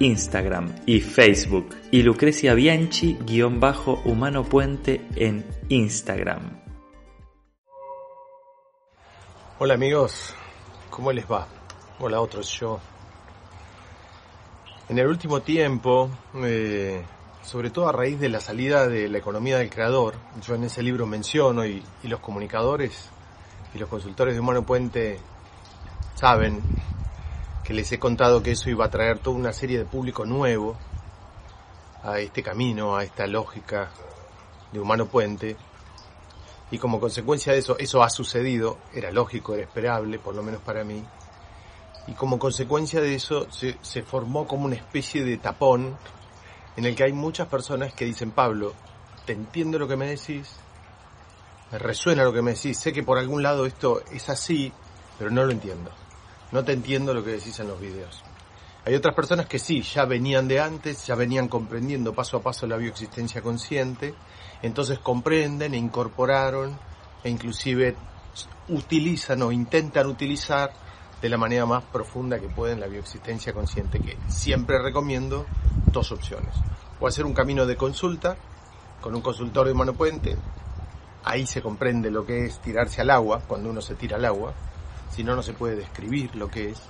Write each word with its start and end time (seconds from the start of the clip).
Instagram 0.00 0.74
y 0.86 1.00
Facebook 1.00 1.70
y 1.90 2.02
Lucrecia 2.02 2.54
Bianchi-Humano 2.54 4.44
Puente 4.44 5.06
en 5.16 5.44
Instagram. 5.68 6.60
Hola 9.58 9.74
amigos, 9.74 10.34
¿cómo 10.88 11.10
les 11.10 11.28
va? 11.28 11.48
Hola 11.98 12.20
otros, 12.20 12.48
yo. 12.60 12.78
En 14.88 14.98
el 14.98 15.08
último 15.08 15.42
tiempo, 15.42 16.08
eh, 16.44 17.02
sobre 17.42 17.70
todo 17.70 17.88
a 17.88 17.92
raíz 17.92 18.20
de 18.20 18.28
la 18.28 18.40
salida 18.40 18.86
de 18.86 19.08
la 19.08 19.18
economía 19.18 19.58
del 19.58 19.68
creador, 19.68 20.14
yo 20.46 20.54
en 20.54 20.64
ese 20.64 20.82
libro 20.82 21.06
menciono 21.06 21.66
y, 21.66 21.82
y 22.04 22.08
los 22.08 22.20
comunicadores 22.20 23.10
y 23.74 23.78
los 23.78 23.88
consultores 23.88 24.34
de 24.34 24.40
Humano 24.40 24.62
Puente 24.62 25.18
saben 26.14 26.62
que 27.68 27.74
les 27.74 27.92
he 27.92 27.98
contado 27.98 28.42
que 28.42 28.52
eso 28.52 28.70
iba 28.70 28.86
a 28.86 28.90
traer 28.90 29.18
toda 29.18 29.36
una 29.36 29.52
serie 29.52 29.76
de 29.76 29.84
público 29.84 30.24
nuevo 30.24 30.74
a 32.02 32.18
este 32.18 32.42
camino, 32.42 32.96
a 32.96 33.04
esta 33.04 33.26
lógica 33.26 33.90
de 34.72 34.80
Humano 34.80 35.04
Puente, 35.04 35.54
y 36.70 36.78
como 36.78 36.98
consecuencia 36.98 37.52
de 37.52 37.58
eso, 37.58 37.76
eso 37.78 38.02
ha 38.02 38.08
sucedido, 38.08 38.78
era 38.94 39.10
lógico, 39.10 39.52
era 39.52 39.64
esperable, 39.64 40.18
por 40.18 40.34
lo 40.34 40.42
menos 40.42 40.62
para 40.62 40.82
mí. 40.82 41.04
Y 42.06 42.14
como 42.14 42.38
consecuencia 42.38 43.02
de 43.02 43.14
eso 43.14 43.46
se, 43.52 43.76
se, 43.82 44.02
formó 44.02 44.46
como 44.46 44.64
una 44.64 44.76
especie 44.76 45.22
de 45.22 45.36
tapón 45.36 45.94
en 46.74 46.86
el 46.86 46.96
que 46.96 47.04
hay 47.04 47.12
muchas 47.12 47.48
personas 47.48 47.92
que 47.92 48.06
dicen, 48.06 48.30
Pablo, 48.30 48.72
te 49.26 49.34
entiendo 49.34 49.78
lo 49.78 49.86
que 49.86 49.96
me 49.96 50.06
decís, 50.06 50.56
me 51.70 51.78
resuena 51.78 52.24
lo 52.24 52.32
que 52.32 52.40
me 52.40 52.54
decís, 52.54 52.78
sé 52.78 52.94
que 52.94 53.02
por 53.02 53.18
algún 53.18 53.42
lado 53.42 53.66
esto 53.66 54.00
es 54.10 54.30
así, 54.30 54.72
pero 55.18 55.30
no 55.30 55.44
lo 55.44 55.52
entiendo. 55.52 55.90
No 56.50 56.64
te 56.64 56.72
entiendo 56.72 57.12
lo 57.12 57.22
que 57.22 57.32
decís 57.32 57.58
en 57.60 57.68
los 57.68 57.80
videos. 57.80 58.22
Hay 58.84 58.94
otras 58.94 59.14
personas 59.14 59.46
que 59.46 59.58
sí, 59.58 59.82
ya 59.82 60.06
venían 60.06 60.48
de 60.48 60.60
antes, 60.60 61.06
ya 61.06 61.14
venían 61.14 61.48
comprendiendo 61.48 62.14
paso 62.14 62.38
a 62.38 62.42
paso 62.42 62.66
la 62.66 62.78
bioexistencia 62.78 63.42
consciente, 63.42 64.14
entonces 64.62 64.98
comprenden 64.98 65.74
e 65.74 65.76
incorporaron 65.76 66.78
e 67.22 67.28
inclusive 67.28 67.96
utilizan 68.68 69.42
o 69.42 69.52
intentan 69.52 70.06
utilizar 70.06 70.72
de 71.20 71.28
la 71.28 71.36
manera 71.36 71.66
más 71.66 71.84
profunda 71.84 72.38
que 72.38 72.48
pueden 72.48 72.80
la 72.80 72.86
bioexistencia 72.86 73.52
consciente, 73.52 73.98
que 73.98 74.16
siempre 74.28 74.78
recomiendo 74.78 75.44
dos 75.92 76.12
opciones. 76.12 76.54
O 77.00 77.06
hacer 77.06 77.26
un 77.26 77.34
camino 77.34 77.66
de 77.66 77.76
consulta 77.76 78.36
con 79.00 79.14
un 79.14 79.20
consultor 79.20 79.66
de 79.66 79.74
mano 79.74 79.92
puente, 79.94 80.36
ahí 81.24 81.46
se 81.46 81.60
comprende 81.60 82.10
lo 82.10 82.24
que 82.24 82.46
es 82.46 82.58
tirarse 82.60 83.02
al 83.02 83.10
agua, 83.10 83.42
cuando 83.46 83.68
uno 83.68 83.80
se 83.80 83.96
tira 83.96 84.16
al 84.16 84.24
agua, 84.24 84.54
si 85.18 85.24
no, 85.24 85.34
no 85.34 85.42
se 85.42 85.52
puede 85.52 85.74
describir 85.74 86.36
lo 86.36 86.48
que 86.48 86.70
es. 86.70 86.80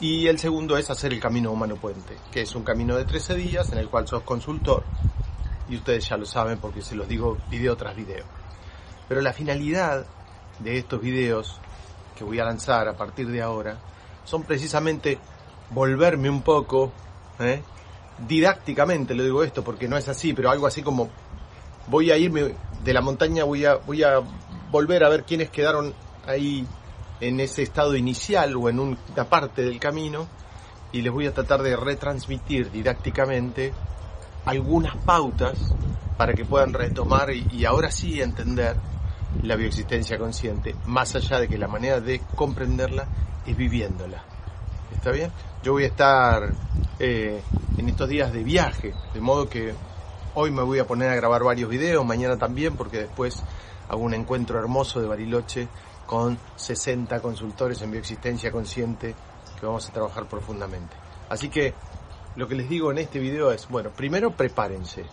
Y 0.00 0.26
el 0.26 0.36
segundo 0.40 0.76
es 0.76 0.90
hacer 0.90 1.12
el 1.12 1.20
camino 1.20 1.52
humano 1.52 1.76
puente, 1.76 2.16
que 2.32 2.40
es 2.40 2.56
un 2.56 2.64
camino 2.64 2.96
de 2.96 3.04
13 3.04 3.36
días 3.36 3.70
en 3.70 3.78
el 3.78 3.88
cual 3.88 4.08
sos 4.08 4.24
consultor, 4.24 4.82
y 5.68 5.76
ustedes 5.76 6.08
ya 6.08 6.16
lo 6.16 6.26
saben 6.26 6.58
porque 6.58 6.82
se 6.82 6.96
los 6.96 7.06
digo 7.06 7.38
video 7.50 7.76
tras 7.76 7.94
video. 7.94 8.24
Pero 9.08 9.20
la 9.20 9.32
finalidad 9.32 10.06
de 10.58 10.76
estos 10.76 11.00
videos 11.00 11.60
que 12.16 12.24
voy 12.24 12.40
a 12.40 12.44
lanzar 12.44 12.88
a 12.88 12.96
partir 12.96 13.28
de 13.28 13.42
ahora 13.42 13.78
son 14.24 14.42
precisamente 14.42 15.20
volverme 15.70 16.28
un 16.28 16.42
poco, 16.42 16.90
¿eh? 17.38 17.62
didácticamente 18.26 19.14
lo 19.14 19.22
digo 19.22 19.44
esto 19.44 19.62
porque 19.62 19.86
no 19.86 19.96
es 19.96 20.08
así, 20.08 20.32
pero 20.32 20.50
algo 20.50 20.66
así 20.66 20.82
como 20.82 21.10
voy 21.86 22.10
a 22.10 22.16
irme 22.16 22.56
de 22.82 22.92
la 22.92 23.02
montaña, 23.02 23.44
voy 23.44 23.66
a, 23.66 23.76
voy 23.76 24.02
a 24.02 24.20
volver 24.72 25.04
a 25.04 25.08
ver 25.08 25.22
quiénes 25.22 25.48
quedaron 25.48 25.94
ahí 26.26 26.66
en 27.20 27.40
ese 27.40 27.62
estado 27.62 27.96
inicial 27.96 28.56
o 28.56 28.68
en 28.68 28.78
una 28.78 29.24
parte 29.28 29.62
del 29.62 29.78
camino 29.78 30.26
y 30.92 31.02
les 31.02 31.12
voy 31.12 31.26
a 31.26 31.34
tratar 31.34 31.62
de 31.62 31.76
retransmitir 31.76 32.70
didácticamente 32.70 33.72
algunas 34.44 34.96
pautas 34.96 35.74
para 36.16 36.32
que 36.32 36.44
puedan 36.44 36.72
retomar 36.72 37.30
y, 37.30 37.64
ahora 37.64 37.90
sí 37.90 38.20
entender 38.20 38.76
la 39.42 39.56
bioexistencia 39.56 40.18
consciente, 40.18 40.74
más 40.86 41.14
allá 41.14 41.38
de 41.38 41.48
que 41.48 41.58
la 41.58 41.68
manera 41.68 42.00
de 42.00 42.20
comprenderla 42.34 43.06
es 43.46 43.56
viviéndola. 43.56 44.24
¿Está 44.94 45.12
bien? 45.12 45.30
Yo 45.62 45.72
voy 45.72 45.84
a 45.84 45.88
estar 45.88 46.50
eh, 46.98 47.42
en 47.76 47.88
estos 47.88 48.08
días 48.08 48.32
de 48.32 48.42
viaje, 48.42 48.94
de 49.12 49.20
modo 49.20 49.48
que 49.48 49.74
hoy 50.34 50.50
me 50.50 50.62
voy 50.62 50.78
a 50.78 50.86
poner 50.86 51.10
a 51.10 51.14
grabar 51.14 51.44
varios 51.44 51.68
videos, 51.68 52.04
mañana 52.04 52.36
también, 52.36 52.74
porque 52.74 52.98
después 52.98 53.42
hago 53.88 54.02
un 54.02 54.14
encuentro 54.14 54.58
hermoso 54.58 55.00
de 55.00 55.08
Bariloche 55.08 55.68
con 56.08 56.38
60 56.56 57.20
consultores 57.20 57.82
en 57.82 57.90
bioexistencia 57.90 58.50
consciente 58.50 59.14
que 59.60 59.66
vamos 59.66 59.86
a 59.86 59.92
trabajar 59.92 60.26
profundamente. 60.26 60.96
Así 61.28 61.50
que 61.50 61.74
lo 62.34 62.48
que 62.48 62.54
les 62.54 62.66
digo 62.66 62.90
en 62.90 62.96
este 62.96 63.18
video 63.18 63.52
es, 63.52 63.68
bueno, 63.68 63.90
primero 63.90 64.30
prepárense. 64.30 65.04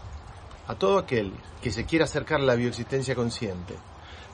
A 0.68 0.76
todo 0.76 0.98
aquel 0.98 1.34
que 1.62 1.70
se 1.70 1.84
quiera 1.86 2.06
acercar 2.06 2.40
a 2.40 2.46
la 2.46 2.56
bioexistencia 2.56 3.14
consciente, 3.14 3.76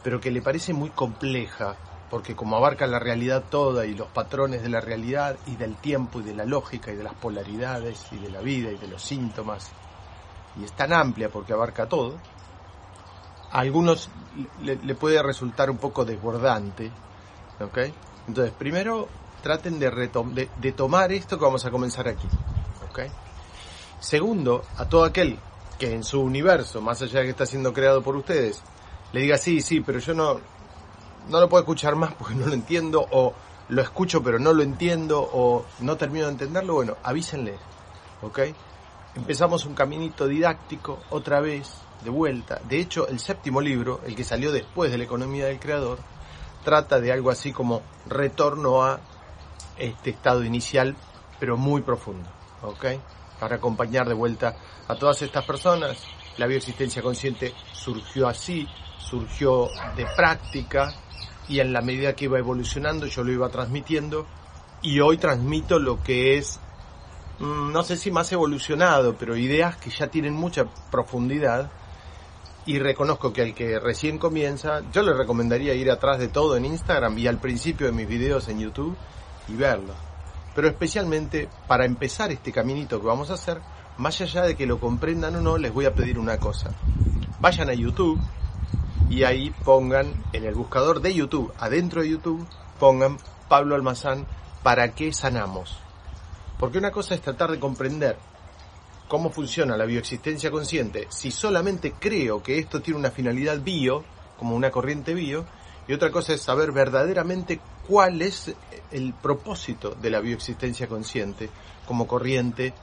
pero 0.04 0.22
que 0.22 0.30
le 0.30 0.44
parece 0.44 0.72
muy 0.72 0.92
compleja, 0.92 1.76
porque 2.12 2.36
como 2.36 2.58
abarca 2.58 2.86
la 2.86 3.00
realidad 3.00 3.46
toda 3.50 3.88
y 3.88 3.96
los 3.96 4.10
patrones 4.10 4.62
de 4.62 4.70
la 4.70 4.82
realidad 4.82 5.38
y 5.48 5.56
del 5.56 5.78
tiempo 5.78 6.20
y 6.20 6.24
de 6.24 6.36
la 6.36 6.46
lógica 6.46 6.92
y 6.92 6.96
de 6.96 7.04
las 7.04 7.16
polaridades 7.16 8.06
y 8.12 8.20
de 8.20 8.30
la 8.30 8.42
vida 8.42 8.70
y 8.70 8.78
de 8.78 8.88
los 8.88 9.02
síntomas, 9.02 9.72
y 10.60 10.64
es 10.64 10.74
tan 10.74 10.94
amplia 10.94 11.30
porque 11.30 11.54
abarca 11.54 11.88
todo, 11.88 12.20
algunos 13.52 14.10
le, 14.62 14.76
le 14.78 14.96
puede 14.96 15.22
resultar 15.22 15.70
un 15.70 15.78
poco 15.78 16.06
desbordante, 16.06 16.92
¿ok? 17.60 17.78
Entonces, 18.28 18.54
primero 18.58 19.08
traten 19.42 19.80
de, 19.80 19.90
de, 19.90 20.50
de 20.56 20.72
tomar 20.72 21.12
esto 21.12 21.38
que 21.38 21.46
vamos 21.46 21.66
a 21.66 21.72
comenzar 21.72 22.08
aquí. 22.08 22.28
¿ok? 22.90 23.00
Segundo, 24.00 24.64
a 24.78 24.88
todo 24.88 25.04
aquel 25.04 25.38
que 25.80 25.94
en 25.94 26.04
su 26.04 26.22
universo, 26.22 26.82
más 26.82 27.02
allá 27.02 27.20
de 27.20 27.26
que 27.26 27.32
está 27.32 27.46
siendo 27.46 27.74
creado 27.74 28.02
por 28.02 28.16
ustedes, 28.16 28.62
le 29.14 29.22
diga 29.22 29.38
sí, 29.38 29.62
sí, 29.62 29.82
pero 29.82 30.00
yo 30.00 30.14
no, 30.14 30.40
no 31.30 31.40
lo 31.40 31.50
puedo 31.50 31.62
escuchar 31.62 31.96
más 31.96 32.14
porque 32.14 32.36
no 32.36 32.48
lo 32.48 32.54
entiendo, 32.54 33.06
o 33.12 33.34
lo 33.70 33.82
escucho 33.82 34.22
pero 34.22 34.40
no 34.40 34.54
lo 34.54 34.64
entiendo, 34.64 35.22
o 35.22 35.66
no 35.80 35.98
termino 35.98 36.26
de 36.26 36.34
entenderlo, 36.34 36.76
bueno, 36.76 36.98
avísenle, 37.04 37.58
¿ok? 38.22 38.40
Empezamos 39.16 39.66
un 39.66 39.74
caminito 39.74 40.28
didáctico 40.28 41.00
otra 41.10 41.42
vez, 41.42 41.74
de 42.04 42.10
vuelta. 42.10 42.62
De 42.68 42.80
hecho, 42.80 43.08
el 43.08 43.20
séptimo 43.20 43.62
libro, 43.62 44.02
el 44.06 44.16
que 44.16 44.24
salió 44.24 44.52
después 44.52 44.92
de 44.92 44.98
la 44.98 45.04
economía 45.04 45.46
del 45.46 45.60
creador, 45.60 46.00
trata 46.64 47.00
de 47.00 47.12
algo 47.12 47.30
así 47.32 47.52
como 47.52 47.82
retorno 48.08 48.84
a 48.84 49.00
este 49.78 50.12
estado 50.12 50.44
inicial, 50.44 50.96
pero 51.40 51.58
muy 51.58 51.82
profundo. 51.82 52.30
¿ok? 52.62 52.86
Para 53.40 53.56
acompañar 53.56 54.08
de 54.08 54.14
vuelta 54.14 54.56
a 54.88 54.96
todas 54.96 55.22
estas 55.22 55.46
personas. 55.46 56.04
La 56.38 56.48
bioexistencia 56.48 57.02
consciente 57.02 57.54
surgió 57.74 58.28
así, 58.28 58.68
surgió 58.98 59.68
de 59.96 60.06
práctica 60.16 60.94
y 61.48 61.60
en 61.60 61.74
la 61.74 61.82
medida 61.82 62.16
que 62.16 62.26
iba 62.26 62.40
evolucionando 62.40 63.06
yo 63.08 63.24
lo 63.24 63.32
iba 63.32 63.50
transmitiendo 63.50 64.26
y 64.82 65.00
hoy 65.00 65.18
transmito 65.18 65.80
lo 65.80 66.02
que 66.02 66.38
es, 66.38 66.60
no 67.40 67.84
sé 67.84 67.98
si 67.98 68.12
más 68.12 68.32
evolucionado, 68.32 69.16
pero 69.16 69.36
ideas 69.36 69.76
que 69.78 69.90
ya 69.90 70.08
tienen 70.08 70.34
mucha 70.34 70.66
profundidad 70.90 71.70
y 72.66 72.80
reconozco 72.80 73.34
que 73.34 73.42
al 73.42 73.54
que 73.54 73.80
recién 73.80 74.18
comienza, 74.18 74.82
yo 74.92 75.02
le 75.02 75.14
recomendaría 75.14 75.74
ir 75.74 75.90
atrás 75.90 76.20
de 76.20 76.28
todo 76.28 76.56
en 76.56 76.66
Instagram 76.66 77.18
y 77.18 77.28
al 77.28 77.40
principio 77.40 77.88
de 77.88 77.94
mis 77.94 78.08
videos 78.08 78.48
en 78.48 78.60
YouTube 78.60 78.96
y 79.48 79.56
verlo 79.56 79.94
pero 80.56 80.68
especialmente 80.68 81.50
para 81.68 81.86
empezar 81.86 82.32
este 82.32 82.52
caminito 82.52 83.00
que 83.00 83.08
vamos 83.08 83.30
a 83.30 83.36
hacer, 83.36 83.62
más 83.98 84.20
allá 84.22 84.44
de 84.44 84.56
que 84.56 84.66
lo 84.66 84.80
comprendan 84.80 85.36
o 85.36 85.42
no, 85.42 85.58
les 85.58 85.74
voy 85.74 85.86
a 85.86 85.94
pedir 85.94 86.20
una 86.20 86.38
cosa. 86.38 86.72
Vayan 87.40 87.70
a 87.70 87.74
YouTube 87.74 88.20
y 89.10 89.24
ahí 89.24 89.52
pongan 89.64 90.14
en 90.34 90.46
el 90.46 90.56
buscador 90.56 91.02
de 91.02 91.14
YouTube, 91.14 91.54
adentro 91.58 92.02
de 92.02 92.10
YouTube, 92.10 92.46
pongan 92.80 93.18
Pablo 93.48 93.76
Almazán, 93.76 94.26
¿para 94.64 94.94
qué 94.94 95.14
sanamos? 95.14 95.78
Porque 96.60 96.78
una 96.78 96.92
cosa 96.92 97.16
es 97.16 97.22
tratar 97.22 97.52
de 97.52 97.60
comprender 97.60 98.18
cómo 99.12 99.30
funciona 99.30 99.76
la 99.76 99.84
bioexistencia 99.84 100.50
consciente 100.50 101.08
si 101.10 101.32
solamente 101.32 101.96
creo 102.00 102.42
que 102.42 102.58
esto 102.58 102.82
tiene 102.82 102.98
una 102.98 103.12
finalidad 103.12 103.60
bio, 103.60 104.06
como 104.40 104.56
una 104.56 104.72
corriente 104.72 105.14
bio, 105.14 105.46
y 105.86 105.92
otra 105.92 106.12
cosa 106.12 106.34
es 106.34 106.42
saber 106.42 106.72
verdaderamente 106.72 107.60
cuál 107.86 108.22
es 108.22 108.56
el 108.90 109.14
propósito 109.14 109.96
de 109.96 110.12
la 110.12 110.22
bioexistencia 110.22 110.88
consciente 110.88 111.50
como 111.86 112.08
corriente 112.08 112.74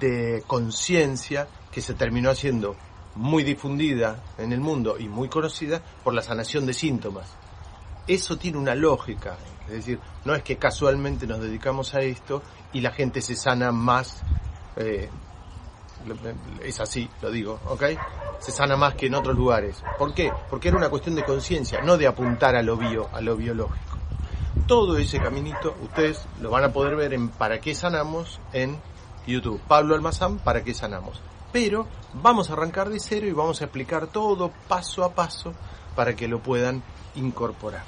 de 0.00 0.42
conciencia 0.46 1.46
que 1.70 1.82
se 1.82 1.92
terminó 1.92 2.30
haciendo 2.30 2.74
muy 3.14 3.44
difundida 3.44 4.24
en 4.38 4.50
el 4.50 4.60
mundo 4.60 4.96
y 4.98 5.10
muy 5.10 5.28
conocida 5.28 5.82
por 6.02 6.14
la 6.14 6.22
sanación 6.22 6.64
de 6.64 6.72
síntomas. 6.72 7.36
Eso 8.06 8.38
tiene 8.38 8.56
una 8.56 8.74
lógica, 8.74 9.36
es 9.66 9.74
decir, 9.74 10.00
no 10.24 10.34
es 10.34 10.42
que 10.42 10.56
casualmente 10.56 11.26
nos 11.26 11.40
dedicamos 11.40 11.94
a 11.94 12.00
esto 12.00 12.42
y 12.72 12.80
la 12.80 12.92
gente 12.92 13.20
se 13.20 13.36
sana 13.36 13.72
más, 13.72 14.22
eh, 14.76 15.08
es 16.62 16.80
así, 16.80 17.08
lo 17.20 17.30
digo, 17.30 17.60
¿ok? 17.66 17.84
Se 18.38 18.50
sana 18.50 18.76
más 18.76 18.94
que 18.94 19.06
en 19.06 19.14
otros 19.14 19.36
lugares. 19.36 19.82
¿Por 19.98 20.14
qué? 20.14 20.32
Porque 20.50 20.68
era 20.68 20.76
una 20.76 20.90
cuestión 20.90 21.14
de 21.14 21.24
conciencia, 21.24 21.80
no 21.82 21.96
de 21.96 22.06
apuntar 22.06 22.56
a 22.56 22.62
lo 22.62 22.76
bio, 22.76 23.08
a 23.12 23.20
lo 23.20 23.36
biológico. 23.36 23.98
Todo 24.66 24.96
ese 24.96 25.20
caminito 25.20 25.76
ustedes 25.82 26.26
lo 26.40 26.50
van 26.50 26.64
a 26.64 26.72
poder 26.72 26.96
ver 26.96 27.14
en 27.14 27.28
Para 27.28 27.60
qué 27.60 27.74
sanamos 27.74 28.40
en 28.52 28.80
YouTube. 29.26 29.60
Pablo 29.68 29.94
Almazán, 29.94 30.38
¿para 30.38 30.64
qué 30.64 30.74
sanamos? 30.74 31.20
Pero 31.52 31.86
vamos 32.14 32.50
a 32.50 32.54
arrancar 32.54 32.88
de 32.88 32.98
cero 32.98 33.26
y 33.26 33.32
vamos 33.32 33.60
a 33.60 33.64
explicar 33.64 34.06
todo 34.06 34.50
paso 34.68 35.04
a 35.04 35.14
paso 35.14 35.52
para 35.94 36.16
que 36.16 36.28
lo 36.28 36.40
puedan 36.40 36.82
incorporar. 37.14 37.84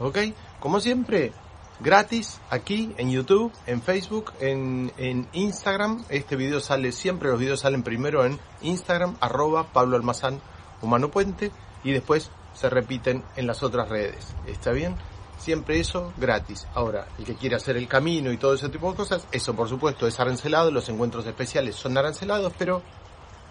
¿Ok? 0.00 0.18
Como 0.58 0.80
siempre, 0.80 1.32
gratis 1.80 2.40
aquí 2.50 2.94
en 2.96 3.10
YouTube, 3.10 3.52
en 3.66 3.82
Facebook, 3.82 4.32
en, 4.40 4.92
en, 4.96 5.28
Instagram. 5.32 6.04
Este 6.08 6.36
video 6.36 6.60
sale 6.60 6.92
siempre, 6.92 7.30
los 7.30 7.38
videos 7.38 7.60
salen 7.60 7.82
primero 7.82 8.24
en 8.24 8.38
Instagram, 8.62 9.16
arroba 9.20 9.72
Pablo 9.72 9.96
Almazán 9.96 10.40
Humano 10.80 11.10
Puente 11.10 11.50
y 11.84 11.92
después 11.92 12.30
se 12.54 12.70
repiten 12.70 13.24
en 13.36 13.46
las 13.46 13.62
otras 13.62 13.88
redes. 13.88 14.34
¿Está 14.46 14.72
bien? 14.72 14.96
Siempre 15.38 15.80
eso 15.80 16.12
gratis. 16.18 16.66
Ahora, 16.74 17.08
el 17.18 17.24
que 17.24 17.34
quiere 17.34 17.56
hacer 17.56 17.76
el 17.76 17.88
camino 17.88 18.30
y 18.30 18.36
todo 18.36 18.54
ese 18.54 18.68
tipo 18.68 18.90
de 18.90 18.96
cosas, 18.96 19.26
eso 19.32 19.54
por 19.54 19.68
supuesto 19.68 20.06
es 20.06 20.20
arancelado, 20.20 20.70
los 20.70 20.88
encuentros 20.88 21.26
especiales 21.26 21.74
son 21.74 21.98
arancelados, 21.98 22.52
pero 22.56 22.82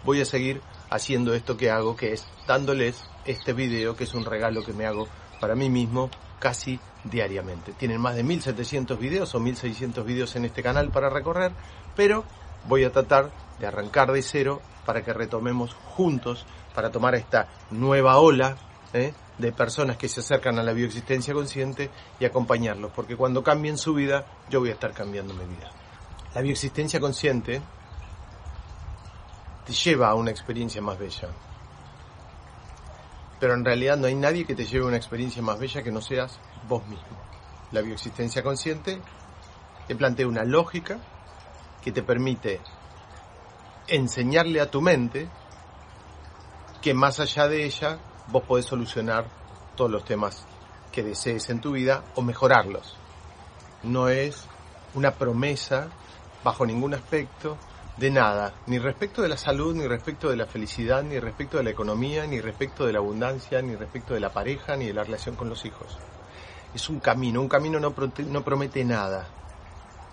voy 0.06 0.22
a 0.22 0.26
seguir 0.26 0.62
haciendo 0.90 1.34
esto 1.34 1.58
que 1.58 1.70
hago, 1.70 1.96
que 1.96 2.14
es 2.14 2.26
dándoles 2.48 3.04
este 3.26 3.54
video, 3.54 3.96
que 3.96 4.06
es 4.06 4.14
un 4.14 4.26
regalo 4.26 4.64
que 4.64 4.74
me 4.74 4.86
hago 4.86 5.08
para 5.40 5.56
mí 5.56 5.70
mismo 5.70 6.10
casi 6.40 6.80
diariamente. 7.04 7.74
Tienen 7.74 8.00
más 8.00 8.16
de 8.16 8.24
1700 8.24 9.00
videos 9.00 9.34
o 9.36 9.40
1600 9.40 10.06
videos 10.06 10.36
en 10.36 10.46
este 10.46 10.64
canal 10.64 10.90
para 10.90 11.10
recorrer, 11.10 11.52
pero 11.96 12.24
voy 12.68 12.84
a 12.84 12.92
tratar 12.92 13.32
de 13.60 13.68
arrancar 13.68 14.12
de 14.12 14.22
cero 14.22 14.62
para 14.86 15.04
que 15.04 15.14
retomemos 15.14 15.74
juntos, 15.74 16.46
para 16.74 16.92
tomar 16.92 17.16
esta 17.16 17.48
nueva 17.70 18.18
ola 18.18 18.58
¿eh? 18.94 19.14
de 19.38 19.52
personas 19.52 19.98
que 19.98 20.10
se 20.10 20.20
acercan 20.20 20.60
a 20.60 20.64
la 20.64 20.74
bioexistencia 20.74 21.34
consciente 21.34 21.90
y 22.20 22.26
acompañarlos, 22.26 22.92
porque 22.92 23.16
cuando 23.16 23.44
cambien 23.44 23.78
su 23.78 23.94
vida, 23.94 24.26
yo 24.50 24.60
voy 24.60 24.70
a 24.70 24.74
estar 24.74 24.94
cambiando 24.94 25.34
mi 25.34 25.46
vida. 25.46 25.72
La 26.34 26.42
bioexistencia 26.42 27.00
consciente 27.00 27.62
te 29.66 29.74
lleva 29.74 30.10
a 30.10 30.16
una 30.16 30.32
experiencia 30.32 30.82
más 30.82 30.98
bella. 30.98 31.30
Pero 33.42 33.56
en 33.56 33.66
realidad 33.66 33.98
no 33.98 34.06
hay 34.06 34.14
nadie 34.14 34.46
que 34.46 34.54
te 34.54 34.66
lleve 34.66 34.86
una 34.86 34.98
experiencia 34.98 35.42
más 35.42 35.58
bella 35.58 35.82
que 35.82 35.92
no 35.92 36.00
seas 36.00 36.40
vos 36.68 36.88
mismo. 36.88 37.18
La 37.72 37.82
bioexistencia 37.82 38.44
consciente 38.44 39.02
te 39.88 39.96
plantea 39.96 40.28
una 40.28 40.44
lógica 40.44 41.00
que 41.84 41.92
te 41.92 42.04
permite 42.04 42.62
enseñarle 43.88 44.62
a 44.62 44.70
tu 44.70 44.80
mente 44.80 45.28
que 46.84 46.94
más 46.94 47.20
allá 47.20 47.48
de 47.48 47.66
ella 47.66 47.98
vos 48.28 48.44
podés 48.44 48.68
solucionar 48.68 49.26
todos 49.76 49.90
los 49.90 50.06
temas 50.06 50.46
que 50.92 51.02
desees 51.02 51.50
en 51.50 51.62
tu 51.62 51.72
vida 51.72 52.04
o 52.14 52.22
mejorarlos. 52.22 52.96
No 53.82 54.08
es 54.08 54.46
una 54.94 55.16
promesa 55.16 55.90
bajo 56.44 56.64
ningún 56.64 56.94
aspecto 56.94 57.58
de 58.02 58.10
nada, 58.10 58.56
ni 58.66 58.80
respecto 58.80 59.22
de 59.22 59.30
la 59.30 59.38
salud, 59.38 59.76
ni 59.76 59.86
respecto 59.88 60.28
de 60.28 60.36
la 60.36 60.48
felicidad, 60.48 61.04
ni 61.04 61.20
respecto 61.20 61.58
de 61.58 61.64
la 61.64 61.70
economía, 61.70 62.26
ni 62.26 62.42
respecto 62.42 62.88
de 62.88 62.94
la 62.94 62.98
abundancia, 62.98 63.62
ni 63.62 63.76
respecto 63.76 64.16
de 64.16 64.20
la 64.20 64.34
pareja, 64.34 64.76
ni 64.76 64.88
de 64.88 64.94
la 64.96 65.04
relación 65.04 65.36
con 65.36 65.50
los 65.50 65.64
hijos. 65.66 66.00
Es 66.74 66.90
un 66.90 67.00
camino, 67.00 67.40
un 67.40 67.48
camino 67.48 67.80
no, 67.80 67.94
no 68.28 68.44
promete 68.44 68.84
nada. 68.84 69.28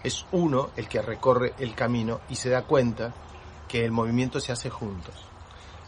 Es 0.04 0.26
uno 0.32 0.68
el 0.76 0.86
que 0.86 1.00
recorre 1.00 1.54
el 1.58 1.74
camino 1.74 2.20
y 2.28 2.34
se 2.34 2.50
da 2.50 2.64
cuenta 2.64 3.14
que 3.66 3.86
el 3.86 3.90
movimiento 3.90 4.38
se 4.38 4.52
hace 4.52 4.68
juntos. 4.68 5.14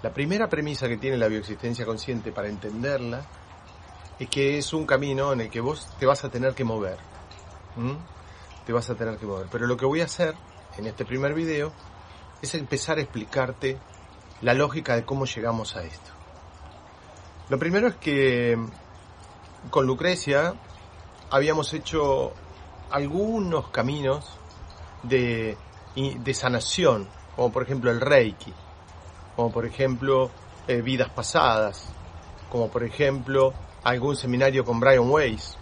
La 0.03 0.11
primera 0.11 0.49
premisa 0.49 0.89
que 0.89 0.97
tiene 0.97 1.19
la 1.19 1.29
bioexistencia 1.29 1.85
consciente 1.85 2.33
para 2.33 2.49
entenderla 2.49 3.27
es 4.19 4.27
que 4.31 4.57
es 4.57 4.73
un 4.73 4.87
camino 4.87 5.35
en 5.35 5.43
el 5.43 5.51
que 5.51 5.61
vos 5.61 5.87
te 5.99 6.07
vas 6.07 6.25
a 6.25 6.31
tener 6.31 6.55
que 6.55 6.65
mover. 6.65 6.97
Te 8.65 8.73
vas 8.73 8.89
a 8.89 8.95
tener 8.95 9.19
que 9.19 9.27
mover. 9.27 9.49
Pero 9.53 9.67
lo 9.67 9.77
que 9.77 9.85
voy 9.85 10.01
a 10.01 10.05
hacer 10.05 10.35
en 10.79 10.87
este 10.87 11.05
primer 11.05 11.35
video 11.35 11.73
es 12.43 12.55
empezar 12.55 12.99
a 12.99 13.03
explicarte 13.03 13.79
la 14.43 14.55
lógica 14.55 14.97
de 14.97 15.05
cómo 15.05 15.27
llegamos 15.27 15.77
a 15.77 15.83
esto. 15.83 16.11
Lo 17.49 17.59
primero 17.59 17.89
es 17.89 17.97
que 17.97 18.59
con 19.71 19.87
Lucrecia 19.87 20.55
habíamos 21.31 21.73
hecho 21.75 22.33
algunos 22.91 23.69
caminos 23.69 24.39
de, 25.03 25.57
de 25.95 26.35
sanación, 26.35 27.09
como 27.37 27.53
por 27.53 27.63
ejemplo 27.63 27.91
el 27.91 28.01
Reiki 28.01 28.55
como 29.41 29.51
por 29.51 29.65
ejemplo 29.65 30.31
eh, 30.69 30.83
vidas 30.83 31.09
pasadas, 31.09 31.89
como 32.51 32.69
por 32.69 32.85
ejemplo 32.85 33.55
algún 33.83 34.15
seminario 34.15 34.67
con 34.67 34.79
Brian 34.79 35.09
Weiss, 35.09 35.57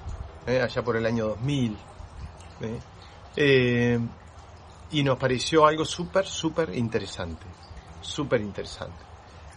eh, 0.49 0.61
allá 0.61 0.83
por 0.83 0.97
el 0.97 1.07
año 1.07 1.29
2000. 1.29 1.79
Eh, 3.37 4.01
y 4.91 5.03
nos 5.03 5.19
pareció 5.19 5.67
algo 5.67 5.85
súper, 5.85 6.27
súper 6.27 6.75
interesante, 6.75 7.47
súper 8.01 8.41
interesante. 8.41 9.05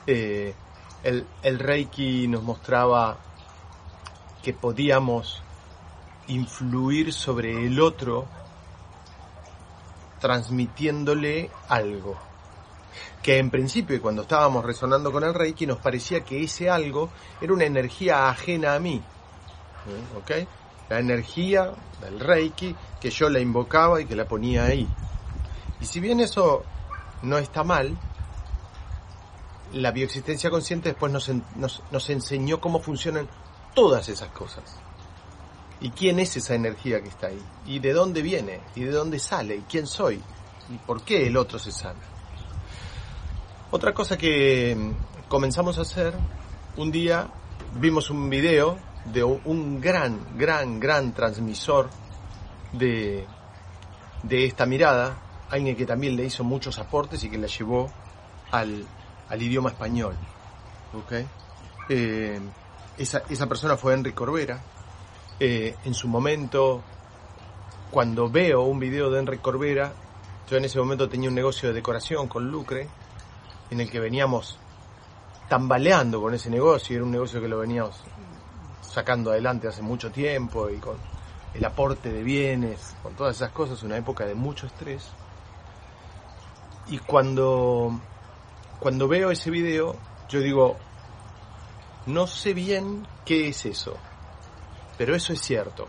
el, 0.05 1.25
el 1.41 1.59
Reiki 1.59 2.27
nos 2.27 2.43
mostraba 2.43 3.17
que 4.43 4.53
podíamos 4.53 5.41
influir 6.27 7.13
sobre 7.13 7.65
el 7.65 7.79
otro 7.79 8.25
transmitiéndole 10.19 11.49
algo 11.67 12.31
que 13.21 13.37
en 13.37 13.51
principio 13.51 14.01
cuando 14.01 14.23
estábamos 14.23 14.65
resonando 14.65 15.11
con 15.11 15.23
el 15.23 15.33
Reiki 15.33 15.65
nos 15.67 15.77
parecía 15.77 16.21
que 16.21 16.43
ese 16.43 16.69
algo 16.69 17.09
era 17.39 17.53
una 17.53 17.65
energía 17.65 18.29
ajena 18.29 18.73
a 18.73 18.79
mí. 18.79 19.01
¿Mm? 19.85 20.17
¿Ok? 20.17 20.47
La 20.89 20.99
energía 20.99 21.71
del 22.01 22.19
Reiki 22.19 22.75
que 22.99 23.09
yo 23.09 23.29
la 23.29 23.39
invocaba 23.39 24.01
y 24.01 24.05
que 24.05 24.15
la 24.15 24.25
ponía 24.25 24.65
ahí. 24.65 24.87
Y 25.81 25.85
si 25.85 25.99
bien 25.99 26.19
eso 26.19 26.63
no 27.23 27.37
está 27.37 27.63
mal, 27.63 27.97
la 29.73 29.91
bioexistencia 29.91 30.49
consciente 30.49 30.89
después 30.89 31.11
nos, 31.11 31.29
nos, 31.55 31.81
nos 31.91 32.09
enseñó 32.09 32.61
cómo 32.61 32.79
funcionan 32.79 33.27
todas 33.73 34.09
esas 34.09 34.29
cosas. 34.29 34.63
¿Y 35.79 35.89
quién 35.89 36.19
es 36.19 36.37
esa 36.37 36.53
energía 36.53 37.01
que 37.01 37.09
está 37.09 37.27
ahí? 37.27 37.41
¿Y 37.65 37.79
de 37.79 37.93
dónde 37.93 38.21
viene? 38.21 38.61
¿Y 38.75 38.81
de 38.81 38.91
dónde 38.91 39.17
sale? 39.17 39.55
¿Y 39.55 39.61
quién 39.61 39.87
soy? 39.87 40.21
¿Y 40.69 40.77
por 40.85 41.01
qué 41.03 41.25
el 41.25 41.35
otro 41.35 41.57
se 41.57 41.71
sana? 41.71 41.99
Otra 43.71 43.93
cosa 43.93 44.17
que 44.17 44.93
comenzamos 45.27 45.77
a 45.79 45.81
hacer, 45.81 46.13
un 46.77 46.91
día 46.91 47.27
vimos 47.79 48.09
un 48.09 48.29
video 48.29 48.77
de 49.05 49.23
un 49.23 49.81
gran, 49.81 50.37
gran, 50.37 50.79
gran 50.79 51.13
transmisor 51.13 51.89
de, 52.73 53.25
de 54.23 54.45
esta 54.45 54.65
mirada, 54.65 55.17
alguien 55.51 55.75
que 55.75 55.85
también 55.85 56.15
le 56.15 56.25
hizo 56.25 56.43
muchos 56.43 56.79
aportes 56.79 57.23
y 57.23 57.29
que 57.29 57.37
la 57.37 57.47
llevó 57.47 57.91
al, 58.51 58.85
al 59.29 59.41
idioma 59.41 59.69
español. 59.69 60.15
¿okay? 60.93 61.27
Eh, 61.89 62.39
esa, 62.97 63.23
esa, 63.29 63.47
persona 63.47 63.77
fue 63.77 63.93
Enrique 63.93 64.15
Corbera. 64.15 64.59
Eh, 65.39 65.75
en 65.85 65.93
su 65.93 66.07
momento, 66.07 66.81
cuando 67.91 68.29
veo 68.29 68.61
un 68.63 68.79
video 68.79 69.09
de 69.09 69.19
Enrique 69.19 69.41
Corbera, 69.41 69.91
yo 70.49 70.57
en 70.57 70.65
ese 70.65 70.79
momento 70.79 71.09
tenía 71.09 71.29
un 71.29 71.35
negocio 71.35 71.69
de 71.69 71.75
decoración 71.75 72.27
con 72.27 72.49
Lucre, 72.49 72.87
en 73.69 73.79
el 73.79 73.89
que 73.89 73.99
veníamos 73.99 74.57
tambaleando 75.49 76.21
con 76.21 76.33
ese 76.33 76.49
negocio, 76.49 76.95
era 76.95 77.03
un 77.03 77.11
negocio 77.11 77.41
que 77.41 77.47
lo 77.47 77.59
veníamos 77.59 78.01
sacando 78.81 79.31
adelante 79.31 79.67
hace 79.67 79.81
mucho 79.81 80.11
tiempo 80.11 80.69
y 80.69 80.77
con 80.77 80.95
el 81.53 81.65
aporte 81.65 82.11
de 82.11 82.23
bienes, 82.23 82.95
con 83.03 83.13
todas 83.15 83.35
esas 83.35 83.51
cosas, 83.51 83.83
una 83.83 83.97
época 83.97 84.25
de 84.25 84.35
mucho 84.35 84.67
estrés. 84.67 85.09
Y 86.87 86.97
cuando, 86.99 87.99
cuando 88.79 89.07
veo 89.07 89.31
ese 89.31 89.49
video, 89.49 89.95
yo 90.29 90.39
digo, 90.39 90.77
no 92.05 92.27
sé 92.27 92.53
bien 92.53 93.07
qué 93.25 93.49
es 93.49 93.65
eso, 93.65 93.95
pero 94.97 95.15
eso 95.15 95.33
es 95.33 95.41
cierto. 95.41 95.87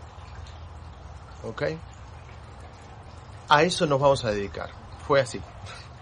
¿Ok? 1.43 1.63
A 3.49 3.63
eso 3.63 3.85
nos 3.85 3.99
vamos 3.99 4.23
a 4.23 4.31
dedicar. 4.31 4.69
Fue 5.05 5.19
así. 5.19 5.41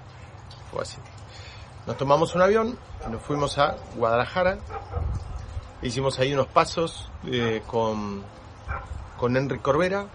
Fue 0.72 0.84
así. 0.84 0.98
Nos 1.88 1.98
tomamos 1.98 2.36
un 2.36 2.42
avión, 2.44 2.78
nos 3.10 3.22
fuimos 3.24 3.58
a 3.58 3.76
Guadalajara, 3.96 4.60
hicimos 5.82 6.20
ahí 6.20 6.32
unos 6.32 6.46
pasos 6.48 7.10
eh, 7.26 7.64
con, 7.66 8.24
con 9.18 9.36
Enrique 9.36 9.64
Corbera 9.64 10.06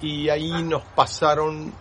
y 0.00 0.28
ahí 0.28 0.62
nos 0.64 0.82
pasaron, 0.82 1.72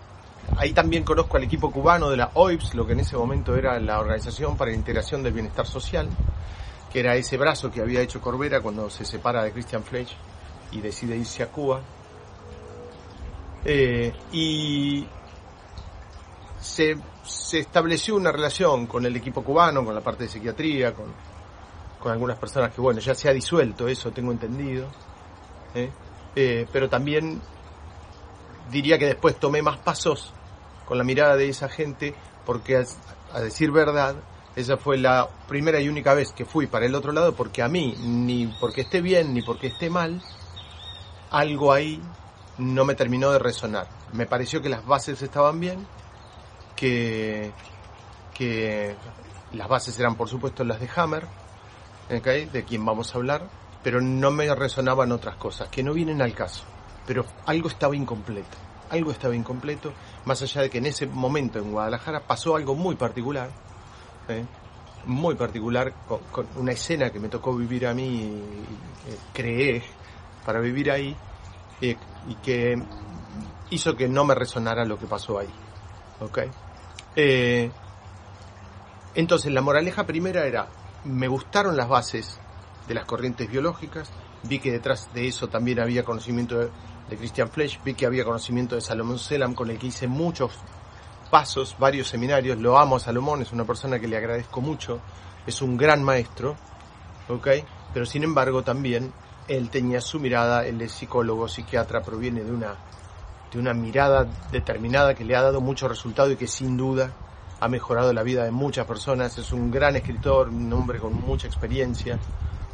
ahí 0.57 0.73
también 0.73 1.03
conozco 1.03 1.37
al 1.37 1.43
equipo 1.43 1.71
cubano 1.71 2.09
de 2.09 2.17
la 2.17 2.31
OIPS, 2.33 2.75
lo 2.75 2.85
que 2.85 2.93
en 2.93 3.01
ese 3.01 3.15
momento 3.15 3.55
era 3.55 3.79
la 3.79 3.99
Organización 3.99 4.57
para 4.57 4.71
la 4.71 4.77
Integración 4.77 5.23
del 5.23 5.33
Bienestar 5.33 5.65
Social, 5.65 6.09
que 6.91 6.99
era 6.99 7.15
ese 7.15 7.37
brazo 7.37 7.71
que 7.71 7.81
había 7.81 8.01
hecho 8.01 8.21
Corbera 8.21 8.61
cuando 8.61 8.89
se 8.89 9.05
separa 9.05 9.43
de 9.43 9.51
Christian 9.51 9.83
Fletch 9.83 10.15
y 10.71 10.81
decide 10.81 11.17
irse 11.17 11.43
a 11.43 11.47
Cuba. 11.47 11.81
Eh, 13.65 14.13
y 14.31 15.05
se, 16.59 16.97
se, 17.23 17.59
estableció 17.59 18.15
una 18.15 18.31
relación 18.31 18.87
con 18.87 19.05
el 19.05 19.15
equipo 19.15 19.43
cubano, 19.43 19.83
con 19.83 19.93
la 19.93 20.01
parte 20.01 20.23
de 20.23 20.29
psiquiatría, 20.29 20.93
con, 20.93 21.07
con 21.99 22.11
algunas 22.11 22.37
personas 22.37 22.73
que, 22.73 22.81
bueno, 22.81 22.99
ya 22.99 23.13
se 23.13 23.29
ha 23.29 23.33
disuelto 23.33 23.87
eso, 23.87 24.11
tengo 24.11 24.31
entendido. 24.31 24.87
¿eh? 25.75 25.89
Eh, 26.35 26.67
pero 26.71 26.89
también 26.89 27.41
diría 28.71 28.97
que 28.97 29.07
después 29.07 29.37
tomé 29.39 29.61
más 29.61 29.77
pasos 29.79 30.33
con 30.89 30.97
la 30.97 31.03
mirada 31.05 31.37
de 31.37 31.47
esa 31.47 31.69
gente, 31.69 32.15
porque 32.45 32.83
a, 33.31 33.39
decir 33.39 33.71
verdad, 33.71 34.15
esa 34.55 34.75
fue 34.75 34.97
la 34.97 35.29
primera 35.47 35.79
y 35.79 35.87
única 35.87 36.15
vez 36.15 36.33
que 36.33 36.45
fui 36.45 36.65
para 36.65 36.87
el 36.87 36.95
otro 36.95 37.11
lado, 37.11 37.35
porque 37.35 37.61
a 37.61 37.69
mí, 37.69 37.95
ni 37.99 38.47
porque 38.59 38.81
esté 38.81 38.99
bien, 38.99 39.33
ni 39.33 39.43
porque 39.43 39.67
esté 39.67 39.91
mal, 39.91 40.19
algo 41.29 41.71
ahí 41.71 42.01
no 42.57 42.85
me 42.85 42.95
terminó 42.95 43.31
de 43.31 43.37
resonar. 43.37 43.87
Me 44.13 44.25
pareció 44.25 44.63
que 44.63 44.69
las 44.69 44.83
bases 44.83 45.21
estaban 45.21 45.59
bien, 45.59 45.85
que, 46.75 47.51
que 48.33 48.95
las 49.53 49.67
bases 49.67 49.97
eran 49.99 50.15
por 50.15 50.27
supuesto 50.27 50.63
las 50.63 50.79
de 50.79 50.89
Hammer, 50.95 51.27
de 52.09 52.65
quien 52.67 52.83
vamos 52.83 53.13
a 53.13 53.17
hablar, 53.19 53.47
pero 53.83 54.01
no 54.01 54.31
me 54.31 54.53
resonaban 54.55 55.11
otras 55.11 55.35
cosas, 55.35 55.69
que 55.69 55.83
no 55.83 55.93
vienen 55.93 56.23
al 56.23 56.33
caso. 56.33 56.63
Pero 57.05 57.25
algo 57.45 57.69
estaba 57.69 57.95
incompleto, 57.95 58.57
algo 58.89 59.11
estaba 59.11 59.35
incompleto, 59.35 59.93
más 60.25 60.41
allá 60.41 60.61
de 60.61 60.69
que 60.69 60.79
en 60.79 60.85
ese 60.85 61.05
momento 61.07 61.59
en 61.59 61.71
Guadalajara 61.71 62.21
pasó 62.21 62.55
algo 62.55 62.75
muy 62.75 62.95
particular, 62.95 63.49
¿eh? 64.27 64.45
muy 65.05 65.35
particular, 65.35 65.93
con, 66.07 66.47
una 66.55 66.71
escena 66.71 67.09
que 67.09 67.19
me 67.19 67.29
tocó 67.29 67.55
vivir 67.55 67.87
a 67.87 67.93
mí, 67.93 68.41
eh, 69.07 69.17
creé 69.33 69.83
para 70.45 70.59
vivir 70.59 70.91
ahí, 70.91 71.15
eh, 71.81 71.95
y 72.27 72.35
que 72.35 72.81
hizo 73.69 73.95
que 73.95 74.07
no 74.07 74.25
me 74.25 74.35
resonara 74.35 74.85
lo 74.85 74.97
que 74.97 75.05
pasó 75.05 75.39
ahí. 75.39 75.49
¿Ok? 76.19 76.39
Eh, 77.15 77.71
entonces, 79.15 79.51
la 79.51 79.61
moraleja 79.61 80.05
primera 80.05 80.45
era, 80.45 80.67
me 81.05 81.27
gustaron 81.27 81.77
las 81.77 81.87
bases 81.87 82.39
de 82.87 82.93
las 82.93 83.05
corrientes 83.05 83.49
biológicas, 83.49 84.09
vi 84.43 84.59
que 84.59 84.71
detrás 84.71 85.13
de 85.13 85.27
eso 85.27 85.47
también 85.47 85.79
había 85.79 86.03
conocimiento 86.03 86.59
de, 86.59 86.69
de 87.09 87.17
Christian 87.17 87.49
Flesch, 87.49 87.81
vi 87.83 87.93
que 87.93 88.05
había 88.05 88.23
conocimiento 88.23 88.75
de 88.75 88.81
Salomón 88.81 89.19
Selam, 89.19 89.53
con 89.55 89.69
el 89.69 89.79
que 89.79 89.87
hice 89.87 90.07
muchos 90.07 90.51
pasos, 91.29 91.75
varios 91.79 92.07
seminarios, 92.07 92.57
lo 92.57 92.77
amo 92.77 92.97
a 92.97 92.99
Salomón, 92.99 93.41
es 93.41 93.51
una 93.51 93.65
persona 93.65 93.99
que 93.99 94.07
le 94.07 94.17
agradezco 94.17 94.61
mucho, 94.61 94.99
es 95.45 95.61
un 95.61 95.77
gran 95.77 96.03
maestro, 96.03 96.55
¿ok? 97.27 97.47
Pero 97.93 98.05
sin 98.05 98.23
embargo 98.23 98.63
también 98.63 99.11
él 99.47 99.69
tenía 99.69 100.01
su 100.01 100.19
mirada, 100.19 100.65
él 100.65 100.81
es 100.81 100.91
psicólogo, 100.91 101.47
psiquiatra, 101.47 102.01
proviene 102.01 102.43
de 102.43 102.51
una, 102.51 102.75
de 103.51 103.59
una 103.59 103.73
mirada 103.73 104.27
determinada 104.51 105.15
que 105.15 105.25
le 105.25 105.35
ha 105.35 105.41
dado 105.41 105.61
mucho 105.61 105.87
resultado 105.87 106.31
y 106.31 106.35
que 106.35 106.47
sin 106.47 106.77
duda 106.77 107.11
ha 107.59 107.67
mejorado 107.67 108.13
la 108.13 108.23
vida 108.23 108.43
de 108.43 108.51
muchas 108.51 108.85
personas. 108.85 109.37
Es 109.37 109.51
un 109.51 109.71
gran 109.71 109.95
escritor, 109.95 110.49
un 110.49 110.71
hombre 110.71 110.99
con 110.99 111.13
mucha 111.13 111.47
experiencia, 111.47 112.19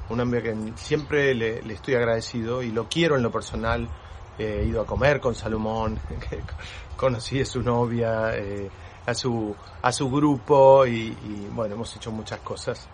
un 0.10 0.20
hombre 0.20 0.44
que 0.44 0.56
siempre 0.75 1.34
le, 1.34 1.62
le 1.62 1.74
estoy 1.74 1.96
agradecido 1.96 2.62
y 2.62 2.72
lo 2.72 2.88
quiero 2.89 3.15
en 3.15 3.24
lo 3.24 3.32
personal. 3.32 3.88
He 4.38 4.65
ido 4.65 4.82
a 4.82 4.86
comer 4.86 5.20
con 5.20 5.34
Salomón, 5.34 6.00
conocí 6.98 7.42
a 7.42 7.46
su 7.46 7.62
novia, 7.62 8.36
eh, 8.36 8.70
a 9.06 9.13
su 9.13 9.56
a 9.82 9.92
su 9.92 10.10
grupo 10.10 10.86
y, 10.86 10.92
y, 10.92 11.50
bueno, 11.51 11.75
hemos 11.75 11.96
hecho 11.96 12.12
muchas 12.12 12.39
cosas. 12.39 12.88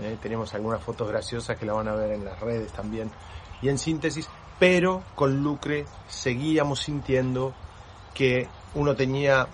Eh, 0.00 0.16
tenemos 0.20 0.52
algunas 0.54 0.82
fotos 0.82 1.08
graciosas 1.08 1.56
que 1.56 1.66
la 1.66 1.74
van 1.74 1.88
a 1.88 1.94
ver 1.94 2.12
en 2.12 2.24
las 2.24 2.38
redes 2.40 2.72
también. 2.72 3.10
Y 3.60 3.68
en 3.68 3.78
síntesis, 3.78 4.28
pero 4.58 5.02
con 5.14 5.42
Lucre 5.42 5.86
seguíamos 6.08 6.80
sintiendo 6.80 7.54
que 8.14 8.48
uno 8.74 8.94
tenía, 8.94 9.46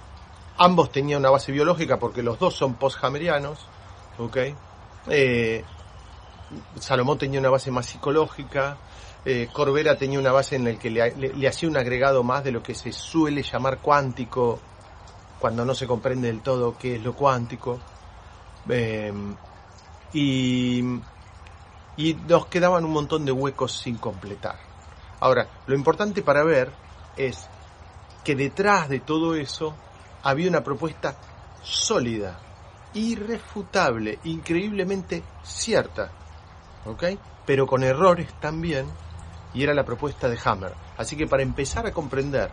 ambos 0.57 0.91
tenían 0.91 1.21
una 1.21 1.31
base 1.31 1.53
biológica 1.53 1.99
porque 1.99 2.23
los 2.23 2.39
dos 2.39 2.55
son 2.55 2.75
post-hamerianos, 2.75 3.67
¿ok? 4.19 4.37
Eh, 5.09 5.65
Salomón 6.79 7.19
tenía 7.19 7.41
una 7.41 7.51
base 7.51 7.71
más 7.71 7.87
psicológica, 7.87 8.79
eh, 9.31 9.51
Corbera 9.53 9.99
tenía 9.99 10.19
una 10.19 10.33
base 10.33 10.57
en 10.57 10.65
la 10.65 10.79
que 10.79 10.89
le, 10.89 11.15
le, 11.15 11.49
hacía 11.49 11.69
un 11.69 11.77
agregado 11.77 12.23
más 12.23 12.43
de 12.43 12.51
lo 12.51 12.63
que 12.63 12.75
se 12.75 12.93
suele 12.93 13.43
llamar 13.43 13.77
cuántico, 13.81 14.59
cuando 15.39 15.67
no 15.67 15.75
se 15.75 15.87
comprende 15.87 16.29
del 16.29 16.41
todo 16.41 16.79
qué 16.79 16.97
es 16.97 17.03
lo 17.03 17.15
cuántico. 17.15 17.79
Eh, 18.71 19.13
y, 20.15 20.83
y 21.99 22.15
nos 22.27 22.47
quedaban 22.47 22.87
un 22.87 22.91
montón 22.91 23.27
de 23.27 23.33
huecos 23.33 23.73
sin 23.73 23.99
completar. 23.99 24.57
Ahora, 25.21 25.47
lo 25.67 25.75
importante 25.75 26.23
para 26.23 26.43
ver 26.43 26.73
es 27.15 27.51
que 28.25 28.35
detrás 28.35 28.89
de 28.89 29.01
todo 29.01 29.35
eso 29.35 29.75
había 30.23 30.49
una 30.49 30.65
propuesta 30.65 31.19
sólida, 31.63 32.39
irrefutable, 32.95 34.21
increíblemente 34.25 35.23
cierta, 35.43 36.13
¿ok? 36.87 37.05
Pero 37.45 37.67
con 37.67 37.85
errores 37.85 38.33
también, 38.41 38.87
y 39.55 39.63
era 39.63 39.75
la 39.75 39.85
propuesta 39.85 40.29
de 40.29 40.39
Hammer. 40.45 40.73
Así 40.97 41.17
que 41.17 41.27
para 41.27 41.43
empezar 41.43 41.87
a 41.87 41.93
comprender 41.93 42.51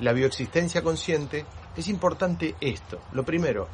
la 0.00 0.12
bioexistencia 0.12 0.82
consciente, 0.82 1.44
es 1.76 1.88
importante 1.88 2.54
esto. 2.60 3.00
Lo 3.12 3.24
primero, 3.24 3.68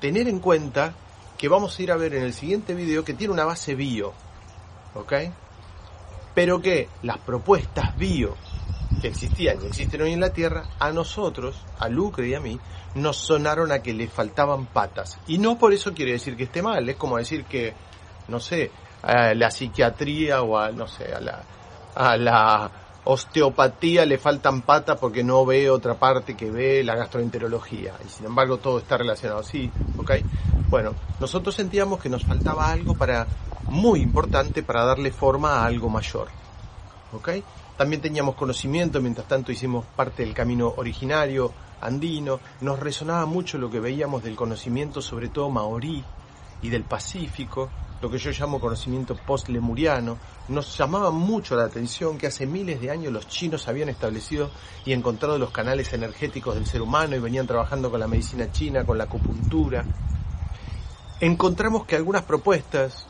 tener 0.00 0.28
en 0.28 0.40
cuenta 0.40 0.94
que 1.36 1.48
vamos 1.48 1.78
a 1.78 1.82
ir 1.82 1.92
a 1.92 1.96
ver 1.96 2.14
en 2.14 2.22
el 2.22 2.32
siguiente 2.32 2.74
video 2.74 3.04
que 3.04 3.14
tiene 3.14 3.32
una 3.32 3.44
base 3.44 3.74
bio, 3.74 4.12
¿ok? 4.94 5.12
Pero 6.34 6.60
que 6.60 6.88
las 7.02 7.18
propuestas 7.18 7.96
bio 7.96 8.34
que 9.00 9.08
existían 9.08 9.62
y 9.62 9.66
existen 9.66 10.02
hoy 10.02 10.12
en 10.12 10.20
la 10.20 10.32
Tierra, 10.32 10.64
a 10.78 10.90
nosotros, 10.90 11.62
a 11.78 11.88
Lucre 11.88 12.28
y 12.28 12.34
a 12.34 12.40
mí, 12.40 12.58
nos 12.94 13.18
sonaron 13.18 13.72
a 13.72 13.80
que 13.80 13.92
le 13.92 14.08
faltaban 14.08 14.66
patas. 14.66 15.18
Y 15.26 15.38
no 15.38 15.58
por 15.58 15.72
eso 15.72 15.92
quiere 15.92 16.12
decir 16.12 16.36
que 16.36 16.44
esté 16.44 16.62
mal, 16.62 16.88
es 16.88 16.96
como 16.96 17.18
decir 17.18 17.44
que, 17.44 17.74
no 18.28 18.40
sé, 18.40 18.70
a 19.02 19.34
la 19.34 19.50
psiquiatría 19.50 20.42
o 20.42 20.58
a, 20.58 20.70
no 20.70 20.86
sé, 20.86 21.12
a 21.14 22.16
la, 22.16 22.70
osteopatía 23.08 24.04
le 24.04 24.18
faltan 24.18 24.62
patas 24.62 24.98
porque 24.98 25.22
no 25.22 25.46
ve 25.46 25.70
otra 25.70 25.94
parte 25.94 26.36
que 26.36 26.50
ve 26.50 26.82
la 26.82 26.96
gastroenterología. 26.96 27.94
Y 28.04 28.08
sin 28.08 28.26
embargo 28.26 28.58
todo 28.58 28.78
está 28.78 28.96
relacionado 28.96 29.40
así, 29.40 29.70
¿ok? 29.96 30.12
Bueno, 30.68 30.92
nosotros 31.20 31.54
sentíamos 31.54 32.00
que 32.00 32.08
nos 32.08 32.24
faltaba 32.24 32.68
algo 32.68 32.94
para, 32.94 33.26
muy 33.68 34.00
importante 34.00 34.64
para 34.64 34.84
darle 34.84 35.12
forma 35.12 35.60
a 35.60 35.66
algo 35.66 35.88
mayor, 35.88 36.28
¿ok? 37.12 37.30
También 37.76 38.02
teníamos 38.02 38.34
conocimiento, 38.34 39.00
mientras 39.00 39.28
tanto 39.28 39.52
hicimos 39.52 39.84
parte 39.94 40.24
del 40.24 40.34
camino 40.34 40.74
originario, 40.76 41.52
andino, 41.80 42.40
nos 42.60 42.80
resonaba 42.80 43.26
mucho 43.26 43.58
lo 43.58 43.70
que 43.70 43.80
veíamos 43.80 44.22
del 44.22 44.34
conocimiento, 44.34 45.02
sobre 45.02 45.28
todo 45.28 45.50
maorí 45.50 46.02
y 46.62 46.70
del 46.70 46.84
Pacífico, 46.84 47.70
lo 48.00 48.10
que 48.10 48.18
yo 48.18 48.30
llamo 48.30 48.60
conocimiento 48.60 49.16
post-lemuriano, 49.16 50.18
nos 50.48 50.76
llamaba 50.76 51.10
mucho 51.10 51.56
la 51.56 51.64
atención 51.64 52.18
que 52.18 52.26
hace 52.26 52.46
miles 52.46 52.80
de 52.80 52.90
años 52.90 53.12
los 53.12 53.26
chinos 53.26 53.68
habían 53.68 53.88
establecido 53.88 54.50
y 54.84 54.92
encontrado 54.92 55.38
los 55.38 55.50
canales 55.50 55.92
energéticos 55.92 56.54
del 56.54 56.66
ser 56.66 56.82
humano 56.82 57.16
y 57.16 57.20
venían 57.20 57.46
trabajando 57.46 57.90
con 57.90 58.00
la 58.00 58.08
medicina 58.08 58.50
china, 58.52 58.84
con 58.84 58.98
la 58.98 59.04
acupuntura. 59.04 59.84
Encontramos 61.20 61.86
que 61.86 61.96
algunas 61.96 62.22
propuestas 62.22 63.06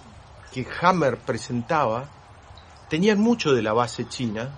que 0.53 0.67
Hammer 0.81 1.19
presentaba 1.19 2.09
tenían 2.89 3.19
mucho 3.19 3.53
de 3.53 3.63
la 3.63 3.73
base 3.73 4.09
china 4.09 4.51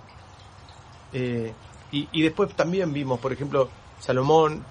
eh, 1.11 1.53
y, 1.91 2.21
después 2.21 2.55
también 2.55 2.93
vimos, 2.93 3.19
por 3.19 3.33
ejemplo, 3.33 3.67
Salomón 3.99 4.63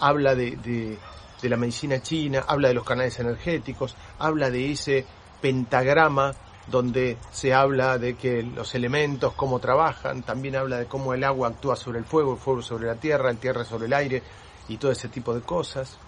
habla 0.00 0.34
de, 0.34 0.98
de 1.40 1.48
la 1.48 1.56
medicina 1.56 2.00
china, 2.02 2.44
habla 2.46 2.68
de 2.68 2.74
los 2.74 2.84
canales 2.84 3.18
energéticos, 3.18 3.96
habla 4.18 4.50
de 4.50 4.72
ese 4.72 5.04
pentagrama 5.40 6.32
donde 6.66 7.18
se 7.30 7.52
habla 7.52 7.98
de 7.98 8.16
que 8.16 8.42
los 8.42 8.74
elementos, 8.74 9.34
cómo 9.34 9.58
trabajan, 9.58 10.22
también 10.22 10.56
habla 10.56 10.78
de 10.78 10.86
cómo 10.86 11.12
el 11.12 11.24
agua 11.24 11.48
actúa 11.48 11.76
sobre 11.76 11.98
el 11.98 12.04
fuego, 12.04 12.32
el 12.32 12.38
fuego 12.38 12.62
sobre 12.62 12.86
la 12.86 12.94
tierra, 12.94 13.30
el 13.30 13.38
tierra 13.38 13.64
sobre 13.64 13.86
el 13.86 13.92
aire, 13.92 14.22
y 14.68 14.78
todo 14.78 14.90
ese 14.90 15.08
tipo 15.08 15.34
de 15.34 15.42
cosas. 15.42 15.98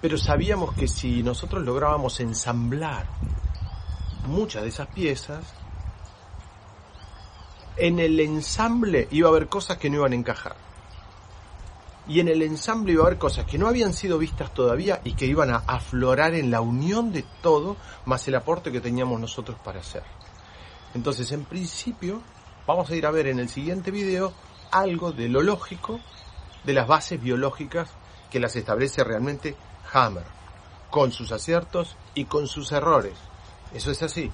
Pero 0.00 0.18
sabíamos 0.18 0.74
que 0.74 0.86
si 0.86 1.22
nosotros 1.22 1.64
lográbamos 1.64 2.20
ensamblar 2.20 3.06
muchas 4.26 4.62
de 4.62 4.68
esas 4.68 4.88
piezas, 4.88 5.54
en 7.76 7.98
el 7.98 8.20
ensamble 8.20 9.08
iba 9.10 9.28
a 9.28 9.30
haber 9.30 9.48
cosas 9.48 9.78
que 9.78 9.88
no 9.88 9.96
iban 9.96 10.12
a 10.12 10.16
encajar. 10.16 10.56
Y 12.06 12.20
en 12.20 12.28
el 12.28 12.42
ensamble 12.42 12.92
iba 12.92 13.04
a 13.04 13.06
haber 13.06 13.18
cosas 13.18 13.46
que 13.46 13.58
no 13.58 13.66
habían 13.66 13.94
sido 13.94 14.18
vistas 14.18 14.52
todavía 14.52 15.00
y 15.04 15.14
que 15.14 15.26
iban 15.26 15.50
a 15.50 15.62
aflorar 15.66 16.34
en 16.34 16.50
la 16.50 16.60
unión 16.60 17.12
de 17.12 17.24
todo, 17.42 17.76
más 18.04 18.28
el 18.28 18.34
aporte 18.34 18.70
que 18.70 18.80
teníamos 18.80 19.18
nosotros 19.18 19.58
para 19.64 19.80
hacer. 19.80 20.02
Entonces, 20.94 21.32
en 21.32 21.44
principio, 21.44 22.22
vamos 22.66 22.90
a 22.90 22.94
ir 22.94 23.06
a 23.06 23.10
ver 23.10 23.26
en 23.26 23.40
el 23.40 23.48
siguiente 23.48 23.90
video 23.90 24.32
algo 24.70 25.12
de 25.12 25.28
lo 25.28 25.42
lógico, 25.42 26.00
de 26.64 26.72
las 26.72 26.86
bases 26.86 27.20
biológicas 27.20 27.90
que 28.30 28.40
las 28.40 28.56
establece 28.56 29.04
realmente 29.04 29.56
Hammer, 29.92 30.24
con 30.90 31.12
sus 31.12 31.32
aciertos 31.32 31.96
y 32.14 32.24
con 32.24 32.46
sus 32.46 32.72
errores. 32.72 33.14
Eso 33.72 33.90
es 33.90 34.02
así, 34.02 34.30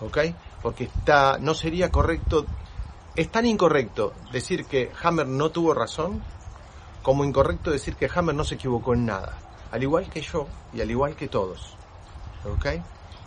¿ok? 0.00 0.18
Porque 0.62 0.84
está, 0.84 1.38
no 1.38 1.54
sería 1.54 1.90
correcto, 1.90 2.46
es 3.16 3.30
tan 3.30 3.46
incorrecto 3.46 4.12
decir 4.32 4.66
que 4.66 4.90
Hammer 5.02 5.26
no 5.26 5.50
tuvo 5.50 5.74
razón 5.74 6.22
como 7.04 7.22
incorrecto 7.22 7.70
decir 7.70 7.96
que 7.96 8.08
Hammer 8.12 8.34
no 8.34 8.44
se 8.44 8.54
equivocó 8.54 8.94
en 8.94 9.04
nada, 9.04 9.38
al 9.70 9.82
igual 9.82 10.08
que 10.08 10.22
yo 10.22 10.48
y 10.72 10.80
al 10.80 10.90
igual 10.90 11.14
que 11.14 11.28
todos, 11.28 11.76
¿ok? 12.50 12.66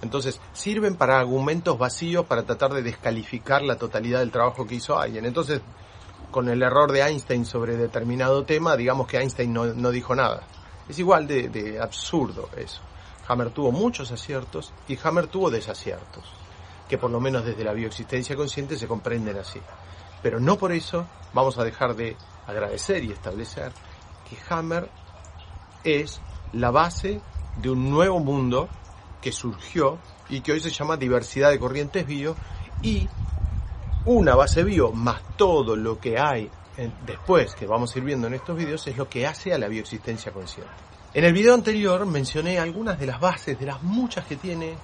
Entonces, 0.01 0.41
sirven 0.51 0.95
para 0.95 1.19
argumentos 1.19 1.77
vacíos 1.77 2.25
para 2.25 2.41
tratar 2.41 2.73
de 2.73 2.81
descalificar 2.81 3.61
la 3.61 3.77
totalidad 3.77 4.19
del 4.19 4.31
trabajo 4.31 4.65
que 4.65 4.75
hizo 4.75 4.97
alguien. 4.97 5.25
Entonces, 5.25 5.61
con 6.31 6.49
el 6.49 6.63
error 6.63 6.91
de 6.91 7.01
Einstein 7.01 7.45
sobre 7.45 7.77
determinado 7.77 8.43
tema, 8.45 8.75
digamos 8.75 9.07
que 9.07 9.17
Einstein 9.17 9.53
no, 9.53 9.65
no 9.65 9.91
dijo 9.91 10.15
nada. 10.15 10.41
Es 10.89 10.97
igual 10.97 11.27
de, 11.27 11.79
absurdo 11.79 12.49
eso. 12.57 12.81
Hammer 13.27 13.51
tuvo 13.51 13.71
muchos 13.71 14.11
aciertos 14.11 14.73
y 14.87 14.97
Hammer 15.03 15.27
tuvo 15.27 15.51
desaciertos, 15.51 16.23
que 16.89 16.97
por 16.97 17.11
lo 17.11 17.19
menos 17.19 17.45
desde 17.45 17.63
la 17.63 17.73
bioexistencia 17.73 18.35
consciente 18.35 18.75
se 18.75 18.87
comprenden 18.87 19.37
así. 19.37 19.61
Pero 20.23 20.39
no 20.39 20.57
por 20.57 20.71
eso 20.71 21.05
vamos 21.31 21.59
a 21.59 21.63
dejar 21.63 21.95
de 21.95 22.15
agradecer 22.47 23.03
y 23.03 23.11
establecer 23.11 23.71
que 24.29 24.37
Hammer 24.49 24.89
es 25.83 26.21
la 26.53 26.71
base 26.71 27.21
de 27.61 27.69
un 27.69 27.89
nuevo 27.89 28.19
mundo 28.19 28.69
que 29.21 29.31
surgió 29.31 29.99
y 30.29 30.41
que 30.41 30.53
hoy 30.53 30.59
se 30.59 30.69
llama 30.69 30.97
diversidad 30.97 31.49
de 31.49 31.59
corrientes 31.59 32.05
bio 32.05 32.35
y 32.81 33.07
una 34.05 34.35
base 34.35 34.63
bio 34.63 34.91
más 34.91 35.21
todo 35.35 35.75
lo 35.75 35.99
que 35.99 36.17
hay 36.17 36.49
después, 37.05 37.55
que 37.55 37.65
vamos 37.65 37.95
a 37.95 37.99
ir 37.99 38.05
viendo 38.05 38.27
en 38.27 38.35
estos 38.35 38.55
vídeos, 38.55 38.85
es 38.87 38.97
lo 38.97 39.09
que 39.09 39.25
hace 39.25 39.53
a 39.53 39.57
la 39.57 39.67
bioexistencia 39.67 40.31
consciente. 40.31 40.71
En 41.13 41.23
el 41.23 41.33
video 41.33 41.53
anterior 41.53 42.05
mencioné 42.05 42.59
algunas 42.59 42.99
de 42.99 43.07
las 43.07 43.19
bases, 43.19 43.59
de 43.59 43.65
las 43.65 43.81
muchas 43.81 44.25
que 44.25 44.35
tiene 44.35 44.77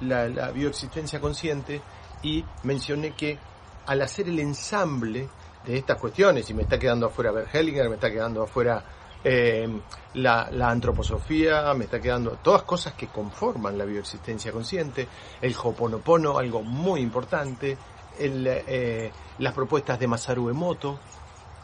la, 0.00 0.28
la 0.28 0.50
bioexistencia 0.50 1.20
consciente, 1.20 1.82
y 2.22 2.42
mencioné 2.62 3.12
que 3.14 3.38
al 3.84 4.00
hacer 4.00 4.28
el 4.28 4.38
ensamble 4.40 5.28
de 5.66 5.76
estas 5.76 5.98
cuestiones, 5.98 6.48
y 6.48 6.54
me 6.54 6.62
está 6.62 6.78
quedando 6.78 7.06
afuera 7.06 7.32
Bert 7.32 7.54
Hellinger, 7.54 7.88
me 7.88 7.96
está 7.96 8.10
quedando 8.10 8.42
afuera 8.42 8.84
eh, 9.24 9.68
la, 10.14 10.48
antroposofía, 10.70 11.74
me 11.74 11.84
está 11.84 12.00
quedando 12.00 12.38
todas 12.42 12.62
cosas 12.62 12.94
que 12.94 13.08
conforman 13.08 13.76
la 13.76 13.84
bioexistencia 13.84 14.52
consciente, 14.52 15.08
el 15.40 15.54
Hoponopono, 15.60 16.38
algo 16.38 16.62
muy 16.62 17.00
importante, 17.00 17.76
eh, 18.18 19.10
las 19.38 19.52
propuestas 19.52 19.98
de 19.98 20.06
Masaru 20.06 20.48
Emoto, 20.48 21.00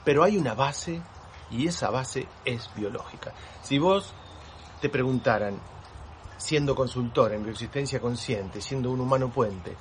pero 0.04 0.24
hay 0.24 0.36
una 0.36 0.54
base 0.54 1.00
y 1.52 1.68
esa 1.68 1.90
base 1.90 2.26
es 2.44 2.68
biológica. 2.74 3.32
Si 3.62 3.78
vos 3.78 4.12
te 4.80 4.88
preguntaran, 4.88 5.60
siendo 6.36 6.74
consultor 6.74 7.32
en 7.32 7.44
bioexistencia 7.44 8.00
consciente, 8.00 8.60
siendo 8.60 8.90
un 8.90 9.00
humano 9.00 9.30
puente, 9.30 9.76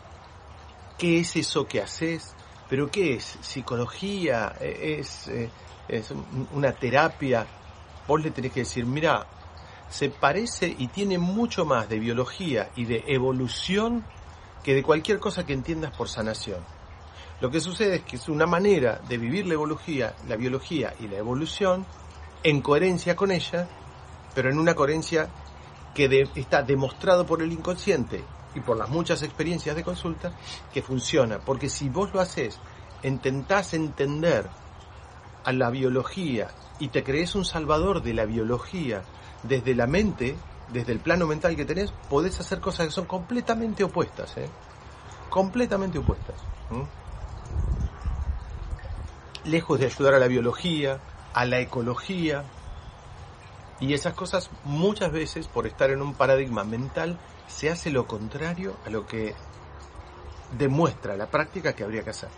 ¿qué 1.00 1.20
es 1.22 1.36
eso 1.36 1.66
que 1.66 1.82
haces? 1.82 2.36
¿Pero 2.72 2.90
qué 2.90 3.16
es? 3.16 3.38
¿Psicología? 3.42 4.56
¿Es, 4.62 5.28
eh, 5.28 5.50
es 5.90 6.14
una 6.54 6.72
terapia? 6.72 7.46
Vos 8.08 8.24
le 8.24 8.32
tenés 8.32 8.54
que 8.54 8.62
decir, 8.62 8.86
mira, 8.86 9.28
se 9.90 10.08
parece 10.08 10.74
y 10.80 10.88
tiene 10.88 11.18
mucho 11.18 11.66
más 11.66 11.90
de 11.90 12.00
biología 12.00 12.70
y 12.78 12.86
de 12.86 13.04
evolución 13.08 14.06
que 14.64 14.74
de 14.74 14.84
cualquier 14.84 15.20
cosa 15.20 15.46
que 15.46 15.52
entiendas 15.52 15.94
por 15.98 16.08
sanación. 16.08 16.62
Lo 17.42 17.52
que 17.52 17.60
sucede 17.60 17.96
es 17.96 18.02
que 18.04 18.16
es 18.16 18.30
una 18.30 18.46
manera 18.46 19.02
de 19.06 19.18
vivir 19.18 19.48
la 19.48 19.56
ecología, 19.56 20.16
la 20.30 20.38
biología 20.38 20.94
y 20.98 21.10
la 21.10 21.18
evolución 21.18 21.86
en 22.42 22.62
coherencia 22.62 23.18
con 23.18 23.32
ella, 23.32 23.68
pero 24.34 24.50
en 24.50 24.58
una 24.58 24.76
coherencia 24.76 25.28
que 25.94 26.26
está 26.36 26.64
demostrado 26.64 27.26
por 27.26 27.42
el 27.42 27.52
inconsciente 27.52 28.24
y 28.56 28.60
por 28.60 28.78
las 28.78 28.90
muchas 28.90 29.24
experiencias 29.24 29.76
de 29.76 29.84
consulta 29.84 30.34
que 30.74 30.82
funciona. 30.82 31.40
Porque 31.40 31.70
si 31.70 31.90
vos 31.90 32.14
lo 32.14 32.20
haces, 32.20 32.60
intentás 33.04 33.74
entender 33.74 34.50
a 35.44 35.52
la 35.52 35.70
biología 35.70 36.50
y 36.80 36.90
te 36.90 37.04
crees 37.04 37.36
un 37.36 37.46
salvador 37.46 38.02
de 38.02 38.14
la 38.14 38.26
biología 38.26 39.04
desde 39.44 39.76
la 39.76 39.88
mente, 39.88 40.36
desde 40.72 40.92
el 40.92 41.00
plano 41.00 41.28
mental 41.28 41.56
que 41.56 41.66
tenés, 41.66 41.92
podés 42.10 42.40
hacer 42.40 42.60
cosas 42.60 42.88
que 42.88 42.94
son 42.94 43.06
completamente 43.06 43.84
opuestas, 43.84 44.38
¿eh? 44.38 44.50
completamente 45.30 45.98
opuestas 45.98 46.36
lejos 49.44 49.80
de 49.80 49.86
ayudar 49.88 50.14
a 50.16 50.20
la 50.20 50.28
biología, 50.28 51.00
a 51.34 51.46
la 51.46 51.60
ecología. 51.60 52.44
Y 53.80 53.94
esas 53.94 54.14
cosas 54.14 54.50
muchas 54.64 55.12
veces, 55.12 55.48
por 55.48 55.66
estar 55.66 55.90
en 55.90 56.02
un 56.02 56.14
paradigma 56.14 56.64
mental, 56.64 57.18
se 57.48 57.70
hace 57.70 57.92
lo 57.92 58.08
contrario 58.08 58.78
a 58.86 58.90
lo 58.90 59.06
que 59.06 59.36
demuestra 60.58 61.16
la 61.16 61.28
práctica 61.28 61.74
que 61.74 61.84
habría 61.84 62.04
que 62.04 62.10
hacer. 62.12 62.30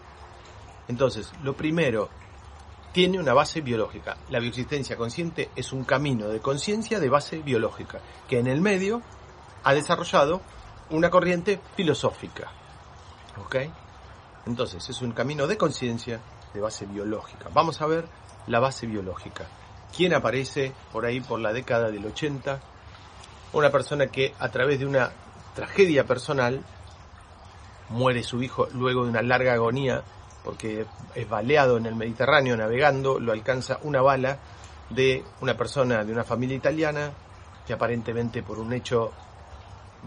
Entonces, 0.87 1.31
lo 1.43 1.55
primero, 1.55 2.09
tiene 2.91 3.19
una 3.19 3.33
base 3.33 3.61
biológica. 3.61 4.17
La 4.29 4.39
bioexistencia 4.39 4.97
consciente 4.97 5.49
es 5.55 5.73
un 5.73 5.83
camino 5.83 6.27
de 6.27 6.39
conciencia 6.39 6.99
de 6.99 7.09
base 7.09 7.39
biológica, 7.39 7.99
que 8.27 8.39
en 8.39 8.47
el 8.47 8.61
medio 8.61 9.01
ha 9.63 9.73
desarrollado 9.73 10.41
una 10.89 11.09
corriente 11.09 11.59
filosófica. 11.75 12.51
¿Ok? 13.43 13.55
Entonces, 14.45 14.87
es 14.89 15.01
un 15.01 15.13
camino 15.13 15.47
de 15.47 15.57
conciencia 15.57 16.19
de 16.53 16.61
base 16.61 16.85
biológica. 16.85 17.49
Vamos 17.53 17.81
a 17.81 17.87
ver 17.87 18.05
la 18.47 18.59
base 18.59 18.85
biológica. 18.85 19.45
¿Quién 19.95 20.13
aparece 20.13 20.73
por 20.91 21.05
ahí 21.05 21.21
por 21.21 21.39
la 21.39 21.53
década 21.53 21.89
del 21.89 22.05
80? 22.05 22.59
Una 23.53 23.71
persona 23.71 24.07
que 24.07 24.33
a 24.39 24.49
través 24.49 24.79
de 24.79 24.85
una 24.85 25.11
tragedia 25.55 26.05
personal 26.05 26.63
muere 27.89 28.23
su 28.23 28.41
hijo 28.41 28.67
luego 28.73 29.03
de 29.03 29.11
una 29.11 29.21
larga 29.21 29.53
agonía 29.53 30.03
porque 30.43 30.85
es 31.15 31.29
baleado 31.29 31.77
en 31.77 31.85
el 31.85 31.95
Mediterráneo 31.95 32.57
navegando, 32.57 33.19
lo 33.19 33.31
alcanza 33.31 33.79
una 33.83 34.01
bala 34.01 34.39
de 34.89 35.23
una 35.41 35.55
persona 35.55 36.03
de 36.03 36.11
una 36.11 36.23
familia 36.23 36.57
italiana 36.57 37.11
que 37.65 37.73
aparentemente 37.73 38.43
por 38.43 38.59
un 38.59 38.73
hecho 38.73 39.11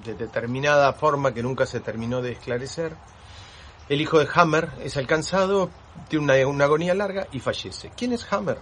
de 0.04 0.14
determinada 0.14 0.92
forma 0.92 1.32
que 1.32 1.42
nunca 1.42 1.64
se 1.64 1.80
terminó 1.80 2.20
de 2.20 2.32
esclarecer, 2.32 2.94
el 3.88 4.00
hijo 4.00 4.18
de 4.18 4.28
Hammer 4.34 4.68
es 4.82 4.96
alcanzado, 4.96 5.70
tiene 6.08 6.44
una, 6.44 6.64
agonía 6.64 6.94
larga 6.94 7.28
y 7.32 7.40
fallece. 7.40 7.92
¿Quién 7.96 8.12
es 8.12 8.30
Hammer? 8.30 8.58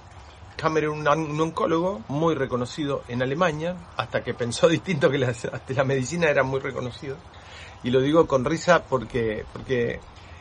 Hammer 0.62 0.84
era 0.84 0.92
un, 0.92 1.40
oncólogo 1.40 2.02
muy 2.08 2.34
reconocido 2.34 3.02
en 3.08 3.22
Alemania, 3.22 3.76
hasta 3.96 4.22
que 4.22 4.34
pensó 4.34 4.68
distinto 4.70 5.10
que 5.10 5.18
la, 5.18 5.84
medicina 5.84 6.28
era 6.28 6.42
muy 6.42 6.60
reconocido. 6.60 7.16
Y 7.82 7.90
lo 7.90 8.00
digo 8.00 8.26
con 8.26 8.44
risa 8.44 8.82
porque, 8.84 9.44
porque 9.52 10.00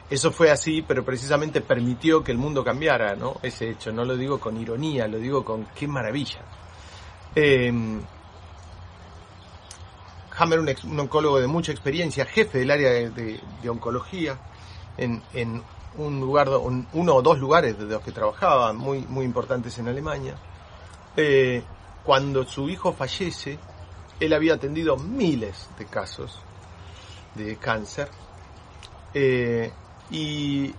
eso 0.10 0.32
fue 0.32 0.50
así, 0.50 0.82
pero 0.82 1.04
precisamente 1.04 1.62
permitió 1.62 2.24
que 2.24 2.32
el 2.32 2.38
mundo 2.38 2.64
cambiara, 2.64 3.16
¿no? 3.16 3.38
Ese 3.42 3.70
hecho. 3.70 3.92
No 3.92 4.06
lo 4.06 4.16
digo 4.16 4.40
con 4.40 4.58
ironía, 4.58 5.08
lo 5.08 5.18
digo 5.18 5.44
con 5.44 5.66
qué 5.76 5.88
maravilla. 5.88 6.40
Em, 7.36 8.02
Hammer, 10.38 10.60
un, 10.60 10.74
un, 10.86 11.00
oncólogo 11.00 11.40
de 11.40 11.48
mucha 11.48 11.72
experiencia, 11.72 12.26
jefe 12.26 12.60
del 12.60 12.72
área 12.72 12.92
de 12.92 13.70
oncología, 13.70 14.40
en, 14.98 15.64
un 15.98 16.20
lugar, 16.20 16.50
uno 16.50 17.16
o 17.16 17.22
dos 17.22 17.40
lugares 17.40 17.78
de 17.78 17.86
los 17.86 18.02
que 18.02 18.12
trabajaba, 18.12 18.74
muy, 18.74 19.00
muy 19.02 19.26
importantes 19.26 19.78
en 19.80 19.88
Alemania. 19.88 20.36
Eh, 21.16 21.64
cuando 22.04 22.44
su 22.46 22.70
hijo 22.70 22.94
fallece, 22.94 23.60
él 24.20 24.34
había 24.34 24.56
atendido 24.56 24.98
miles 24.98 25.70
de 25.78 25.86
casos 25.86 26.40
de 27.36 27.58
cáncer. 27.58 28.10
Eh, 29.14 29.72
y 30.12 30.74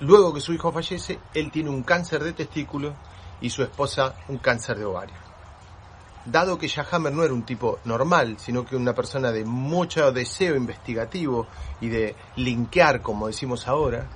luego 0.00 0.32
que 0.32 0.40
su 0.40 0.52
hijo 0.52 0.72
fallece, 0.72 1.18
él 1.34 1.50
tiene 1.50 1.70
un 1.70 1.82
cáncer 1.82 2.22
de 2.22 2.32
testículo 2.32 2.94
y 3.40 3.50
su 3.50 3.62
esposa 3.62 4.14
un 4.28 4.38
cáncer 4.38 4.78
de 4.78 4.84
ovario 4.84 5.21
dado 6.24 6.58
que 6.58 6.70
Hammer 6.90 7.12
no 7.12 7.24
era 7.24 7.34
un 7.34 7.42
tipo 7.42 7.80
normal, 7.84 8.36
sino 8.38 8.64
que 8.64 8.76
una 8.76 8.94
persona 8.94 9.32
de 9.32 9.44
mucho 9.44 10.12
deseo 10.12 10.56
investigativo 10.56 11.46
y 11.80 11.88
de 11.88 12.14
linkear, 12.36 13.02
como 13.02 13.26
decimos 13.26 13.66
ahora, 13.66 14.06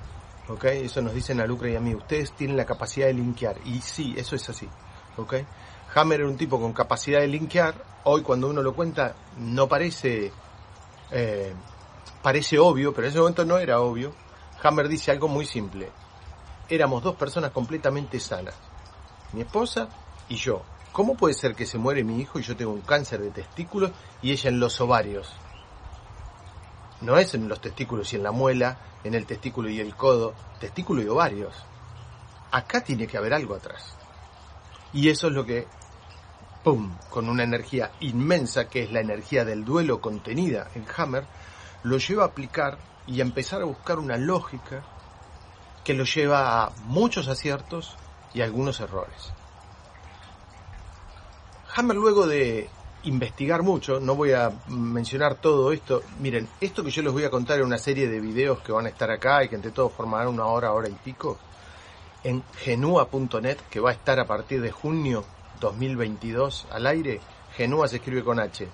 ¿ok? 0.49 0.65
Eso 0.65 1.03
nos 1.03 1.15
dicen 1.15 1.41
a 1.41 1.47
Lucre 1.47 1.73
y 1.73 1.77
a 1.77 1.81
mí, 1.81 1.95
ustedes 1.95 2.33
tienen 2.33 2.57
la 2.57 2.65
capacidad 2.65 3.07
de 3.07 3.15
linkear, 3.15 3.57
y 3.65 3.81
sí, 3.81 4.15
eso 4.17 4.37
es 4.37 4.49
así, 4.49 4.69
¿ok? 5.17 5.35
Hammer 5.95 6.21
era 6.21 6.29
un 6.29 6.37
tipo 6.37 6.61
con 6.61 6.73
capacidad 6.73 7.21
de 7.21 7.29
linkear, 7.29 7.75
hoy 8.05 8.23
cuando 8.23 8.49
uno 8.49 8.63
lo 8.63 8.75
cuenta 8.75 9.15
no 9.39 9.69
parece, 9.69 10.31
eh, 11.11 11.55
parece 12.23 12.59
obvio, 12.59 12.93
pero 12.93 13.07
en 13.07 13.11
ese 13.11 13.19
momento 13.19 13.45
no 13.45 13.59
era 13.59 13.81
obvio. 13.81 14.13
Hammer 14.63 14.89
dice 14.89 15.11
algo 15.11 15.29
muy 15.29 15.47
simple, 15.47 15.91
éramos 16.69 17.03
dos 17.03 17.17
personas 17.17 17.51
completamente 17.51 18.21
sanas, 18.21 18.55
mi 19.33 19.41
esposa 19.43 19.89
y 20.29 20.37
yo. 20.37 20.63
¿Cómo 20.97 21.15
puede 21.15 21.35
ser 21.35 21.55
que 21.55 21.67
se 21.67 21.77
muere 21.77 22.05
mi 22.05 22.23
hijo 22.23 22.39
y 22.39 22.43
yo 22.43 22.57
tengo 22.57 22.73
un 22.73 22.81
cáncer 22.81 23.21
de 23.21 23.31
testículos 23.31 23.91
y 24.23 24.33
ella 24.33 24.49
en 24.49 24.59
los 24.59 24.81
ovarios? 24.81 25.31
No 27.03 27.19
es 27.19 27.35
en 27.35 27.51
los 27.51 27.61
testículos 27.61 28.11
y 28.15 28.17
en 28.17 28.23
la 28.23 28.33
muela, 28.33 28.79
en 29.05 29.13
el 29.13 29.27
testículo 29.27 29.69
y 29.69 29.79
el 29.79 29.95
codo, 29.95 30.33
testículo 30.59 31.03
y 31.03 31.09
ovarios. 31.09 31.55
Acá 32.51 32.83
tiene 32.83 33.07
que 33.07 33.19
haber 33.19 33.35
algo 33.35 33.55
atrás. 33.55 33.95
Y 34.95 35.11
eso 35.11 35.27
es 35.27 35.35
lo 35.35 35.45
que, 35.45 35.67
¡pum!, 36.65 36.97
con 37.11 37.29
una 37.29 37.43
energía 37.43 37.93
inmensa, 38.01 38.67
que 38.67 38.85
es 38.85 38.91
la 38.91 39.01
energía 39.01 39.45
del 39.45 39.67
duelo 39.67 40.01
contenida 40.01 40.71
en 40.75 40.87
Hammer, 40.97 41.27
lo 41.83 41.99
lleva 41.99 42.23
a 42.23 42.29
aplicar 42.29 42.79
y 43.07 43.21
a 43.21 43.25
empezar 43.25 43.61
a 43.61 43.67
buscar 43.67 43.99
una 43.99 44.17
lógica 44.17 44.83
que 45.85 45.93
lo 45.93 46.05
lleva 46.05 46.65
a 46.65 46.71
muchos 46.87 47.29
aciertos 47.29 47.99
y 48.33 48.41
algunos 48.41 48.81
errores. 48.81 49.35
Hammer 51.79 51.99
luego 51.99 52.27
de 52.27 52.71
investigar 53.03 53.63
mucho, 53.63 54.01
no 54.01 54.15
voy 54.15 54.33
a 54.33 54.51
mencionar 54.69 55.35
todo 55.35 55.73
esto, 55.73 56.03
miren, 56.21 56.49
esto 56.59 56.83
que 56.83 56.91
yo 56.91 57.03
les 57.03 57.13
voy 57.13 57.25
a 57.25 57.31
contar 57.31 57.59
en 57.59 57.67
una 57.67 57.77
serie 57.77 58.09
de 58.09 58.19
videos 58.19 58.63
que 58.63 58.73
van 58.73 58.87
a 58.87 58.89
estar 58.89 59.11
acá 59.11 59.45
y 59.45 59.51
que 59.51 59.57
entre 59.57 59.73
todos 59.73 59.93
formarán 59.93 60.29
una 60.29 60.47
hora, 60.47 60.73
hora 60.73 60.89
y 60.89 60.95
pico, 60.95 61.37
en 62.25 62.43
genua.net, 62.61 63.59
que 63.69 63.81
va 63.81 63.91
a 63.91 63.93
estar 63.93 64.19
a 64.19 64.25
partir 64.25 64.63
de 64.63 64.73
junio 64.73 65.23
2022 65.61 66.67
al 66.71 66.87
aire, 66.87 67.21
Genua 67.55 67.89
se 67.89 67.97
escribe 67.97 68.25
con 68.25 68.41
H, 68.41 68.67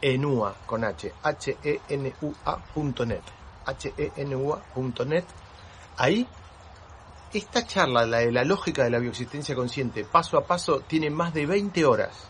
Enua 0.00 0.54
con 0.64 0.82
H, 0.82 1.12
H-E-N-U-A.net, 1.22 3.22
H-E-N-U-A.net, 3.66 5.24
ahí 5.98 6.26
esta 7.34 7.66
charla, 7.66 8.06
la 8.06 8.20
de 8.20 8.32
la 8.32 8.44
lógica 8.44 8.82
de 8.82 8.90
la 8.90 8.98
bioexistencia 8.98 9.54
consciente, 9.54 10.04
paso 10.04 10.38
a 10.38 10.44
paso, 10.44 10.80
tiene 10.80 11.10
más 11.10 11.34
de 11.34 11.44
20 11.44 11.84
horas. 11.84 12.29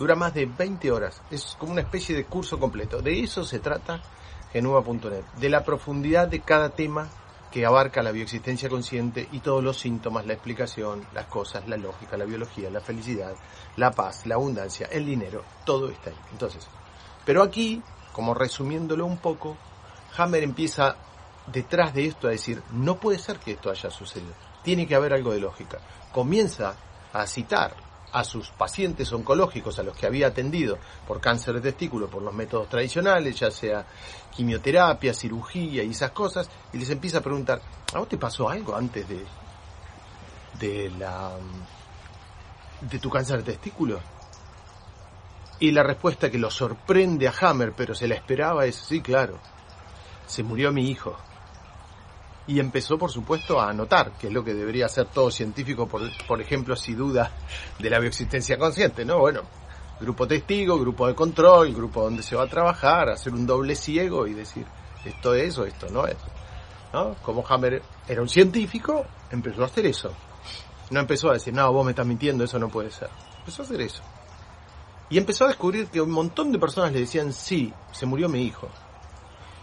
Dura 0.00 0.14
más 0.14 0.32
de 0.32 0.46
20 0.46 0.90
horas. 0.90 1.20
Es 1.30 1.56
como 1.58 1.72
una 1.72 1.82
especie 1.82 2.16
de 2.16 2.24
curso 2.24 2.58
completo. 2.58 3.02
De 3.02 3.20
eso 3.20 3.44
se 3.44 3.58
trata 3.58 4.00
Genua.net. 4.50 5.24
De 5.38 5.50
la 5.50 5.62
profundidad 5.62 6.26
de 6.26 6.40
cada 6.40 6.70
tema 6.70 7.10
que 7.52 7.66
abarca 7.66 8.02
la 8.02 8.10
bioexistencia 8.10 8.70
consciente 8.70 9.28
y 9.30 9.40
todos 9.40 9.62
los 9.62 9.78
síntomas, 9.78 10.24
la 10.24 10.32
explicación, 10.32 11.06
las 11.12 11.26
cosas, 11.26 11.68
la 11.68 11.76
lógica, 11.76 12.16
la 12.16 12.24
biología, 12.24 12.70
la 12.70 12.80
felicidad, 12.80 13.34
la 13.76 13.90
paz, 13.90 14.24
la 14.24 14.36
abundancia, 14.36 14.88
el 14.90 15.04
dinero, 15.04 15.44
todo 15.66 15.90
está 15.90 16.08
ahí. 16.08 16.16
Entonces, 16.32 16.66
pero 17.26 17.42
aquí, 17.42 17.82
como 18.14 18.32
resumiéndolo 18.32 19.04
un 19.04 19.18
poco, 19.18 19.58
Hammer 20.16 20.44
empieza 20.44 20.96
detrás 21.46 21.92
de 21.92 22.06
esto 22.06 22.26
a 22.26 22.30
decir, 22.30 22.62
no 22.72 22.98
puede 22.98 23.18
ser 23.18 23.38
que 23.38 23.52
esto 23.52 23.70
haya 23.70 23.90
sucedido, 23.90 24.32
tiene 24.62 24.86
que 24.86 24.94
haber 24.94 25.12
algo 25.12 25.32
de 25.32 25.40
lógica. 25.40 25.78
Comienza 26.10 26.74
a 27.12 27.26
citar 27.26 27.89
a 28.12 28.24
sus 28.24 28.50
pacientes 28.50 29.12
oncológicos 29.12 29.78
a 29.78 29.82
los 29.82 29.96
que 29.96 30.06
había 30.06 30.28
atendido 30.28 30.78
por 31.06 31.20
cáncer 31.20 31.54
de 31.54 31.60
testículo 31.60 32.08
por 32.08 32.22
los 32.22 32.34
métodos 32.34 32.68
tradicionales, 32.68 33.38
ya 33.38 33.50
sea 33.50 33.86
quimioterapia, 34.34 35.14
cirugía 35.14 35.82
y 35.82 35.90
esas 35.90 36.10
cosas, 36.10 36.48
y 36.72 36.78
les 36.78 36.90
empieza 36.90 37.18
a 37.18 37.22
preguntar, 37.22 37.60
¿a 37.92 37.98
vos 37.98 38.08
te 38.08 38.18
pasó 38.18 38.48
algo 38.48 38.74
antes 38.74 39.08
de, 39.08 39.24
de 40.58 40.90
la 40.98 41.32
de 42.80 42.98
tu 42.98 43.10
cáncer 43.10 43.38
de 43.38 43.52
testículo? 43.52 44.00
Y 45.58 45.72
la 45.72 45.82
respuesta 45.82 46.30
que 46.30 46.38
lo 46.38 46.50
sorprende 46.50 47.28
a 47.28 47.34
Hammer, 47.38 47.74
pero 47.76 47.94
se 47.94 48.08
la 48.08 48.14
esperaba, 48.14 48.64
es 48.64 48.76
sí, 48.76 49.02
claro. 49.02 49.38
Se 50.26 50.42
murió 50.42 50.72
mi 50.72 50.88
hijo 50.88 51.16
y 52.50 52.58
empezó, 52.58 52.98
por 52.98 53.12
supuesto, 53.12 53.60
a 53.60 53.70
anotar, 53.70 54.10
que 54.18 54.26
es 54.26 54.32
lo 54.32 54.42
que 54.42 54.52
debería 54.52 54.86
hacer 54.86 55.06
todo 55.06 55.30
científico, 55.30 55.86
por, 55.86 56.02
por 56.26 56.40
ejemplo, 56.40 56.74
si 56.74 56.94
duda 56.94 57.30
de 57.78 57.88
la 57.88 58.00
bioexistencia 58.00 58.58
consciente, 58.58 59.04
¿no? 59.04 59.20
Bueno, 59.20 59.42
grupo 60.00 60.26
testigo, 60.26 60.76
grupo 60.76 61.06
de 61.06 61.14
control, 61.14 61.72
grupo 61.72 62.02
donde 62.02 62.24
se 62.24 62.34
va 62.34 62.42
a 62.42 62.48
trabajar, 62.48 63.08
hacer 63.08 63.34
un 63.34 63.46
doble 63.46 63.76
ciego 63.76 64.26
y 64.26 64.34
decir, 64.34 64.66
esto 65.04 65.32
es 65.32 65.56
o 65.58 65.64
esto 65.64 65.86
no 65.90 66.08
es. 66.08 66.16
¿No? 66.92 67.14
Como 67.22 67.44
Hammer 67.48 67.84
era 68.08 68.20
un 68.20 68.28
científico, 68.28 69.06
empezó 69.30 69.62
a 69.62 69.66
hacer 69.66 69.86
eso. 69.86 70.12
No 70.90 70.98
empezó 70.98 71.30
a 71.30 71.34
decir, 71.34 71.54
no, 71.54 71.72
vos 71.72 71.84
me 71.84 71.92
estás 71.92 72.04
mintiendo, 72.04 72.42
eso 72.42 72.58
no 72.58 72.68
puede 72.68 72.90
ser. 72.90 73.10
Empezó 73.38 73.62
a 73.62 73.64
hacer 73.64 73.80
eso. 73.80 74.02
Y 75.08 75.18
empezó 75.18 75.44
a 75.44 75.48
descubrir 75.48 75.86
que 75.86 76.00
un 76.00 76.10
montón 76.10 76.50
de 76.50 76.58
personas 76.58 76.90
le 76.90 76.98
decían, 76.98 77.32
sí, 77.32 77.72
se 77.92 78.06
murió 78.06 78.28
mi 78.28 78.42
hijo. 78.42 78.68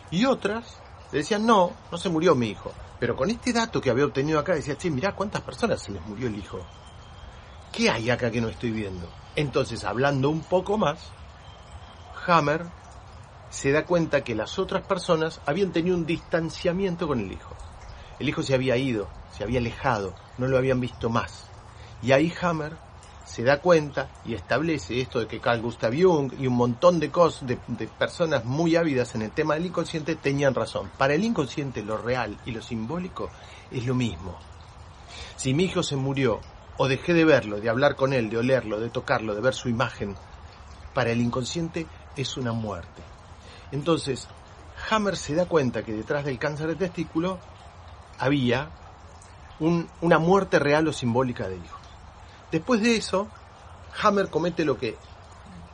Y 0.10 0.24
otras 0.24 0.80
le 1.12 1.20
decían, 1.20 1.46
no, 1.46 1.72
no 1.92 1.98
se 1.98 2.10
murió 2.10 2.36
mi 2.36 2.50
hijo. 2.50 2.72
Pero 3.00 3.16
con 3.16 3.30
este 3.30 3.54
dato 3.54 3.80
que 3.80 3.90
había 3.90 4.06
obtenido 4.06 4.40
acá, 4.40 4.56
decía, 4.56 4.78
che, 4.78 4.90
mirá 4.90 5.16
cuántas 5.16 5.42
personas 5.42 5.82
se 5.82 5.92
les 5.92 6.06
murió 6.06 6.28
el 6.28 6.38
hijo. 6.38 6.60
¿Qué 7.72 7.90
hay 7.90 8.10
acá 8.10 8.32
que 8.32 8.42
no 8.42 8.50
estoy 8.50 8.72
viendo? 8.72 9.08
Entonces, 9.36 9.84
hablando 9.84 10.30
un 10.30 10.42
poco 10.42 10.78
más, 10.78 11.12
Hammer 12.26 12.66
se 13.50 13.72
da 13.72 13.86
cuenta 13.86 14.24
que 14.24 14.36
las 14.36 14.60
otras 14.60 14.86
personas 14.86 15.42
habían 15.46 15.72
tenido 15.72 15.96
un 15.96 16.06
distanciamiento 16.06 17.08
con 17.08 17.20
el 17.20 17.32
hijo. 17.32 17.56
El 18.20 18.30
hijo 18.30 18.42
se 18.42 18.56
había 18.56 18.78
ido, 18.78 19.08
se 19.32 19.44
había 19.44 19.60
alejado, 19.60 20.16
no 20.38 20.48
lo 20.48 20.58
habían 20.58 20.80
visto 20.80 21.10
más. 21.10 21.50
Y 22.02 22.12
ahí 22.12 22.34
Hammer 22.42 22.78
se 23.38 23.44
da 23.44 23.60
cuenta 23.60 24.10
y 24.26 24.34
establece 24.34 25.00
esto 25.00 25.20
de 25.20 25.28
que 25.28 25.40
Carl 25.40 25.62
Gustav 25.62 25.94
Jung 25.94 26.34
y 26.40 26.48
un 26.48 26.56
montón 26.56 27.00
de 27.00 27.12
cosas, 27.12 27.48
de, 27.48 27.56
personas 27.88 28.46
muy 28.46 28.76
ávidas 28.76 29.14
en 29.14 29.22
el 29.22 29.30
tema 29.30 29.54
del 29.54 29.68
inconsciente 29.68 30.16
tenían 30.16 30.56
razón. 30.56 30.90
Para 30.98 31.14
el 31.14 31.24
inconsciente 31.24 31.84
lo 31.84 31.98
real 31.98 32.36
y 32.48 32.52
lo 32.52 32.64
simbólico 32.64 33.30
es 33.70 33.86
lo 33.86 33.94
mismo. 33.94 34.40
Si 35.36 35.54
mi 35.54 35.66
hijo 35.66 35.84
se 35.84 35.96
murió 35.96 36.42
o 36.78 36.88
dejé 36.88 37.14
de 37.14 37.26
verlo, 37.26 37.62
de 37.62 37.70
hablar 37.70 37.96
con 37.96 38.12
él, 38.12 38.32
de 38.32 38.40
olerlo, 38.40 38.80
de 38.80 38.90
tocarlo, 38.90 39.36
de 39.36 39.42
ver 39.42 39.54
su 39.54 39.70
imagen, 39.70 40.16
para 40.96 41.12
el 41.12 41.22
inconsciente 41.22 41.86
es 42.16 42.38
una 42.38 42.54
muerte. 42.54 43.04
Entonces, 43.72 44.28
Hammer 44.90 45.16
se 45.16 45.36
da 45.36 45.46
cuenta 45.46 45.84
que 45.84 45.94
detrás 45.94 46.26
del 46.26 46.40
cáncer 46.40 46.70
de 46.70 46.76
testículo 46.76 47.38
había 48.18 48.72
un, 49.60 49.88
una 50.02 50.18
muerte 50.18 50.58
real 50.58 50.88
o 50.88 50.92
simbólica 50.92 51.48
del 51.48 51.64
hijo. 51.64 51.78
Después 52.52 52.82
de 52.82 52.96
eso, 52.96 53.28
Hammer 54.02 54.30
comete 54.30 54.64
lo 54.64 54.78
que, 54.78 54.98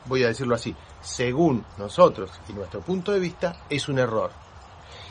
voy 0.05 0.23
a 0.23 0.27
decirlo 0.27 0.55
así, 0.55 0.75
según 1.01 1.65
nosotros 1.77 2.31
y 2.49 2.53
nuestro 2.53 2.81
punto 2.81 3.11
de 3.11 3.19
vista, 3.19 3.63
es 3.69 3.87
un 3.89 3.99
error. 3.99 4.31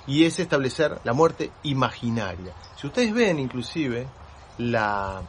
Y 0.07 0.25
es 0.25 0.41
establecer 0.41 1.01
la 1.05 1.13
muerte 1.13 1.53
imaginaria. 1.63 2.53
Si 2.77 2.87
ustedes 2.87 3.15
ven 3.15 3.39
inclusive 3.39 4.09
la 4.59 5.23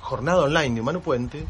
jornada 0.00 0.42
online 0.42 0.74
de 0.74 0.80
Humano 0.80 1.00
Puente, 1.00 1.46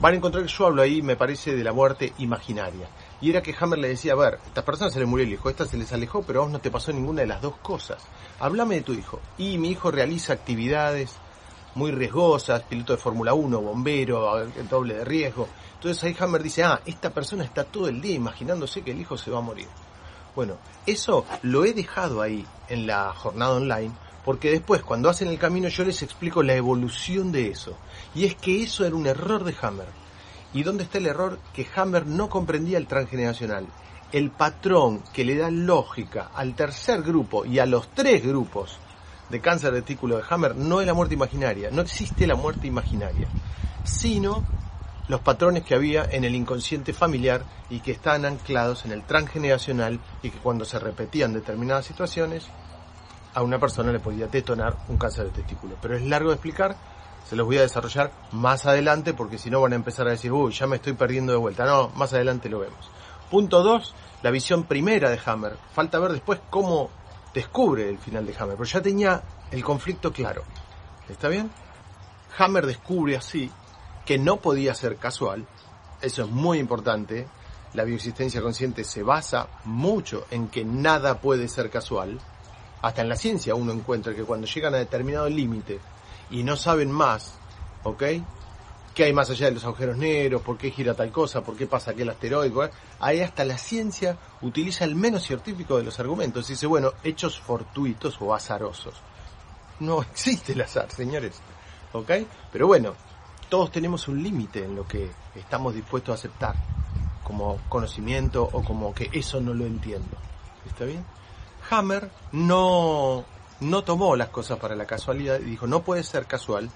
van 0.00 0.14
a 0.14 0.16
encontrar 0.16 0.44
que 0.44 0.50
yo 0.50 0.66
hablo 0.66 0.82
ahí, 0.82 1.00
me 1.00 1.14
parece, 1.14 1.54
de 1.54 1.62
la 1.62 1.72
muerte 1.72 2.12
imaginaria. 2.18 2.88
Y 3.20 3.30
era 3.30 3.40
que 3.40 3.54
Hammer 3.58 3.78
le 3.78 3.88
decía, 3.88 4.14
a 4.14 4.16
ver, 4.16 4.34
a 4.34 4.46
estas 4.48 4.64
personas 4.64 4.92
se 4.92 4.98
les 4.98 5.08
murió 5.08 5.24
el 5.24 5.32
hijo, 5.32 5.48
esta 5.48 5.64
se 5.64 5.76
les 5.76 5.92
alejó, 5.92 6.22
pero 6.22 6.40
a 6.40 6.42
vos 6.42 6.52
no 6.52 6.60
te 6.60 6.72
pasó 6.72 6.92
ninguna 6.92 7.20
de 7.20 7.28
las 7.28 7.40
dos 7.40 7.54
cosas. 7.58 8.02
Háblame 8.40 8.76
de 8.76 8.82
tu 8.82 8.94
hijo. 8.94 9.20
Y 9.38 9.58
mi 9.58 9.70
hijo 9.70 9.92
realiza 9.92 10.32
actividades 10.32 11.14
muy 11.74 11.90
riesgosas, 11.90 12.62
piloto 12.62 12.92
de 12.92 12.98
Fórmula 12.98 13.34
1, 13.34 13.60
bombero, 13.60 14.46
doble 14.68 14.94
de 14.94 15.04
riesgo. 15.04 15.48
Entonces 15.74 16.02
ahí 16.04 16.16
Hammer 16.18 16.42
dice, 16.42 16.64
ah, 16.64 16.80
esta 16.84 17.10
persona 17.10 17.44
está 17.44 17.64
todo 17.64 17.88
el 17.88 18.00
día 18.00 18.14
imaginándose 18.14 18.82
que 18.82 18.92
el 18.92 19.00
hijo 19.00 19.16
se 19.16 19.30
va 19.30 19.38
a 19.38 19.42
morir. 19.42 19.68
Bueno, 20.34 20.56
eso 20.86 21.26
lo 21.42 21.64
he 21.64 21.72
dejado 21.72 22.22
ahí 22.22 22.46
en 22.68 22.86
la 22.86 23.12
jornada 23.12 23.54
online, 23.54 23.92
porque 24.24 24.50
después 24.50 24.82
cuando 24.82 25.08
hacen 25.10 25.28
el 25.28 25.38
camino 25.38 25.68
yo 25.68 25.84
les 25.84 26.02
explico 26.02 26.42
la 26.42 26.54
evolución 26.54 27.32
de 27.32 27.50
eso. 27.50 27.76
Y 28.14 28.24
es 28.24 28.34
que 28.34 28.62
eso 28.62 28.84
era 28.84 28.96
un 28.96 29.06
error 29.06 29.44
de 29.44 29.54
Hammer. 29.60 29.88
¿Y 30.54 30.62
dónde 30.62 30.84
está 30.84 30.98
el 30.98 31.06
error? 31.06 31.38
Que 31.54 31.66
Hammer 31.74 32.06
no 32.06 32.28
comprendía 32.28 32.78
el 32.78 32.86
transgeneracional. 32.86 33.66
El 34.12 34.30
patrón 34.30 35.02
que 35.12 35.24
le 35.24 35.36
da 35.36 35.50
lógica 35.50 36.30
al 36.34 36.54
tercer 36.54 37.02
grupo 37.02 37.46
y 37.46 37.58
a 37.58 37.66
los 37.66 37.88
tres 37.88 38.22
grupos 38.22 38.78
de 39.32 39.40
cáncer 39.40 39.72
de 39.72 39.80
testículo 39.80 40.18
de 40.18 40.24
Hammer 40.28 40.54
no 40.54 40.82
es 40.82 40.86
la 40.86 40.92
muerte 40.92 41.14
imaginaria, 41.14 41.70
no 41.72 41.80
existe 41.80 42.26
la 42.26 42.34
muerte 42.34 42.66
imaginaria, 42.66 43.26
sino 43.82 44.44
los 45.08 45.22
patrones 45.22 45.64
que 45.64 45.74
había 45.74 46.04
en 46.04 46.24
el 46.24 46.34
inconsciente 46.34 46.92
familiar 46.92 47.42
y 47.70 47.80
que 47.80 47.92
están 47.92 48.26
anclados 48.26 48.84
en 48.84 48.92
el 48.92 49.04
transgeneracional 49.04 49.98
y 50.22 50.28
que 50.28 50.38
cuando 50.38 50.66
se 50.66 50.78
repetían 50.78 51.32
determinadas 51.32 51.86
situaciones, 51.86 52.46
a 53.32 53.42
una 53.42 53.58
persona 53.58 53.90
le 53.90 54.00
podía 54.00 54.26
detonar 54.26 54.76
un 54.88 54.98
cáncer 54.98 55.24
de 55.24 55.30
testículo. 55.30 55.76
Pero 55.80 55.96
es 55.96 56.02
largo 56.02 56.28
de 56.28 56.34
explicar, 56.34 56.76
se 57.26 57.34
los 57.34 57.46
voy 57.46 57.56
a 57.56 57.62
desarrollar 57.62 58.12
más 58.32 58.66
adelante 58.66 59.14
porque 59.14 59.38
si 59.38 59.48
no 59.48 59.62
van 59.62 59.72
a 59.72 59.76
empezar 59.76 60.06
a 60.08 60.10
decir, 60.10 60.30
uy, 60.30 60.52
ya 60.52 60.66
me 60.66 60.76
estoy 60.76 60.92
perdiendo 60.92 61.32
de 61.32 61.38
vuelta. 61.38 61.64
No, 61.64 61.88
más 61.96 62.12
adelante 62.12 62.50
lo 62.50 62.58
vemos. 62.58 62.90
Punto 63.30 63.62
2, 63.62 63.94
la 64.22 64.30
visión 64.30 64.64
primera 64.64 65.08
de 65.08 65.18
Hammer. 65.24 65.56
Falta 65.72 65.98
ver 65.98 66.12
después 66.12 66.38
cómo 66.50 66.90
descubre 67.34 67.88
el 67.88 67.98
final 67.98 68.26
de 68.26 68.34
Hammer, 68.38 68.56
pero 68.56 68.68
ya 68.68 68.82
tenía 68.82 69.22
el 69.50 69.64
conflicto 69.64 70.12
claro. 70.12 70.42
¿Está 71.08 71.28
bien? 71.28 71.50
Hammer 72.38 72.66
descubre 72.66 73.16
así 73.16 73.50
que 74.04 74.18
no 74.18 74.38
podía 74.38 74.74
ser 74.74 74.96
casual. 74.96 75.46
Eso 76.00 76.22
es 76.24 76.30
muy 76.30 76.58
importante. 76.58 77.26
La 77.74 77.84
bioexistencia 77.84 78.42
consciente 78.42 78.84
se 78.84 79.02
basa 79.02 79.48
mucho 79.64 80.26
en 80.30 80.48
que 80.48 80.64
nada 80.64 81.20
puede 81.20 81.48
ser 81.48 81.70
casual. 81.70 82.20
Hasta 82.82 83.02
en 83.02 83.08
la 83.08 83.16
ciencia 83.16 83.54
uno 83.54 83.72
encuentra 83.72 84.14
que 84.14 84.24
cuando 84.24 84.46
llegan 84.46 84.74
a 84.74 84.78
determinado 84.78 85.28
límite 85.28 85.78
y 86.30 86.42
no 86.42 86.56
saben 86.56 86.90
más, 86.90 87.34
¿ok? 87.84 88.02
¿Qué 88.94 89.04
hay 89.04 89.12
más 89.14 89.30
allá 89.30 89.46
de 89.46 89.52
los 89.52 89.64
agujeros 89.64 89.96
negros? 89.96 90.42
¿Por 90.42 90.58
qué 90.58 90.70
gira 90.70 90.92
tal 90.94 91.10
cosa? 91.10 91.42
¿Por 91.42 91.56
qué 91.56 91.66
pasa 91.66 91.92
aquel 91.92 92.10
asteroide? 92.10 92.70
Ahí 93.00 93.20
hasta 93.20 93.44
la 93.44 93.56
ciencia 93.56 94.18
utiliza 94.42 94.84
el 94.84 94.94
menos 94.96 95.22
científico 95.22 95.78
de 95.78 95.84
los 95.84 95.98
argumentos. 95.98 96.48
Dice, 96.48 96.66
bueno, 96.66 96.92
hechos 97.02 97.40
fortuitos 97.40 98.20
o 98.20 98.34
azarosos. 98.34 98.94
No 99.80 100.02
existe 100.12 100.52
el 100.52 100.60
azar, 100.60 100.90
señores. 100.90 101.40
¿Ok? 101.94 102.10
Pero 102.52 102.66
bueno, 102.66 102.94
todos 103.48 103.72
tenemos 103.72 104.08
un 104.08 104.22
límite 104.22 104.64
en 104.64 104.76
lo 104.76 104.86
que 104.86 105.10
estamos 105.36 105.74
dispuestos 105.74 106.12
a 106.12 106.14
aceptar. 106.18 106.54
Como 107.24 107.60
conocimiento 107.70 108.46
o 108.52 108.62
como 108.62 108.94
que 108.94 109.08
eso 109.12 109.40
no 109.40 109.54
lo 109.54 109.64
entiendo. 109.64 110.18
¿Está 110.66 110.84
bien? 110.84 111.04
Hammer 111.70 112.10
no, 112.32 113.24
no 113.60 113.84
tomó 113.84 114.16
las 114.16 114.28
cosas 114.28 114.58
para 114.58 114.76
la 114.76 114.84
casualidad 114.84 115.40
y 115.40 115.44
dijo, 115.44 115.66
no 115.66 115.82
puede 115.82 116.02
ser 116.02 116.26
casual 116.26 116.70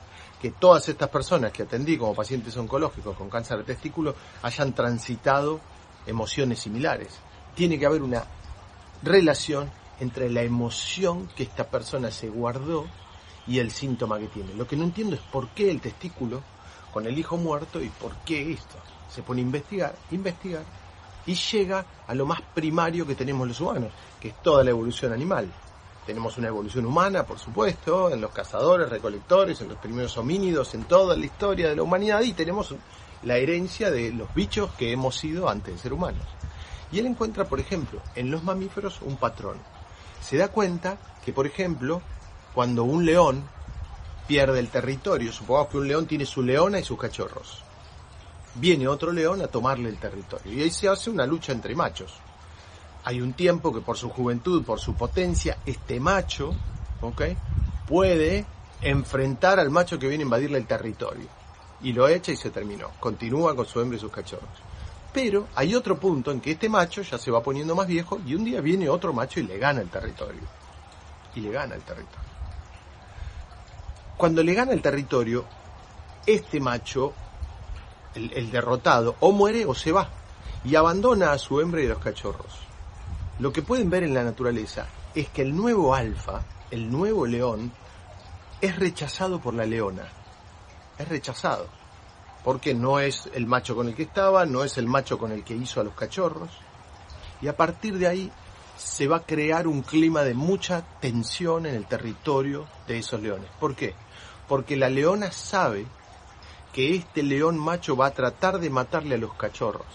que 0.47 0.53
todas 0.53 0.89
estas 0.89 1.09
personas 1.09 1.51
que 1.51 1.65
atendí 1.65 1.99
como 1.99 2.15
pacientes 2.15 2.57
oncológicos 2.57 3.17
con 3.17 3.29
cáncer 3.29 3.59
de 3.59 3.65
testículo 3.65 4.15
hayan 4.43 4.73
transitado 4.75 5.59
emociones 6.07 6.61
similares. 6.61 7.19
Tiene 7.57 7.81
que 7.81 7.85
haber 7.85 8.01
una 8.01 8.23
relación 9.03 9.69
entre 9.99 10.31
la 10.31 10.43
emoción 10.43 11.29
que 11.35 11.43
esta 11.43 11.69
persona 11.69 12.13
se 12.13 12.29
guardó 12.29 12.87
y 13.49 13.59
el 13.59 13.73
síntoma 13.73 14.21
que 14.21 14.29
tiene. 14.29 14.55
Lo 14.55 14.69
que 14.69 14.77
no 14.77 14.85
entiendo 14.85 15.17
es 15.17 15.23
por 15.23 15.49
qué 15.49 15.69
el 15.69 15.81
testículo 15.81 16.45
con 16.93 17.09
el 17.09 17.19
hijo 17.19 17.37
muerto 17.37 17.83
y 17.83 17.89
por 17.89 18.15
qué 18.19 18.53
esto. 18.53 18.77
Se 19.13 19.25
pone 19.25 19.41
a 19.41 19.47
investigar, 19.47 19.97
investigar 20.13 20.63
y 21.27 21.35
llega 21.35 21.85
a 22.07 22.15
lo 22.15 22.25
más 22.25 22.41
primario 22.55 23.05
que 23.05 23.17
tenemos 23.17 23.49
los 23.49 23.61
humanos, 23.61 23.91
que 24.21 24.29
es 24.29 24.43
toda 24.45 24.63
la 24.63 24.71
evolución 24.71 25.13
animal. 25.13 25.53
Tenemos 26.07 26.39
una 26.39 26.47
evolución 26.47 26.87
humana, 26.87 27.25
por 27.25 27.41
supuesto, 27.41 28.11
en 28.13 28.21
los 28.21 28.31
cazadores, 28.31 28.89
recolectores, 28.89 29.61
en 29.61 29.69
los 29.69 29.79
primeros 29.79 30.17
homínidos, 30.17 30.73
en 30.75 30.85
toda 30.85 31.17
la 31.17 31.27
historia 31.27 31.69
de 31.69 31.75
la 31.75 31.83
humanidad 31.83 32.21
y 32.21 32.33
tenemos 32.33 32.73
la 33.25 33.39
herencia 33.39 33.91
de 33.91 34.13
los 34.13 34.33
bichos 34.33 34.71
que 34.79 34.93
hemos 34.93 35.17
sido 35.17 35.49
antes 35.49 35.75
de 35.75 35.81
ser 35.81 35.93
humanos. 35.93 36.23
Y 36.93 37.01
él 37.01 37.07
encuentra, 37.07 37.47
por 37.47 37.59
ejemplo, 37.59 38.01
en 38.15 38.31
los 38.31 38.45
mamíferos 38.45 39.01
un 39.03 39.17
patrón. 39.17 39.59
Se 40.21 40.37
da 40.37 40.47
cuenta 40.47 40.97
que, 41.25 41.33
por 41.33 41.45
ejemplo, 41.45 42.01
cuando 42.55 42.85
un 42.85 43.05
león 43.05 43.43
pierde 44.29 44.61
el 44.61 44.69
territorio, 44.69 45.33
supongamos 45.33 45.73
que 45.73 45.79
un 45.79 45.89
león 45.89 46.07
tiene 46.07 46.25
su 46.25 46.41
leona 46.41 46.79
y 46.79 46.85
sus 46.85 47.01
cachorros, 47.01 47.65
viene 48.55 48.87
otro 48.87 49.11
león 49.11 49.43
a 49.43 49.49
tomarle 49.49 49.89
el 49.89 49.99
territorio 49.99 50.53
y 50.53 50.63
ahí 50.63 50.71
se 50.71 50.89
hace 50.89 51.11
una 51.11 51.27
lucha 51.27 51.53
entre 51.53 51.75
machos 51.75 52.15
hay 53.07 53.21
un 53.21 53.35
tiempo 53.35 53.73
que 53.73 53.81
por 53.83 53.97
su 53.97 54.11
juventud, 54.11 54.65
por 54.65 54.81
su 54.81 54.95
potencia, 54.95 55.59
este 55.65 56.01
macho, 56.01 56.53
¿ok? 57.01 57.23
Puede 57.87 58.45
enfrentar 58.83 59.61
al 59.61 59.71
macho 59.71 59.97
que 59.97 60.09
viene 60.09 60.25
a 60.25 60.27
invadirle 60.27 60.59
el 60.59 60.67
territorio. 60.67 61.29
Y 61.83 61.93
lo 61.93 62.09
echa 62.09 62.33
y 62.33 62.37
se 62.37 62.51
terminó. 62.51 62.91
Continúa 62.99 63.55
con 63.55 63.65
su 63.65 63.81
hembra 63.81 63.97
y 63.97 64.01
sus 64.01 64.11
cachorros. 64.11 64.59
Pero 65.13 65.47
hay 65.55 65.77
otro 65.77 66.01
punto 66.01 66.33
en 66.33 66.41
que 66.41 66.51
este 66.51 66.69
macho 66.69 67.03
ya 67.03 67.17
se 67.17 67.31
va 67.31 67.45
poniendo 67.45 67.77
más 67.77 67.87
viejo 67.87 68.19
y 68.27 68.35
un 68.35 68.45
día 68.45 68.61
viene 68.61 68.89
otro 68.89 69.13
macho 69.13 69.39
y 69.39 69.45
le 69.45 69.57
gana 69.57 69.83
el 69.83 69.89
territorio. 69.89 70.43
Y 71.37 71.43
le 71.43 71.53
gana 71.53 71.77
el 71.77 71.83
territorio. 71.83 72.29
Cuando 74.17 74.43
le 74.43 74.53
gana 74.53 74.73
el 74.73 74.83
territorio, 74.83 75.45
este 76.27 76.59
macho, 76.59 77.13
el, 78.17 78.33
el 78.33 78.51
derrotado, 78.51 79.15
o 79.21 79.31
muere 79.31 79.65
o 79.65 79.77
se 79.77 79.93
va. 79.93 80.09
Y 80.65 80.75
abandona 80.75 81.31
a 81.31 81.39
su 81.39 81.61
hembra 81.61 81.83
y 81.83 81.87
a 81.87 81.91
los 81.91 81.99
cachorros 81.99 82.66
lo 83.39 83.53
que 83.53 83.63
pueden 83.63 83.91
ver 83.91 84.03
en 84.03 84.15
la 84.15 84.25
naturaleza 84.25 84.87
es 85.15 85.29
que 85.29 85.43
el 85.43 85.55
nuevo 85.55 85.95
alfa, 85.95 86.43
el 86.71 86.91
nuevo 86.91 87.27
león, 87.27 87.71
es 88.61 88.79
rechazado 88.79 89.41
por 89.41 89.53
la 89.55 89.67
leona. 89.67 90.09
Es 90.99 91.07
rechazado. 91.09 91.69
Porque 92.43 92.75
no 92.75 92.99
es 92.99 93.29
el 93.35 93.47
macho 93.47 93.77
con 93.77 93.89
el 93.89 93.95
que 93.95 94.05
estaba, 94.05 94.47
no 94.47 94.65
es 94.65 94.79
el 94.79 94.87
macho 94.87 95.19
con 95.19 95.33
el 95.33 95.45
que 95.45 95.55
hizo 95.55 95.81
a 95.81 95.85
los 95.85 95.95
cachorros. 95.95 96.51
Y 97.43 97.49
a 97.49 97.57
partir 97.57 97.99
de 97.99 98.07
ahí 98.07 98.33
se 98.77 99.07
va 99.07 99.19
a 99.19 99.27
crear 99.27 99.67
un 99.67 99.83
clima 99.83 100.23
de 100.23 100.35
mucha 100.35 100.83
tensión 101.01 101.67
en 101.67 101.75
el 101.75 101.87
territorio 101.87 102.67
de 102.87 102.99
esos 102.99 103.21
leones. 103.21 103.51
¿Por 103.61 103.75
qué? 103.75 103.95
Porque 104.49 104.77
la 104.77 104.89
leona 104.89 105.31
sabe 105.31 105.87
que 106.73 106.95
este 106.95 107.23
león 107.23 107.59
macho 107.59 107.97
va 107.97 108.07
a 108.07 108.15
tratar 108.15 108.61
de 108.61 108.71
matarle 108.71 109.17
a 109.17 109.19
los 109.19 109.35
cachorros. 109.35 109.87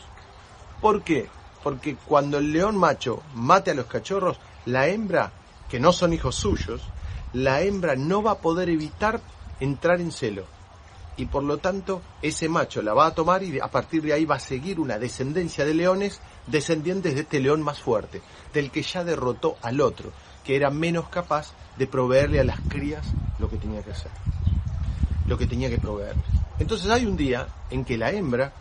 ¿Por 0.79 1.03
qué? 1.03 1.29
Porque 1.63 1.95
cuando 1.95 2.37
el 2.37 2.51
león 2.51 2.77
macho 2.77 3.21
mate 3.35 3.71
a 3.71 3.75
los 3.75 3.85
cachorros, 3.85 4.37
la 4.65 4.87
hembra, 4.87 5.31
que 5.69 5.79
no 5.79 5.91
son 5.93 6.13
hijos 6.13 6.35
suyos, 6.35 6.81
la 7.33 7.61
hembra 7.61 7.95
no 7.95 8.21
va 8.21 8.31
a 8.31 8.37
poder 8.39 8.69
evitar 8.69 9.21
entrar 9.59 10.01
en 10.01 10.11
celo. 10.11 10.45
Y 11.17 11.25
por 11.25 11.43
lo 11.43 11.57
tanto, 11.57 12.01
ese 12.21 12.49
macho 12.49 12.81
la 12.81 12.93
va 12.93 13.07
a 13.07 13.15
tomar 13.15 13.43
y 13.43 13.59
a 13.59 13.67
partir 13.67 14.01
de 14.01 14.13
ahí 14.13 14.25
va 14.25 14.35
a 14.35 14.39
seguir 14.39 14.79
una 14.79 14.97
descendencia 14.97 15.65
de 15.65 15.73
leones 15.73 16.19
descendientes 16.47 17.13
de 17.15 17.21
este 17.21 17.39
león 17.39 17.61
más 17.61 17.79
fuerte, 17.79 18.21
del 18.53 18.71
que 18.71 18.81
ya 18.81 19.03
derrotó 19.03 19.57
al 19.61 19.81
otro, 19.81 20.11
que 20.43 20.55
era 20.55 20.69
menos 20.69 21.09
capaz 21.09 21.53
de 21.77 21.87
proveerle 21.87 22.39
a 22.39 22.43
las 22.43 22.59
crías 22.61 23.05
lo 23.39 23.49
que 23.49 23.57
tenía 23.57 23.83
que 23.83 23.91
hacer, 23.91 24.11
lo 25.27 25.37
que 25.37 25.47
tenía 25.47 25.69
que 25.69 25.77
proveerles. 25.77 26.25
Entonces 26.59 26.89
hay 26.89 27.05
un 27.05 27.17
día 27.17 27.47
en 27.69 27.85
que 27.85 27.97
la 27.97 28.11
hembra, 28.11 28.53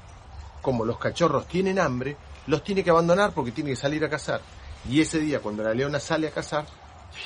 como 0.60 0.84
los 0.84 0.98
cachorros 0.98 1.46
tienen 1.46 1.78
hambre, 1.78 2.16
los 2.50 2.64
tiene 2.64 2.82
que 2.82 2.90
abandonar 2.90 3.32
porque 3.32 3.52
tiene 3.52 3.70
que 3.70 3.76
salir 3.76 4.04
a 4.04 4.10
cazar. 4.10 4.40
Y 4.88 5.00
ese 5.00 5.20
día, 5.20 5.40
cuando 5.40 5.62
la 5.62 5.72
leona 5.72 6.00
sale 6.00 6.26
a 6.26 6.32
cazar, 6.32 6.66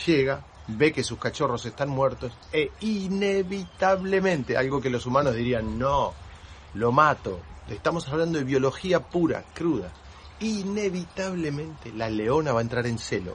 llega, 0.06 0.44
ve 0.68 0.92
que 0.92 1.02
sus 1.02 1.18
cachorros 1.18 1.64
están 1.64 1.88
muertos 1.88 2.32
e 2.52 2.70
inevitablemente, 2.80 4.56
algo 4.56 4.82
que 4.82 4.90
los 4.90 5.06
humanos 5.06 5.34
dirían, 5.34 5.78
no, 5.78 6.12
lo 6.74 6.92
mato. 6.92 7.40
Estamos 7.68 8.06
hablando 8.08 8.38
de 8.38 8.44
biología 8.44 9.00
pura, 9.00 9.44
cruda. 9.54 9.90
Inevitablemente 10.40 11.90
la 11.92 12.10
leona 12.10 12.52
va 12.52 12.58
a 12.58 12.62
entrar 12.62 12.86
en 12.86 12.98
celo. 12.98 13.34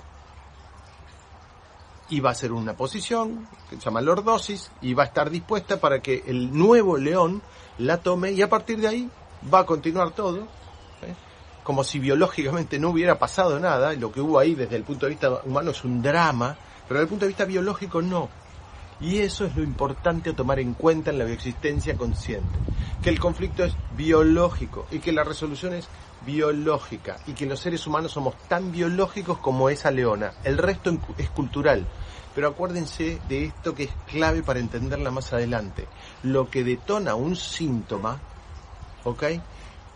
Y 2.11 2.19
va 2.19 2.29
a 2.29 2.31
hacer 2.33 2.51
una 2.51 2.77
posición 2.77 3.47
que 3.67 3.77
se 3.77 3.81
llama 3.81 4.01
lordosis 4.01 4.69
y 4.81 4.93
va 4.93 5.03
a 5.03 5.07
estar 5.07 5.31
dispuesta 5.31 5.79
para 5.79 6.01
que 6.01 6.23
el 6.27 6.55
nuevo 6.55 6.97
león 6.97 7.41
la 7.79 7.97
tome 7.97 8.31
y 8.31 8.43
a 8.43 8.49
partir 8.49 8.79
de 8.79 8.87
ahí 8.87 9.09
va 9.51 9.59
a 9.59 9.65
continuar 9.65 10.11
todo 10.11 10.58
como 11.69 11.83
si 11.83 11.99
biológicamente 11.99 12.79
no 12.79 12.89
hubiera 12.89 13.19
pasado 13.19 13.59
nada, 13.59 13.93
lo 13.93 14.11
que 14.11 14.21
hubo 14.21 14.39
ahí 14.39 14.55
desde 14.55 14.75
el 14.75 14.81
punto 14.81 15.05
de 15.05 15.11
vista 15.11 15.29
humano 15.45 15.69
es 15.69 15.83
un 15.83 16.01
drama, 16.01 16.57
pero 16.87 16.99
desde 16.99 17.03
el 17.03 17.09
punto 17.09 17.25
de 17.25 17.27
vista 17.27 17.45
biológico 17.45 18.01
no. 18.01 18.27
Y 18.99 19.19
eso 19.19 19.45
es 19.45 19.55
lo 19.55 19.61
importante 19.61 20.31
a 20.31 20.35
tomar 20.35 20.59
en 20.59 20.73
cuenta 20.73 21.11
en 21.11 21.19
la 21.19 21.25
bioexistencia 21.25 21.95
consciente, 21.95 22.57
que 23.03 23.11
el 23.11 23.19
conflicto 23.19 23.63
es 23.63 23.75
biológico 23.95 24.87
y 24.89 24.97
que 24.97 25.11
la 25.11 25.23
resolución 25.23 25.75
es 25.75 25.87
biológica 26.25 27.17
y 27.27 27.33
que 27.33 27.45
los 27.45 27.59
seres 27.59 27.85
humanos 27.85 28.13
somos 28.13 28.33
tan 28.47 28.71
biológicos 28.71 29.37
como 29.37 29.69
esa 29.69 29.91
leona, 29.91 30.33
el 30.43 30.57
resto 30.57 30.97
es 31.19 31.29
cultural. 31.29 31.85
Pero 32.33 32.47
acuérdense 32.47 33.21
de 33.29 33.45
esto 33.45 33.75
que 33.75 33.83
es 33.83 33.91
clave 34.07 34.41
para 34.41 34.59
entenderla 34.59 35.11
más 35.11 35.33
adelante. 35.33 35.85
Lo 36.23 36.49
que 36.49 36.63
detona 36.63 37.13
un 37.13 37.35
síntoma, 37.35 38.19
¿ok? 39.03 39.23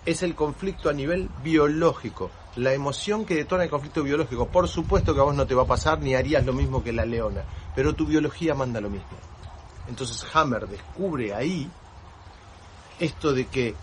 Es 0.05 0.23
el 0.23 0.35
conflicto 0.35 0.89
a 0.89 0.93
nivel 0.93 1.29
biológico, 1.43 2.29
la 2.55 2.73
emoción 2.73 3.25
que 3.25 3.35
detona 3.35 3.63
el 3.63 3.69
conflicto 3.69 4.03
biológico. 4.03 4.47
Por 4.47 4.67
supuesto 4.67 5.13
que 5.13 5.21
a 5.21 5.23
vos 5.23 5.35
no 5.35 5.47
te 5.47 5.55
va 5.55 5.63
a 5.63 5.67
pasar 5.67 5.99
ni 5.99 6.15
harías 6.15 6.45
lo 6.45 6.53
mismo 6.53 6.83
que 6.83 6.93
la 6.93 7.05
leona, 7.05 7.43
pero 7.75 7.93
tu 7.93 8.05
biología 8.05 8.53
manda 8.53 8.81
lo 8.81 8.89
mismo. 8.89 9.17
Entonces 9.87 10.25
Hammer 10.33 10.67
descubre 10.67 11.33
ahí 11.33 11.69
esto 12.99 13.33
de 13.33 13.47
que 13.47 13.75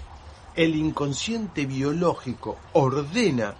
el 0.57 0.75
inconsciente 0.75 1.67
biológico 1.67 2.59
ordena 2.73 3.55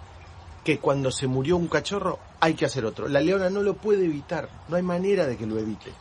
que 0.63 0.79
cuando 0.79 1.11
se 1.11 1.27
murió 1.27 1.57
un 1.57 1.67
cachorro 1.67 2.19
hay 2.39 2.53
que 2.53 2.65
hacer 2.65 2.85
otro. 2.85 3.07
La 3.07 3.21
leona 3.21 3.49
no 3.49 3.63
lo 3.63 3.75
puede 3.75 4.05
evitar, 4.05 4.49
no 4.69 4.75
hay 4.75 4.83
manera 4.83 5.25
de 5.25 5.37
que 5.37 5.45
lo 5.45 5.57
evite. 5.57 5.91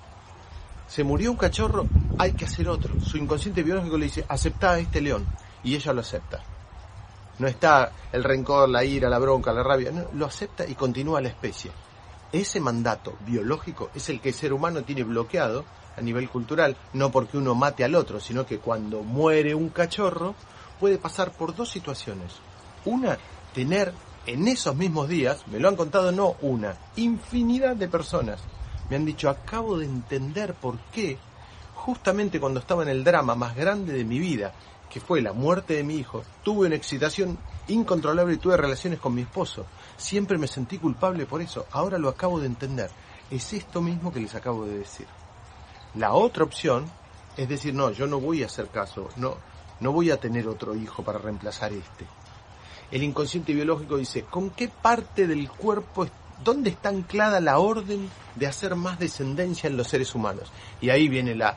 Se 0.86 1.04
murió 1.04 1.30
un 1.30 1.36
cachorro, 1.36 1.86
hay 2.18 2.32
que 2.32 2.44
hacer 2.44 2.68
otro. 2.68 3.00
Su 3.00 3.16
inconsciente 3.16 3.62
biológico 3.62 3.96
le 3.96 4.06
dice, 4.06 4.24
acepta 4.28 4.72
a 4.72 4.78
este 4.78 5.00
león 5.00 5.26
y 5.62 5.74
ella 5.74 5.92
lo 5.92 6.00
acepta. 6.00 6.42
No 7.40 7.48
está 7.48 7.90
el 8.12 8.22
rencor, 8.22 8.68
la 8.68 8.84
ira, 8.84 9.08
la 9.08 9.18
bronca, 9.18 9.50
la 9.50 9.62
rabia, 9.62 9.90
no, 9.90 10.04
lo 10.12 10.26
acepta 10.26 10.66
y 10.66 10.74
continúa 10.74 11.22
la 11.22 11.30
especie. 11.30 11.70
Ese 12.30 12.60
mandato 12.60 13.16
biológico 13.26 13.88
es 13.94 14.10
el 14.10 14.20
que 14.20 14.28
el 14.28 14.34
ser 14.34 14.52
humano 14.52 14.82
tiene 14.82 15.04
bloqueado 15.04 15.64
a 15.96 16.02
nivel 16.02 16.28
cultural, 16.28 16.76
no 16.92 17.10
porque 17.10 17.38
uno 17.38 17.54
mate 17.54 17.82
al 17.82 17.94
otro, 17.94 18.20
sino 18.20 18.44
que 18.44 18.58
cuando 18.58 19.02
muere 19.02 19.54
un 19.54 19.70
cachorro 19.70 20.34
puede 20.78 20.98
pasar 20.98 21.32
por 21.32 21.56
dos 21.56 21.70
situaciones. 21.70 22.34
Una, 22.84 23.16
tener 23.54 23.94
en 24.26 24.46
esos 24.46 24.76
mismos 24.76 25.08
días, 25.08 25.46
me 25.46 25.58
lo 25.58 25.68
han 25.68 25.76
contado 25.76 26.12
no 26.12 26.36
una, 26.42 26.76
infinidad 26.96 27.74
de 27.74 27.88
personas, 27.88 28.42
me 28.90 28.96
han 28.96 29.06
dicho, 29.06 29.30
acabo 29.30 29.78
de 29.78 29.86
entender 29.86 30.52
por 30.52 30.78
qué, 30.92 31.16
justamente 31.74 32.38
cuando 32.38 32.60
estaba 32.60 32.82
en 32.82 32.90
el 32.90 33.02
drama 33.02 33.34
más 33.34 33.56
grande 33.56 33.94
de 33.94 34.04
mi 34.04 34.18
vida, 34.18 34.52
que 34.90 35.00
fue 35.00 35.22
la 35.22 35.32
muerte 35.32 35.74
de 35.74 35.84
mi 35.84 35.96
hijo, 35.96 36.24
tuve 36.42 36.66
una 36.66 36.76
excitación 36.76 37.38
incontrolable 37.68 38.34
y 38.34 38.38
tuve 38.38 38.56
relaciones 38.56 38.98
con 38.98 39.14
mi 39.14 39.22
esposo. 39.22 39.66
Siempre 39.96 40.36
me 40.36 40.46
sentí 40.46 40.78
culpable 40.78 41.26
por 41.26 41.40
eso. 41.40 41.66
Ahora 41.70 41.96
lo 41.96 42.08
acabo 42.08 42.40
de 42.40 42.46
entender. 42.46 42.90
Es 43.30 43.52
esto 43.52 43.80
mismo 43.80 44.12
que 44.12 44.20
les 44.20 44.34
acabo 44.34 44.66
de 44.66 44.78
decir. 44.78 45.06
La 45.94 46.12
otra 46.12 46.44
opción 46.44 46.90
es 47.36 47.48
decir, 47.48 47.74
no, 47.74 47.90
yo 47.90 48.06
no 48.06 48.20
voy 48.20 48.42
a 48.42 48.46
hacer 48.46 48.68
caso, 48.68 49.08
no, 49.16 49.36
no 49.80 49.92
voy 49.92 50.10
a 50.10 50.18
tener 50.18 50.48
otro 50.48 50.74
hijo 50.74 51.02
para 51.02 51.18
reemplazar 51.18 51.72
este. 51.72 52.06
El 52.90 53.02
inconsciente 53.02 53.54
biológico 53.54 53.96
dice, 53.96 54.24
¿con 54.24 54.50
qué 54.50 54.68
parte 54.68 55.26
del 55.26 55.48
cuerpo, 55.48 56.06
dónde 56.42 56.70
está 56.70 56.88
anclada 56.88 57.40
la 57.40 57.58
orden 57.58 58.10
de 58.34 58.46
hacer 58.46 58.74
más 58.74 58.98
descendencia 58.98 59.68
en 59.68 59.76
los 59.76 59.88
seres 59.88 60.14
humanos? 60.14 60.52
Y 60.80 60.90
ahí 60.90 61.08
viene 61.08 61.34
la 61.34 61.56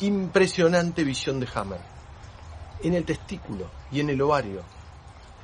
impresionante 0.00 1.04
visión 1.04 1.38
de 1.38 1.48
Hammer. 1.54 1.93
En 2.84 2.94
el 2.94 3.04
testículo 3.04 3.66
y 3.90 4.00
en 4.00 4.10
el 4.10 4.22
ovario. 4.22 4.62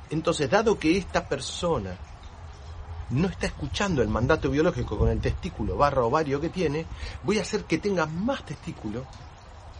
Entonces, 0.09 0.49
dado 0.49 0.79
que 0.79 0.97
esta 0.97 1.27
persona 1.27 1.97
no 3.11 3.27
está 3.27 3.47
escuchando 3.47 4.01
el 4.01 4.07
mandato 4.07 4.49
biológico 4.49 4.97
con 4.97 5.09
el 5.09 5.19
testículo 5.19 5.75
barra 5.75 6.03
ovario 6.03 6.39
que 6.39 6.49
tiene, 6.49 6.85
voy 7.23 7.39
a 7.39 7.41
hacer 7.41 7.65
que 7.65 7.77
tenga 7.77 8.05
más 8.05 8.45
testículo, 8.45 9.05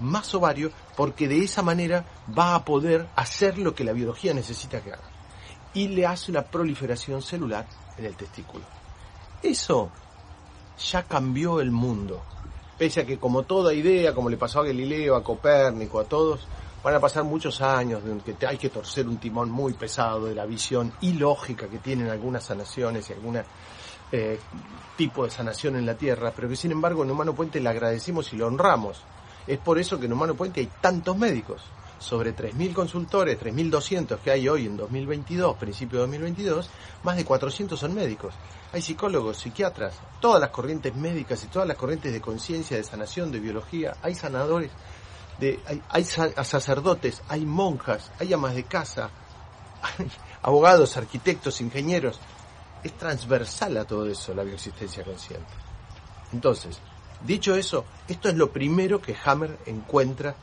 más 0.01 0.33
ovario, 0.35 0.71
porque 0.97 1.27
de 1.27 1.43
esa 1.43 1.61
manera 1.61 2.05
va 2.37 2.55
a 2.55 2.65
poder 2.65 3.07
hacer 3.15 3.57
lo 3.57 3.73
que 3.73 3.83
la 3.83 3.93
biología 3.93 4.33
necesita 4.33 4.81
que 4.81 4.93
haga. 4.93 5.09
Y 5.73 5.87
le 5.87 6.05
hace 6.05 6.31
una 6.31 6.41
proliferación 6.41 7.21
celular 7.21 7.65
en 7.97 8.05
el 8.05 8.15
testículo. 8.15 8.65
Eso 9.41 9.89
ya 10.77 11.03
cambió 11.03 11.61
el 11.61 11.71
mundo. 11.71 12.21
Pese 12.77 13.01
a 13.01 13.05
que 13.05 13.17
como 13.17 13.43
toda 13.43 13.73
idea, 13.73 14.13
como 14.13 14.29
le 14.29 14.37
pasó 14.37 14.59
a 14.59 14.65
Galileo, 14.65 15.15
a 15.15 15.23
Copérnico, 15.23 15.99
a 15.99 16.05
todos, 16.05 16.47
van 16.83 16.95
a 16.95 16.99
pasar 16.99 17.23
muchos 17.23 17.61
años 17.61 18.01
en 18.05 18.21
que 18.21 18.45
hay 18.45 18.57
que 18.57 18.69
torcer 18.69 19.07
un 19.07 19.17
timón 19.17 19.51
muy 19.51 19.73
pesado 19.73 20.25
de 20.25 20.35
la 20.35 20.45
visión 20.45 20.91
ilógica 21.01 21.67
que 21.67 21.77
tienen 21.77 22.09
algunas 22.09 22.43
sanaciones 22.43 23.09
y 23.09 23.13
algún 23.13 23.39
eh, 24.11 24.39
tipo 24.97 25.23
de 25.23 25.31
sanación 25.31 25.75
en 25.75 25.85
la 25.85 25.95
Tierra, 25.95 26.33
pero 26.35 26.49
que 26.49 26.55
sin 26.55 26.71
embargo 26.71 27.03
en 27.03 27.11
Humano 27.11 27.33
Puente 27.33 27.59
le 27.59 27.69
agradecemos 27.69 28.33
y 28.33 28.37
lo 28.37 28.47
honramos. 28.47 29.01
Es 29.47 29.59
por 29.59 29.79
eso 29.79 29.99
que 29.99 30.05
en 30.05 30.13
Humano 30.13 30.35
Puente 30.35 30.59
hay 30.59 30.69
tantos 30.81 31.17
médicos. 31.17 31.61
Sobre 31.99 32.35
3.000 32.35 32.73
consultores, 32.73 33.39
3.200 33.39 34.17
que 34.17 34.31
hay 34.31 34.49
hoy 34.49 34.65
en 34.65 34.75
2022, 34.75 35.55
principio 35.57 35.99
de 35.99 36.05
2022, 36.05 36.67
más 37.03 37.15
de 37.15 37.23
400 37.23 37.79
son 37.79 37.93
médicos. 37.93 38.33
Hay 38.73 38.81
psicólogos, 38.81 39.37
psiquiatras, 39.37 39.93
todas 40.19 40.41
las 40.41 40.49
corrientes 40.49 40.95
médicas 40.95 41.43
y 41.43 41.47
todas 41.47 41.67
las 41.67 41.77
corrientes 41.77 42.11
de 42.11 42.19
conciencia, 42.19 42.75
de 42.75 42.83
sanación, 42.83 43.31
de 43.31 43.39
biología. 43.39 43.97
Hay 44.01 44.15
sanadores 44.15 44.71
hay, 45.89 46.03
sacerdotes, 46.03 47.21
hay 47.27 47.45
monjas, 47.45 48.11
hay 48.19 48.33
amas 48.33 48.55
de 48.55 48.63
casa, 48.63 49.09
hay 49.97 50.11
abogados, 50.41 50.97
arquitectos, 50.97 51.61
ingenieros. 51.61 52.19
Es 52.83 52.93
transversal 52.97 53.77
a 53.77 53.85
todo 53.85 54.07
eso 54.07 54.33
la 54.33 54.43
bioexistencia 54.43 55.03
consciente. 55.03 55.51
Entonces, 56.33 56.79
dicho 57.25 57.55
eso, 57.55 57.85
esto 58.07 58.29
es 58.29 58.35
lo 58.35 58.51
primero 58.51 59.01
que 59.01 59.15
Hammer 59.25 59.59
encuentra, 59.65 60.35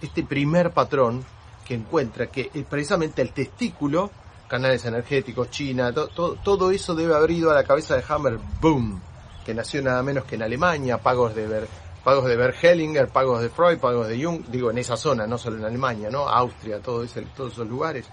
este 0.00 0.22
primer 0.22 0.72
patrón 0.72 1.24
que 1.66 1.74
encuentra, 1.74 2.26
que 2.28 2.50
es 2.52 2.64
precisamente 2.64 3.22
el 3.22 3.32
testículo, 3.32 4.10
canales 4.48 4.84
energéticos, 4.84 5.50
China, 5.50 5.92
todo 5.92 6.70
eso 6.70 6.94
debe 6.94 7.14
haber 7.14 7.30
ido 7.30 7.50
a 7.50 7.54
la 7.54 7.64
cabeza 7.64 7.96
de 7.96 8.04
Hammer, 8.08 8.38
boom, 8.60 9.00
que 9.44 9.54
nació 9.54 9.82
nada 9.82 10.02
menos 10.02 10.24
que 10.24 10.36
en 10.36 10.42
Alemania, 10.42 10.98
pagos 10.98 11.34
de, 11.34 11.46
ver, 11.46 11.68
pagos 12.04 12.26
de 12.26 12.36
Bergelinger, 12.36 13.08
pagos 13.08 13.40
de 13.42 13.48
Freud, 13.48 13.78
pagos 13.78 14.08
de 14.08 14.22
Jung, 14.22 14.44
digo 14.48 14.70
en 14.70 14.78
esa 14.78 14.96
zona, 14.96 15.26
no 15.26 15.38
solo 15.38 15.58
en 15.58 15.64
Alemania, 15.64 16.10
¿no? 16.10 16.28
Austria, 16.28 16.80
todos 16.80 17.16
esos 17.16 17.68
lugares. 17.68 18.08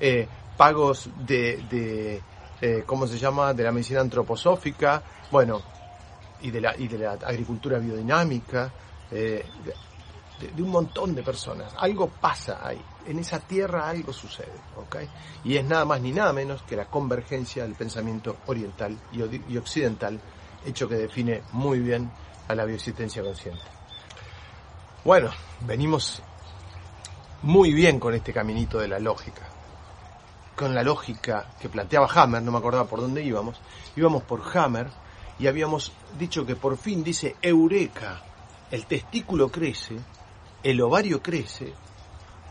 Eh, 0.00 0.26
pagos 0.56 1.10
de, 1.26 2.22
eh, 2.60 2.82
¿cómo 2.86 3.06
se 3.06 3.18
llama?, 3.18 3.52
de 3.54 3.64
la 3.64 3.72
medicina 3.72 4.00
antroposófica, 4.00 5.02
bueno, 5.30 5.62
y 6.40 6.50
de 6.50 6.60
la, 6.60 6.76
y 6.76 6.88
de 6.88 6.98
la 6.98 7.12
agricultura 7.12 7.78
biodinámica, 7.78 8.72
eh, 9.10 9.44
de, 10.40 10.48
de, 10.48 10.62
un 10.62 10.70
montón 10.70 11.14
de 11.14 11.22
personas. 11.22 11.74
Algo 11.78 12.08
pasa 12.08 12.60
ahí. 12.62 12.80
En 13.06 13.18
esa 13.18 13.40
tierra 13.40 13.88
algo 13.88 14.12
sucede, 14.12 14.52
¿ok? 14.76 14.96
Y 15.44 15.56
es 15.56 15.64
nada 15.64 15.84
más 15.84 16.00
ni 16.00 16.12
nada 16.12 16.32
menos 16.32 16.62
que 16.62 16.76
la 16.76 16.86
convergencia 16.86 17.64
del 17.64 17.74
pensamiento 17.74 18.36
oriental 18.46 18.96
y, 19.12 19.52
y 19.52 19.56
occidental, 19.56 20.20
hecho 20.64 20.88
que 20.88 20.96
define 20.96 21.42
muy 21.52 21.78
bien 21.80 22.10
a 22.48 22.54
la 22.54 22.64
bioexistencia 22.64 23.22
consciente. 23.22 23.62
Bueno, 25.04 25.30
venimos 25.60 26.22
muy 27.42 27.72
bien 27.72 28.00
con 28.00 28.14
este 28.14 28.32
caminito 28.32 28.78
de 28.78 28.88
la 28.88 28.98
lógica. 28.98 29.48
Con 30.56 30.74
la 30.74 30.82
lógica 30.82 31.46
que 31.60 31.68
planteaba 31.68 32.08
Hammer, 32.12 32.42
no 32.42 32.50
me 32.50 32.58
acordaba 32.58 32.86
por 32.86 33.00
dónde 33.00 33.22
íbamos, 33.22 33.60
íbamos 33.96 34.24
por 34.24 34.42
Hammer 34.56 34.88
y 35.38 35.46
habíamos 35.46 35.92
dicho 36.18 36.44
que 36.44 36.56
por 36.56 36.76
fin 36.76 37.04
dice 37.04 37.36
Eureka, 37.40 38.22
el 38.70 38.86
testículo 38.86 39.50
crece, 39.50 39.96
el 40.62 40.80
ovario 40.80 41.22
crece, 41.22 41.72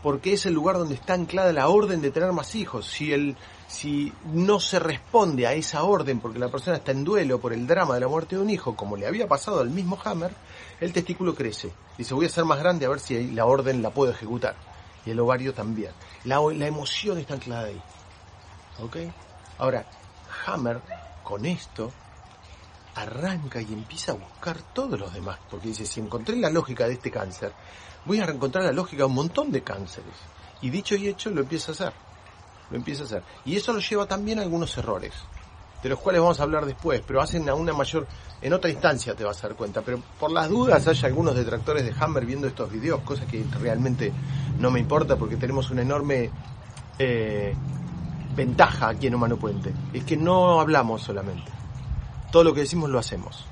porque 0.02 0.32
es 0.34 0.46
el 0.46 0.54
lugar 0.54 0.76
donde 0.78 0.94
está 0.94 1.14
anclada 1.14 1.52
la 1.52 1.68
orden 1.68 2.00
de 2.00 2.10
tener 2.10 2.32
más 2.32 2.54
hijos. 2.54 2.86
Si 2.86 3.12
el, 3.12 3.36
si 3.66 4.12
no 4.32 4.60
se 4.60 4.78
responde 4.78 5.46
a 5.46 5.52
esa 5.52 5.82
orden 5.82 6.20
porque 6.20 6.38
la 6.38 6.48
persona 6.48 6.76
está 6.76 6.92
en 6.92 7.04
duelo 7.04 7.40
por 7.40 7.52
el 7.52 7.66
drama 7.66 7.94
de 7.94 8.00
la 8.00 8.08
muerte 8.08 8.36
de 8.36 8.42
un 8.42 8.50
hijo, 8.50 8.76
como 8.76 8.96
le 8.96 9.06
había 9.06 9.26
pasado 9.26 9.60
al 9.60 9.70
mismo 9.70 9.98
Hammer, 10.04 10.32
el 10.80 10.92
testículo 10.92 11.34
crece. 11.34 11.72
Dice, 11.96 12.14
voy 12.14 12.26
a 12.26 12.30
ser 12.30 12.44
más 12.44 12.58
grande 12.58 12.86
a 12.86 12.90
ver 12.90 13.00
si 13.00 13.32
la 13.32 13.46
orden 13.46 13.82
la 13.82 13.90
puedo 13.90 14.12
ejecutar. 14.12 14.54
Y 15.04 15.10
el 15.10 15.20
ovario 15.20 15.52
también. 15.52 15.92
La, 16.24 16.40
la 16.40 16.66
emoción 16.66 17.18
está 17.18 17.34
anclada 17.34 17.66
ahí. 17.66 17.80
¿Ok? 18.80 18.96
Ahora, 19.58 19.84
Hammer, 20.46 20.80
con 21.24 21.44
esto, 21.46 21.92
arranca 22.94 23.60
y 23.60 23.72
empieza 23.72 24.12
a 24.12 24.16
buscar 24.16 24.58
todos 24.72 24.98
los 24.98 25.12
demás. 25.12 25.38
Porque 25.50 25.68
dice, 25.68 25.86
si 25.86 26.00
encontré 26.00 26.36
la 26.36 26.50
lógica 26.50 26.86
de 26.86 26.94
este 26.94 27.10
cáncer, 27.10 27.52
voy 28.04 28.20
a 28.20 28.24
encontrar 28.24 28.64
la 28.64 28.72
lógica 28.72 29.02
de 29.02 29.06
un 29.06 29.14
montón 29.14 29.50
de 29.50 29.62
cánceres. 29.62 30.14
Y 30.60 30.70
dicho 30.70 30.96
y 30.96 31.08
hecho, 31.08 31.30
lo 31.30 31.40
empieza 31.40 31.72
a 31.72 31.74
hacer 31.74 31.92
lo 32.70 32.76
empieza 32.76 33.02
a 33.02 33.06
hacer. 33.06 33.22
Y 33.44 33.56
eso 33.56 33.72
lo 33.72 33.80
lleva 33.80 34.06
también 34.06 34.38
a 34.38 34.42
algunos 34.42 34.76
errores, 34.76 35.12
de 35.82 35.88
los 35.88 35.98
cuales 35.98 36.20
vamos 36.20 36.40
a 36.40 36.42
hablar 36.42 36.66
después, 36.66 37.02
pero 37.06 37.20
hacen 37.20 37.48
a 37.48 37.54
una 37.54 37.72
mayor, 37.72 38.06
en 38.40 38.52
otra 38.52 38.70
instancia 38.70 39.14
te 39.14 39.24
vas 39.24 39.42
a 39.42 39.48
dar 39.48 39.56
cuenta. 39.56 39.82
Pero 39.82 40.00
por 40.18 40.30
las 40.30 40.48
dudas 40.48 40.86
hay 40.86 40.98
algunos 41.04 41.34
detractores 41.34 41.84
de 41.84 41.94
Hammer 41.98 42.26
viendo 42.26 42.46
estos 42.46 42.70
videos, 42.70 43.00
cosa 43.02 43.26
que 43.26 43.44
realmente 43.60 44.12
no 44.58 44.70
me 44.70 44.80
importa 44.80 45.16
porque 45.16 45.36
tenemos 45.36 45.70
una 45.70 45.82
enorme 45.82 46.30
eh, 46.98 47.54
ventaja 48.34 48.88
aquí 48.90 49.06
en 49.06 49.14
Humano 49.14 49.36
Puente. 49.36 49.72
Es 49.92 50.04
que 50.04 50.16
no 50.16 50.60
hablamos 50.60 51.02
solamente. 51.02 51.50
Todo 52.30 52.44
lo 52.44 52.54
que 52.54 52.60
decimos 52.60 52.90
lo 52.90 52.98
hacemos. 52.98 53.46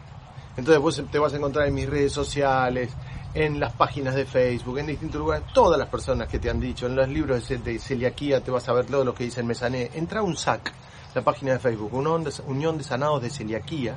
Entonces 0.56 0.80
vos 0.80 1.02
te 1.10 1.18
vas 1.18 1.32
a 1.32 1.36
encontrar 1.36 1.68
en 1.68 1.74
mis 1.74 1.88
redes 1.88 2.12
sociales, 2.12 2.90
en 3.36 3.60
las 3.60 3.74
páginas 3.74 4.14
de 4.14 4.24
Facebook, 4.24 4.78
en 4.78 4.86
distintos 4.86 5.20
lugares, 5.20 5.46
todas 5.52 5.78
las 5.78 5.90
personas 5.90 6.26
que 6.26 6.38
te 6.38 6.48
han 6.48 6.58
dicho, 6.58 6.86
en 6.86 6.96
los 6.96 7.06
libros 7.06 7.46
de 7.46 7.78
celiaquía 7.78 8.42
te 8.42 8.50
vas 8.50 8.66
a 8.66 8.72
ver 8.72 8.86
todo 8.86 9.04
lo 9.04 9.14
que 9.14 9.24
dice 9.24 9.40
el 9.40 9.46
Mesané. 9.46 9.90
Entra 9.92 10.22
un 10.22 10.38
SAC, 10.38 10.72
la 11.14 11.20
página 11.20 11.52
de 11.52 11.58
Facebook, 11.58 11.92
Unión 11.92 12.78
de 12.78 12.82
Sanados 12.82 13.20
de 13.20 13.28
Celiaquía, 13.28 13.94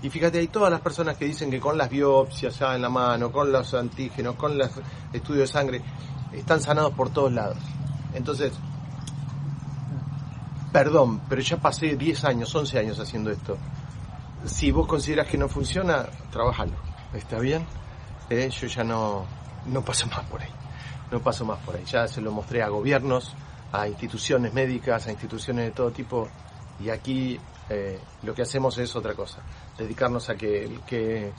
y 0.00 0.10
fíjate, 0.10 0.38
hay 0.38 0.46
todas 0.46 0.70
las 0.70 0.80
personas 0.80 1.16
que 1.16 1.24
dicen 1.24 1.50
que 1.50 1.58
con 1.58 1.76
las 1.76 1.90
biopsias 1.90 2.56
ya 2.56 2.76
en 2.76 2.82
la 2.82 2.88
mano, 2.88 3.32
con 3.32 3.50
los 3.50 3.74
antígenos, 3.74 4.36
con 4.36 4.56
los 4.56 4.70
estudios 5.12 5.48
de 5.48 5.52
sangre, 5.52 5.82
están 6.32 6.60
sanados 6.60 6.94
por 6.94 7.10
todos 7.10 7.32
lados. 7.32 7.58
Entonces, 8.14 8.52
perdón, 10.70 11.22
pero 11.28 11.40
ya 11.40 11.56
pasé 11.56 11.96
10 11.96 12.24
años, 12.26 12.54
11 12.54 12.78
años 12.78 13.00
haciendo 13.00 13.32
esto. 13.32 13.58
Si 14.44 14.70
vos 14.70 14.86
consideras 14.86 15.26
que 15.26 15.36
no 15.36 15.48
funciona, 15.48 16.06
trabajalo. 16.30 16.74
¿Está 17.12 17.40
bien? 17.40 17.66
Eh, 18.30 18.50
yo 18.50 18.66
ya 18.66 18.84
no, 18.84 19.26
no 19.66 19.84
paso 19.84 20.06
más 20.06 20.24
por 20.26 20.42
ahí. 20.42 20.50
No 21.10 21.20
paso 21.20 21.44
más 21.44 21.58
por 21.60 21.76
ahí. 21.76 21.84
Ya 21.84 22.06
se 22.06 22.20
lo 22.20 22.32
mostré 22.32 22.62
a 22.62 22.68
gobiernos, 22.68 23.34
a 23.72 23.88
instituciones 23.88 24.52
médicas, 24.52 25.06
a 25.06 25.10
instituciones 25.10 25.66
de 25.66 25.70
todo 25.72 25.90
tipo. 25.90 26.28
Y 26.80 26.90
aquí 26.90 27.38
eh, 27.68 27.98
lo 28.22 28.34
que 28.34 28.42
hacemos 28.42 28.76
es 28.78 28.94
otra 28.94 29.14
cosa. 29.14 29.38
Dedicarnos 29.76 30.28
a 30.28 30.36
que 30.36 30.64
el, 30.64 30.80
que 30.80 31.32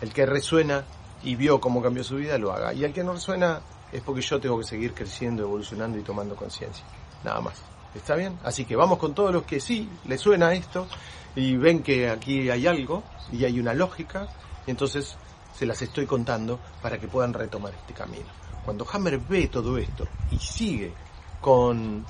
el 0.00 0.12
que 0.12 0.26
resuena 0.26 0.84
y 1.22 1.36
vio 1.36 1.60
cómo 1.60 1.82
cambió 1.82 2.02
su 2.02 2.16
vida 2.16 2.38
lo 2.38 2.52
haga. 2.52 2.72
Y 2.72 2.84
el 2.84 2.92
que 2.92 3.04
no 3.04 3.12
resuena 3.12 3.60
es 3.92 4.02
porque 4.02 4.22
yo 4.22 4.40
tengo 4.40 4.58
que 4.58 4.64
seguir 4.64 4.94
creciendo, 4.94 5.42
evolucionando 5.42 5.98
y 5.98 6.02
tomando 6.02 6.34
conciencia. 6.36 6.84
Nada 7.24 7.40
más. 7.40 7.62
¿Está 7.94 8.14
bien? 8.14 8.38
Así 8.44 8.64
que 8.64 8.76
vamos 8.76 8.98
con 8.98 9.14
todos 9.14 9.32
los 9.32 9.42
que 9.42 9.58
sí 9.58 9.88
les 10.06 10.20
suena 10.20 10.54
esto 10.54 10.86
y 11.34 11.56
ven 11.56 11.82
que 11.82 12.08
aquí 12.08 12.48
hay 12.48 12.66
algo 12.66 13.02
y 13.32 13.44
hay 13.44 13.58
una 13.58 13.74
lógica. 13.74 14.28
Entonces 14.66 15.16
se 15.60 15.66
las 15.66 15.82
estoy 15.82 16.06
contando 16.06 16.58
para 16.80 16.98
que 16.98 17.06
puedan 17.06 17.34
retomar 17.34 17.74
este 17.74 17.92
camino. 17.92 18.24
Cuando 18.64 18.86
Hammer 18.90 19.18
ve 19.18 19.48
todo 19.48 19.76
esto 19.76 20.08
y 20.30 20.38
sigue 20.38 20.90
con, 21.38 22.02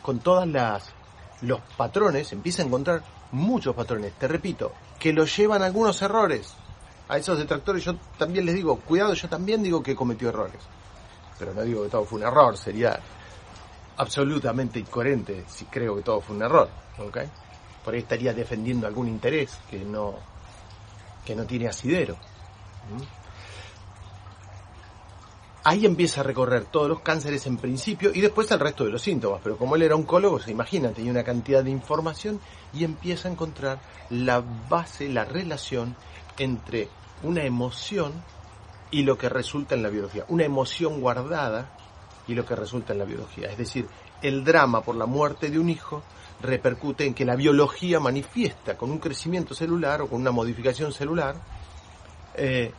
con 0.00 0.20
todas 0.20 0.46
las 0.46 0.92
los 1.40 1.60
patrones, 1.76 2.30
empieza 2.30 2.62
a 2.62 2.66
encontrar 2.66 3.02
muchos 3.32 3.74
patrones. 3.74 4.12
Te 4.12 4.28
repito, 4.28 4.70
que 5.00 5.12
lo 5.12 5.24
llevan 5.24 5.62
a 5.62 5.66
algunos 5.66 6.00
errores. 6.00 6.54
A 7.08 7.18
esos 7.18 7.38
detractores 7.38 7.82
yo 7.82 7.96
también 8.16 8.46
les 8.46 8.54
digo, 8.54 8.76
cuidado, 8.78 9.14
yo 9.14 9.28
también 9.28 9.64
digo 9.64 9.82
que 9.82 9.96
cometió 9.96 10.28
errores. 10.28 10.62
Pero 11.40 11.52
no 11.52 11.62
digo 11.62 11.82
que 11.82 11.88
todo 11.88 12.04
fue 12.04 12.20
un 12.20 12.26
error, 12.28 12.56
sería 12.56 13.00
absolutamente 13.96 14.78
incoherente 14.78 15.44
si 15.48 15.64
creo 15.64 15.96
que 15.96 16.02
todo 16.02 16.20
fue 16.20 16.36
un 16.36 16.42
error. 16.42 16.68
¿okay? 17.00 17.28
Por 17.84 17.94
ahí 17.94 18.00
estaría 18.00 18.32
defendiendo 18.32 18.86
algún 18.86 19.08
interés 19.08 19.58
que 19.68 19.80
no, 19.80 20.14
que 21.24 21.34
no 21.34 21.44
tiene 21.46 21.66
asidero. 21.66 22.29
Ahí 25.62 25.84
empieza 25.84 26.22
a 26.22 26.24
recorrer 26.24 26.64
todos 26.64 26.88
los 26.88 27.00
cánceres 27.00 27.46
en 27.46 27.58
principio 27.58 28.12
y 28.14 28.22
después 28.22 28.50
el 28.50 28.60
resto 28.60 28.84
de 28.84 28.90
los 28.90 29.02
síntomas. 29.02 29.40
Pero 29.42 29.58
como 29.58 29.76
él 29.76 29.82
era 29.82 29.94
oncólogo, 29.94 30.40
se 30.40 30.50
imagina, 30.50 30.90
tenía 30.90 31.10
una 31.10 31.22
cantidad 31.22 31.62
de 31.62 31.70
información 31.70 32.40
y 32.72 32.84
empieza 32.84 33.28
a 33.28 33.32
encontrar 33.32 33.78
la 34.08 34.42
base, 34.70 35.08
la 35.10 35.26
relación 35.26 35.96
entre 36.38 36.88
una 37.22 37.44
emoción 37.44 38.12
y 38.90 39.02
lo 39.02 39.18
que 39.18 39.28
resulta 39.28 39.74
en 39.74 39.82
la 39.82 39.90
biología. 39.90 40.24
Una 40.28 40.44
emoción 40.44 41.00
guardada 41.00 41.70
y 42.26 42.34
lo 42.34 42.46
que 42.46 42.56
resulta 42.56 42.94
en 42.94 43.00
la 43.00 43.04
biología. 43.04 43.50
Es 43.50 43.58
decir, 43.58 43.86
el 44.22 44.44
drama 44.44 44.80
por 44.82 44.96
la 44.96 45.06
muerte 45.06 45.50
de 45.50 45.58
un 45.58 45.68
hijo 45.68 46.02
repercute 46.40 47.04
en 47.04 47.12
que 47.12 47.26
la 47.26 47.36
biología 47.36 48.00
manifiesta 48.00 48.78
con 48.78 48.90
un 48.90 48.98
crecimiento 48.98 49.54
celular 49.54 50.00
o 50.00 50.08
con 50.08 50.22
una 50.22 50.30
modificación 50.30 50.92
celular 50.92 51.36
eh, 52.34 52.72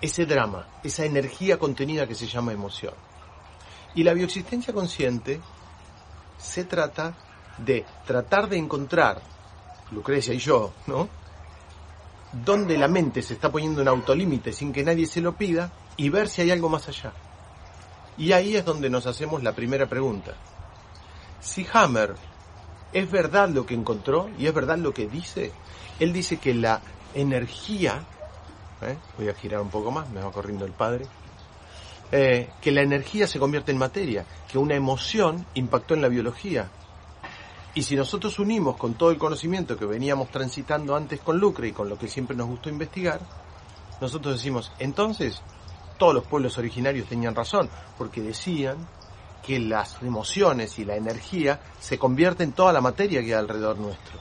ese 0.00 0.26
drama, 0.26 0.66
esa 0.82 1.04
energía 1.04 1.58
contenida 1.58 2.06
que 2.06 2.14
se 2.14 2.26
llama 2.26 2.52
emoción. 2.52 2.94
Y 3.94 4.02
la 4.02 4.12
bioexistencia 4.12 4.74
consciente 4.74 5.40
se 6.38 6.64
trata 6.64 7.14
de 7.58 7.84
tratar 8.06 8.48
de 8.48 8.58
encontrar, 8.58 9.22
Lucrecia 9.90 10.34
y 10.34 10.38
yo, 10.38 10.72
¿no? 10.86 11.08
Donde 12.44 12.76
la 12.76 12.88
mente 12.88 13.22
se 13.22 13.34
está 13.34 13.50
poniendo 13.50 13.80
un 13.80 13.88
autolímite 13.88 14.52
sin 14.52 14.72
que 14.72 14.84
nadie 14.84 15.06
se 15.06 15.20
lo 15.20 15.34
pida 15.36 15.72
y 15.96 16.10
ver 16.10 16.28
si 16.28 16.42
hay 16.42 16.50
algo 16.50 16.68
más 16.68 16.88
allá. 16.88 17.12
Y 18.18 18.32
ahí 18.32 18.56
es 18.56 18.64
donde 18.64 18.90
nos 18.90 19.06
hacemos 19.06 19.42
la 19.42 19.52
primera 19.52 19.86
pregunta. 19.86 20.34
Si 21.40 21.66
Hammer 21.72 22.14
es 22.92 23.10
verdad 23.10 23.48
lo 23.48 23.64
que 23.64 23.74
encontró 23.74 24.30
y 24.38 24.46
es 24.46 24.54
verdad 24.54 24.78
lo 24.78 24.92
que 24.92 25.06
dice, 25.06 25.52
él 26.00 26.12
dice 26.12 26.38
que 26.38 26.54
la 26.54 26.80
energía 27.14 28.04
¿eh? 28.82 28.96
voy 29.16 29.28
a 29.28 29.34
girar 29.34 29.60
un 29.60 29.70
poco 29.70 29.90
más, 29.90 30.08
me 30.10 30.20
va 30.20 30.30
corriendo 30.30 30.64
el 30.64 30.72
padre, 30.72 31.06
eh, 32.12 32.50
que 32.60 32.72
la 32.72 32.82
energía 32.82 33.26
se 33.26 33.38
convierte 33.38 33.72
en 33.72 33.78
materia, 33.78 34.24
que 34.48 34.58
una 34.58 34.74
emoción 34.74 35.46
impactó 35.54 35.94
en 35.94 36.02
la 36.02 36.08
biología. 36.08 36.68
Y 37.74 37.82
si 37.82 37.96
nosotros 37.96 38.38
unimos 38.38 38.76
con 38.76 38.94
todo 38.94 39.10
el 39.10 39.18
conocimiento 39.18 39.76
que 39.76 39.84
veníamos 39.84 40.30
transitando 40.30 40.96
antes 40.96 41.20
con 41.20 41.38
Lucre 41.38 41.68
y 41.68 41.72
con 41.72 41.88
lo 41.88 41.98
que 41.98 42.08
siempre 42.08 42.36
nos 42.36 42.46
gustó 42.46 42.70
investigar, 42.70 43.20
nosotros 44.00 44.36
decimos, 44.36 44.72
entonces, 44.78 45.42
todos 45.98 46.14
los 46.14 46.26
pueblos 46.26 46.56
originarios 46.58 47.08
tenían 47.08 47.34
razón, 47.34 47.68
porque 47.98 48.22
decían 48.22 48.86
que 49.42 49.58
las 49.58 50.02
emociones 50.02 50.78
y 50.78 50.84
la 50.84 50.96
energía 50.96 51.60
se 51.78 51.98
convierten 51.98 52.50
en 52.50 52.54
toda 52.54 52.72
la 52.72 52.80
materia 52.80 53.20
que 53.20 53.28
hay 53.28 53.32
alrededor 53.32 53.78
nuestro. 53.78 54.18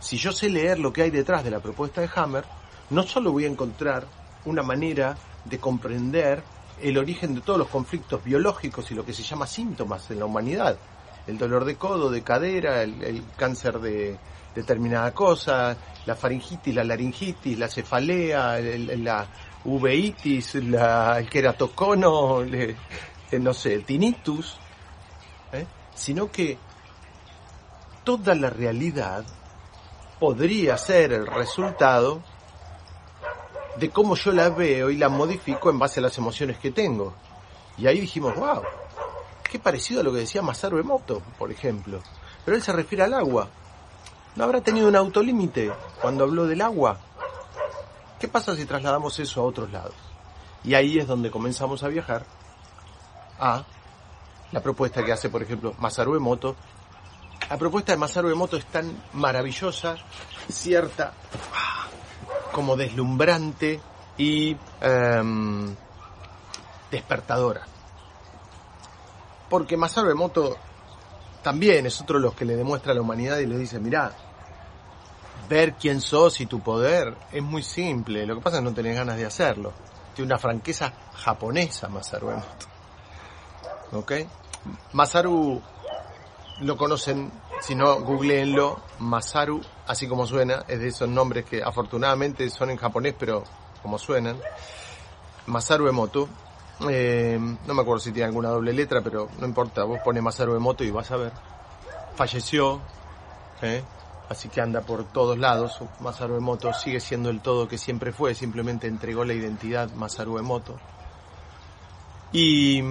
Si 0.00 0.16
yo 0.16 0.32
sé 0.32 0.48
leer 0.48 0.78
lo 0.78 0.92
que 0.92 1.02
hay 1.02 1.10
detrás 1.10 1.44
de 1.44 1.50
la 1.50 1.60
propuesta 1.60 2.00
de 2.00 2.10
Hammer, 2.14 2.44
no 2.90 3.02
solo 3.02 3.32
voy 3.32 3.44
a 3.44 3.48
encontrar 3.48 4.06
una 4.44 4.62
manera 4.62 5.16
de 5.44 5.58
comprender 5.58 6.42
el 6.80 6.96
origen 6.96 7.34
de 7.34 7.40
todos 7.40 7.58
los 7.58 7.68
conflictos 7.68 8.22
biológicos 8.22 8.90
y 8.90 8.94
lo 8.94 9.04
que 9.04 9.12
se 9.12 9.22
llama 9.22 9.46
síntomas 9.46 10.10
en 10.10 10.20
la 10.20 10.26
humanidad, 10.26 10.78
el 11.26 11.36
dolor 11.36 11.64
de 11.64 11.76
codo, 11.76 12.10
de 12.10 12.22
cadera, 12.22 12.82
el, 12.82 13.24
cáncer 13.36 13.78
de 13.80 14.16
determinada 14.54 15.12
cosa, 15.12 15.76
la 16.06 16.14
faringitis, 16.14 16.74
la 16.74 16.84
laringitis, 16.84 17.58
la 17.58 17.68
cefalea, 17.68 18.58
la 18.60 19.26
uveitis, 19.64 20.54
la, 20.56 21.18
el 21.18 21.28
queratocono, 21.28 22.42
no 23.32 23.54
sé, 23.54 23.74
el 23.74 23.84
tinnitus, 23.84 24.56
¿eh? 25.52 25.66
sino 25.94 26.30
que 26.30 26.56
toda 28.04 28.34
la 28.34 28.48
realidad 28.48 29.24
podría 30.18 30.78
ser 30.78 31.12
el 31.12 31.26
resultado 31.26 32.22
de 33.78 33.90
cómo 33.90 34.16
yo 34.16 34.32
la 34.32 34.50
veo 34.50 34.90
y 34.90 34.96
la 34.96 35.08
modifico 35.08 35.70
en 35.70 35.78
base 35.78 36.00
a 36.00 36.02
las 36.02 36.18
emociones 36.18 36.58
que 36.58 36.70
tengo. 36.70 37.14
Y 37.76 37.86
ahí 37.86 38.00
dijimos, 38.00 38.34
wow, 38.34 38.62
qué 39.50 39.58
parecido 39.58 40.00
a 40.00 40.04
lo 40.04 40.12
que 40.12 40.18
decía 40.18 40.42
Masaru 40.42 40.78
Emoto, 40.78 41.22
por 41.38 41.50
ejemplo. 41.50 42.00
Pero 42.44 42.56
él 42.56 42.62
se 42.62 42.72
refiere 42.72 43.04
al 43.04 43.14
agua. 43.14 43.48
¿No 44.34 44.44
habrá 44.44 44.60
tenido 44.60 44.88
un 44.88 44.96
autolímite 44.96 45.72
cuando 46.00 46.24
habló 46.24 46.46
del 46.46 46.60
agua? 46.60 46.98
¿Qué 48.18 48.26
pasa 48.26 48.56
si 48.56 48.64
trasladamos 48.64 49.18
eso 49.20 49.40
a 49.40 49.44
otros 49.44 49.70
lados? 49.70 49.94
Y 50.64 50.74
ahí 50.74 50.98
es 50.98 51.06
donde 51.06 51.30
comenzamos 51.30 51.82
a 51.84 51.88
viajar 51.88 52.24
a 53.38 53.64
la 54.50 54.60
propuesta 54.60 55.04
que 55.04 55.12
hace, 55.12 55.28
por 55.28 55.42
ejemplo, 55.42 55.74
Masaru 55.78 56.16
Emoto. 56.16 56.56
La 57.48 57.56
propuesta 57.56 57.92
de 57.92 57.98
Masaru 57.98 58.28
Emoto 58.30 58.56
es 58.56 58.66
tan 58.66 59.04
maravillosa, 59.12 59.96
cierta, 60.50 61.14
como 62.58 62.76
deslumbrante 62.76 63.80
y 64.16 64.56
em, 64.80 65.76
despertadora. 66.90 67.64
Porque 69.48 69.76
Masaru 69.76 70.10
Emoto 70.10 70.56
también 71.40 71.86
es 71.86 72.00
otro 72.00 72.18
de 72.18 72.24
los 72.24 72.34
que 72.34 72.44
le 72.44 72.56
demuestra 72.56 72.90
a 72.90 72.94
la 72.96 73.00
humanidad 73.00 73.38
y 73.38 73.46
le 73.46 73.56
dice, 73.56 73.78
mirá, 73.78 74.10
ver 75.48 75.74
quién 75.74 76.00
sos 76.00 76.40
y 76.40 76.46
tu 76.46 76.58
poder 76.58 77.16
es 77.30 77.44
muy 77.44 77.62
simple, 77.62 78.26
lo 78.26 78.34
que 78.34 78.40
pasa 78.40 78.56
es 78.56 78.62
que 78.64 78.70
no 78.70 78.74
tenés 78.74 78.96
ganas 78.96 79.16
de 79.16 79.26
hacerlo. 79.26 79.72
Tiene 80.16 80.32
una 80.32 80.38
franqueza 80.40 80.92
japonesa 81.14 81.88
Masaru 81.88 82.30
Emoto. 82.30 82.66
¿Ok? 83.92 84.12
Masaru 84.94 85.62
lo 86.62 86.76
conocen, 86.76 87.30
si 87.60 87.74
no, 87.74 88.00
googleenlo, 88.00 88.80
Masaru, 88.98 89.60
así 89.86 90.06
como 90.06 90.26
suena, 90.26 90.64
es 90.68 90.80
de 90.80 90.88
esos 90.88 91.08
nombres 91.08 91.44
que 91.44 91.62
afortunadamente 91.62 92.48
son 92.50 92.70
en 92.70 92.76
japonés, 92.76 93.14
pero 93.18 93.44
como 93.82 93.98
suenan. 93.98 94.36
Masaru 95.46 95.88
Emoto, 95.88 96.28
eh, 96.88 97.38
no 97.38 97.74
me 97.74 97.82
acuerdo 97.82 98.00
si 98.00 98.12
tiene 98.12 98.26
alguna 98.26 98.50
doble 98.50 98.72
letra, 98.72 99.00
pero 99.00 99.28
no 99.38 99.46
importa, 99.46 99.84
vos 99.84 100.00
pones 100.04 100.22
Masaru 100.22 100.54
Emoto 100.54 100.84
y 100.84 100.90
vas 100.90 101.10
a 101.10 101.16
ver. 101.16 101.32
Falleció, 102.14 102.80
¿eh? 103.62 103.82
así 104.28 104.48
que 104.48 104.60
anda 104.60 104.82
por 104.82 105.04
todos 105.04 105.38
lados. 105.38 105.80
Masaru 106.00 106.36
Emoto 106.36 106.72
sigue 106.72 107.00
siendo 107.00 107.30
el 107.30 107.40
todo 107.40 107.66
que 107.66 107.78
siempre 107.78 108.12
fue, 108.12 108.34
simplemente 108.34 108.86
entregó 108.86 109.24
la 109.24 109.34
identidad 109.34 109.90
Masaru 109.92 110.38
Emoto. 110.38 110.76
Y 112.32 112.82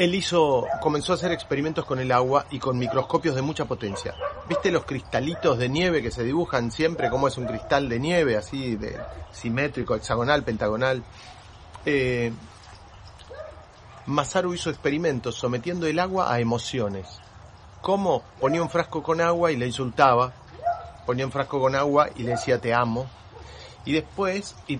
él 0.00 0.14
hizo, 0.14 0.66
comenzó 0.80 1.12
a 1.12 1.16
hacer 1.16 1.30
experimentos 1.30 1.84
con 1.84 1.98
el 1.98 2.10
agua 2.10 2.46
y 2.50 2.58
con 2.58 2.78
microscopios 2.78 3.34
de 3.34 3.42
mucha 3.42 3.66
potencia. 3.66 4.14
¿Viste 4.48 4.70
los 4.70 4.86
cristalitos 4.86 5.58
de 5.58 5.68
nieve 5.68 6.00
que 6.00 6.10
se 6.10 6.24
dibujan 6.24 6.72
siempre? 6.72 7.10
como 7.10 7.28
es 7.28 7.36
un 7.36 7.44
cristal 7.44 7.86
de 7.90 8.00
nieve, 8.00 8.38
así, 8.38 8.76
de 8.76 8.98
simétrico, 9.30 9.94
hexagonal, 9.94 10.42
pentagonal? 10.42 11.02
Eh, 11.84 12.32
Masaru 14.06 14.54
hizo 14.54 14.70
experimentos 14.70 15.34
sometiendo 15.34 15.86
el 15.86 15.98
agua 15.98 16.32
a 16.32 16.40
emociones. 16.40 17.20
¿Cómo? 17.82 18.22
Ponía 18.40 18.62
un 18.62 18.70
frasco 18.70 19.02
con 19.02 19.20
agua 19.20 19.52
y 19.52 19.56
le 19.56 19.66
insultaba. 19.66 20.32
Ponía 21.04 21.26
un 21.26 21.32
frasco 21.32 21.60
con 21.60 21.74
agua 21.74 22.08
y 22.16 22.22
le 22.22 22.30
decía 22.30 22.58
te 22.58 22.72
amo. 22.72 23.04
Y 23.84 23.92
después 23.92 24.56
y 24.66 24.78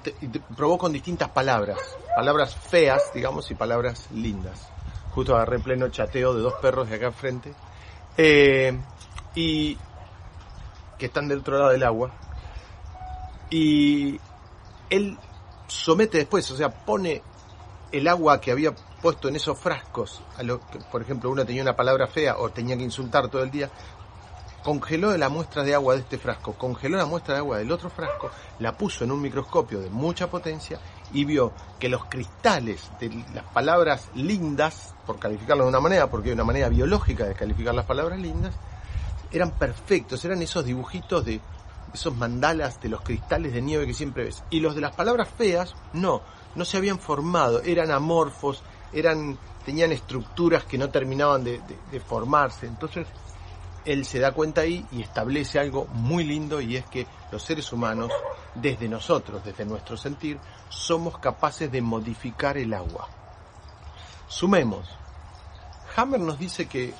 probó 0.56 0.78
con 0.78 0.94
distintas 0.94 1.28
palabras. 1.28 1.78
Palabras 2.16 2.54
feas, 2.54 3.02
digamos, 3.12 3.50
y 3.50 3.54
palabras 3.54 4.08
lindas 4.14 4.69
justo 5.14 5.34
agarré 5.34 5.58
pleno 5.58 5.88
chateo 5.88 6.34
de 6.34 6.42
dos 6.42 6.54
perros 6.54 6.88
de 6.88 6.96
acá 6.96 7.06
enfrente, 7.06 7.54
eh, 8.16 8.78
y 9.34 9.76
que 10.98 11.06
están 11.06 11.28
del 11.28 11.40
otro 11.40 11.58
lado 11.58 11.70
del 11.70 11.82
agua, 11.82 12.12
y 13.50 14.20
él 14.88 15.18
somete 15.66 16.18
después, 16.18 16.50
o 16.50 16.56
sea, 16.56 16.70
pone 16.70 17.22
el 17.92 18.06
agua 18.08 18.40
que 18.40 18.52
había 18.52 18.74
puesto 19.02 19.28
en 19.28 19.36
esos 19.36 19.58
frascos, 19.58 20.22
a 20.36 20.42
lo 20.42 20.60
que, 20.60 20.78
por 20.78 21.02
ejemplo, 21.02 21.30
uno 21.30 21.44
tenía 21.44 21.62
una 21.62 21.76
palabra 21.76 22.06
fea 22.06 22.36
o 22.38 22.50
tenía 22.50 22.76
que 22.76 22.84
insultar 22.84 23.28
todo 23.28 23.42
el 23.42 23.50
día, 23.50 23.70
congeló 24.62 25.16
la 25.16 25.28
muestra 25.28 25.62
de 25.62 25.74
agua 25.74 25.94
de 25.94 26.00
este 26.00 26.18
frasco, 26.18 26.52
congeló 26.54 26.96
la 26.96 27.06
muestra 27.06 27.34
de 27.34 27.40
agua 27.40 27.58
del 27.58 27.72
otro 27.72 27.88
frasco, 27.90 28.30
la 28.58 28.76
puso 28.76 29.04
en 29.04 29.12
un 29.12 29.20
microscopio 29.20 29.80
de 29.80 29.90
mucha 29.90 30.28
potencia 30.28 30.78
y 31.12 31.24
vio 31.24 31.52
que 31.78 31.88
los 31.88 32.04
cristales 32.06 32.90
de 32.98 33.24
las 33.34 33.44
palabras 33.44 34.08
lindas, 34.14 34.94
por 35.06 35.18
calificarlo 35.18 35.64
de 35.64 35.70
una 35.70 35.80
manera, 35.80 36.10
porque 36.10 36.28
hay 36.28 36.34
una 36.34 36.44
manera 36.44 36.68
biológica 36.68 37.26
de 37.26 37.34
calificar 37.34 37.74
las 37.74 37.86
palabras 37.86 38.18
lindas, 38.18 38.54
eran 39.30 39.52
perfectos, 39.52 40.24
eran 40.24 40.42
esos 40.42 40.64
dibujitos 40.64 41.24
de 41.24 41.40
esos 41.92 42.14
mandalas 42.16 42.80
de 42.80 42.88
los 42.88 43.00
cristales 43.02 43.52
de 43.52 43.62
nieve 43.62 43.86
que 43.86 43.94
siempre 43.94 44.24
ves. 44.24 44.42
Y 44.50 44.60
los 44.60 44.74
de 44.74 44.80
las 44.80 44.94
palabras 44.94 45.28
feas, 45.28 45.74
no, 45.92 46.22
no 46.54 46.64
se 46.64 46.76
habían 46.76 46.98
formado, 46.98 47.62
eran 47.62 47.90
amorfos, 47.90 48.62
eran, 48.92 49.38
tenían 49.64 49.92
estructuras 49.92 50.64
que 50.64 50.78
no 50.78 50.90
terminaban 50.90 51.42
de, 51.42 51.60
de 51.90 52.00
formarse. 52.00 52.66
Entonces, 52.66 53.06
él 53.84 54.04
se 54.04 54.18
da 54.18 54.32
cuenta 54.32 54.62
ahí 54.62 54.86
y 54.92 55.02
establece 55.02 55.58
algo 55.58 55.86
muy 55.86 56.24
lindo 56.24 56.60
y 56.60 56.76
es 56.76 56.86
que 56.86 57.06
los 57.32 57.42
seres 57.42 57.72
humanos, 57.72 58.12
desde 58.54 58.88
nosotros, 58.88 59.44
desde 59.44 59.64
nuestro 59.64 59.96
sentir, 59.96 60.38
somos 60.70 61.18
capaces 61.18 61.70
de 61.70 61.82
modificar 61.82 62.56
el 62.56 62.72
agua. 62.72 63.08
Sumemos. 64.28 64.88
Hammer 65.96 66.20
nos 66.20 66.38
dice 66.38 66.66
que 66.66 66.94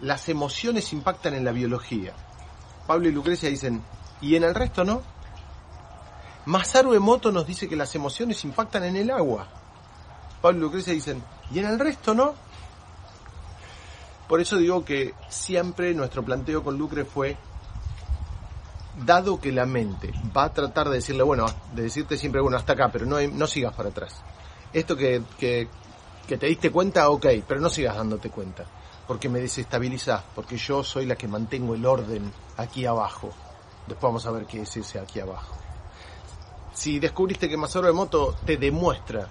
las 0.00 0.28
emociones 0.28 0.92
impactan 0.92 1.34
en 1.34 1.44
la 1.44 1.52
biología. 1.52 2.14
Pablo 2.86 3.08
y 3.08 3.12
Lucrecia 3.12 3.50
dicen, 3.50 3.82
¿y 4.20 4.36
en 4.36 4.44
el 4.44 4.54
resto 4.54 4.84
no? 4.84 5.02
Masaru 6.46 6.94
Emoto 6.94 7.32
nos 7.32 7.46
dice 7.46 7.68
que 7.68 7.74
las 7.74 7.94
emociones 7.96 8.44
impactan 8.44 8.84
en 8.84 8.96
el 8.96 9.10
agua. 9.10 9.48
Pablo 10.40 10.58
y 10.58 10.62
Lucrecia 10.62 10.92
dicen, 10.92 11.22
¿y 11.50 11.58
en 11.58 11.66
el 11.66 11.78
resto 11.78 12.14
no? 12.14 12.34
Por 14.28 14.40
eso 14.40 14.56
digo 14.56 14.84
que 14.84 15.14
siempre 15.28 15.92
nuestro 15.94 16.24
planteo 16.24 16.62
con 16.62 16.78
Lucre 16.78 17.04
fue, 17.04 17.36
dado 19.04 19.40
que 19.40 19.52
la 19.52 19.66
mente 19.66 20.12
va 20.36 20.44
a 20.44 20.52
tratar 20.52 20.88
de 20.88 20.96
decirle, 20.96 21.22
bueno, 21.22 21.46
de 21.74 21.82
decirte 21.82 22.16
siempre, 22.16 22.40
bueno, 22.40 22.56
hasta 22.56 22.72
acá, 22.72 22.90
pero 22.92 23.06
no, 23.06 23.20
no 23.20 23.46
sigas 23.46 23.74
para 23.74 23.90
atrás. 23.90 24.22
Esto 24.72 24.96
que, 24.96 25.22
que, 25.38 25.68
que 26.26 26.38
te 26.38 26.46
diste 26.46 26.70
cuenta, 26.70 27.08
ok, 27.10 27.26
pero 27.46 27.60
no 27.60 27.68
sigas 27.68 27.96
dándote 27.96 28.30
cuenta, 28.30 28.64
porque 29.06 29.28
me 29.28 29.40
desestabilizás, 29.40 30.22
porque 30.34 30.56
yo 30.56 30.82
soy 30.82 31.06
la 31.06 31.16
que 31.16 31.28
mantengo 31.28 31.74
el 31.74 31.84
orden 31.84 32.32
aquí 32.56 32.86
abajo. 32.86 33.30
Después 33.86 34.08
vamos 34.08 34.26
a 34.26 34.30
ver 34.32 34.46
qué 34.46 34.62
es 34.62 34.76
ese 34.76 34.98
aquí 34.98 35.20
abajo. 35.20 35.54
Si 36.72 36.98
descubriste 36.98 37.48
que 37.48 37.56
Masaru 37.56 37.88
Emoto 37.88 38.36
te 38.44 38.56
demuestra 38.56 39.28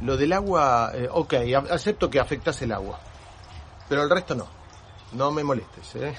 lo 0.00 0.16
del 0.16 0.32
agua, 0.32 0.92
eh, 0.94 1.08
ok, 1.10 1.34
acepto 1.70 2.08
que 2.08 2.20
afectas 2.20 2.62
el 2.62 2.72
agua 2.72 2.98
pero 3.88 4.02
el 4.02 4.10
resto 4.10 4.34
no. 4.34 4.46
No 5.12 5.30
me 5.30 5.44
molestes, 5.44 5.96
¿eh? 5.96 6.14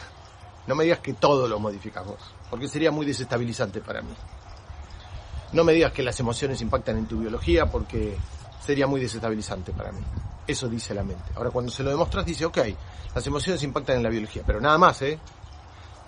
No 0.66 0.76
me 0.76 0.84
digas 0.84 1.00
que 1.00 1.14
todo 1.14 1.48
lo 1.48 1.60
modificas 1.60 2.06
vos, 2.06 2.20
porque 2.50 2.68
sería 2.68 2.92
muy 2.92 3.06
desestabilizante 3.06 3.82
para 3.82 4.02
mí. 4.02 4.14
No 5.54 5.64
me 5.64 5.74
digas 5.74 5.92
que 5.94 6.04
las 6.04 6.20
emociones 6.20 6.62
impactan 6.62 6.98
en 6.98 7.06
tu 7.08 7.20
biología, 7.20 7.66
porque 7.68 8.18
sería 8.60 8.88
muy 8.88 9.00
desestabilizante 9.00 9.72
para 9.72 9.92
mí. 9.92 10.02
Eso 10.46 10.68
dice 10.68 10.94
la 10.94 11.04
mente. 11.04 11.32
Ahora, 11.36 11.52
cuando 11.52 11.72
se 11.72 11.84
lo 11.84 11.90
demostras, 11.90 12.26
dice, 12.26 12.46
ok, 12.46 12.58
las 13.16 13.26
emociones 13.26 13.64
impactan 13.64 13.98
en 13.98 14.04
la 14.04 14.10
biología, 14.10 14.44
pero 14.46 14.60
nada 14.60 14.78
más, 14.78 15.02
¿eh? 15.02 15.20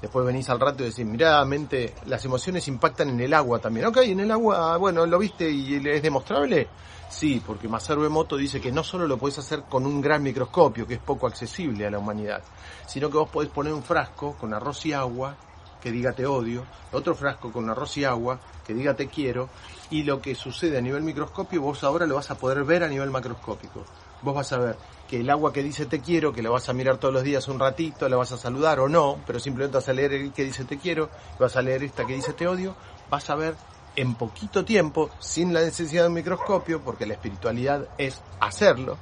Después 0.01 0.25
venís 0.25 0.49
al 0.49 0.59
rato 0.59 0.83
y 0.83 0.89
decís, 0.89 1.05
mirá, 1.05 1.43
mente, 1.43 1.93
las 2.05 2.23
emociones 2.23 2.67
impactan 2.69 3.09
en 3.09 3.19
el 3.19 3.33
agua 3.33 3.59
también. 3.59 3.85
Ok, 3.87 3.97
en 3.97 4.21
el 4.21 4.31
agua, 4.31 4.77
bueno, 4.77 5.05
¿lo 5.05 5.19
viste 5.19 5.49
y 5.49 5.75
es 5.87 6.01
demostrable? 6.01 6.69
Sí, 7.09 7.41
porque 7.45 7.67
Masaru 7.67 8.05
Emoto 8.05 8.37
dice 8.37 8.61
que 8.61 8.71
no 8.71 8.83
solo 8.83 9.07
lo 9.07 9.17
puedes 9.17 9.39
hacer 9.39 9.63
con 9.63 9.85
un 9.85 9.99
gran 9.99 10.23
microscopio, 10.23 10.87
que 10.87 10.93
es 10.93 10.99
poco 10.99 11.27
accesible 11.27 11.85
a 11.85 11.91
la 11.91 11.99
humanidad, 11.99 12.41
sino 12.85 13.09
que 13.09 13.17
vos 13.17 13.29
podés 13.29 13.49
poner 13.49 13.73
un 13.73 13.83
frasco 13.83 14.37
con 14.37 14.53
arroz 14.53 14.85
y 14.85 14.93
agua 14.93 15.35
que 15.81 15.91
diga 15.91 16.13
te 16.13 16.25
odio, 16.25 16.65
otro 16.91 17.15
frasco 17.15 17.51
con 17.51 17.69
arroz 17.69 17.97
y 17.97 18.05
agua 18.05 18.39
que 18.65 18.73
diga 18.73 18.95
te 18.95 19.07
quiero, 19.07 19.49
y 19.89 20.03
lo 20.03 20.21
que 20.21 20.35
sucede 20.35 20.77
a 20.77 20.81
nivel 20.81 21.01
microscopio 21.01 21.61
vos 21.61 21.83
ahora 21.83 22.05
lo 22.05 22.15
vas 22.15 22.29
a 22.31 22.37
poder 22.37 22.63
ver 22.63 22.83
a 22.83 22.87
nivel 22.87 23.09
macroscópico. 23.09 23.83
Vos 24.21 24.35
vas 24.35 24.51
a 24.53 24.57
ver 24.57 24.75
que 25.07 25.21
el 25.21 25.29
agua 25.29 25.51
que 25.51 25.63
dice 25.63 25.85
te 25.85 26.01
quiero, 26.01 26.33
que 26.33 26.43
la 26.43 26.49
vas 26.49 26.69
a 26.69 26.73
mirar 26.73 26.97
todos 26.97 27.13
los 27.13 27.23
días 27.23 27.47
un 27.47 27.59
ratito, 27.59 28.07
la 28.07 28.17
vas 28.17 28.31
a 28.31 28.37
saludar 28.37 28.79
o 28.79 28.87
no, 28.87 29.17
pero 29.25 29.39
simplemente 29.39 29.77
vas 29.77 29.89
a 29.89 29.93
leer 29.93 30.13
el 30.13 30.31
que 30.31 30.43
dice 30.43 30.65
te 30.65 30.77
quiero, 30.77 31.09
vas 31.39 31.55
a 31.55 31.61
leer 31.61 31.83
esta 31.83 32.05
que 32.05 32.13
dice 32.13 32.33
te 32.33 32.47
odio, 32.47 32.75
vas 33.09 33.29
a 33.29 33.35
ver 33.35 33.55
en 33.95 34.15
poquito 34.15 34.63
tiempo, 34.63 35.09
sin 35.19 35.53
la 35.53 35.61
necesidad 35.61 36.03
de 36.03 36.09
un 36.09 36.13
microscopio, 36.13 36.81
porque 36.81 37.05
la 37.05 37.15
espiritualidad 37.15 37.87
es 37.97 38.21
hacerlo, 38.39 38.97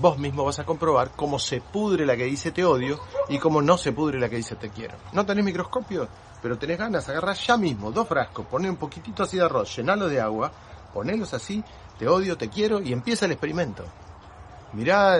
vos 0.00 0.18
mismo 0.18 0.44
vas 0.44 0.58
a 0.58 0.64
comprobar 0.64 1.10
cómo 1.14 1.38
se 1.38 1.60
pudre 1.60 2.06
la 2.06 2.16
que 2.16 2.24
dice 2.24 2.50
te 2.50 2.64
odio 2.64 2.98
y 3.28 3.38
cómo 3.38 3.60
no 3.60 3.76
se 3.76 3.92
pudre 3.92 4.18
la 4.18 4.28
que 4.28 4.36
dice 4.36 4.56
te 4.56 4.70
quiero. 4.70 4.96
No 5.12 5.26
tenés 5.26 5.44
microscopio, 5.44 6.08
pero 6.42 6.58
tenés 6.58 6.78
ganas, 6.78 7.08
agarrás 7.08 7.46
ya 7.46 7.56
mismo 7.56 7.92
dos 7.92 8.08
frascos, 8.08 8.46
poné 8.46 8.70
un 8.70 8.76
poquitito 8.76 9.22
así 9.22 9.36
de 9.36 9.44
arroz, 9.44 9.76
llenalo 9.76 10.08
de 10.08 10.20
agua, 10.20 10.50
ponelos 10.94 11.34
así, 11.34 11.62
te 11.98 12.08
odio, 12.08 12.36
te 12.36 12.48
quiero 12.48 12.80
y 12.80 12.92
empieza 12.92 13.26
el 13.26 13.32
experimento 13.32 13.84
mirá, 14.72 15.18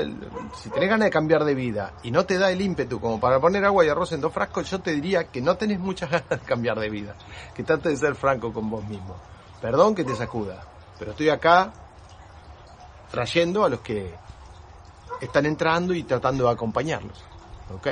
si 0.55 0.71
tenés 0.71 0.89
ganas 0.89 1.07
de 1.07 1.11
cambiar 1.11 1.45
de 1.45 1.55
vida 1.55 1.95
y 2.03 2.11
no 2.11 2.25
te 2.25 2.39
da 2.39 2.51
el 2.51 2.61
ímpetu 2.61 3.01
como 3.01 3.19
para 3.19 3.41
poner 3.41 3.65
agua 3.65 3.85
y 3.85 3.89
arroz 3.89 4.13
en 4.13 4.21
dos 4.21 4.33
frascos, 4.33 4.71
yo 4.71 4.81
te 4.81 4.93
diría 4.93 5.25
que 5.25 5.41
no 5.41 5.57
tenés 5.57 5.79
muchas 5.79 6.11
ganas 6.11 6.29
de 6.29 6.39
cambiar 6.39 6.79
de 6.79 6.91
vida, 6.91 7.15
que 7.55 7.65
trates 7.65 8.01
de 8.01 8.07
ser 8.07 8.15
franco 8.15 8.53
con 8.53 8.71
vos 8.71 8.85
mismo. 8.85 9.17
Perdón 9.61 9.95
que 9.95 10.05
te 10.05 10.15
sacuda, 10.15 10.63
pero 10.99 11.11
estoy 11.13 11.29
acá 11.29 11.73
trayendo 13.11 13.65
a 13.65 13.69
los 13.69 13.81
que 13.81 14.15
están 15.21 15.47
entrando 15.47 15.95
y 15.95 16.03
tratando 16.03 16.45
de 16.45 16.51
acompañarlos. 16.51 17.23
¿Ok? 17.75 17.89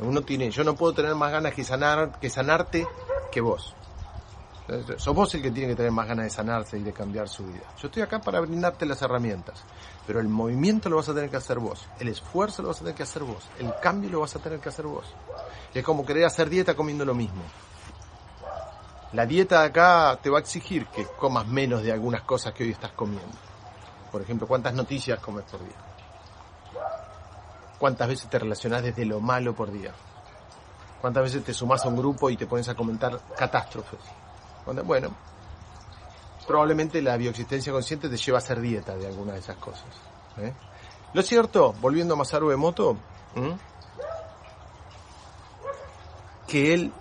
Uno 0.00 0.22
tiene, 0.22 0.50
yo 0.50 0.64
no 0.64 0.74
puedo 0.74 0.94
tener 0.94 1.14
más 1.14 1.30
ganas 1.30 1.52
que 1.52 1.64
sanar, 1.64 2.18
que 2.20 2.30
sanarte 2.30 2.86
que 3.30 3.40
vos. 3.40 3.74
Sos 4.98 5.14
vos 5.14 5.34
el 5.34 5.42
que 5.42 5.50
tiene 5.50 5.70
que 5.70 5.76
tener 5.76 5.90
más 5.90 6.06
ganas 6.06 6.24
de 6.26 6.30
sanarse 6.30 6.78
y 6.78 6.82
de 6.82 6.92
cambiar 6.92 7.28
su 7.28 7.44
vida. 7.44 7.64
Yo 7.80 7.88
estoy 7.88 8.02
acá 8.02 8.20
para 8.20 8.40
brindarte 8.40 8.86
las 8.86 9.02
herramientas, 9.02 9.64
pero 10.06 10.20
el 10.20 10.28
movimiento 10.28 10.88
lo 10.88 10.96
vas 10.96 11.08
a 11.08 11.14
tener 11.14 11.28
que 11.28 11.36
hacer 11.36 11.58
vos, 11.58 11.88
el 11.98 12.08
esfuerzo 12.08 12.62
lo 12.62 12.68
vas 12.68 12.76
a 12.76 12.80
tener 12.80 12.94
que 12.94 13.02
hacer 13.02 13.24
vos, 13.24 13.48
el 13.58 13.72
cambio 13.82 14.10
lo 14.10 14.20
vas 14.20 14.36
a 14.36 14.38
tener 14.38 14.60
que 14.60 14.68
hacer 14.68 14.86
vos. 14.86 15.06
Es 15.74 15.84
como 15.84 16.06
querer 16.06 16.24
hacer 16.24 16.48
dieta 16.48 16.76
comiendo 16.76 17.04
lo 17.04 17.14
mismo. 17.14 17.42
La 19.12 19.26
dieta 19.26 19.62
de 19.62 19.66
acá 19.66 20.20
te 20.22 20.30
va 20.30 20.38
a 20.38 20.40
exigir 20.40 20.86
que 20.86 21.04
comas 21.18 21.48
menos 21.48 21.82
de 21.82 21.90
algunas 21.90 22.22
cosas 22.22 22.54
que 22.54 22.62
hoy 22.62 22.70
estás 22.70 22.92
comiendo. 22.92 23.36
Por 24.12 24.22
ejemplo, 24.22 24.46
¿cuántas 24.46 24.72
noticias 24.72 25.18
comes 25.18 25.44
por 25.50 25.60
día? 25.60 25.89
¿Cuántas 27.80 28.08
veces 28.08 28.28
te 28.28 28.38
relacionás 28.38 28.82
desde 28.82 29.06
lo 29.06 29.20
malo 29.20 29.54
por 29.54 29.72
día? 29.72 29.92
¿Cuántas 31.00 31.22
veces 31.22 31.42
te 31.42 31.54
sumás 31.54 31.82
a 31.86 31.88
un 31.88 31.96
grupo 31.96 32.28
y 32.28 32.36
te 32.36 32.46
pones 32.46 32.68
a 32.68 32.74
comentar 32.74 33.18
catástrofes? 33.34 34.00
Bueno, 34.84 35.10
probablemente 36.46 37.00
la 37.00 37.16
bioexistencia 37.16 37.72
consciente 37.72 38.10
te 38.10 38.18
lleva 38.18 38.36
a 38.36 38.40
hacer 38.40 38.60
dieta 38.60 38.94
de 38.96 39.06
alguna 39.06 39.32
de 39.32 39.38
esas 39.38 39.56
cosas. 39.56 39.88
¿eh? 40.36 40.52
Lo 41.14 41.22
cierto, 41.22 41.74
volviendo 41.80 42.12
a 42.12 42.16
Masaru 42.18 42.50
Emoto, 42.50 42.98
que 46.46 46.74
él 46.74 46.92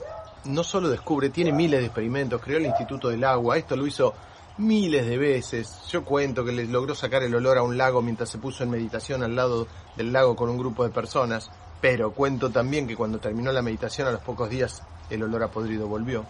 no 0.46 0.64
solo 0.64 0.88
descubre, 0.88 1.30
tiene 1.30 1.52
miles 1.52 1.82
de 1.82 1.88
experimentos, 1.88 2.42
creó 2.42 2.58
el 2.58 2.68
Instituto 2.68 3.10
del 3.10 3.26
Agua, 3.26 3.58
esto 3.58 3.76
lo 3.76 3.86
hizo 3.86 4.14
miles 4.60 5.08
de 5.08 5.18
veces. 5.18 5.84
Yo 5.90 6.04
cuento 6.04 6.44
que 6.44 6.52
le 6.52 6.66
logró 6.66 6.94
sacar 6.94 7.24
el 7.24 7.34
olor 7.34 7.58
a 7.58 7.64
un 7.64 7.78
lago 7.78 8.02
mientras 8.02 8.30
se 8.30 8.38
puso 8.38 8.64
en 8.64 8.70
meditación 8.70 9.24
al 9.24 9.36
lado 9.36 9.68
del 9.96 10.12
lago 10.12 10.36
con 10.36 10.50
un 10.50 10.58
grupo 10.58 10.84
de 10.84 10.90
personas, 10.90 11.50
pero 11.80 12.12
cuento 12.12 12.50
también 12.50 12.86
que 12.86 12.96
cuando 12.96 13.20
terminó 13.20 13.52
la 13.52 13.62
meditación 13.62 14.08
a 14.08 14.12
los 14.12 14.22
pocos 14.22 14.50
días 14.50 14.84
el 15.10 15.24
olor 15.24 15.44
a 15.44 15.52
podrido 15.52 15.88
volvió. 15.88 16.26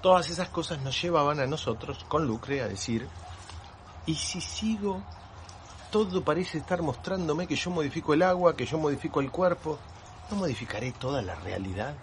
Todas 0.00 0.30
esas 0.30 0.48
cosas 0.48 0.80
nos 0.80 1.00
llevaban 1.02 1.40
a 1.40 1.46
nosotros, 1.46 2.04
con 2.08 2.26
Lucre, 2.26 2.62
a 2.62 2.68
decir, 2.68 3.06
¿y 4.06 4.14
si 4.14 4.40
sigo? 4.40 5.02
Todo 5.90 6.22
parece 6.24 6.58
estar 6.58 6.80
mostrándome 6.82 7.48
que 7.48 7.56
yo 7.56 7.70
modifico 7.70 8.14
el 8.14 8.22
agua, 8.22 8.56
que 8.56 8.64
yo 8.64 8.78
modifico 8.78 9.20
el 9.20 9.30
cuerpo. 9.30 9.78
¿No 10.30 10.36
modificaré 10.36 10.92
toda 10.92 11.20
la 11.20 11.34
realidad? 11.34 11.94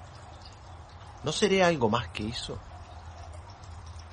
¿No 1.24 1.32
seré 1.32 1.64
algo 1.64 1.89
más 1.89 2.10
que 2.10 2.28
eso? 2.28 2.60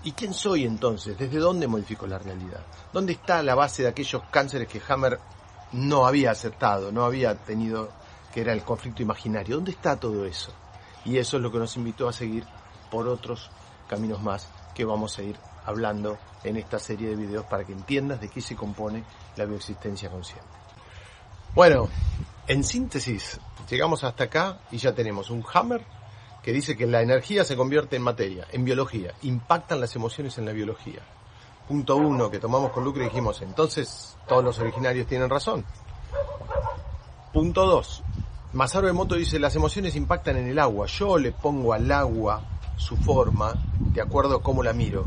¿Y 0.04 0.12
quién 0.12 0.34
soy 0.34 0.64
entonces? 0.64 1.16
¿Desde 1.16 1.38
dónde 1.38 1.66
modifico 1.66 2.06
la 2.06 2.18
realidad? 2.18 2.60
¿Dónde 2.92 3.14
está 3.14 3.42
la 3.42 3.54
base 3.54 3.82
de 3.82 3.88
aquellos 3.88 4.22
cánceres 4.30 4.68
que 4.68 4.80
Hammer 4.86 5.18
no 5.72 6.06
había 6.06 6.30
aceptado, 6.30 6.92
no 6.92 7.04
había 7.06 7.34
tenido, 7.34 7.90
que 8.32 8.42
era 8.42 8.52
el 8.52 8.62
conflicto 8.62 9.02
imaginario? 9.02 9.56
¿Dónde 9.56 9.70
está 9.70 9.98
todo 9.98 10.26
eso? 10.26 10.52
Y 11.06 11.16
eso 11.16 11.38
es 11.38 11.42
lo 11.42 11.50
que 11.50 11.58
nos 11.58 11.76
invitó 11.76 12.06
a 12.06 12.12
seguir 12.12 12.44
por 12.90 13.08
otros 13.08 13.50
caminos 13.88 14.22
más 14.22 14.48
que 14.74 14.84
vamos 14.84 15.18
a 15.18 15.22
ir 15.22 15.36
hablando 15.64 16.18
en 16.42 16.58
esta 16.58 16.78
serie 16.78 17.08
de 17.08 17.16
videos 17.16 17.46
para 17.46 17.64
que 17.64 17.72
entiendas 17.72 18.20
de 18.20 18.28
qué 18.28 18.42
se 18.42 18.54
compone 18.54 19.04
la 19.36 19.46
bioexistencia 19.46 20.10
consciente. 20.10 20.46
Bueno, 21.54 21.88
en 22.46 22.62
síntesis, 22.62 23.40
llegamos 23.70 24.04
hasta 24.04 24.24
acá 24.24 24.58
y 24.70 24.76
ya 24.76 24.94
tenemos 24.94 25.30
un 25.30 25.42
hammer 25.54 25.82
que 26.44 26.52
dice 26.52 26.76
que 26.76 26.86
la 26.86 27.00
energía 27.00 27.42
se 27.42 27.56
convierte 27.56 27.96
en 27.96 28.02
materia, 28.02 28.46
en 28.52 28.64
biología, 28.64 29.14
impactan 29.22 29.80
las 29.80 29.96
emociones 29.96 30.36
en 30.36 30.44
la 30.44 30.52
biología. 30.52 31.00
Punto 31.66 31.96
uno 31.96 32.30
que 32.30 32.38
tomamos 32.38 32.70
con 32.70 32.84
Lucre 32.84 33.04
y 33.04 33.08
dijimos, 33.08 33.40
entonces 33.40 34.16
todos 34.28 34.44
los 34.44 34.58
originarios 34.58 35.06
tienen 35.06 35.30
razón. 35.30 35.64
Punto 37.32 37.66
dos, 37.66 38.02
Masaru 38.52 38.88
Emoto 38.88 39.14
dice, 39.14 39.38
las 39.38 39.56
emociones 39.56 39.96
impactan 39.96 40.36
en 40.36 40.46
el 40.46 40.58
agua, 40.58 40.86
yo 40.86 41.16
le 41.16 41.32
pongo 41.32 41.72
al 41.72 41.90
agua 41.90 42.42
su 42.76 42.96
forma 42.96 43.54
de 43.78 44.02
acuerdo 44.02 44.36
a 44.36 44.42
cómo 44.42 44.62
la 44.62 44.74
miro. 44.74 45.06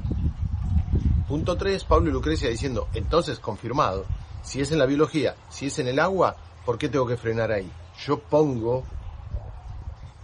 Punto 1.27 1.55
3, 1.55 1.83
Pablo 1.83 2.09
y 2.09 2.13
Lucrecia 2.13 2.49
diciendo, 2.49 2.87
entonces 2.93 3.39
confirmado, 3.39 4.05
si 4.41 4.59
es 4.61 4.71
en 4.71 4.79
la 4.79 4.85
biología, 4.85 5.35
si 5.49 5.67
es 5.67 5.77
en 5.77 5.87
el 5.87 5.99
agua, 5.99 6.35
¿por 6.65 6.77
qué 6.77 6.89
tengo 6.89 7.05
que 7.05 7.17
frenar 7.17 7.51
ahí? 7.51 7.71
Yo 8.05 8.19
pongo 8.19 8.83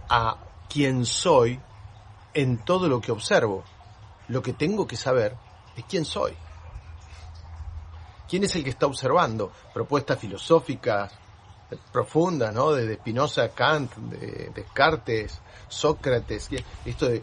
a 0.08 0.36
quien 0.68 1.06
soy 1.06 1.60
en 2.32 2.58
todo 2.58 2.88
lo 2.88 3.00
que 3.00 3.12
observo. 3.12 3.64
Lo 4.28 4.42
que 4.42 4.52
tengo 4.52 4.86
que 4.86 4.96
saber 4.96 5.36
es 5.76 5.84
quién 5.84 6.04
soy. 6.04 6.32
¿Quién 8.28 8.44
es 8.44 8.56
el 8.56 8.64
que 8.64 8.70
está 8.70 8.86
observando? 8.86 9.52
Propuestas 9.72 10.18
filosóficas, 10.18 11.12
profundas, 11.92 12.54
¿no? 12.54 12.72
Desde 12.72 12.96
Spinoza, 12.96 13.50
Kant, 13.50 13.94
de 13.94 14.50
Descartes, 14.54 15.40
Sócrates, 15.68 16.48
esto 16.84 17.08
de, 17.08 17.22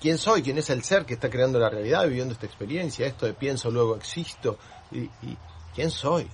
quién 0.00 0.18
soy, 0.18 0.42
quién 0.42 0.58
es 0.58 0.70
el 0.70 0.82
ser 0.82 1.04
que 1.04 1.14
está 1.14 1.28
creando 1.28 1.58
la 1.58 1.68
realidad, 1.68 2.06
viviendo 2.06 2.32
esta 2.32 2.46
experiencia, 2.46 3.06
esto 3.06 3.26
de 3.26 3.34
pienso, 3.34 3.70
luego 3.70 3.96
existo, 3.96 4.58
y 4.92 5.08
quién 5.74 5.90
soy. 5.90 6.28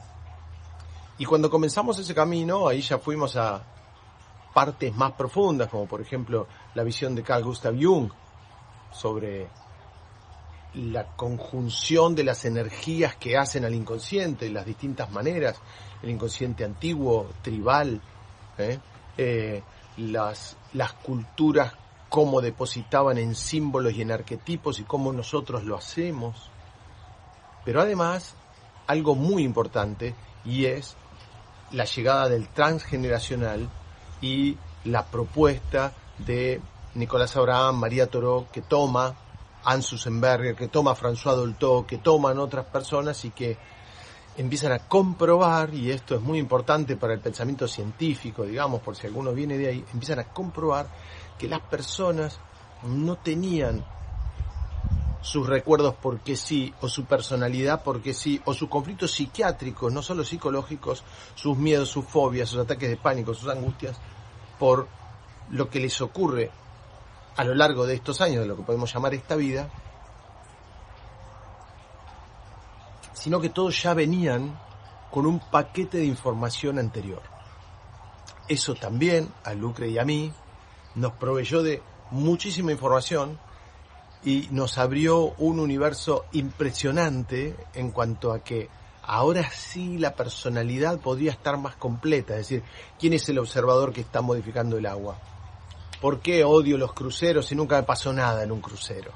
Y 1.18 1.24
cuando 1.24 1.50
comenzamos 1.50 1.98
ese 1.98 2.14
camino, 2.14 2.66
ahí 2.66 2.80
ya 2.80 2.98
fuimos 2.98 3.36
a 3.36 3.62
partes 4.53 4.94
más 4.94 5.12
profundas, 5.12 5.68
como 5.68 5.86
por 5.86 6.00
ejemplo 6.00 6.46
la 6.74 6.82
visión 6.82 7.14
de 7.14 7.22
Carl 7.22 7.44
Gustav 7.44 7.74
Jung 7.80 8.11
sobre 8.92 9.48
la 10.74 11.05
conjunción 11.16 12.14
de 12.14 12.24
las 12.24 12.44
energías 12.44 13.16
que 13.16 13.36
hacen 13.36 13.64
al 13.64 13.74
inconsciente, 13.74 14.48
las 14.50 14.64
distintas 14.64 15.11
maneras, 15.11 15.61
el 16.03 16.11
inconsciente 16.11 16.64
antiguo, 16.64 17.30
tribal, 17.42 18.00
¿eh? 18.59 18.78
Eh, 19.18 19.62
las, 19.98 20.57
las 20.72 20.94
culturas 20.94 21.74
cómo 22.09 22.40
depositaban 22.40 23.18
en 23.18 23.34
símbolos 23.34 23.94
y 23.94 24.03
en 24.03 24.12
arquetipos 24.12 24.78
y 24.80 24.84
cómo 24.84 25.12
nosotros 25.12 25.64
lo 25.64 25.76
hacemos. 25.76 26.50
Pero 27.64 27.80
además, 27.80 28.34
algo 28.86 29.14
muy 29.14 29.44
importante 29.44 30.14
y 30.44 30.66
es 30.66 30.96
la 31.70 31.84
llegada 31.84 32.28
del 32.28 32.48
transgeneracional 32.48 33.68
y 34.23 34.57
la 34.85 35.05
propuesta 35.05 35.93
de 36.18 36.61
Nicolás 36.95 37.37
Abraham, 37.37 37.77
María 37.77 38.07
Toró, 38.07 38.47
que 38.51 38.62
toma 38.62 39.14
Anne 39.64 39.83
Susenberger, 39.83 40.55
que 40.55 40.68
toma 40.68 40.95
François 40.95 41.37
Dolto, 41.37 41.85
que 41.87 41.99
toman 41.99 42.39
otras 42.39 42.64
personas 42.66 43.25
y 43.25 43.31
que 43.31 43.59
empiezan 44.37 44.73
a 44.73 44.79
comprobar, 44.89 45.75
y 45.75 45.91
esto 45.91 46.14
es 46.14 46.20
muy 46.23 46.39
importante 46.39 46.97
para 46.97 47.12
el 47.12 47.20
pensamiento 47.20 47.68
científico, 47.68 48.45
digamos, 48.45 48.81
por 48.81 48.97
si 48.97 49.07
alguno 49.07 49.33
viene 49.33 49.59
de 49.59 49.68
ahí, 49.68 49.85
empiezan 49.93 50.20
a 50.20 50.25
comprobar 50.25 50.87
que 51.39 51.49
las 51.49 51.61
personas 51.61 52.39
no 52.85 53.16
tenían 53.16 53.85
sus 55.20 55.47
recuerdos 55.47 55.95
porque 56.03 56.35
sí, 56.35 56.75
o 56.81 56.89
su 56.89 57.05
personalidad 57.05 57.83
porque 57.85 58.12
sí, 58.12 58.41
o 58.45 58.55
sus 58.55 58.68
conflictos 58.68 59.12
psiquiátricos, 59.12 59.93
no 59.93 60.03
solo 60.03 60.25
psicológicos, 60.25 61.05
sus 61.35 61.57
miedos, 61.57 61.89
sus 61.89 62.05
fobias, 62.05 62.49
sus 62.49 62.61
ataques 62.61 62.91
de 62.91 62.97
pánico, 62.97 63.33
sus 63.33 63.49
angustias, 63.49 63.97
por 64.62 64.86
lo 65.50 65.68
que 65.68 65.80
les 65.80 66.00
ocurre 66.00 66.48
a 67.36 67.42
lo 67.42 67.52
largo 67.52 67.84
de 67.84 67.94
estos 67.94 68.20
años, 68.20 68.42
de 68.42 68.46
lo 68.46 68.56
que 68.56 68.62
podemos 68.62 68.94
llamar 68.94 69.12
esta 69.12 69.34
vida, 69.34 69.68
sino 73.12 73.40
que 73.40 73.48
todos 73.48 73.82
ya 73.82 73.92
venían 73.92 74.56
con 75.10 75.26
un 75.26 75.40
paquete 75.40 75.98
de 75.98 76.04
información 76.04 76.78
anterior. 76.78 77.22
Eso 78.46 78.76
también 78.76 79.32
a 79.42 79.52
Lucre 79.54 79.88
y 79.88 79.98
a 79.98 80.04
mí 80.04 80.32
nos 80.94 81.14
proveyó 81.14 81.64
de 81.64 81.82
muchísima 82.12 82.70
información 82.70 83.40
y 84.22 84.46
nos 84.52 84.78
abrió 84.78 85.34
un 85.38 85.58
universo 85.58 86.26
impresionante 86.30 87.56
en 87.74 87.90
cuanto 87.90 88.32
a 88.32 88.44
que 88.44 88.68
ahora 89.03 89.50
sí 89.50 89.98
la 89.98 90.14
personalidad 90.14 90.98
podría 90.98 91.32
estar 91.32 91.57
más 91.59 91.76
completa, 91.76 92.34
es 92.34 92.48
decir, 92.48 92.62
¿quién 92.98 93.12
es 93.12 93.28
el 93.28 93.38
observador 93.38 93.92
que 93.92 94.00
está 94.00 94.20
modificando 94.20 94.76
el 94.76 94.86
agua? 94.86 95.18
¿Por 96.00 96.20
qué 96.20 96.44
odio 96.44 96.78
los 96.78 96.92
cruceros 96.92 97.46
si 97.46 97.55
nunca 97.55 97.76
me 97.76 97.82
pasó 97.84 98.12
nada 98.12 98.42
en 98.42 98.53
un 98.53 98.61
crucero? 98.61 99.12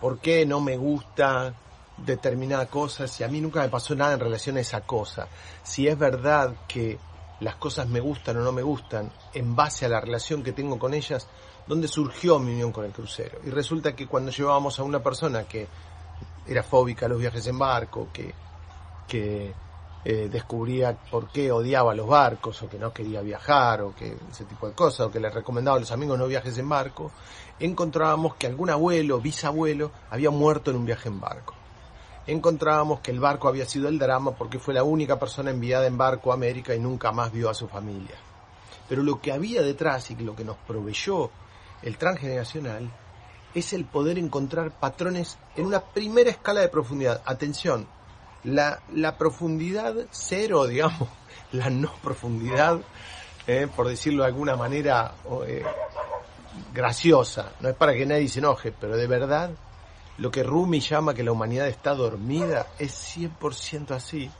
¿Por 0.00 0.18
qué 0.18 0.46
no 0.46 0.60
me 0.60 0.76
gusta 0.76 1.54
determinada 1.98 2.66
cosa 2.66 3.06
si 3.06 3.22
a 3.24 3.28
mí 3.28 3.40
nunca 3.40 3.60
me 3.60 3.68
pasó 3.68 3.94
nada 3.94 4.14
en 4.14 4.20
relación 4.20 4.56
a 4.56 4.60
esa 4.60 4.80
cosa? 4.82 5.28
Si 5.62 5.86
es 5.86 5.98
verdad 5.98 6.54
que 6.66 6.98
las 7.40 7.56
cosas 7.56 7.88
me 7.88 8.00
gustan 8.00 8.38
o 8.38 8.40
no 8.40 8.52
me 8.52 8.62
gustan 8.62 9.10
en 9.34 9.54
base 9.54 9.86
a 9.86 9.90
la 9.90 10.00
relación 10.00 10.42
que 10.42 10.52
tengo 10.52 10.78
con 10.78 10.94
ellas, 10.94 11.26
¿dónde 11.66 11.88
surgió 11.88 12.38
mi 12.38 12.52
unión 12.52 12.72
con 12.72 12.84
el 12.84 12.92
crucero? 12.92 13.40
Y 13.44 13.50
resulta 13.50 13.94
que 13.94 14.06
cuando 14.06 14.30
llevábamos 14.30 14.78
a 14.78 14.82
una 14.82 15.02
persona 15.02 15.44
que 15.44 15.68
era 16.46 16.62
fóbica 16.62 17.06
a 17.06 17.08
los 17.08 17.18
viajes 17.18 17.46
en 17.46 17.58
barco, 17.58 18.08
que, 18.12 18.34
que 19.10 19.52
eh, 20.04 20.28
descubría 20.30 20.96
por 21.10 21.28
qué 21.32 21.50
odiaba 21.50 21.94
los 21.94 22.06
barcos, 22.06 22.62
o 22.62 22.68
que 22.68 22.78
no 22.78 22.92
quería 22.92 23.20
viajar, 23.20 23.82
o 23.82 23.94
que 23.94 24.16
ese 24.30 24.44
tipo 24.44 24.68
de 24.68 24.74
cosas, 24.74 25.08
o 25.08 25.10
que 25.10 25.18
le 25.18 25.30
recomendaba 25.30 25.76
a 25.76 25.80
los 25.80 25.90
amigos 25.90 26.16
no 26.16 26.28
viajes 26.28 26.56
en 26.58 26.68
barco, 26.68 27.10
encontrábamos 27.58 28.36
que 28.36 28.46
algún 28.46 28.70
abuelo, 28.70 29.20
bisabuelo, 29.20 29.90
había 30.10 30.30
muerto 30.30 30.70
en 30.70 30.76
un 30.76 30.86
viaje 30.86 31.08
en 31.08 31.20
barco 31.20 31.54
encontrábamos 32.26 33.00
que 33.00 33.10
el 33.10 33.18
barco 33.18 33.48
había 33.48 33.66
sido 33.66 33.88
el 33.88 33.98
drama 33.98 34.32
porque 34.32 34.58
fue 34.58 34.74
la 34.74 34.84
única 34.84 35.18
persona 35.18 35.50
enviada 35.50 35.86
en 35.86 35.98
barco 35.98 36.30
a 36.30 36.34
América 36.34 36.74
y 36.74 36.78
nunca 36.78 37.10
más 37.10 37.32
vio 37.32 37.50
a 37.50 37.54
su 37.54 37.66
familia. 37.66 38.14
Pero 38.88 39.02
lo 39.02 39.20
que 39.20 39.32
había 39.32 39.62
detrás 39.62 40.10
y 40.10 40.16
lo 40.16 40.36
que 40.36 40.44
nos 40.44 40.56
proveyó 40.58 41.30
el 41.82 41.96
transgeneracional 41.96 42.90
es 43.54 43.72
el 43.72 43.84
poder 43.84 44.18
encontrar 44.18 44.70
patrones 44.70 45.38
en 45.56 45.66
una 45.66 45.80
primera 45.80 46.30
escala 46.30 46.60
de 46.60 46.68
profundidad. 46.68 47.22
Atención, 47.24 47.86
la, 48.44 48.80
la 48.94 49.16
profundidad 49.16 49.94
cero, 50.10 50.66
digamos, 50.68 51.08
la 51.52 51.70
no 51.70 51.92
profundidad, 52.02 52.80
eh, 53.46 53.68
por 53.74 53.88
decirlo 53.88 54.22
de 54.22 54.28
alguna 54.28 54.56
manera 54.56 55.14
eh, 55.46 55.64
graciosa, 56.72 57.52
no 57.60 57.68
es 57.68 57.74
para 57.74 57.94
que 57.94 58.06
nadie 58.06 58.28
se 58.28 58.38
enoje, 58.38 58.72
pero 58.72 58.96
de 58.96 59.06
verdad 59.06 59.50
lo 60.20 60.30
que 60.30 60.42
Rumi 60.42 60.80
llama 60.80 61.14
que 61.14 61.24
la 61.24 61.32
humanidad 61.32 61.66
está 61.66 61.94
dormida 61.94 62.66
es 62.78 63.16
100% 63.16 63.92
así. 63.92 64.30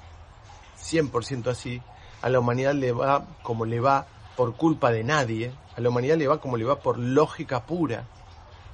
100% 0.79 1.47
así. 1.47 1.81
A 2.21 2.29
la 2.29 2.39
humanidad 2.39 2.75
le 2.75 2.93
va 2.93 3.25
como 3.43 3.65
le 3.65 3.81
va 3.81 4.07
por 4.37 4.57
culpa 4.57 4.91
de 4.91 5.05
nadie. 5.05 5.55
A 5.75 5.81
la 5.81 5.89
humanidad 5.89 6.19
le 6.19 6.29
va 6.29 6.39
como 6.39 6.59
le 6.59 6.67
va 6.67 6.81
por 6.81 6.99
lógica 6.99 7.65
pura. 7.65 8.05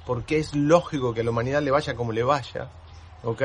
Porque 0.05 0.41
es 0.41 0.57
lógico 0.57 1.14
que 1.14 1.20
a 1.20 1.24
la 1.24 1.31
humanidad 1.31 1.62
le 1.62 1.70
vaya 1.70 1.95
como 1.95 2.11
le 2.11 2.24
vaya. 2.24 2.70
¿Ok? 3.22 3.43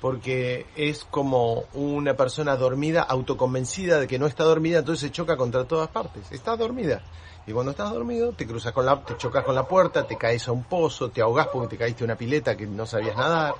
Porque 0.00 0.66
es 0.76 1.04
como 1.04 1.64
una 1.74 2.14
persona 2.14 2.56
dormida, 2.56 3.02
autoconvencida 3.02 3.98
de 3.98 4.06
que 4.06 4.18
no 4.18 4.26
está 4.26 4.44
dormida, 4.44 4.78
entonces 4.78 5.08
se 5.08 5.12
choca 5.12 5.36
contra 5.36 5.64
todas 5.64 5.88
partes. 5.88 6.30
Está 6.30 6.56
dormida. 6.56 7.02
Y 7.48 7.52
cuando 7.52 7.70
estás 7.70 7.90
dormido, 7.90 8.32
te 8.32 8.46
cruzas 8.46 8.72
con 8.72 8.84
la, 8.84 9.02
te 9.02 9.16
chocas 9.16 9.42
con 9.42 9.54
la 9.54 9.66
puerta, 9.66 10.06
te 10.06 10.16
caes 10.16 10.46
a 10.48 10.52
un 10.52 10.64
pozo, 10.64 11.10
te 11.10 11.22
ahogás 11.22 11.48
porque 11.48 11.68
te 11.68 11.78
caíste 11.78 12.04
a 12.04 12.06
una 12.06 12.16
pileta 12.16 12.56
que 12.56 12.66
no 12.66 12.84
sabías 12.84 13.16
nadar, 13.16 13.54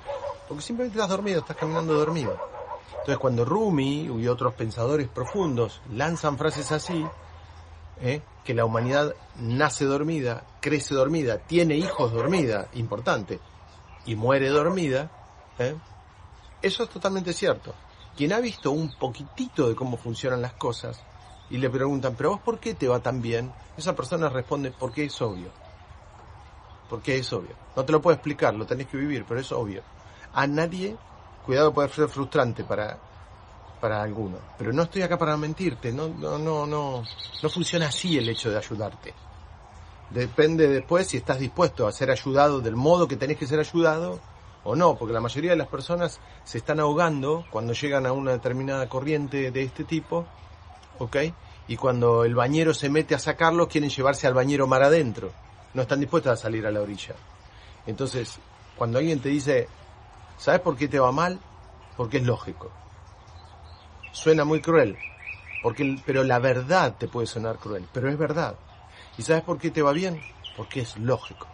porque 0.47 0.61
simplemente 0.63 0.97
estás 0.97 1.09
dormido, 1.09 1.39
estás 1.39 1.57
caminando 1.57 1.95
dormido. 1.95 2.39
Entonces 2.91 3.17
cuando 3.17 3.45
Rumi 3.45 4.03
y 4.03 4.27
otros 4.27 4.53
pensadores 4.53 5.07
profundos 5.07 5.81
lanzan 5.91 6.37
frases 6.37 6.71
así, 6.71 7.03
¿eh? 8.01 8.21
que 8.43 8.53
la 8.53 8.65
humanidad 8.65 9.15
nace 9.39 9.85
dormida, 9.85 10.43
crece 10.61 10.93
dormida, 10.93 11.39
tiene 11.39 11.75
hijos 11.75 12.11
dormida, 12.11 12.67
importante, 12.73 13.39
y 14.05 14.15
muere 14.15 14.49
dormida, 14.49 15.09
¿eh? 15.57 15.75
Eso 16.61 16.83
es 16.83 16.89
totalmente 16.89 17.33
cierto. 17.33 17.73
Quien 18.15 18.33
ha 18.33 18.39
visto 18.39 18.71
un 18.71 18.91
poquitito 18.97 19.69
de 19.69 19.75
cómo 19.75 19.97
funcionan 19.97 20.41
las 20.41 20.53
cosas, 20.53 21.01
y 21.49 21.57
le 21.57 21.69
preguntan, 21.69 22.15
pero 22.15 22.31
vos 22.31 22.39
por 22.41 22.59
qué 22.59 22.75
te 22.75 22.87
va 22.87 22.99
tan 22.99 23.21
bien? 23.21 23.51
Esa 23.75 23.95
persona 23.95 24.29
responde, 24.29 24.71
porque 24.71 25.05
es 25.05 25.21
obvio. 25.21 25.49
Porque 26.89 27.17
es 27.17 27.31
obvio. 27.33 27.55
No 27.75 27.83
te 27.85 27.91
lo 27.91 28.01
puedo 28.01 28.15
explicar, 28.15 28.53
lo 28.53 28.65
tenés 28.65 28.87
que 28.87 28.97
vivir, 28.97 29.25
pero 29.27 29.39
es 29.39 29.51
obvio. 29.51 29.81
A 30.33 30.45
nadie, 30.45 30.95
cuidado 31.45 31.73
puede 31.73 31.89
ser 31.89 32.07
frustrante 32.07 32.63
para, 32.63 32.99
para 33.81 34.01
alguno, 34.01 34.37
pero 34.57 34.71
no 34.73 34.83
estoy 34.83 35.01
acá 35.01 35.17
para 35.17 35.37
mentirte, 35.37 35.91
no, 35.91 36.07
no, 36.07 36.37
no, 36.37 36.67
no, 36.67 37.03
no 37.41 37.49
funciona 37.49 37.87
así 37.87 38.17
el 38.17 38.29
hecho 38.29 38.51
de 38.51 38.57
ayudarte. 38.57 39.13
Depende 40.11 40.67
después 40.67 41.07
si 41.07 41.17
estás 41.17 41.39
dispuesto 41.39 41.87
a 41.87 41.91
ser 41.91 42.11
ayudado 42.11 42.61
del 42.61 42.75
modo 42.75 43.07
que 43.07 43.15
tenés 43.15 43.37
que 43.37 43.47
ser 43.47 43.59
ayudado 43.59 44.19
o 44.63 44.75
no, 44.75 44.97
porque 44.97 45.13
la 45.13 45.21
mayoría 45.21 45.51
de 45.51 45.57
las 45.57 45.67
personas 45.67 46.19
se 46.43 46.57
están 46.57 46.79
ahogando 46.79 47.45
cuando 47.49 47.73
llegan 47.73 48.05
a 48.05 48.11
una 48.11 48.31
determinada 48.31 48.87
corriente 48.89 49.51
de 49.51 49.63
este 49.63 49.83
tipo 49.83 50.25
¿ok? 50.99 51.17
Y 51.67 51.77
cuando 51.77 52.23
el 52.23 52.35
bañero 52.35 52.73
se 52.73 52.89
mete 52.89 53.15
a 53.15 53.19
sacarlos, 53.19 53.67
quieren 53.67 53.89
llevarse 53.89 54.27
al 54.27 54.33
bañero 54.33 54.67
mar 54.67 54.83
adentro. 54.83 55.31
No 55.73 55.81
están 55.83 55.99
dispuestos 55.99 56.31
a 56.31 56.35
salir 56.35 56.65
a 56.65 56.71
la 56.71 56.81
orilla. 56.81 57.15
Entonces, 57.87 58.37
cuando 58.77 58.99
alguien 58.99 59.19
te 59.19 59.29
dice, 59.29 59.67
¿sabes 60.37 60.61
por 60.61 60.77
qué 60.77 60.87
te 60.87 60.99
va 60.99 61.11
mal? 61.11 61.39
Porque 61.97 62.17
es 62.17 62.23
lógico. 62.23 62.71
Suena 64.11 64.43
muy 64.43 64.61
cruel, 64.61 64.97
porque, 65.61 65.97
pero 66.05 66.23
la 66.23 66.39
verdad 66.39 66.95
te 66.97 67.07
puede 67.07 67.27
sonar 67.27 67.57
cruel, 67.57 67.85
pero 67.93 68.09
es 68.09 68.17
verdad. 68.17 68.55
¿Y 69.17 69.21
sabes 69.21 69.43
por 69.43 69.57
qué 69.59 69.69
te 69.69 69.81
va 69.81 69.91
bien? 69.91 70.19
Porque 70.57 70.81
es 70.81 70.97
lógico. 70.97 71.47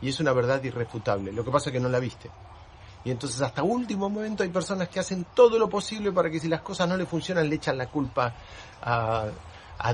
Y 0.00 0.08
es 0.08 0.20
una 0.20 0.32
verdad 0.32 0.62
irrefutable. 0.62 1.32
Lo 1.32 1.44
que 1.44 1.50
pasa 1.50 1.70
es 1.70 1.72
que 1.72 1.80
no 1.80 1.88
la 1.88 1.98
viste. 1.98 2.30
Y 3.06 3.12
entonces 3.12 3.40
hasta 3.40 3.62
último 3.62 4.10
momento 4.10 4.42
hay 4.42 4.48
personas 4.48 4.88
que 4.88 4.98
hacen 4.98 5.26
todo 5.32 5.60
lo 5.60 5.68
posible 5.68 6.10
para 6.10 6.28
que 6.28 6.40
si 6.40 6.48
las 6.48 6.62
cosas 6.62 6.88
no 6.88 6.96
le 6.96 7.06
funcionan 7.06 7.48
le 7.48 7.54
echan 7.54 7.78
la 7.78 7.86
culpa 7.86 8.34
a, 8.82 9.30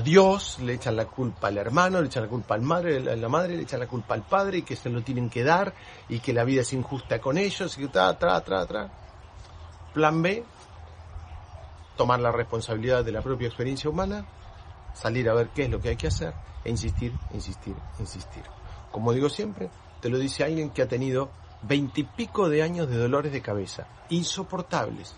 Dios, 0.03 0.57
le 0.61 0.73
echan 0.73 0.95
la 0.95 1.05
culpa 1.05 1.49
al 1.49 1.59
hermano, 1.59 2.01
le 2.01 2.07
echan 2.07 2.23
la 2.23 2.29
culpa 2.29 2.55
al 2.55 2.63
madre, 2.63 2.97
a 3.11 3.15
la 3.15 3.29
madre, 3.29 3.55
le 3.55 3.61
echan 3.61 3.81
la 3.81 3.85
culpa 3.85 4.15
al 4.15 4.23
padre 4.23 4.57
y 4.57 4.61
que 4.63 4.75
se 4.75 4.89
lo 4.89 5.03
tienen 5.03 5.29
que 5.29 5.43
dar 5.43 5.75
y 6.09 6.21
que 6.21 6.33
la 6.33 6.43
vida 6.43 6.61
es 6.61 6.73
injusta 6.73 7.21
con 7.21 7.37
ellos 7.37 7.77
y 7.77 7.81
que 7.81 7.87
tra, 7.89 8.17
tra, 8.17 8.41
tra, 8.41 8.65
tra. 8.65 8.89
Plan 9.93 10.19
B, 10.23 10.43
tomar 11.95 12.19
la 12.19 12.31
responsabilidad 12.31 13.05
de 13.05 13.11
la 13.11 13.21
propia 13.21 13.47
experiencia 13.47 13.91
humana, 13.91 14.25
salir 14.95 15.29
a 15.29 15.35
ver 15.35 15.49
qué 15.49 15.65
es 15.65 15.69
lo 15.69 15.79
que 15.79 15.89
hay 15.89 15.97
que 15.97 16.07
hacer 16.07 16.33
e 16.63 16.71
insistir, 16.71 17.13
insistir, 17.31 17.75
insistir. 17.99 18.43
Como 18.91 19.13
digo 19.13 19.29
siempre, 19.29 19.69
te 20.03 20.09
lo 20.09 20.19
dice 20.19 20.43
alguien 20.43 20.71
que 20.71 20.81
ha 20.81 20.87
tenido 20.89 21.29
veintipico 21.61 22.49
de 22.49 22.61
años 22.61 22.89
de 22.89 22.97
dolores 22.97 23.31
de 23.31 23.41
cabeza, 23.41 23.87
insoportables, 24.09 25.15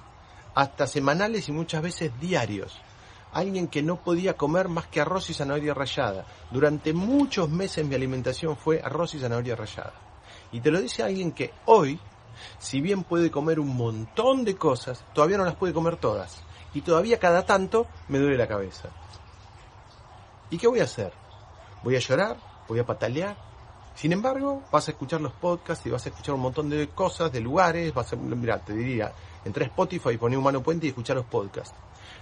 hasta 0.53 0.85
semanales 0.85 1.49
y 1.49 1.51
muchas 1.51 1.81
veces 1.81 2.11
diarios. 2.19 2.79
Alguien 3.33 3.67
que 3.67 3.81
no 3.81 3.95
podía 3.95 4.37
comer 4.37 4.67
más 4.69 4.85
que 4.85 5.01
arroz 5.01 5.31
y 5.31 5.33
zanahoria 5.33 5.73
rallada. 5.73 6.27
Durante 6.51 6.93
muchos 6.93 7.49
meses 7.49 7.83
mi 7.83 7.95
alimentación 7.95 8.55
fue 8.55 8.79
arroz 8.79 9.15
y 9.15 9.19
zanahoria 9.19 9.55
rallada. 9.55 9.93
Y 10.51 10.59
te 10.59 10.69
lo 10.69 10.79
dice 10.79 11.01
alguien 11.01 11.31
que 11.31 11.51
hoy, 11.65 11.99
si 12.59 12.79
bien 12.79 13.03
puede 13.03 13.31
comer 13.31 13.59
un 13.59 13.75
montón 13.75 14.45
de 14.45 14.55
cosas, 14.55 15.03
todavía 15.15 15.39
no 15.39 15.45
las 15.45 15.55
puede 15.55 15.73
comer 15.73 15.97
todas. 15.97 16.43
Y 16.75 16.81
todavía 16.81 17.17
cada 17.17 17.43
tanto 17.43 17.87
me 18.07 18.19
duele 18.19 18.37
la 18.37 18.47
cabeza. 18.47 18.89
¿Y 20.51 20.59
qué 20.59 20.67
voy 20.67 20.81
a 20.81 20.83
hacer? 20.83 21.11
¿Voy 21.81 21.95
a 21.95 21.99
llorar? 21.99 22.37
¿Voy 22.67 22.77
a 22.77 22.85
patalear? 22.85 23.54
Sin 23.95 24.11
embargo, 24.11 24.61
vas 24.71 24.87
a 24.87 24.91
escuchar 24.91 25.21
los 25.21 25.31
podcasts 25.31 25.85
y 25.85 25.89
vas 25.89 26.05
a 26.05 26.09
escuchar 26.09 26.35
un 26.35 26.41
montón 26.41 26.69
de 26.69 26.89
cosas, 26.89 27.31
de 27.31 27.39
lugares, 27.39 27.93
vas 27.93 28.11
a, 28.11 28.17
mira, 28.17 28.59
te 28.59 28.73
diría, 28.73 29.13
entra 29.45 29.63
a 29.63 29.67
Spotify, 29.67 30.17
poné 30.17 30.35
Humano 30.35 30.61
Puente 30.61 30.85
y 30.85 30.89
escuchar 30.89 31.15
los 31.15 31.25
podcasts. 31.25 31.73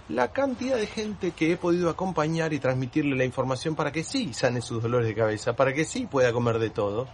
La 0.08 0.30
cantidad 0.32 0.76
de 0.76 0.86
gente 0.86 1.32
que 1.32 1.50
he 1.50 1.56
podido 1.56 1.90
acompañar 1.90 2.52
y 2.52 2.60
transmitirle 2.60 3.16
la 3.16 3.24
información 3.24 3.74
para 3.74 3.90
que 3.90 4.04
sí 4.04 4.32
sane 4.32 4.62
sus 4.62 4.82
dolores 4.82 5.08
de 5.08 5.14
cabeza, 5.14 5.56
para 5.56 5.72
que 5.72 5.84
sí 5.84 6.06
pueda 6.06 6.32
comer 6.32 6.58
de 6.58 6.70
todo, 6.70 7.08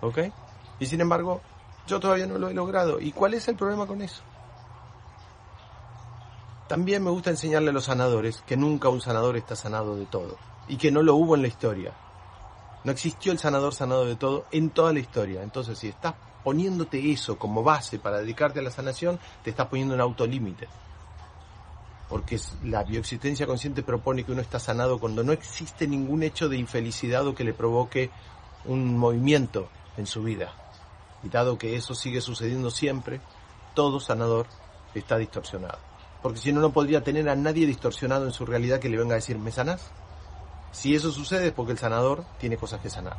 ¿ok? 0.00 0.18
Y 0.80 0.86
sin 0.86 1.00
embargo, 1.00 1.42
yo 1.86 2.00
todavía 2.00 2.26
no 2.26 2.38
lo 2.38 2.48
he 2.48 2.54
logrado. 2.54 3.00
¿Y 3.00 3.12
cuál 3.12 3.34
es 3.34 3.46
el 3.48 3.56
problema 3.56 3.86
con 3.86 4.00
eso? 4.00 4.22
También 6.68 7.02
me 7.02 7.10
gusta 7.10 7.30
enseñarle 7.30 7.70
a 7.70 7.72
los 7.72 7.84
sanadores 7.84 8.42
que 8.46 8.56
nunca 8.56 8.88
un 8.88 9.00
sanador 9.00 9.36
está 9.36 9.56
sanado 9.56 9.96
de 9.96 10.06
todo 10.06 10.36
y 10.68 10.76
que 10.76 10.90
no 10.90 11.02
lo 11.02 11.14
hubo 11.16 11.34
en 11.34 11.42
la 11.42 11.48
historia. 11.48 11.92
No 12.84 12.92
existió 12.92 13.32
el 13.32 13.38
sanador 13.38 13.74
sanado 13.74 14.06
de 14.06 14.16
todo 14.16 14.46
en 14.50 14.70
toda 14.70 14.92
la 14.92 15.00
historia. 15.00 15.42
Entonces, 15.42 15.78
si 15.78 15.88
estás 15.88 16.14
poniéndote 16.44 17.10
eso 17.10 17.38
como 17.38 17.62
base 17.62 17.98
para 17.98 18.18
dedicarte 18.20 18.60
a 18.60 18.62
la 18.62 18.70
sanación, 18.70 19.18
te 19.42 19.50
estás 19.50 19.66
poniendo 19.66 19.94
un 19.94 20.00
autolímite. 20.00 20.68
Porque 22.08 22.40
la 22.64 22.84
bioexistencia 22.84 23.46
consciente 23.46 23.82
propone 23.82 24.24
que 24.24 24.32
uno 24.32 24.40
está 24.40 24.58
sanado 24.58 24.98
cuando 24.98 25.22
no 25.22 25.32
existe 25.32 25.86
ningún 25.86 26.22
hecho 26.22 26.48
de 26.48 26.56
infelicidad 26.56 27.26
o 27.26 27.34
que 27.34 27.44
le 27.44 27.52
provoque 27.52 28.10
un 28.64 28.96
movimiento 28.96 29.68
en 29.96 30.06
su 30.06 30.22
vida. 30.22 30.52
Y 31.22 31.28
dado 31.28 31.58
que 31.58 31.76
eso 31.76 31.94
sigue 31.94 32.20
sucediendo 32.20 32.70
siempre, 32.70 33.20
todo 33.74 34.00
sanador 34.00 34.46
está 34.94 35.18
distorsionado. 35.18 35.78
Porque 36.22 36.38
si 36.38 36.52
no, 36.52 36.60
no 36.60 36.72
podría 36.72 37.02
tener 37.02 37.28
a 37.28 37.36
nadie 37.36 37.66
distorsionado 37.66 38.24
en 38.24 38.32
su 38.32 38.46
realidad 38.46 38.80
que 38.80 38.88
le 38.88 38.96
venga 38.96 39.14
a 39.14 39.16
decir, 39.16 39.38
¿me 39.38 39.52
sanás? 39.52 39.90
Si 40.72 40.94
eso 40.94 41.10
sucede 41.10 41.48
es 41.48 41.52
porque 41.52 41.72
el 41.72 41.78
sanador 41.78 42.24
tiene 42.38 42.56
cosas 42.56 42.80
que 42.80 42.90
sanar. 42.90 43.16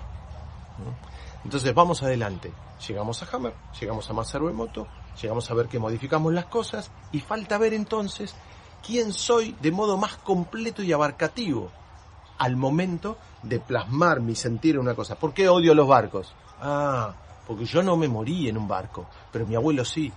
Entonces 1.44 1.74
vamos 1.74 2.04
adelante. 2.04 2.52
Llegamos 2.88 3.22
a 3.22 3.36
Hammer, 3.36 3.54
llegamos 3.80 4.10
a 4.10 4.14
Masaru 4.14 4.50
Emoto, 4.50 4.88
llegamos 5.22 5.50
a 5.50 5.54
ver 5.54 5.68
que 5.68 5.80
modificamos 5.80 6.34
las 6.34 6.46
cosas 6.46 6.92
y 7.12 7.20
falta 7.20 7.58
ver 7.58 7.74
entonces 7.74 8.36
quién 8.86 9.12
soy 9.14 9.56
de 9.62 9.72
modo 9.72 9.98
más 9.98 10.16
completo 10.16 10.82
y 10.84 10.94
abarcativo 10.94 11.70
al 12.38 12.56
momento 12.56 13.18
de 13.44 13.60
plasmar 13.60 14.22
mi 14.22 14.36
sentir 14.36 14.76
en 14.76 14.82
una 14.82 14.96
cosa. 14.96 15.16
¿Por 15.16 15.34
qué 15.34 15.50
odio 15.50 15.74
los 15.74 15.88
barcos? 15.88 16.34
Ah, 16.62 17.14
porque 17.46 17.66
yo 17.66 17.84
no 17.84 17.98
me 17.98 18.08
morí 18.08 18.48
en 18.48 18.58
un 18.58 18.68
barco, 18.68 19.08
pero 19.32 19.46
mi 19.46 19.56
abuelo 19.56 19.84
sí. 19.84 20.12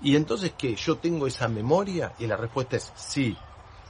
Y 0.00 0.16
entonces, 0.16 0.52
¿qué? 0.56 0.74
¿Yo 0.74 0.96
tengo 0.98 1.26
esa 1.26 1.48
memoria? 1.48 2.12
Y 2.18 2.26
la 2.26 2.36
respuesta 2.36 2.76
es 2.76 2.92
sí. 2.94 3.36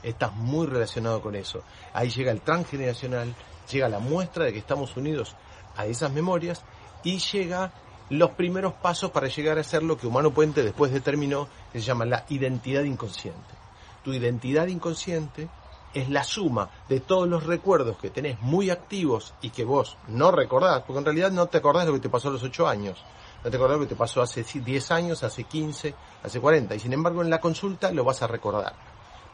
Estás 0.04 0.34
muy 0.34 0.66
relacionado 0.66 1.20
con 1.20 1.34
eso. 1.34 1.62
Ahí 1.92 2.10
llega 2.10 2.30
el 2.30 2.42
transgeneracional, 2.42 3.34
llega 3.70 3.88
la 3.88 3.98
muestra 3.98 4.44
de 4.44 4.52
que 4.52 4.58
estamos 4.58 4.96
unidos 4.96 5.34
a 5.76 5.86
esas 5.86 6.12
memorias 6.12 6.62
y 7.02 7.18
llega 7.18 7.72
los 8.10 8.30
primeros 8.30 8.74
pasos 8.74 9.10
para 9.10 9.28
llegar 9.28 9.58
a 9.58 9.64
ser 9.64 9.82
lo 9.82 9.96
que 9.96 10.06
Humano 10.06 10.30
Puente 10.32 10.62
después 10.62 10.92
determinó, 10.92 11.48
que 11.72 11.80
se 11.80 11.86
llama 11.86 12.04
la 12.04 12.24
identidad 12.28 12.82
inconsciente. 12.82 13.54
Tu 14.02 14.12
identidad 14.12 14.66
inconsciente 14.66 15.48
es 15.94 16.10
la 16.10 16.24
suma 16.24 16.68
de 16.88 17.00
todos 17.00 17.28
los 17.28 17.44
recuerdos 17.44 17.96
que 17.98 18.10
tenés 18.10 18.40
muy 18.40 18.68
activos 18.68 19.32
y 19.40 19.50
que 19.50 19.64
vos 19.64 19.96
no 20.08 20.30
recordás, 20.30 20.82
porque 20.82 20.98
en 20.98 21.04
realidad 21.04 21.30
no 21.30 21.46
te 21.46 21.58
acordás 21.58 21.84
de 21.84 21.92
lo 21.92 21.94
que 21.94 22.02
te 22.02 22.08
pasó 22.08 22.28
a 22.28 22.32
los 22.32 22.42
8 22.42 22.68
años, 22.68 23.02
no 23.42 23.50
te 23.50 23.56
acordás 23.56 23.76
de 23.76 23.84
lo 23.84 23.88
que 23.88 23.94
te 23.94 23.98
pasó 23.98 24.20
hace 24.20 24.42
10 24.42 24.90
años, 24.90 25.22
hace 25.22 25.44
15, 25.44 25.94
hace 26.22 26.40
40, 26.40 26.74
y 26.74 26.80
sin 26.80 26.92
embargo 26.92 27.22
en 27.22 27.30
la 27.30 27.40
consulta 27.40 27.92
lo 27.92 28.04
vas 28.04 28.22
a 28.22 28.26
recordar. 28.26 28.74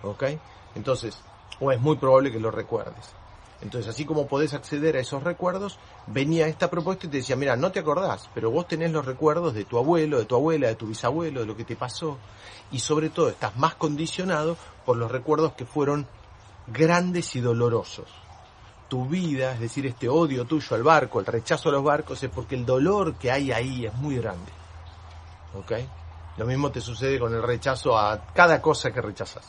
¿Ok? 0.03 0.25
Entonces, 0.75 1.19
o 1.61 1.73
es 1.73 1.81
muy 1.81 1.97
probable 1.97 2.33
que 2.33 2.41
lo 2.41 2.51
recuerdes. 2.51 3.15
Entonces, 3.63 3.91
así 3.91 4.07
como 4.07 4.27
podés 4.27 4.55
acceder 4.55 4.97
a 4.97 5.01
esos 5.01 5.23
recuerdos, 5.23 5.79
venía 6.07 6.47
esta 6.47 6.71
propuesta 6.71 7.07
y 7.07 7.11
te 7.11 7.19
decía, 7.19 7.37
mira, 7.37 7.57
no 7.57 7.71
te 7.71 7.81
acordás, 7.81 8.31
pero 8.35 8.51
vos 8.51 8.67
tenés 8.67 8.91
los 8.91 9.05
recuerdos 9.05 9.53
de 9.53 9.67
tu 9.67 9.77
abuelo, 9.77 10.19
de 10.19 10.25
tu 10.25 10.35
abuela, 10.35 10.69
de 10.69 10.77
tu 10.77 10.87
bisabuelo, 10.87 11.41
de 11.41 11.47
lo 11.47 11.57
que 11.57 11.65
te 11.65 11.77
pasó, 11.77 12.17
y 12.73 12.79
sobre 12.79 13.11
todo 13.11 13.29
estás 13.29 13.57
más 13.57 13.75
condicionado 13.75 14.57
por 14.87 14.97
los 14.97 15.11
recuerdos 15.11 15.53
que 15.53 15.67
fueron 15.67 16.07
grandes 16.69 17.37
y 17.37 17.41
dolorosos. 17.41 18.09
Tu 18.89 19.07
vida, 19.07 19.53
es 19.53 19.61
decir, 19.61 19.87
este 19.87 20.09
odio 20.09 20.47
tuyo 20.47 20.75
al 20.75 20.83
barco, 20.83 21.21
el 21.21 21.27
rechazo 21.27 21.69
a 21.69 21.73
los 21.73 21.85
barcos, 21.85 22.23
es 22.23 22.31
porque 22.31 22.55
el 22.55 22.65
dolor 22.65 23.15
que 23.17 23.31
hay 23.31 23.53
ahí 23.53 23.85
es 23.85 23.95
muy 23.95 24.17
grande. 24.17 24.51
¿Ok? 25.55 25.73
Lo 26.39 26.47
mismo 26.47 26.71
te 26.71 26.81
sucede 26.81 27.19
con 27.19 27.35
el 27.35 27.43
rechazo 27.43 27.97
a 27.97 28.19
cada 28.33 28.63
cosa 28.63 28.91
que 28.91 29.03
rechazas. 29.03 29.45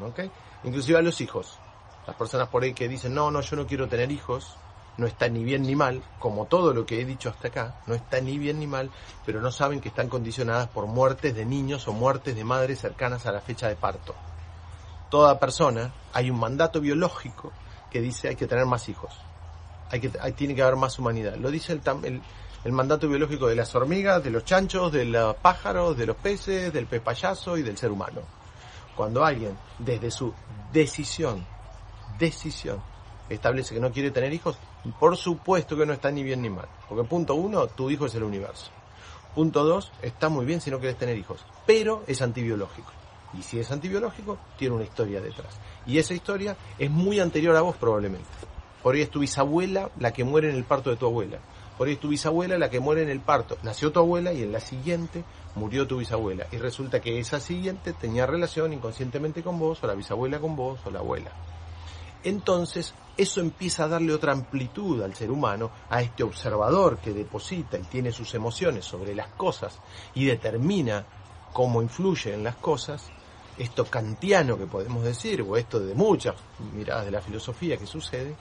¿Ok? 0.00 0.20
Inclusive 0.64 0.98
a 0.98 1.02
los 1.02 1.20
hijos. 1.20 1.58
Las 2.06 2.16
personas 2.16 2.48
por 2.48 2.62
ahí 2.62 2.74
que 2.74 2.88
dicen, 2.88 3.14
no, 3.14 3.30
no, 3.30 3.40
yo 3.40 3.56
no 3.56 3.66
quiero 3.66 3.88
tener 3.88 4.10
hijos, 4.10 4.56
no 4.96 5.06
está 5.06 5.28
ni 5.28 5.44
bien 5.44 5.62
ni 5.62 5.76
mal, 5.76 6.02
como 6.18 6.46
todo 6.46 6.74
lo 6.74 6.84
que 6.84 7.00
he 7.00 7.04
dicho 7.04 7.30
hasta 7.30 7.48
acá, 7.48 7.80
no 7.86 7.94
está 7.94 8.20
ni 8.20 8.38
bien 8.38 8.58
ni 8.58 8.66
mal, 8.66 8.90
pero 9.24 9.40
no 9.40 9.50
saben 9.50 9.80
que 9.80 9.88
están 9.88 10.08
condicionadas 10.08 10.68
por 10.68 10.86
muertes 10.86 11.34
de 11.34 11.44
niños 11.44 11.88
o 11.88 11.92
muertes 11.92 12.36
de 12.36 12.44
madres 12.44 12.80
cercanas 12.80 13.26
a 13.26 13.32
la 13.32 13.40
fecha 13.40 13.68
de 13.68 13.76
parto. 13.76 14.14
Toda 15.10 15.38
persona, 15.38 15.92
hay 16.12 16.30
un 16.30 16.38
mandato 16.38 16.80
biológico 16.80 17.52
que 17.90 18.00
dice 18.00 18.28
hay 18.28 18.36
que 18.36 18.46
tener 18.46 18.66
más 18.66 18.88
hijos, 18.88 19.12
hay 19.90 20.00
que, 20.00 20.10
hay, 20.20 20.32
tiene 20.32 20.54
que 20.54 20.62
haber 20.62 20.76
más 20.76 20.98
humanidad. 20.98 21.36
Lo 21.36 21.50
dice 21.50 21.72
el, 21.72 21.82
el, 22.04 22.22
el 22.64 22.72
mandato 22.72 23.08
biológico 23.08 23.46
de 23.46 23.56
las 23.56 23.74
hormigas, 23.74 24.22
de 24.22 24.30
los 24.30 24.44
chanchos, 24.44 24.92
de 24.92 25.04
los 25.04 25.36
pájaros, 25.36 25.96
de 25.96 26.06
los 26.06 26.16
peces, 26.16 26.72
del 26.72 26.86
pez 26.86 27.00
payaso 27.00 27.56
y 27.56 27.62
del 27.62 27.76
ser 27.76 27.90
humano. 27.90 28.22
Cuando 28.96 29.24
alguien, 29.24 29.56
desde 29.78 30.10
su 30.10 30.32
decisión, 30.72 31.46
decisión, 32.18 32.82
establece 33.28 33.74
que 33.74 33.80
no 33.80 33.92
quiere 33.92 34.10
tener 34.10 34.32
hijos, 34.32 34.58
por 34.98 35.16
supuesto 35.16 35.76
que 35.76 35.86
no 35.86 35.92
está 35.92 36.10
ni 36.10 36.22
bien 36.22 36.42
ni 36.42 36.50
mal. 36.50 36.68
Porque 36.88 37.08
punto 37.08 37.34
uno, 37.34 37.66
tu 37.68 37.90
hijo 37.90 38.06
es 38.06 38.14
el 38.14 38.22
universo. 38.22 38.70
Punto 39.34 39.64
dos, 39.64 39.92
está 40.02 40.28
muy 40.28 40.44
bien 40.44 40.60
si 40.60 40.70
no 40.70 40.78
quieres 40.78 40.98
tener 40.98 41.16
hijos, 41.16 41.44
pero 41.66 42.04
es 42.06 42.20
antibiológico. 42.20 42.90
Y 43.38 43.42
si 43.42 43.58
es 43.58 43.70
antibiológico, 43.70 44.38
tiene 44.58 44.74
una 44.74 44.84
historia 44.84 45.20
detrás. 45.20 45.58
Y 45.86 45.98
esa 45.98 46.12
historia 46.12 46.56
es 46.78 46.90
muy 46.90 47.18
anterior 47.18 47.56
a 47.56 47.62
vos 47.62 47.76
probablemente. 47.76 48.28
Por 48.82 48.94
ahí 48.94 49.00
es 49.00 49.10
tu 49.10 49.20
bisabuela 49.20 49.90
la 49.98 50.12
que 50.12 50.24
muere 50.24 50.50
en 50.50 50.56
el 50.56 50.64
parto 50.64 50.90
de 50.90 50.96
tu 50.96 51.06
abuela. 51.06 51.38
Por 51.78 51.86
ahí 51.86 51.94
es 51.94 52.00
tu 52.00 52.08
bisabuela 52.08 52.58
la 52.58 52.68
que 52.68 52.80
muere 52.80 53.02
en 53.02 53.08
el 53.08 53.20
parto. 53.20 53.56
Nació 53.62 53.90
tu 53.90 54.00
abuela 54.00 54.32
y 54.32 54.42
en 54.42 54.52
la 54.52 54.60
siguiente 54.60 55.24
murió 55.54 55.86
tu 55.86 55.98
bisabuela. 55.98 56.46
Y 56.52 56.56
resulta 56.56 57.00
que 57.00 57.18
esa 57.18 57.40
siguiente 57.40 57.92
tenía 57.92 58.26
relación 58.26 58.72
inconscientemente 58.72 59.42
con 59.42 59.58
vos, 59.58 59.82
o 59.82 59.86
la 59.86 59.94
bisabuela 59.94 60.40
con 60.40 60.56
vos, 60.56 60.80
o 60.84 60.90
la 60.90 61.00
abuela. 61.00 61.32
Entonces, 62.24 62.94
eso 63.16 63.40
empieza 63.40 63.84
a 63.84 63.88
darle 63.88 64.14
otra 64.14 64.32
amplitud 64.32 65.02
al 65.02 65.14
ser 65.14 65.30
humano, 65.30 65.70
a 65.90 66.02
este 66.02 66.22
observador 66.22 66.98
que 66.98 67.12
deposita 67.12 67.78
y 67.78 67.82
tiene 67.82 68.12
sus 68.12 68.34
emociones 68.34 68.84
sobre 68.84 69.14
las 69.14 69.28
cosas 69.28 69.78
y 70.14 70.24
determina 70.24 71.04
cómo 71.52 71.82
influye 71.82 72.32
en 72.32 72.44
las 72.44 72.56
cosas, 72.56 73.10
esto 73.58 73.84
kantiano 73.84 74.56
que 74.56 74.66
podemos 74.66 75.02
decir, 75.04 75.42
o 75.42 75.56
esto 75.56 75.80
de 75.80 75.94
muchas 75.94 76.36
miradas 76.74 77.04
de 77.04 77.10
la 77.10 77.20
filosofía 77.20 77.76
que 77.76 77.86
sucede, 77.86 78.34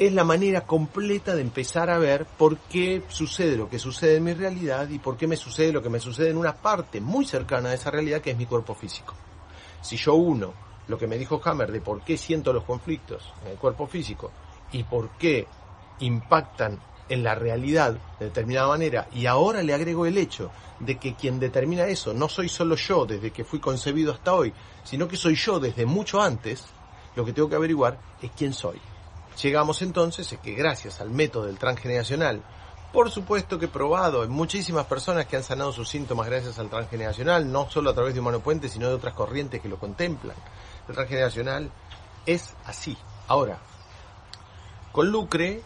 es 0.00 0.14
la 0.14 0.24
manera 0.24 0.62
completa 0.62 1.34
de 1.34 1.42
empezar 1.42 1.90
a 1.90 1.98
ver 1.98 2.24
por 2.24 2.56
qué 2.56 3.02
sucede 3.08 3.54
lo 3.58 3.68
que 3.68 3.78
sucede 3.78 4.16
en 4.16 4.24
mi 4.24 4.32
realidad 4.32 4.88
y 4.88 4.98
por 4.98 5.18
qué 5.18 5.26
me 5.26 5.36
sucede 5.36 5.72
lo 5.72 5.82
que 5.82 5.90
me 5.90 6.00
sucede 6.00 6.30
en 6.30 6.38
una 6.38 6.54
parte 6.54 7.02
muy 7.02 7.26
cercana 7.26 7.68
a 7.68 7.74
esa 7.74 7.90
realidad 7.90 8.22
que 8.22 8.30
es 8.30 8.38
mi 8.38 8.46
cuerpo 8.46 8.74
físico. 8.74 9.12
Si 9.82 9.98
yo 9.98 10.14
uno 10.14 10.54
lo 10.88 10.96
que 10.96 11.06
me 11.06 11.18
dijo 11.18 11.38
Hammer 11.44 11.70
de 11.70 11.82
por 11.82 12.00
qué 12.00 12.16
siento 12.16 12.50
los 12.54 12.64
conflictos 12.64 13.30
en 13.44 13.50
el 13.50 13.58
cuerpo 13.58 13.86
físico 13.86 14.30
y 14.72 14.84
por 14.84 15.10
qué 15.18 15.46
impactan 15.98 16.80
en 17.10 17.22
la 17.22 17.34
realidad 17.34 17.98
de 18.18 18.24
determinada 18.24 18.68
manera 18.68 19.06
y 19.12 19.26
ahora 19.26 19.62
le 19.62 19.74
agrego 19.74 20.06
el 20.06 20.16
hecho 20.16 20.50
de 20.78 20.96
que 20.96 21.14
quien 21.14 21.38
determina 21.38 21.84
eso 21.88 22.14
no 22.14 22.30
soy 22.30 22.48
solo 22.48 22.74
yo 22.74 23.04
desde 23.04 23.32
que 23.32 23.44
fui 23.44 23.60
concebido 23.60 24.14
hasta 24.14 24.32
hoy, 24.32 24.54
sino 24.82 25.06
que 25.06 25.18
soy 25.18 25.34
yo 25.34 25.60
desde 25.60 25.84
mucho 25.84 26.22
antes, 26.22 26.64
lo 27.16 27.26
que 27.26 27.34
tengo 27.34 27.50
que 27.50 27.56
averiguar 27.56 27.98
es 28.22 28.30
quién 28.34 28.54
soy. 28.54 28.80
Llegamos 29.42 29.80
entonces 29.80 30.32
a 30.32 30.40
que 30.40 30.54
gracias 30.54 31.00
al 31.00 31.10
método 31.10 31.46
del 31.46 31.58
transgeneracional, 31.58 32.42
Por 32.92 33.08
supuesto 33.08 33.56
que 33.56 33.68
probado, 33.68 34.22
hay 34.22 34.28
muchísimas 34.28 34.84
personas 34.86 35.26
que 35.26 35.36
han 35.36 35.44
sanado 35.44 35.72
sus 35.72 35.88
síntomas 35.88 36.26
gracias 36.26 36.58
al 36.58 36.68
transgeneracional, 36.68 37.50
no 37.50 37.70
solo 37.70 37.90
a 37.90 37.94
través 37.94 38.14
de 38.14 38.20
Humano 38.20 38.40
Puente, 38.40 38.68
sino 38.68 38.88
de 38.88 38.94
otras 38.94 39.14
corrientes 39.14 39.60
que 39.60 39.68
lo 39.68 39.78
contemplan. 39.78 40.36
El 40.88 40.94
transgeneracional 40.96 41.70
es 42.26 42.52
así. 42.66 42.98
Ahora, 43.28 43.58
con 44.90 45.08
Lucre 45.08 45.62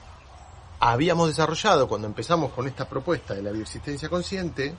habíamos 0.81 1.29
desarrollado, 1.29 1.89
cuando 1.89 2.07
empezamos 2.07 2.53
con 2.53 2.68
esta 2.68 2.87
propuesta 2.87 3.33
de 3.33 3.43
la 3.43 3.53
bioexistencia 3.53 4.11
consciente, 4.11 4.75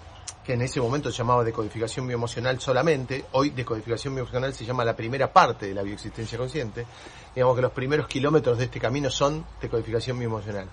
que 0.46 0.54
en 0.54 0.62
ese 0.62 0.80
momento 0.80 1.12
se 1.12 1.18
llamaba 1.18 1.44
decodificación 1.44 2.08
bioemocional 2.08 2.60
solamente, 2.60 3.26
hoy 3.32 3.50
decodificación 3.50 4.14
bioemocional 4.14 4.54
se 4.54 4.64
llama 4.64 4.86
la 4.86 4.96
primera 4.96 5.34
parte 5.34 5.66
de 5.66 5.74
la 5.74 5.82
bioexistencia 5.82 6.38
consciente, 6.38 6.86
digamos 7.34 7.56
que 7.56 7.62
los 7.64 7.72
primeros 7.72 8.08
kilómetros 8.08 8.58
de 8.58 8.66
este 8.66 8.80
camino 8.80 9.10
son 9.10 9.46
decodificación 9.60 10.20
bioemocional. 10.20 10.70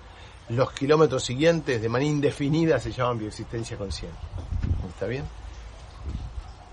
Los 0.51 0.73
kilómetros 0.73 1.25
siguientes, 1.25 1.81
de 1.81 1.89
manera 1.89 2.11
indefinida, 2.11 2.79
se 2.79 2.93
llaman 2.93 3.19
bioexistencia 3.19 3.79
consciente. 3.79 4.19
¿Está 4.89 5.07
bien? 5.07 5.25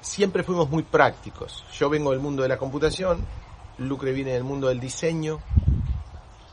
Siempre 0.02 0.44
fuimos 0.44 0.70
muy 0.70 0.84
prácticos. 0.84 1.64
Yo 1.72 1.90
vengo 1.90 2.12
del 2.12 2.20
mundo 2.20 2.44
de 2.44 2.50
la 2.50 2.58
computación, 2.58 3.26
Lucre 3.78 4.12
viene 4.12 4.32
del 4.32 4.44
mundo 4.44 4.68
del 4.68 4.80
diseño, 4.80 5.40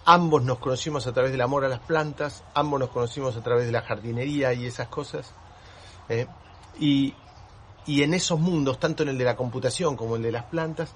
ambos 0.04 0.44
nos 0.44 0.58
conocimos 0.58 1.06
a 1.08 1.12
través 1.12 1.32
del 1.32 1.40
amor 1.40 1.64
a 1.64 1.68
las 1.68 1.80
plantas, 1.80 2.44
ambos 2.54 2.78
nos 2.78 2.90
conocimos 2.90 3.36
a 3.36 3.42
través 3.42 3.66
de 3.66 3.72
la 3.72 3.82
jardinería 3.82 4.52
y 4.52 4.66
esas 4.66 4.86
cosas. 4.88 5.34
¿Eh? 6.08 6.26
Y, 6.78 7.14
y 7.86 8.02
en 8.02 8.14
esos 8.14 8.38
mundos, 8.38 8.78
tanto 8.78 9.02
en 9.02 9.10
el 9.10 9.18
de 9.18 9.24
la 9.24 9.36
computación 9.36 9.96
como 9.96 10.16
el 10.16 10.22
de 10.22 10.32
las 10.32 10.44
plantas, 10.44 10.94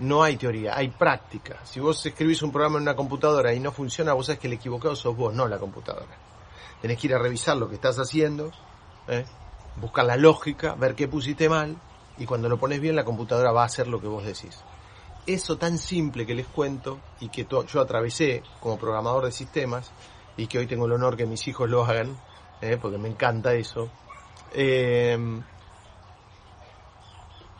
no 0.00 0.22
hay 0.22 0.36
teoría, 0.36 0.76
hay 0.76 0.88
práctica. 0.88 1.58
Si 1.64 1.78
vos 1.78 2.04
escribís 2.04 2.42
un 2.42 2.50
programa 2.50 2.78
en 2.78 2.82
una 2.82 2.96
computadora 2.96 3.52
y 3.52 3.60
no 3.60 3.70
funciona, 3.70 4.14
vos 4.14 4.26
sabés 4.26 4.40
que 4.40 4.46
el 4.46 4.54
equivocado 4.54 4.96
sos 4.96 5.16
vos, 5.16 5.34
no 5.34 5.46
la 5.46 5.58
computadora. 5.58 6.16
Tenés 6.80 6.98
que 6.98 7.06
ir 7.06 7.14
a 7.14 7.18
revisar 7.18 7.56
lo 7.58 7.68
que 7.68 7.74
estás 7.74 7.98
haciendo, 7.98 8.50
¿eh? 9.08 9.24
buscar 9.76 10.06
la 10.06 10.16
lógica, 10.16 10.74
ver 10.74 10.94
qué 10.94 11.06
pusiste 11.06 11.48
mal, 11.48 11.76
y 12.16 12.24
cuando 12.24 12.48
lo 12.48 12.58
pones 12.58 12.80
bien, 12.80 12.96
la 12.96 13.04
computadora 13.04 13.52
va 13.52 13.62
a 13.62 13.66
hacer 13.66 13.88
lo 13.88 14.00
que 14.00 14.06
vos 14.06 14.24
decís. 14.24 14.58
Eso 15.26 15.58
tan 15.58 15.76
simple 15.76 16.26
que 16.26 16.34
les 16.34 16.46
cuento 16.46 16.98
y 17.20 17.28
que 17.28 17.46
yo 17.46 17.80
atravesé 17.80 18.42
como 18.60 18.78
programador 18.78 19.26
de 19.26 19.32
sistemas 19.32 19.92
y 20.36 20.46
que 20.46 20.58
hoy 20.58 20.66
tengo 20.66 20.86
el 20.86 20.92
honor 20.92 21.16
que 21.16 21.26
mis 21.26 21.46
hijos 21.46 21.68
lo 21.68 21.84
hagan, 21.84 22.18
¿eh? 22.62 22.78
porque 22.80 22.96
me 22.96 23.08
encanta 23.08 23.52
eso, 23.52 23.90
eh, 24.54 25.18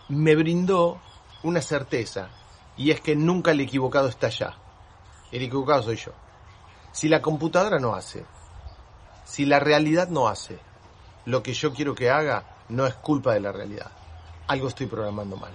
me 0.08 0.36
brindó 0.36 1.00
una 1.42 1.62
certeza, 1.62 2.28
y 2.76 2.90
es 2.90 3.00
que 3.00 3.14
nunca 3.14 3.52
el 3.52 3.60
equivocado 3.60 4.08
está 4.08 4.28
allá. 4.28 4.54
El 5.30 5.42
equivocado 5.42 5.82
soy 5.82 5.96
yo. 5.96 6.12
Si 6.92 7.08
la 7.08 7.22
computadora 7.22 7.78
no 7.78 7.94
hace, 7.94 8.24
si 9.24 9.46
la 9.46 9.60
realidad 9.60 10.08
no 10.08 10.28
hace 10.28 10.58
lo 11.26 11.42
que 11.42 11.52
yo 11.52 11.72
quiero 11.72 11.94
que 11.94 12.10
haga, 12.10 12.44
no 12.68 12.86
es 12.86 12.94
culpa 12.94 13.34
de 13.34 13.40
la 13.40 13.52
realidad. 13.52 13.90
Algo 14.48 14.68
estoy 14.68 14.86
programando 14.86 15.36
mal. 15.36 15.52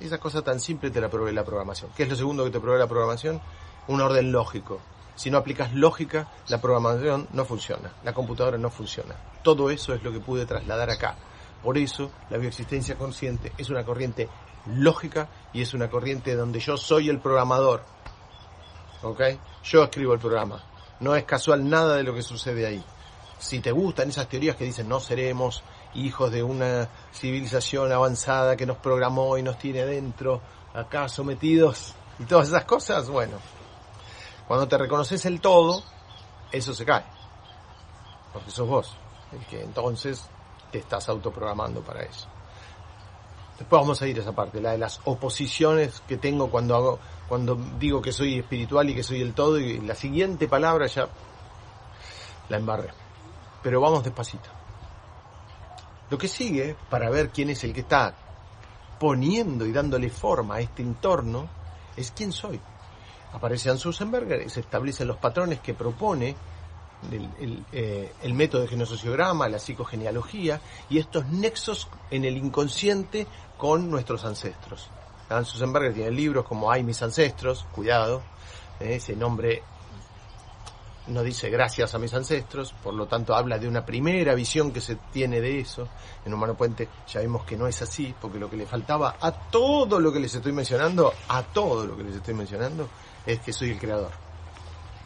Esa 0.00 0.18
cosa 0.18 0.42
tan 0.42 0.58
simple 0.58 0.90
te 0.90 1.00
la 1.00 1.08
provee 1.08 1.32
la 1.32 1.44
programación. 1.44 1.90
¿Qué 1.96 2.02
es 2.02 2.08
lo 2.08 2.16
segundo 2.16 2.44
que 2.44 2.50
te 2.50 2.60
provee 2.60 2.78
la 2.78 2.88
programación? 2.88 3.40
Un 3.86 4.00
orden 4.00 4.32
lógico. 4.32 4.80
Si 5.16 5.30
no 5.30 5.38
aplicas 5.38 5.72
lógica, 5.74 6.28
la 6.48 6.60
programación 6.60 7.26
no 7.32 7.44
funciona, 7.44 7.92
la 8.04 8.12
computadora 8.12 8.58
no 8.58 8.70
funciona. 8.70 9.16
Todo 9.42 9.70
eso 9.70 9.94
es 9.94 10.02
lo 10.02 10.12
que 10.12 10.20
pude 10.20 10.46
trasladar 10.46 10.90
acá. 10.90 11.16
Por 11.62 11.78
eso 11.78 12.10
la 12.30 12.36
bioexistencia 12.36 12.96
consciente 12.96 13.52
es 13.56 13.70
una 13.70 13.84
corriente 13.84 14.28
lógica 14.66 15.28
y 15.52 15.62
es 15.62 15.74
una 15.74 15.88
corriente 15.88 16.34
donde 16.34 16.60
yo 16.60 16.76
soy 16.76 17.08
el 17.08 17.18
programador. 17.18 17.82
¿Ok? 19.02 19.22
Yo 19.64 19.84
escribo 19.84 20.12
el 20.12 20.20
programa. 20.20 20.62
No 21.00 21.16
es 21.16 21.24
casual 21.24 21.68
nada 21.68 21.96
de 21.96 22.02
lo 22.02 22.14
que 22.14 22.22
sucede 22.22 22.66
ahí. 22.66 22.84
Si 23.38 23.60
te 23.60 23.72
gustan 23.72 24.10
esas 24.10 24.28
teorías 24.28 24.56
que 24.56 24.64
dicen 24.64 24.88
no 24.88 25.00
seremos 25.00 25.62
hijos 25.94 26.30
de 26.30 26.42
una 26.42 26.88
civilización 27.12 27.90
avanzada 27.90 28.56
que 28.56 28.66
nos 28.66 28.76
programó 28.78 29.38
y 29.38 29.42
nos 29.42 29.58
tiene 29.58 29.84
dentro, 29.86 30.40
acá 30.74 31.08
sometidos 31.08 31.94
y 32.18 32.24
todas 32.24 32.48
esas 32.48 32.64
cosas, 32.64 33.08
bueno, 33.08 33.38
cuando 34.46 34.68
te 34.68 34.78
reconoces 34.78 35.24
el 35.26 35.40
todo, 35.40 35.82
eso 36.52 36.72
se 36.72 36.84
cae. 36.84 37.04
Porque 38.32 38.50
sos 38.50 38.68
vos 38.68 38.96
el 39.32 39.44
que 39.46 39.62
entonces 39.62 40.24
te 40.70 40.78
estás 40.78 41.08
autoprogramando 41.08 41.80
para 41.80 42.02
eso. 42.02 42.28
Después 43.58 43.80
vamos 43.80 44.02
a 44.02 44.06
ir 44.06 44.18
a 44.18 44.20
esa 44.20 44.32
parte, 44.32 44.60
la 44.60 44.72
de 44.72 44.78
las 44.78 45.00
oposiciones 45.04 46.02
que 46.06 46.18
tengo 46.18 46.50
cuando 46.50 46.76
hago, 46.76 46.98
cuando 47.26 47.56
digo 47.78 48.02
que 48.02 48.12
soy 48.12 48.38
espiritual 48.38 48.90
y 48.90 48.94
que 48.94 49.02
soy 49.02 49.22
el 49.22 49.32
todo, 49.32 49.58
y 49.58 49.80
la 49.80 49.94
siguiente 49.94 50.46
palabra 50.46 50.86
ya 50.86 51.08
la 52.48 52.56
embarré. 52.58 52.90
Pero 53.62 53.80
vamos 53.80 54.04
despacito. 54.04 54.50
Lo 56.10 56.18
que 56.18 56.28
sigue, 56.28 56.76
para 56.90 57.10
ver 57.10 57.30
quién 57.30 57.50
es 57.50 57.64
el 57.64 57.72
que 57.72 57.80
está 57.80 58.14
poniendo 59.00 59.66
y 59.66 59.72
dándole 59.72 60.10
forma 60.10 60.56
a 60.56 60.60
este 60.60 60.82
entorno, 60.82 61.48
es 61.96 62.12
quién 62.12 62.32
soy 62.32 62.60
aparece 63.36 63.70
Ann 63.70 63.78
se 63.78 64.60
establecen 64.60 65.08
los 65.08 65.18
patrones 65.18 65.60
que 65.60 65.74
propone 65.74 66.34
el, 67.12 67.64
eh, 67.72 68.12
el, 68.22 68.32
método 68.32 68.62
de 68.62 68.68
genosociograma, 68.68 69.48
la 69.48 69.58
psicogenealogía 69.58 70.60
y 70.88 70.98
estos 70.98 71.26
nexos 71.26 71.88
en 72.10 72.24
el 72.24 72.36
inconsciente 72.38 73.26
con 73.58 73.90
nuestros 73.90 74.24
ancestros. 74.24 74.88
Ann 75.28 75.44
Susenberger 75.44 75.92
tiene 75.92 76.10
libros 76.10 76.46
como 76.46 76.70
Hay 76.70 76.82
mis 76.82 77.02
ancestros, 77.02 77.66
cuidado, 77.72 78.22
eh, 78.80 78.96
ese 78.96 79.14
nombre 79.14 79.62
no 81.08 81.22
dice 81.22 81.50
gracias 81.50 81.94
a 81.94 81.98
mis 81.98 82.12
ancestros, 82.14 82.72
por 82.82 82.94
lo 82.94 83.06
tanto 83.06 83.34
habla 83.34 83.58
de 83.58 83.68
una 83.68 83.84
primera 83.84 84.34
visión 84.34 84.72
que 84.72 84.80
se 84.80 84.96
tiene 85.12 85.40
de 85.40 85.60
eso. 85.60 85.88
En 86.24 86.34
Humano 86.34 86.56
Puente 86.56 86.88
ya 87.06 87.20
vimos 87.20 87.44
que 87.44 87.56
no 87.56 87.66
es 87.66 87.80
así, 87.82 88.14
porque 88.20 88.38
lo 88.38 88.50
que 88.50 88.56
le 88.56 88.66
faltaba 88.66 89.16
a 89.20 89.30
todo 89.30 90.00
lo 90.00 90.12
que 90.12 90.20
les 90.20 90.34
estoy 90.34 90.52
mencionando, 90.52 91.12
a 91.28 91.42
todo 91.42 91.86
lo 91.86 91.96
que 91.96 92.04
les 92.04 92.16
estoy 92.16 92.34
mencionando, 92.34 92.88
es 93.26 93.40
que 93.40 93.52
soy 93.52 93.70
el 93.70 93.78
creador. 93.78 94.12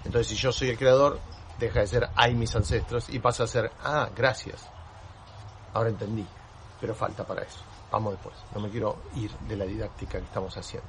Entonces 0.05 0.29
si 0.29 0.37
yo 0.37 0.53
soy 0.53 0.71
el 0.71 0.79
creador, 0.79 1.19
deja 1.59 1.81
de 1.81 1.87
ser 1.87 2.09
hay 2.17 2.35
mis 2.35 2.55
ancestros 2.55 3.09
y 3.11 3.19
pasa 3.19 3.45
a 3.45 3.47
ser 3.47 3.73
ah, 3.83 4.09
gracias. 4.15 4.67
Ahora 5.73 5.91
entendí, 5.91 6.27
pero 6.81 6.95
falta 6.95 7.27
para 7.27 7.43
eso. 7.43 7.61
Vamos 7.91 8.13
después, 8.13 8.35
no 8.55 8.61
me 8.61 8.71
quiero 8.71 8.97
ir 9.17 9.31
de 9.49 9.57
la 9.57 9.65
didáctica 9.65 10.19
que 10.19 10.25
estamos 10.25 10.57
haciendo. 10.57 10.89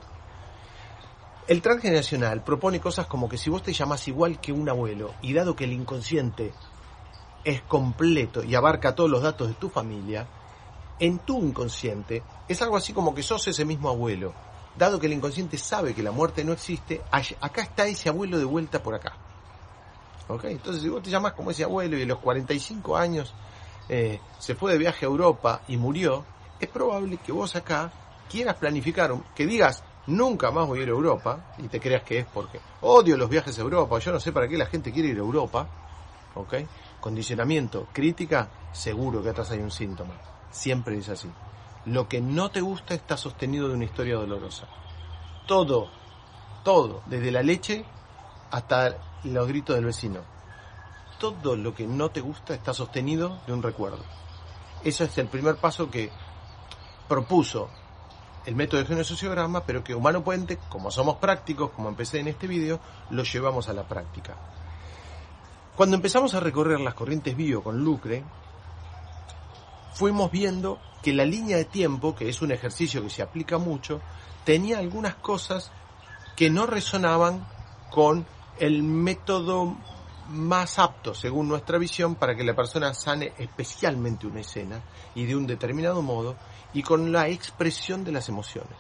El 1.48 1.62
transgeneracional 1.62 2.44
propone 2.44 2.80
cosas 2.80 3.08
como 3.08 3.28
que 3.28 3.38
si 3.38 3.50
vos 3.50 3.64
te 3.64 3.74
llamas 3.74 4.08
igual 4.08 4.40
que 4.40 4.52
un 4.52 4.70
abuelo 4.70 5.16
y 5.22 5.34
dado 5.34 5.56
que 5.56 5.64
el 5.64 5.74
inconsciente 5.74 6.54
es 7.44 7.62
completo 7.64 8.44
y 8.44 8.54
abarca 8.54 8.94
todos 8.94 9.10
los 9.10 9.24
datos 9.24 9.48
de 9.48 9.56
tu 9.56 9.70
familia, 9.70 10.28
en 11.00 11.20
tu 11.20 11.44
inconsciente 11.44 12.24
es 12.48 12.62
algo 12.62 12.78
así 12.78 12.94
como 12.94 13.16
que 13.16 13.24
sos 13.24 13.48
ese 13.48 13.66
mismo 13.66 13.90
abuelo. 13.90 14.34
Dado 14.78 15.00
que 15.00 15.08
el 15.08 15.14
inconsciente 15.14 15.58
sabe 15.58 15.94
que 15.94 16.04
la 16.04 16.12
muerte 16.12 16.44
no 16.44 16.54
existe, 16.54 17.02
acá 17.12 17.62
está 17.62 17.88
ese 17.88 18.10
abuelo 18.10 18.38
de 18.38 18.46
vuelta 18.46 18.82
por 18.82 18.96
acá. 18.96 19.14
Entonces 20.44 20.82
si 20.82 20.90
vos 20.90 21.04
te 21.04 21.10
llamas 21.10 21.34
como 21.34 21.52
ese 21.52 21.64
abuelo 21.64 21.98
y 21.98 22.04
a 22.04 22.06
los 22.06 22.20
45 22.20 22.96
años 22.96 23.34
eh, 23.90 24.20
se 24.40 24.56
fue 24.56 24.72
de 24.72 24.78
viaje 24.78 25.06
a 25.06 25.10
Europa 25.10 25.62
y 25.68 25.78
murió, 25.78 26.24
es 26.60 26.70
probable 26.70 27.18
que 27.18 27.32
vos 27.32 27.56
acá 27.56 27.92
quieras 28.30 28.56
planificar, 28.56 29.14
que 29.36 29.46
digas, 29.46 29.84
nunca 30.08 30.52
más 30.52 30.68
voy 30.68 30.80
a 30.80 30.84
ir 30.84 30.88
a 30.90 30.92
Europa, 30.92 31.54
y 31.58 31.68
te 31.68 31.80
creas 31.80 32.04
que 32.04 32.20
es 32.20 32.26
porque 32.26 32.60
odio 32.82 33.18
los 33.18 33.30
viajes 33.30 33.58
a 33.58 33.62
Europa, 33.62 34.00
yo 34.00 34.14
no 34.14 34.20
sé 34.20 34.32
para 34.32 34.48
qué 34.48 34.58
la 34.58 34.68
gente 34.68 34.92
quiere 34.92 35.10
ir 35.10 35.18
a 35.18 35.20
Europa, 35.20 35.68
¿ok? 36.36 36.54
Condicionamiento, 37.02 37.88
crítica, 37.92 38.48
seguro 38.72 39.22
que 39.22 39.30
atrás 39.30 39.52
hay 39.52 39.60
un 39.60 39.72
síntoma, 39.72 40.14
siempre 40.50 40.98
es 40.98 41.10
así. 41.10 41.30
Lo 41.86 42.08
que 42.08 42.22
no 42.22 42.52
te 42.52 42.62
gusta 42.62 42.94
está 42.94 43.18
sostenido 43.18 43.68
de 43.68 43.76
una 43.76 43.86
historia 43.86 44.16
dolorosa. 44.16 44.68
Todo, 45.48 45.90
todo, 46.64 47.02
desde 47.08 47.32
la 47.32 47.42
leche 47.42 47.86
hasta 48.52 48.98
los 49.24 49.48
gritos 49.48 49.76
del 49.76 49.86
vecino. 49.86 50.22
Todo 51.20 51.56
lo 51.56 51.74
que 51.74 51.88
no 51.88 52.10
te 52.10 52.22
gusta 52.22 52.54
está 52.54 52.74
sostenido 52.74 53.40
de 53.48 53.54
un 53.54 53.64
recuerdo. 53.64 54.04
Eso 54.84 55.04
es 55.04 55.18
el 55.18 55.28
primer 55.28 55.58
paso 55.58 55.90
que 55.90 56.12
propuso 57.08 57.70
el 58.46 58.56
método 58.56 58.84
de 58.84 59.04
sociograma, 59.04 59.64
pero 59.64 59.84
que 59.84 59.94
Humano 59.94 60.24
Puente, 60.24 60.58
como 60.70 60.90
somos 60.90 61.18
prácticos, 61.18 61.72
como 61.72 61.90
empecé 61.90 62.20
en 62.20 62.28
este 62.28 62.48
vídeo, 62.48 62.80
lo 63.12 63.24
llevamos 63.24 63.70
a 63.70 63.74
la 63.74 63.88
práctica. 63.88 64.36
Cuando 65.76 65.96
empezamos 65.96 66.34
a 66.34 66.40
recorrer 66.40 66.80
las 66.80 66.94
corrientes 66.94 67.36
bio 67.36 67.64
con 67.64 67.84
Lucre, 67.84 68.24
fuimos 69.94 70.32
viendo 70.32 70.80
que 71.02 71.14
la 71.14 71.26
línea 71.26 71.58
de 71.58 71.66
tiempo, 71.66 72.16
que 72.16 72.30
es 72.30 72.42
un 72.42 72.52
ejercicio 72.52 73.02
que 73.04 73.10
se 73.10 73.22
aplica 73.22 73.58
mucho, 73.58 74.02
tenía 74.44 74.80
algunas 74.80 75.16
cosas 75.16 75.72
que 76.36 76.50
no 76.50 76.66
resonaban 76.66 77.46
con 77.90 78.26
el 78.60 78.84
método 78.84 79.76
más 80.30 80.80
apto, 80.80 81.14
según 81.14 81.48
nuestra 81.48 81.78
visión, 81.78 82.16
para 82.16 82.36
que 82.36 82.44
la 82.44 82.56
persona 82.56 82.94
sane 82.94 83.34
especialmente 83.38 84.28
una 84.28 84.42
escena 84.42 84.82
y 85.16 85.26
de 85.26 85.36
un 85.36 85.46
determinado 85.46 86.02
modo, 86.02 86.36
y 86.74 86.84
con 86.84 87.12
la 87.12 87.28
expresión 87.28 88.04
de 88.04 88.14
las 88.14 88.30
emociones. 88.30 88.78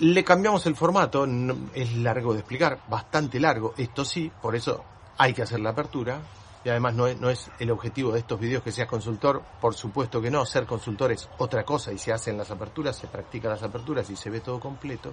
Le 0.00 0.24
cambiamos 0.24 0.66
el 0.66 0.76
formato, 0.76 1.26
es 1.72 1.94
largo 1.94 2.34
de 2.34 2.40
explicar, 2.40 2.80
bastante 2.88 3.40
largo, 3.40 3.74
esto 3.76 4.04
sí, 4.04 4.30
por 4.42 4.54
eso 4.54 4.84
hay 5.16 5.32
que 5.32 5.42
hacer 5.42 5.60
la 5.60 5.70
apertura, 5.70 6.20
y 6.64 6.70
además 6.70 6.94
no 6.94 7.06
es, 7.06 7.20
no 7.20 7.30
es 7.30 7.50
el 7.58 7.70
objetivo 7.70 8.12
de 8.12 8.20
estos 8.20 8.40
videos 8.40 8.62
que 8.62 8.72
seas 8.72 8.88
consultor, 8.88 9.42
por 9.60 9.74
supuesto 9.74 10.20
que 10.20 10.30
no, 10.30 10.46
ser 10.46 10.66
consultor 10.66 11.12
es 11.12 11.28
otra 11.38 11.64
cosa 11.64 11.92
y 11.92 11.98
se 11.98 12.12
hacen 12.12 12.38
las 12.38 12.50
aperturas, 12.50 12.96
se 12.96 13.06
practican 13.06 13.50
las 13.50 13.62
aperturas 13.62 14.08
y 14.10 14.16
se 14.16 14.30
ve 14.30 14.40
todo 14.40 14.58
completo, 14.58 15.12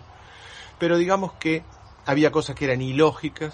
pero 0.80 0.97
digamos 0.97 1.34
que 1.34 1.64
había 2.06 2.32
cosas 2.32 2.56
que 2.56 2.66
eran 2.66 2.82
ilógicas 2.82 3.54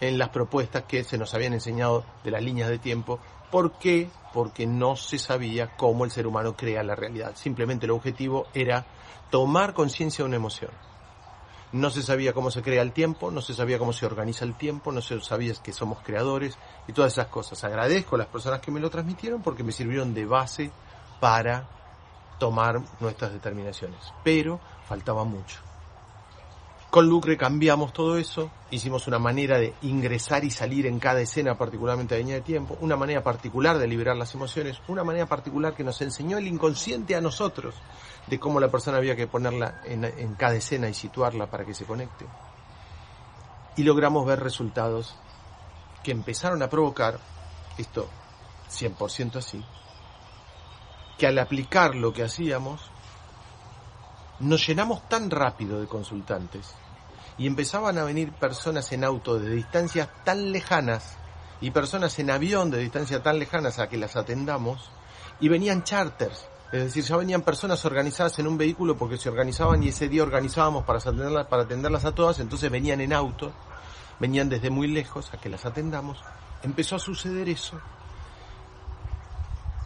en 0.00 0.18
las 0.18 0.28
propuestas 0.28 0.84
que 0.84 1.02
se 1.02 1.16
nos 1.18 1.34
habían 1.34 1.54
enseñado 1.54 2.04
de 2.22 2.30
las 2.30 2.42
líneas 2.42 2.68
de 2.68 2.78
tiempo. 2.78 3.18
¿Por 3.50 3.78
qué? 3.78 4.10
Porque 4.32 4.66
no 4.66 4.96
se 4.96 5.18
sabía 5.18 5.76
cómo 5.76 6.04
el 6.04 6.10
ser 6.10 6.26
humano 6.26 6.56
crea 6.56 6.82
la 6.82 6.94
realidad. 6.94 7.36
Simplemente 7.36 7.86
el 7.86 7.92
objetivo 7.92 8.46
era 8.52 8.84
tomar 9.30 9.72
conciencia 9.72 10.24
de 10.24 10.28
una 10.28 10.36
emoción 10.36 10.70
no 11.74 11.90
se 11.90 12.02
sabía 12.02 12.32
cómo 12.32 12.52
se 12.52 12.62
crea 12.62 12.82
el 12.82 12.92
tiempo, 12.92 13.32
no 13.32 13.40
se 13.40 13.52
sabía 13.52 13.80
cómo 13.80 13.92
se 13.92 14.06
organiza 14.06 14.44
el 14.44 14.54
tiempo, 14.54 14.92
no 14.92 15.02
se 15.02 15.20
sabía 15.20 15.52
que 15.60 15.72
somos 15.72 15.98
creadores 16.04 16.56
y 16.86 16.92
todas 16.92 17.12
esas 17.12 17.26
cosas. 17.26 17.64
Agradezco 17.64 18.14
a 18.14 18.18
las 18.18 18.28
personas 18.28 18.60
que 18.60 18.70
me 18.70 18.78
lo 18.78 18.90
transmitieron 18.90 19.42
porque 19.42 19.64
me 19.64 19.72
sirvieron 19.72 20.14
de 20.14 20.24
base 20.24 20.70
para 21.18 21.66
tomar 22.38 22.80
nuestras 23.00 23.32
determinaciones. 23.32 23.98
Pero 24.22 24.60
faltaba 24.88 25.24
mucho. 25.24 25.58
Con 26.94 27.08
Lucre 27.08 27.36
cambiamos 27.36 27.92
todo 27.92 28.18
eso, 28.18 28.52
hicimos 28.70 29.08
una 29.08 29.18
manera 29.18 29.58
de 29.58 29.74
ingresar 29.82 30.44
y 30.44 30.50
salir 30.52 30.86
en 30.86 31.00
cada 31.00 31.20
escena, 31.22 31.58
particularmente 31.58 32.16
línea 32.16 32.36
de 32.36 32.42
tiempo, 32.42 32.78
una 32.80 32.94
manera 32.94 33.20
particular 33.20 33.78
de 33.78 33.88
liberar 33.88 34.16
las 34.16 34.32
emociones, 34.36 34.80
una 34.86 35.02
manera 35.02 35.26
particular 35.26 35.74
que 35.74 35.82
nos 35.82 36.00
enseñó 36.02 36.38
el 36.38 36.46
inconsciente 36.46 37.16
a 37.16 37.20
nosotros 37.20 37.74
de 38.28 38.38
cómo 38.38 38.60
la 38.60 38.70
persona 38.70 38.98
había 38.98 39.16
que 39.16 39.26
ponerla 39.26 39.82
en, 39.86 40.36
cada 40.36 40.54
escena 40.54 40.88
y 40.88 40.94
situarla 40.94 41.50
para 41.50 41.64
que 41.64 41.74
se 41.74 41.84
conecte. 41.84 42.26
Y 43.76 43.82
logramos 43.82 44.24
ver 44.24 44.38
resultados 44.38 45.16
que 46.04 46.12
empezaron 46.12 46.62
a 46.62 46.70
provocar, 46.70 47.18
esto 47.76 48.08
100% 48.70 49.34
así, 49.34 49.64
que 51.18 51.26
al 51.26 51.40
aplicar 51.40 51.96
lo 51.96 52.12
que 52.12 52.22
hacíamos, 52.22 52.88
nos 54.38 54.64
llenamos 54.64 55.08
tan 55.08 55.28
rápido 55.28 55.80
de 55.80 55.88
consultantes 55.88 56.72
y 57.38 57.46
empezaban 57.46 57.98
a 57.98 58.04
venir 58.04 58.32
personas 58.32 58.90
en 58.92 59.04
auto 59.04 59.38
de 59.38 59.50
distancias 59.50 60.08
tan 60.24 60.52
lejanas 60.52 61.16
y 61.60 61.70
personas 61.70 62.18
en 62.18 62.30
avión 62.30 62.70
de 62.70 62.78
distancias 62.78 63.22
tan 63.22 63.38
lejanas 63.38 63.78
a 63.78 63.88
que 63.88 63.96
las 63.96 64.16
atendamos 64.16 64.90
y 65.40 65.48
venían 65.48 65.82
charters 65.82 66.46
es 66.74 66.82
decir, 66.82 67.04
ya 67.04 67.16
venían 67.16 67.42
personas 67.42 67.84
organizadas 67.84 68.36
en 68.40 68.48
un 68.48 68.58
vehículo 68.58 68.98
porque 68.98 69.16
se 69.16 69.28
organizaban 69.28 69.80
y 69.84 69.90
ese 69.90 70.08
día 70.08 70.24
organizábamos 70.24 70.82
para 70.82 70.98
atenderlas, 70.98 71.46
para 71.46 71.62
atenderlas 71.62 72.04
a 72.04 72.12
todas, 72.12 72.40
entonces 72.40 72.68
venían 72.68 73.00
en 73.00 73.12
auto, 73.12 73.52
venían 74.18 74.48
desde 74.48 74.70
muy 74.70 74.88
lejos 74.88 75.32
a 75.32 75.36
que 75.36 75.48
las 75.48 75.64
atendamos. 75.66 76.18
Empezó 76.64 76.96
a 76.96 76.98
suceder 76.98 77.48
eso. 77.48 77.80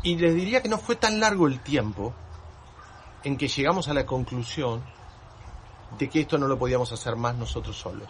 Y 0.03 0.17
les 0.17 0.35
diría 0.35 0.63
que 0.63 0.71
no 0.71 0.79
fue 0.79 0.97
tan 0.97 1.21
largo 1.21 1.47
el 1.47 1.61
tiempo 1.61 2.15
en 3.23 3.37
que 3.37 3.49
llegamos 3.49 3.89
a 3.89 3.93
la 3.93 4.07
conclusión 4.07 4.83
de 5.97 6.09
que 6.09 6.21
esto 6.21 6.39
no 6.39 6.49
lo 6.49 6.59
podíamos 6.59 6.93
hacer 6.93 7.17
más 7.17 7.37
nosotros 7.37 7.79
solos, 7.79 8.09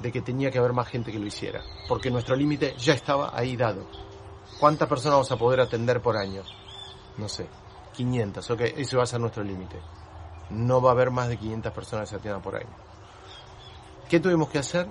de 0.00 0.12
que 0.12 0.20
tenía 0.20 0.50
que 0.50 0.58
haber 0.58 0.72
más 0.72 0.88
gente 0.88 1.10
que 1.10 1.18
lo 1.18 1.26
hiciera, 1.26 1.62
porque 1.88 2.10
nuestro 2.10 2.36
límite 2.36 2.74
ya 2.76 2.94
estaba 2.94 3.36
ahí 3.36 3.56
dado. 3.56 3.86
¿Cuántas 4.60 4.88
personas 4.88 5.14
vamos 5.14 5.32
a 5.32 5.36
poder 5.36 5.60
atender 5.60 6.00
por 6.00 6.16
año? 6.16 6.42
no 7.16 7.28
sé, 7.28 7.46
500, 7.92 8.50
ok, 8.50 8.60
ese 8.76 8.96
va 8.96 9.04
a 9.04 9.06
ser 9.06 9.20
nuestro 9.20 9.42
límite. 9.42 9.80
No 10.50 10.80
va 10.80 10.90
a 10.90 10.92
haber 10.92 11.10
más 11.10 11.28
de 11.28 11.36
500 11.36 11.72
personas 11.72 12.08
que 12.08 12.10
se 12.10 12.16
atiendan 12.16 12.42
por 12.42 12.56
año. 12.56 12.74
¿Qué 14.08 14.20
tuvimos 14.20 14.48
que 14.48 14.58
hacer? 14.58 14.88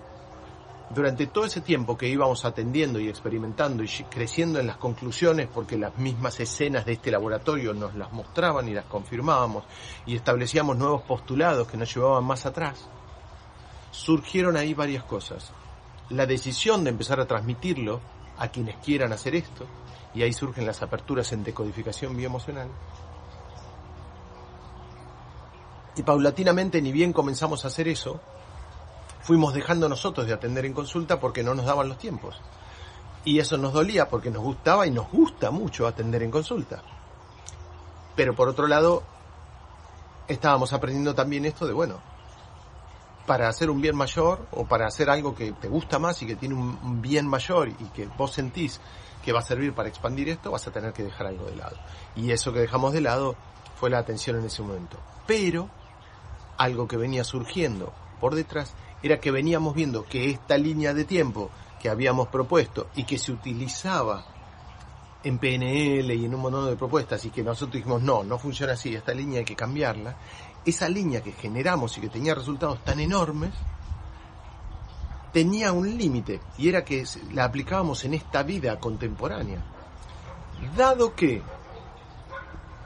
Durante 0.93 1.25
todo 1.25 1.45
ese 1.45 1.61
tiempo 1.61 1.97
que 1.97 2.07
íbamos 2.07 2.45
atendiendo 2.45 2.99
y 2.99 3.09
experimentando 3.09 3.83
y 3.83 3.87
creciendo 4.11 4.59
en 4.59 4.67
las 4.67 4.77
conclusiones, 4.77 5.47
porque 5.51 5.75
las 5.75 5.97
mismas 5.97 6.39
escenas 6.39 6.85
de 6.85 6.93
este 6.93 7.09
laboratorio 7.09 7.73
nos 7.73 7.95
las 7.95 8.11
mostraban 8.11 8.67
y 8.67 8.73
las 8.73 8.85
confirmábamos, 8.85 9.63
y 10.05 10.15
establecíamos 10.15 10.77
nuevos 10.77 11.01
postulados 11.01 11.67
que 11.67 11.77
nos 11.77 11.93
llevaban 11.93 12.23
más 12.25 12.45
atrás, 12.45 12.87
surgieron 13.89 14.55
ahí 14.55 14.75
varias 14.75 15.03
cosas. 15.03 15.51
La 16.09 16.27
decisión 16.27 16.83
de 16.83 16.91
empezar 16.91 17.19
a 17.19 17.25
transmitirlo 17.25 17.99
a 18.37 18.49
quienes 18.49 18.75
quieran 18.77 19.13
hacer 19.13 19.35
esto, 19.35 19.65
y 20.13 20.21
ahí 20.21 20.31
surgen 20.31 20.67
las 20.67 20.83
aperturas 20.83 21.31
en 21.31 21.43
decodificación 21.43 22.15
bioemocional. 22.15 22.67
Y 25.95 26.03
paulatinamente, 26.03 26.81
ni 26.83 26.91
bien 26.91 27.13
comenzamos 27.13 27.65
a 27.65 27.69
hacer 27.69 27.87
eso, 27.87 28.19
fuimos 29.23 29.53
dejando 29.53 29.89
nosotros 29.89 30.27
de 30.27 30.33
atender 30.33 30.65
en 30.65 30.73
consulta 30.73 31.19
porque 31.19 31.43
no 31.43 31.55
nos 31.55 31.65
daban 31.65 31.89
los 31.89 31.97
tiempos. 31.97 32.39
Y 33.25 33.39
eso 33.39 33.57
nos 33.57 33.73
dolía 33.73 34.09
porque 34.09 34.29
nos 34.29 34.43
gustaba 34.43 34.85
y 34.85 34.91
nos 34.91 35.09
gusta 35.09 35.49
mucho 35.49 35.87
atender 35.87 36.23
en 36.23 36.31
consulta. 36.31 36.83
Pero 38.15 38.35
por 38.35 38.49
otro 38.49 38.67
lado, 38.67 39.03
estábamos 40.27 40.73
aprendiendo 40.73 41.15
también 41.15 41.45
esto 41.45 41.65
de, 41.65 41.73
bueno, 41.73 41.99
para 43.25 43.47
hacer 43.47 43.69
un 43.69 43.81
bien 43.81 43.95
mayor 43.95 44.45
o 44.51 44.65
para 44.65 44.87
hacer 44.87 45.09
algo 45.09 45.33
que 45.33 45.53
te 45.53 45.69
gusta 45.69 45.97
más 45.99 46.21
y 46.21 46.27
que 46.27 46.35
tiene 46.35 46.55
un 46.55 47.01
bien 47.01 47.25
mayor 47.25 47.69
y 47.69 47.85
que 47.93 48.07
vos 48.17 48.33
sentís 48.33 48.81
que 49.23 49.31
va 49.31 49.39
a 49.39 49.43
servir 49.43 49.73
para 49.73 49.87
expandir 49.87 50.27
esto, 50.29 50.51
vas 50.51 50.67
a 50.67 50.71
tener 50.71 50.91
que 50.91 51.03
dejar 51.03 51.27
algo 51.27 51.45
de 51.45 51.55
lado. 51.55 51.77
Y 52.15 52.31
eso 52.31 52.51
que 52.51 52.59
dejamos 52.59 52.91
de 52.91 53.01
lado 53.01 53.35
fue 53.79 53.89
la 53.89 53.99
atención 53.99 54.37
en 54.37 54.45
ese 54.45 54.61
momento. 54.61 54.97
Pero 55.25 55.69
algo 56.57 56.87
que 56.87 56.97
venía 56.97 57.23
surgiendo 57.23 57.93
por 58.19 58.35
detrás 58.35 58.73
era 59.03 59.19
que 59.19 59.31
veníamos 59.31 59.75
viendo 59.75 60.05
que 60.05 60.29
esta 60.31 60.57
línea 60.57 60.93
de 60.93 61.03
tiempo 61.03 61.51
que 61.79 61.89
habíamos 61.89 62.29
propuesto 62.29 62.87
y 62.95 63.03
que 63.03 63.17
se 63.17 63.33
utilizaba 63.33 64.25
en 65.23 65.37
PNL 65.37 66.11
y 66.11 66.25
en 66.25 66.33
un 66.33 66.41
montón 66.41 66.69
de 66.69 66.75
propuestas 66.77 67.23
y 67.25 67.29
que 67.29 67.43
nosotros 67.43 67.75
dijimos 67.75 68.01
no, 68.01 68.23
no 68.23 68.39
funciona 68.39 68.73
así, 68.73 68.95
esta 68.95 69.13
línea 69.13 69.39
hay 69.39 69.45
que 69.45 69.55
cambiarla, 69.55 70.15
esa 70.65 70.87
línea 70.87 71.21
que 71.21 71.33
generamos 71.33 71.97
y 71.97 72.01
que 72.01 72.09
tenía 72.09 72.33
resultados 72.33 72.83
tan 72.83 72.99
enormes, 73.01 73.51
tenía 75.33 75.73
un 75.73 75.97
límite 75.97 76.39
y 76.57 76.69
era 76.69 76.85
que 76.85 77.03
la 77.33 77.45
aplicábamos 77.45 78.05
en 78.05 78.13
esta 78.13 78.43
vida 78.43 78.79
contemporánea. 78.79 79.61
Dado 80.77 81.13
que 81.13 81.41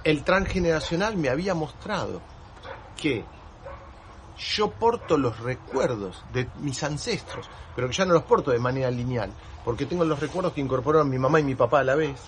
el 0.04 0.24
transgeneracional 0.24 1.18
me 1.18 1.30
había 1.30 1.54
mostrado 1.54 2.22
que 2.96 3.24
yo 4.38 4.72
porto 4.72 5.18
los 5.18 5.40
recuerdos 5.40 6.24
de 6.32 6.48
mis 6.60 6.84
ancestros, 6.84 7.50
pero 7.76 7.88
que 7.88 7.96
ya 7.96 8.06
no 8.06 8.14
los 8.14 8.24
porto 8.24 8.52
de 8.52 8.60
manera 8.60 8.92
lineal, 8.92 9.32
porque 9.66 9.86
tengo 9.86 10.06
los 10.06 10.20
recuerdos 10.20 10.54
que 10.54 10.62
incorporaron 10.62 11.10
mi 11.10 11.18
mamá 11.18 11.40
y 11.40 11.44
mi 11.44 11.56
papá 11.56 11.80
a 11.80 11.84
la 11.84 11.96
vez, 11.96 12.20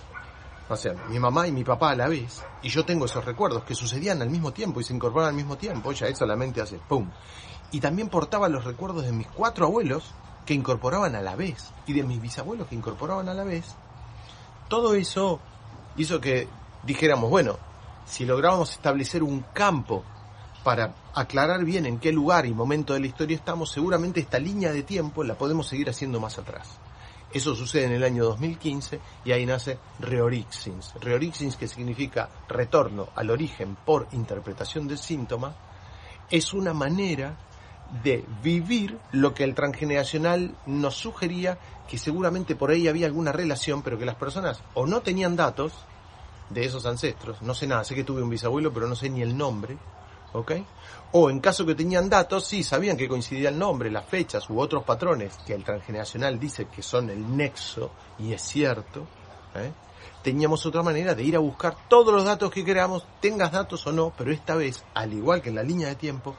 o 0.68 0.76
sea, 0.76 0.94
mi 1.08 1.18
mamá 1.18 1.46
y 1.46 1.52
mi 1.52 1.64
papá 1.64 1.90
a 1.90 1.96
la 1.96 2.08
vez, 2.08 2.44
y 2.62 2.68
yo 2.68 2.84
tengo 2.84 3.06
esos 3.06 3.24
recuerdos 3.24 3.64
que 3.64 3.74
sucedían 3.74 4.22
al 4.22 4.30
mismo 4.30 4.52
tiempo 4.52 4.80
y 4.80 4.84
se 4.84 4.94
incorporan 4.94 5.28
al 5.28 5.34
mismo 5.34 5.56
tiempo, 5.56 5.92
ya 5.92 6.06
eso 6.06 6.26
la 6.26 6.36
mente 6.36 6.60
hace 6.60 6.78
¡pum! 6.78 7.08
y 7.72 7.80
también 7.80 8.08
portaba 8.08 8.48
los 8.48 8.64
recuerdos 8.64 9.04
de 9.04 9.12
mis 9.12 9.28
cuatro 9.28 9.66
abuelos 9.66 10.12
que 10.44 10.54
incorporaban 10.54 11.14
a 11.14 11.22
la 11.22 11.36
vez 11.36 11.70
y 11.86 11.92
de 11.92 12.02
mis 12.02 12.20
bisabuelos 12.20 12.66
que 12.66 12.74
incorporaban 12.74 13.28
a 13.28 13.34
la 13.34 13.44
vez, 13.44 13.76
todo 14.68 14.94
eso 14.94 15.40
hizo 15.96 16.20
que 16.20 16.48
dijéramos, 16.82 17.30
bueno, 17.30 17.56
si 18.06 18.24
lográbamos 18.24 18.72
establecer 18.72 19.22
un 19.22 19.44
campo 19.52 20.04
para 20.62 20.94
aclarar 21.14 21.64
bien 21.64 21.86
en 21.86 21.98
qué 21.98 22.12
lugar 22.12 22.46
y 22.46 22.54
momento 22.54 22.94
de 22.94 23.00
la 23.00 23.06
historia 23.06 23.36
estamos, 23.36 23.70
seguramente 23.70 24.20
esta 24.20 24.38
línea 24.38 24.72
de 24.72 24.82
tiempo 24.82 25.24
la 25.24 25.34
podemos 25.34 25.66
seguir 25.66 25.88
haciendo 25.88 26.20
más 26.20 26.38
atrás. 26.38 26.78
Eso 27.32 27.54
sucede 27.54 27.84
en 27.84 27.92
el 27.92 28.02
año 28.02 28.24
2015 28.24 29.00
y 29.24 29.32
ahí 29.32 29.46
nace 29.46 29.78
Reorixins. 30.00 30.94
Reorixins, 31.00 31.56
que 31.56 31.68
significa 31.68 32.28
retorno 32.48 33.08
al 33.14 33.30
origen 33.30 33.76
por 33.86 34.08
interpretación 34.12 34.88
del 34.88 34.98
síntoma, 34.98 35.54
es 36.28 36.52
una 36.52 36.74
manera 36.74 37.36
de 38.02 38.24
vivir 38.42 38.98
lo 39.12 39.34
que 39.34 39.44
el 39.44 39.54
transgeneracional 39.54 40.56
nos 40.66 40.96
sugería 40.96 41.58
que 41.88 41.98
seguramente 41.98 42.54
por 42.54 42.70
ahí 42.70 42.88
había 42.88 43.06
alguna 43.06 43.32
relación, 43.32 43.82
pero 43.82 43.98
que 43.98 44.04
las 44.04 44.14
personas 44.14 44.62
o 44.74 44.86
no 44.86 45.00
tenían 45.00 45.36
datos 45.36 45.72
de 46.50 46.64
esos 46.64 46.86
ancestros, 46.86 47.42
no 47.42 47.54
sé 47.54 47.66
nada, 47.66 47.84
sé 47.84 47.94
que 47.94 48.04
tuve 48.04 48.22
un 48.22 48.30
bisabuelo, 48.30 48.72
pero 48.72 48.88
no 48.88 48.96
sé 48.96 49.08
ni 49.08 49.22
el 49.22 49.36
nombre, 49.36 49.76
¿ok? 50.32 50.52
O 51.12 51.30
en 51.30 51.40
caso 51.40 51.66
que 51.66 51.74
tenían 51.74 52.08
datos, 52.08 52.46
sí, 52.46 52.62
sabían 52.62 52.96
que 52.96 53.08
coincidía 53.08 53.48
el 53.48 53.58
nombre, 53.58 53.90
las 53.90 54.06
fechas 54.06 54.48
u 54.48 54.60
otros 54.60 54.84
patrones 54.84 55.36
que 55.46 55.54
el 55.54 55.64
transgeneracional 55.64 56.38
dice 56.38 56.66
que 56.66 56.82
son 56.82 57.10
el 57.10 57.36
nexo, 57.36 57.90
y 58.18 58.32
es 58.32 58.42
cierto, 58.42 59.06
¿eh? 59.54 59.72
teníamos 60.22 60.64
otra 60.66 60.82
manera 60.82 61.14
de 61.14 61.24
ir 61.24 61.36
a 61.36 61.40
buscar 61.40 61.74
todos 61.88 62.14
los 62.14 62.24
datos 62.24 62.50
que 62.50 62.64
queramos, 62.64 63.06
tengas 63.20 63.50
datos 63.52 63.86
o 63.86 63.92
no, 63.92 64.12
pero 64.16 64.32
esta 64.32 64.54
vez, 64.54 64.84
al 64.94 65.12
igual 65.12 65.42
que 65.42 65.48
en 65.48 65.56
la 65.56 65.62
línea 65.62 65.88
de 65.88 65.96
tiempo, 65.96 66.36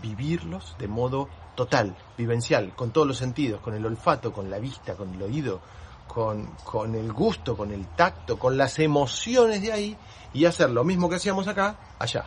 vivirlos 0.00 0.76
de 0.78 0.88
modo 0.88 1.28
total, 1.54 1.96
vivencial, 2.16 2.74
con 2.74 2.92
todos 2.92 3.06
los 3.06 3.18
sentidos, 3.18 3.60
con 3.60 3.74
el 3.74 3.84
olfato, 3.84 4.32
con 4.32 4.50
la 4.50 4.58
vista, 4.58 4.94
con 4.94 5.12
el 5.14 5.22
oído, 5.22 5.60
con, 6.06 6.46
con 6.64 6.94
el 6.94 7.12
gusto, 7.12 7.56
con 7.56 7.72
el 7.72 7.88
tacto, 7.88 8.38
con 8.38 8.56
las 8.56 8.78
emociones 8.78 9.62
de 9.62 9.72
ahí 9.72 9.96
y 10.32 10.44
hacer 10.44 10.70
lo 10.70 10.84
mismo 10.84 11.08
que 11.08 11.16
hacíamos 11.16 11.48
acá, 11.48 11.94
allá. 11.98 12.24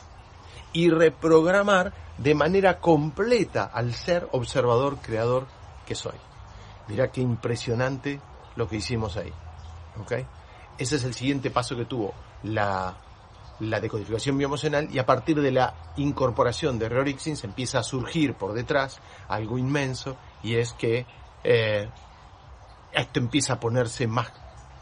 Y 0.76 0.90
reprogramar 0.90 1.94
de 2.18 2.36
manera 2.36 2.80
completa 2.80 3.64
al 3.74 3.94
ser 3.94 4.28
observador, 4.32 4.98
creador 5.02 5.48
que 5.86 5.96
soy. 5.96 6.16
Mirá 6.88 7.12
qué 7.12 7.22
impresionante 7.22 8.20
lo 8.56 8.68
que 8.68 8.78
hicimos 8.78 9.18
ahí. 9.18 9.34
¿Ok? 10.00 10.12
Ese 10.78 10.98
es 10.98 11.04
el 11.04 11.14
siguiente 11.14 11.50
paso 11.50 11.76
que 11.76 11.86
tuvo 11.86 12.14
la, 12.44 12.98
la 13.60 13.80
decodificación 13.80 14.38
bioemocional 14.38 14.90
y 14.94 15.00
a 15.00 15.06
partir 15.06 15.42
de 15.42 15.52
la 15.52 15.74
incorporación 15.96 16.78
de 16.78 16.90
Reorixin 16.90 17.38
se 17.38 17.48
empieza 17.48 17.80
a 17.80 17.84
surgir 17.84 18.34
por 18.34 18.54
detrás 18.54 19.00
algo 19.30 19.58
inmenso 19.58 20.18
y 20.44 20.56
es 20.56 20.74
que 20.74 21.06
eh, 21.44 21.90
esto 22.92 23.20
empieza 23.20 23.54
a 23.54 23.60
ponerse 23.60 24.08
más 24.08 24.32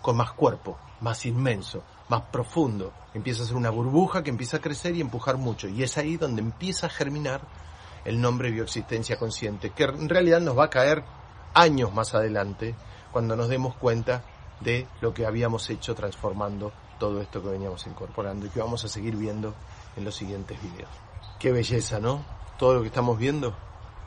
con 0.01 0.17
más 0.17 0.31
cuerpo, 0.33 0.77
más 1.01 1.25
inmenso, 1.25 1.83
más 2.09 2.21
profundo. 2.31 2.93
Empieza 3.13 3.43
a 3.43 3.45
ser 3.45 3.55
una 3.55 3.69
burbuja 3.69 4.23
que 4.23 4.29
empieza 4.29 4.57
a 4.57 4.61
crecer 4.61 4.95
y 4.95 5.01
empujar 5.01 5.37
mucho. 5.37 5.67
Y 5.67 5.83
es 5.83 5.97
ahí 5.97 6.17
donde 6.17 6.41
empieza 6.41 6.87
a 6.87 6.89
germinar 6.89 7.41
el 8.05 8.19
nombre 8.19 8.51
bioexistencia 8.51 9.17
consciente, 9.17 9.69
que 9.71 9.83
en 9.83 10.09
realidad 10.09 10.41
nos 10.41 10.57
va 10.57 10.65
a 10.65 10.69
caer 10.69 11.03
años 11.53 11.93
más 11.93 12.13
adelante 12.13 12.75
cuando 13.11 13.35
nos 13.35 13.47
demos 13.47 13.75
cuenta 13.75 14.23
de 14.59 14.87
lo 15.01 15.13
que 15.13 15.25
habíamos 15.25 15.69
hecho 15.69 15.95
transformando 15.95 16.71
todo 16.99 17.21
esto 17.21 17.41
que 17.41 17.49
veníamos 17.49 17.85
incorporando 17.87 18.45
y 18.45 18.49
que 18.49 18.59
vamos 18.59 18.83
a 18.85 18.87
seguir 18.87 19.15
viendo 19.15 19.53
en 19.95 20.05
los 20.05 20.15
siguientes 20.15 20.61
videos. 20.61 20.89
Qué 21.39 21.51
belleza, 21.51 21.99
¿no? 21.99 22.23
Todo 22.57 22.75
lo 22.75 22.81
que 22.81 22.87
estamos 22.87 23.17
viendo. 23.17 23.55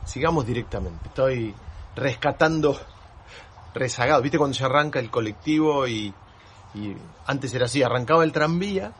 Sigamos 0.05 0.45
directamente. 0.45 1.07
Estoy 1.07 1.53
rescatando 1.95 2.79
rezagado. 3.73 4.21
¿Viste 4.21 4.37
cuando 4.37 4.55
se 4.55 4.65
arranca 4.65 4.99
el 4.99 5.09
colectivo 5.09 5.87
y, 5.87 6.13
y 6.73 6.95
antes 7.25 7.53
era 7.53 7.65
así? 7.65 7.83
Arrancaba 7.83 8.23
el 8.23 8.31
tranvía, 8.31 8.91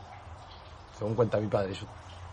según 0.98 1.14
cuenta 1.14 1.38
mi 1.38 1.48
padre, 1.48 1.74
yo 1.74 1.86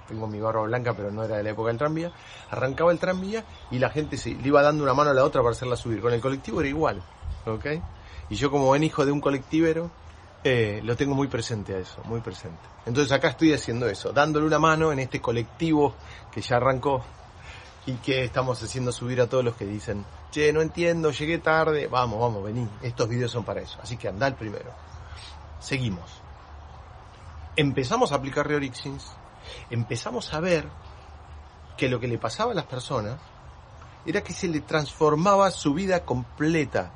tengo 0.07 0.27
mi 0.27 0.39
barba 0.39 0.63
blanca, 0.63 0.93
pero 0.93 1.11
no 1.11 1.23
era 1.23 1.37
de 1.37 1.43
la 1.43 1.49
época 1.51 1.69
del 1.69 1.77
tranvía. 1.77 2.11
Arrancaba 2.49 2.91
el 2.91 2.99
tranvía 2.99 3.43
y 3.71 3.79
la 3.79 3.89
gente 3.89 4.17
se 4.17 4.31
le 4.31 4.47
iba 4.47 4.61
dando 4.61 4.83
una 4.83 4.93
mano 4.93 5.11
a 5.11 5.13
la 5.13 5.23
otra 5.23 5.41
para 5.41 5.51
hacerla 5.51 5.75
subir. 5.75 6.01
Con 6.01 6.13
el 6.13 6.21
colectivo 6.21 6.59
era 6.61 6.69
igual, 6.69 7.01
¿ok? 7.45 7.65
Y 8.29 8.35
yo 8.35 8.49
como 8.49 8.65
buen 8.65 8.83
hijo 8.83 9.05
de 9.05 9.11
un 9.11 9.21
colectivero, 9.21 9.91
eh, 10.43 10.81
lo 10.83 10.95
tengo 10.95 11.15
muy 11.15 11.27
presente 11.27 11.75
a 11.75 11.79
eso, 11.79 12.01
muy 12.05 12.21
presente. 12.21 12.61
Entonces 12.85 13.11
acá 13.11 13.29
estoy 13.29 13.53
haciendo 13.53 13.87
eso, 13.87 14.11
dándole 14.11 14.45
una 14.45 14.59
mano 14.59 14.91
en 14.91 14.99
este 14.99 15.19
colectivo 15.19 15.95
que 16.31 16.41
ya 16.41 16.57
arrancó 16.57 17.03
y 17.87 17.93
que 17.95 18.23
estamos 18.23 18.61
haciendo 18.61 18.91
subir 18.91 19.21
a 19.21 19.27
todos 19.27 19.43
los 19.43 19.55
que 19.55 19.65
dicen, 19.65 20.05
che, 20.31 20.51
no 20.51 20.61
entiendo, 20.61 21.11
llegué 21.11 21.37
tarde, 21.37 21.87
vamos, 21.87 22.19
vamos, 22.19 22.43
vení, 22.43 22.67
estos 22.81 23.07
videos 23.07 23.31
son 23.31 23.43
para 23.43 23.61
eso. 23.61 23.79
Así 23.81 23.97
que 23.97 24.07
anda 24.07 24.27
el 24.27 24.35
primero. 24.35 24.71
Seguimos. 25.65 26.11
Empezamos 27.55 28.11
a 28.11 28.17
aplicar 28.17 28.47
Reorixins, 28.47 29.03
empezamos 29.71 30.31
a 30.31 30.39
ver 30.39 30.67
que 31.75 31.89
lo 31.89 31.99
que 31.99 32.07
le 32.07 32.19
pasaba 32.19 32.51
a 32.51 32.55
las 32.55 32.65
personas 32.65 33.19
era 34.05 34.21
que 34.21 34.31
se 34.31 34.47
le 34.47 34.59
transformaba 34.59 35.49
su 35.49 35.73
vida 35.73 36.05
completa, 36.05 36.91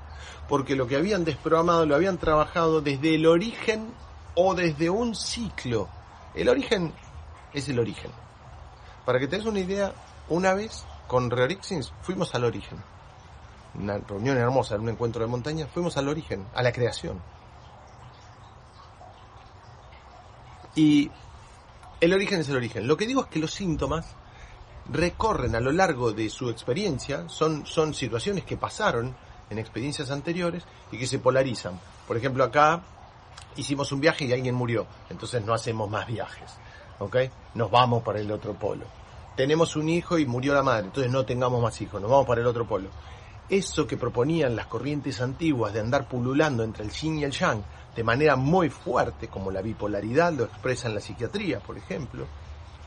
porque 0.47 0.75
lo 0.75 0.85
que 0.85 0.97
habían 0.97 1.25
desprogramado 1.25 1.87
lo 1.87 1.95
habían 1.95 2.19
trabajado 2.19 2.79
desde 2.79 3.15
el 3.15 3.25
origen 3.25 3.91
o 4.35 4.53
desde 4.53 4.91
un 4.91 5.15
ciclo. 5.15 5.89
El 6.35 6.47
origen 6.47 6.93
es 7.55 7.69
el 7.69 7.79
origen. 7.79 8.11
Para 9.03 9.17
que 9.17 9.27
te 9.27 9.37
des 9.37 9.47
una 9.47 9.61
idea, 9.61 9.93
una 10.29 10.53
vez 10.53 10.85
con 11.07 11.31
Reorixins 11.31 11.91
fuimos 12.03 12.35
al 12.35 12.43
origen. 12.43 12.77
Una 13.73 13.97
reunión 13.97 14.37
hermosa, 14.37 14.75
un 14.75 14.89
encuentro 14.89 15.23
de 15.23 15.27
montaña, 15.27 15.65
fuimos 15.65 15.97
al 15.97 16.07
origen, 16.07 16.45
a 16.53 16.61
la 16.61 16.71
creación. 16.71 17.19
Y 20.79 21.11
el 21.99 22.13
origen 22.13 22.39
es 22.39 22.47
el 22.47 22.55
origen. 22.55 22.87
Lo 22.87 22.95
que 22.95 23.05
digo 23.05 23.23
es 23.23 23.27
que 23.27 23.39
los 23.39 23.51
síntomas 23.51 24.15
recorren 24.89 25.53
a 25.53 25.59
lo 25.59 25.73
largo 25.73 26.13
de 26.13 26.29
su 26.29 26.49
experiencia, 26.49 27.27
son, 27.27 27.65
son 27.65 27.93
situaciones 27.93 28.45
que 28.45 28.55
pasaron 28.55 29.13
en 29.49 29.59
experiencias 29.59 30.09
anteriores 30.09 30.63
y 30.89 30.97
que 30.97 31.05
se 31.05 31.19
polarizan. 31.19 31.77
Por 32.07 32.15
ejemplo, 32.15 32.45
acá 32.45 32.81
hicimos 33.57 33.91
un 33.91 33.99
viaje 33.99 34.23
y 34.23 34.31
alguien 34.31 34.55
murió, 34.55 34.87
entonces 35.09 35.43
no 35.43 35.53
hacemos 35.53 35.89
más 35.89 36.07
viajes, 36.07 36.49
¿ok? 36.99 37.17
Nos 37.55 37.69
vamos 37.69 38.01
para 38.01 38.21
el 38.21 38.31
otro 38.31 38.53
polo. 38.53 38.85
Tenemos 39.35 39.75
un 39.75 39.89
hijo 39.89 40.17
y 40.17 40.25
murió 40.25 40.53
la 40.53 40.63
madre, 40.63 40.85
entonces 40.85 41.11
no 41.11 41.25
tengamos 41.25 41.61
más 41.61 41.81
hijos, 41.81 42.01
nos 42.01 42.09
vamos 42.09 42.25
para 42.25 42.39
el 42.39 42.47
otro 42.47 42.65
polo. 42.65 42.87
Eso 43.49 43.85
que 43.85 43.97
proponían 43.97 44.55
las 44.55 44.67
corrientes 44.67 45.19
antiguas 45.19 45.73
de 45.73 45.81
andar 45.81 46.07
pululando 46.07 46.63
entre 46.63 46.85
el 46.85 46.91
yin 46.91 47.19
y 47.19 47.25
el 47.25 47.31
yang 47.31 47.63
de 47.99 48.03
manera 48.05 48.37
muy 48.37 48.69
fuerte, 48.69 49.27
como 49.27 49.51
la 49.51 49.61
bipolaridad 49.61 50.31
lo 50.31 50.45
expresa 50.45 50.87
en 50.87 50.95
la 50.95 51.01
psiquiatría, 51.01 51.59
por 51.59 51.77
ejemplo, 51.77 52.27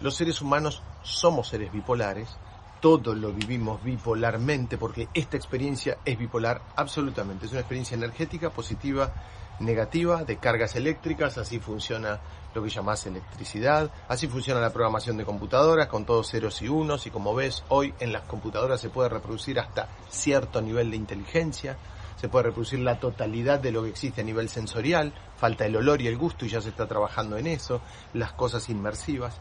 los 0.00 0.14
seres 0.16 0.40
humanos 0.40 0.82
somos 1.02 1.48
seres 1.48 1.70
bipolares, 1.70 2.34
todo 2.80 3.14
lo 3.14 3.30
vivimos 3.30 3.84
bipolarmente 3.84 4.78
porque 4.78 5.08
esta 5.12 5.36
experiencia 5.36 5.98
es 6.06 6.18
bipolar 6.18 6.62
absolutamente. 6.76 7.44
Es 7.44 7.52
una 7.52 7.60
experiencia 7.60 7.94
energética, 7.94 8.48
positiva, 8.48 9.12
negativa, 9.60 10.24
de 10.24 10.38
cargas 10.38 10.76
eléctricas, 10.76 11.36
así 11.36 11.60
funciona 11.60 12.18
lo 12.54 12.62
que 12.62 12.70
llamas 12.70 13.04
electricidad, 13.04 13.90
así 14.08 14.28
funciona 14.28 14.62
la 14.62 14.72
programación 14.72 15.18
de 15.18 15.26
computadoras 15.26 15.88
con 15.88 16.06
todos 16.06 16.30
ceros 16.30 16.62
y 16.62 16.68
unos 16.68 17.06
y 17.06 17.10
como 17.10 17.34
ves 17.34 17.64
hoy 17.68 17.92
en 18.00 18.14
las 18.14 18.22
computadoras 18.22 18.80
se 18.80 18.88
puede 18.88 19.10
reproducir 19.10 19.60
hasta 19.60 19.90
cierto 20.08 20.62
nivel 20.62 20.90
de 20.90 20.96
inteligencia, 20.96 21.76
se 22.22 22.28
puede 22.28 22.44
reproducir 22.44 22.78
la 22.78 22.98
totalidad 22.98 23.60
de 23.60 23.72
lo 23.72 23.82
que 23.82 23.90
existe 23.90 24.22
a 24.22 24.24
nivel 24.24 24.48
sensorial, 24.48 25.12
falta 25.36 25.66
el 25.66 25.76
olor 25.76 26.00
y 26.00 26.06
el 26.06 26.16
gusto 26.16 26.46
y 26.46 26.48
ya 26.48 26.62
se 26.62 26.70
está 26.70 26.86
trabajando 26.86 27.36
en 27.36 27.48
eso, 27.48 27.82
las 28.14 28.32
cosas 28.32 28.70
inmersivas 28.70 29.38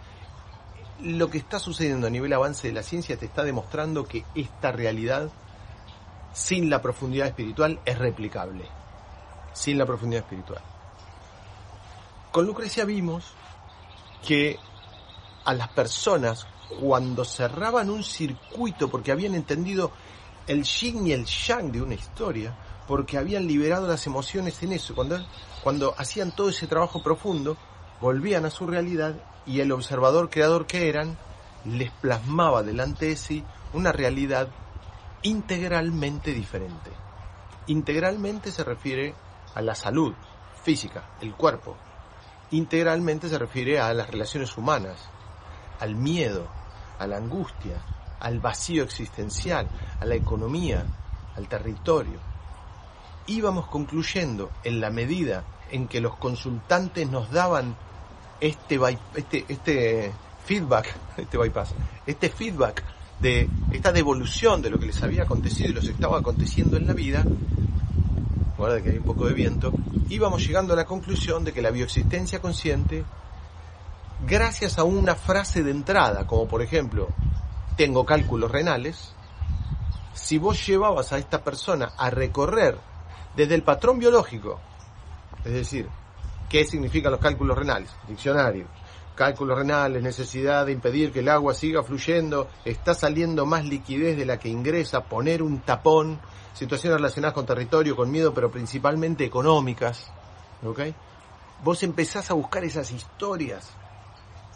lo 1.03 1.29
que 1.29 1.39
está 1.39 1.57
sucediendo 1.57 2.07
a 2.07 2.11
nivel 2.11 2.31
avance 2.31 2.67
de 2.67 2.73
la 2.73 2.83
ciencia 2.83 3.17
te 3.17 3.25
está 3.25 3.43
demostrando 3.43 4.07
que 4.07 4.23
esta 4.35 4.71
realidad 4.71 5.29
sin 6.31 6.69
la 6.69 6.81
profundidad 6.81 7.27
espiritual 7.27 7.79
es 7.85 7.97
replicable. 7.97 8.65
Sin 9.53 9.77
la 9.77 9.85
profundidad 9.85 10.23
espiritual. 10.23 10.61
Con 12.31 12.45
Lucrecia 12.45 12.85
vimos 12.85 13.33
que 14.25 14.57
a 15.43 15.53
las 15.53 15.69
personas 15.69 16.47
cuando 16.79 17.25
cerraban 17.25 17.89
un 17.89 18.03
circuito 18.03 18.89
porque 18.89 19.11
habían 19.11 19.35
entendido 19.35 19.91
el 20.47 20.63
yin 20.63 21.07
y 21.07 21.11
el 21.11 21.25
yang 21.25 21.71
de 21.71 21.81
una 21.81 21.95
historia, 21.95 22.55
porque 22.91 23.17
habían 23.17 23.47
liberado 23.47 23.87
las 23.87 24.05
emociones 24.05 24.61
en 24.63 24.73
eso, 24.73 24.93
cuando, 24.93 25.17
cuando 25.63 25.95
hacían 25.97 26.35
todo 26.35 26.49
ese 26.49 26.67
trabajo 26.67 27.01
profundo, 27.01 27.55
volvían 28.01 28.43
a 28.43 28.49
su 28.49 28.67
realidad 28.67 29.15
y 29.45 29.61
el 29.61 29.71
observador 29.71 30.29
creador 30.29 30.67
que 30.67 30.89
eran 30.89 31.17
les 31.63 31.89
plasmaba 31.89 32.63
delante 32.63 33.05
de 33.05 33.15
sí 33.15 33.45
una 33.71 33.93
realidad 33.93 34.49
integralmente 35.21 36.33
diferente. 36.33 36.91
Integralmente 37.67 38.51
se 38.51 38.65
refiere 38.65 39.15
a 39.55 39.61
la 39.61 39.73
salud 39.73 40.13
física, 40.61 41.11
el 41.21 41.33
cuerpo. 41.33 41.77
Integralmente 42.51 43.29
se 43.29 43.39
refiere 43.39 43.79
a 43.79 43.93
las 43.93 44.09
relaciones 44.09 44.57
humanas, 44.57 44.97
al 45.79 45.95
miedo, 45.95 46.45
a 46.99 47.07
la 47.07 47.15
angustia, 47.15 47.77
al 48.19 48.41
vacío 48.41 48.83
existencial, 48.83 49.69
a 49.97 50.03
la 50.03 50.15
economía, 50.15 50.83
al 51.37 51.47
territorio. 51.47 52.30
Íbamos 53.27 53.67
concluyendo 53.67 54.49
en 54.63 54.81
la 54.81 54.89
medida 54.89 55.43
en 55.71 55.87
que 55.87 56.01
los 56.01 56.15
consultantes 56.15 57.09
nos 57.09 57.31
daban 57.31 57.75
este, 58.39 58.79
este, 59.15 59.45
este 59.47 60.11
feedback, 60.45 60.95
este 61.17 61.37
bypass, 61.37 61.73
este 62.05 62.29
feedback 62.29 62.83
de 63.19 63.47
esta 63.71 63.91
devolución 63.91 64.61
de 64.61 64.71
lo 64.71 64.79
que 64.79 64.87
les 64.87 65.01
había 65.03 65.23
acontecido 65.23 65.69
y 65.69 65.73
los 65.73 65.87
estaba 65.87 66.19
aconteciendo 66.19 66.77
en 66.77 66.87
la 66.87 66.93
vida, 66.93 67.23
guarda 68.57 68.81
que 68.81 68.89
hay 68.89 68.97
un 68.97 69.03
poco 69.03 69.27
de 69.27 69.33
viento, 69.33 69.71
íbamos 70.09 70.45
llegando 70.45 70.73
a 70.73 70.75
la 70.75 70.85
conclusión 70.85 71.43
de 71.43 71.53
que 71.53 71.61
la 71.61 71.69
bioexistencia 71.69 72.41
consciente, 72.41 73.03
gracias 74.27 74.79
a 74.79 74.83
una 74.83 75.15
frase 75.15 75.63
de 75.63 75.71
entrada, 75.71 76.25
como 76.25 76.47
por 76.47 76.61
ejemplo, 76.63 77.09
tengo 77.77 78.05
cálculos 78.05 78.51
renales, 78.51 79.13
si 80.13 80.37
vos 80.37 80.65
llevabas 80.65 81.13
a 81.13 81.19
esta 81.19 81.43
persona 81.43 81.93
a 81.97 82.09
recorrer 82.09 82.77
desde 83.35 83.55
el 83.55 83.63
patrón 83.63 83.99
biológico, 83.99 84.59
es 85.43 85.53
decir, 85.53 85.89
¿Qué 86.51 86.65
significan 86.65 87.13
los 87.13 87.21
cálculos 87.21 87.57
renales? 87.57 87.89
Diccionario. 88.09 88.65
Cálculos 89.15 89.57
renales, 89.57 90.03
necesidad 90.03 90.65
de 90.65 90.73
impedir 90.73 91.13
que 91.13 91.19
el 91.19 91.29
agua 91.29 91.53
siga 91.53 91.81
fluyendo, 91.81 92.49
está 92.65 92.93
saliendo 92.93 93.45
más 93.45 93.63
liquidez 93.63 94.17
de 94.17 94.25
la 94.25 94.37
que 94.37 94.49
ingresa, 94.49 95.05
poner 95.05 95.41
un 95.41 95.61
tapón, 95.61 96.19
situaciones 96.53 96.97
relacionadas 96.97 97.35
con 97.35 97.45
territorio, 97.45 97.95
con 97.95 98.11
miedo, 98.11 98.33
pero 98.33 98.51
principalmente 98.51 99.23
económicas. 99.23 100.11
¿Ok? 100.61 100.81
Vos 101.63 101.83
empezás 101.83 102.29
a 102.31 102.33
buscar 102.33 102.65
esas 102.65 102.91
historias 102.91 103.71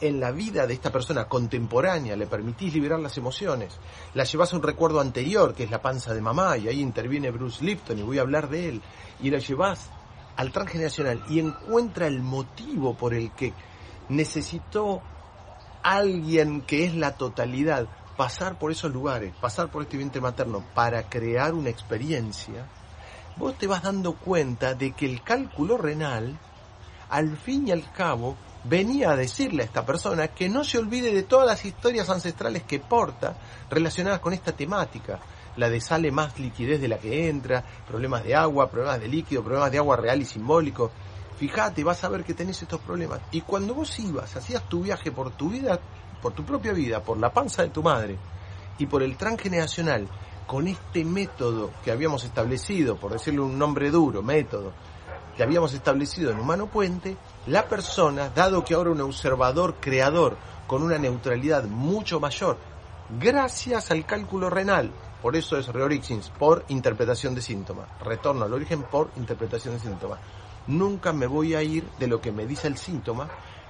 en 0.01 0.19
la 0.19 0.31
vida 0.31 0.67
de 0.67 0.73
esta 0.73 0.91
persona 0.91 1.27
contemporánea, 1.27 2.15
le 2.15 2.27
permitís 2.27 2.73
liberar 2.73 2.99
las 2.99 3.17
emociones, 3.17 3.79
la 4.13 4.23
llevas 4.23 4.53
a 4.53 4.57
un 4.57 4.63
recuerdo 4.63 4.99
anterior, 4.99 5.53
que 5.53 5.63
es 5.63 5.71
la 5.71 5.81
panza 5.81 6.13
de 6.13 6.21
mamá, 6.21 6.57
y 6.57 6.67
ahí 6.67 6.81
interviene 6.81 7.31
Bruce 7.31 7.63
Lipton, 7.63 7.99
y 7.99 8.03
voy 8.03 8.17
a 8.19 8.21
hablar 8.21 8.49
de 8.49 8.69
él, 8.69 8.81
y 9.21 9.31
la 9.31 9.39
llevas 9.39 9.89
al 10.35 10.51
transgeneracional 10.51 11.23
y 11.29 11.39
encuentra 11.39 12.07
el 12.07 12.21
motivo 12.21 12.95
por 12.95 13.13
el 13.13 13.31
que 13.31 13.53
necesitó 14.09 15.01
alguien 15.81 16.61
que 16.61 16.85
es 16.85 16.95
la 16.95 17.15
totalidad 17.15 17.87
pasar 18.17 18.57
por 18.57 18.71
esos 18.71 18.91
lugares, 18.91 19.33
pasar 19.39 19.69
por 19.69 19.83
este 19.83 19.97
vientre 19.97 20.21
materno 20.21 20.63
para 20.73 21.09
crear 21.09 21.53
una 21.53 21.69
experiencia, 21.69 22.67
vos 23.37 23.57
te 23.57 23.67
vas 23.67 23.83
dando 23.83 24.15
cuenta 24.15 24.73
de 24.73 24.91
que 24.91 25.05
el 25.05 25.21
cálculo 25.21 25.77
renal, 25.77 26.39
al 27.09 27.37
fin 27.37 27.67
y 27.67 27.71
al 27.71 27.91
cabo, 27.91 28.35
venía 28.67 29.11
a 29.11 29.15
decirle 29.15 29.63
a 29.63 29.65
esta 29.65 29.85
persona 29.85 30.29
que 30.29 30.49
no 30.49 30.63
se 30.63 30.77
olvide 30.77 31.13
de 31.13 31.23
todas 31.23 31.45
las 31.45 31.65
historias 31.65 32.09
ancestrales 32.09 32.63
que 32.63 32.79
porta 32.79 33.37
relacionadas 33.69 34.19
con 34.19 34.33
esta 34.33 34.53
temática. 34.53 35.19
La 35.57 35.69
de 35.69 35.79
sale 35.79 36.11
más 36.11 36.37
liquidez 36.39 36.81
de 36.81 36.87
la 36.87 36.97
que 36.97 37.29
entra, 37.29 37.63
problemas 37.87 38.23
de 38.23 38.35
agua, 38.35 38.69
problemas 38.69 38.99
de 38.99 39.07
líquido, 39.07 39.43
problemas 39.43 39.71
de 39.71 39.77
agua 39.77 39.95
real 39.95 40.21
y 40.21 40.25
simbólico. 40.25 40.91
Fíjate, 41.37 41.83
vas 41.83 42.03
a 42.03 42.09
ver 42.09 42.23
que 42.23 42.33
tenés 42.33 42.61
estos 42.61 42.81
problemas. 42.81 43.21
Y 43.31 43.41
cuando 43.41 43.73
vos 43.73 43.97
ibas, 43.99 44.35
hacías 44.35 44.67
tu 44.67 44.81
viaje 44.81 45.11
por 45.11 45.31
tu 45.31 45.49
vida, 45.49 45.79
por 46.21 46.33
tu 46.33 46.43
propia 46.43 46.73
vida, 46.73 47.01
por 47.01 47.17
la 47.17 47.31
panza 47.31 47.61
de 47.61 47.69
tu 47.69 47.83
madre 47.83 48.17
y 48.77 48.85
por 48.87 49.03
el 49.03 49.15
transgeneracional, 49.15 50.07
con 50.47 50.67
este 50.67 51.05
método 51.05 51.71
que 51.83 51.91
habíamos 51.91 52.23
establecido, 52.23 52.97
por 52.97 53.13
decirle 53.13 53.41
un 53.41 53.57
nombre 53.57 53.91
duro, 53.91 54.21
método, 54.21 54.73
que 55.35 55.43
habíamos 55.43 55.73
establecido 55.73 56.31
en 56.31 56.39
Humano 56.39 56.67
Puente, 56.67 57.17
la 57.47 57.67
persona, 57.67 58.29
dado 58.29 58.63
que 58.63 58.73
ahora 58.73 58.89
un 58.89 59.01
observador 59.01 59.75
creador 59.79 60.37
con 60.67 60.81
una 60.81 60.97
neutralidad 60.97 61.65
mucho 61.65 62.19
mayor, 62.19 62.57
gracias 63.19 63.91
al 63.91 64.05
cálculo 64.05 64.49
renal, 64.49 64.91
por 65.21 65.35
eso 65.35 65.57
es 65.57 65.67
reorixins, 65.67 66.29
por 66.29 66.65
interpretación 66.69 67.35
de 67.35 67.41
síntomas, 67.41 67.87
retorno 68.01 68.45
al 68.45 68.53
origen 68.53 68.83
por 68.83 69.11
interpretación 69.17 69.75
de 69.75 69.79
síntomas. 69.79 70.19
Nunca 70.67 71.13
me 71.13 71.27
voy 71.27 71.53
a 71.53 71.61
ir 71.61 71.87
de 71.99 72.07
lo 72.07 72.19
que 72.19 72.31
me 72.31 72.47
dice 72.47 72.67
el 72.67 72.77
síntoma, 72.77 73.29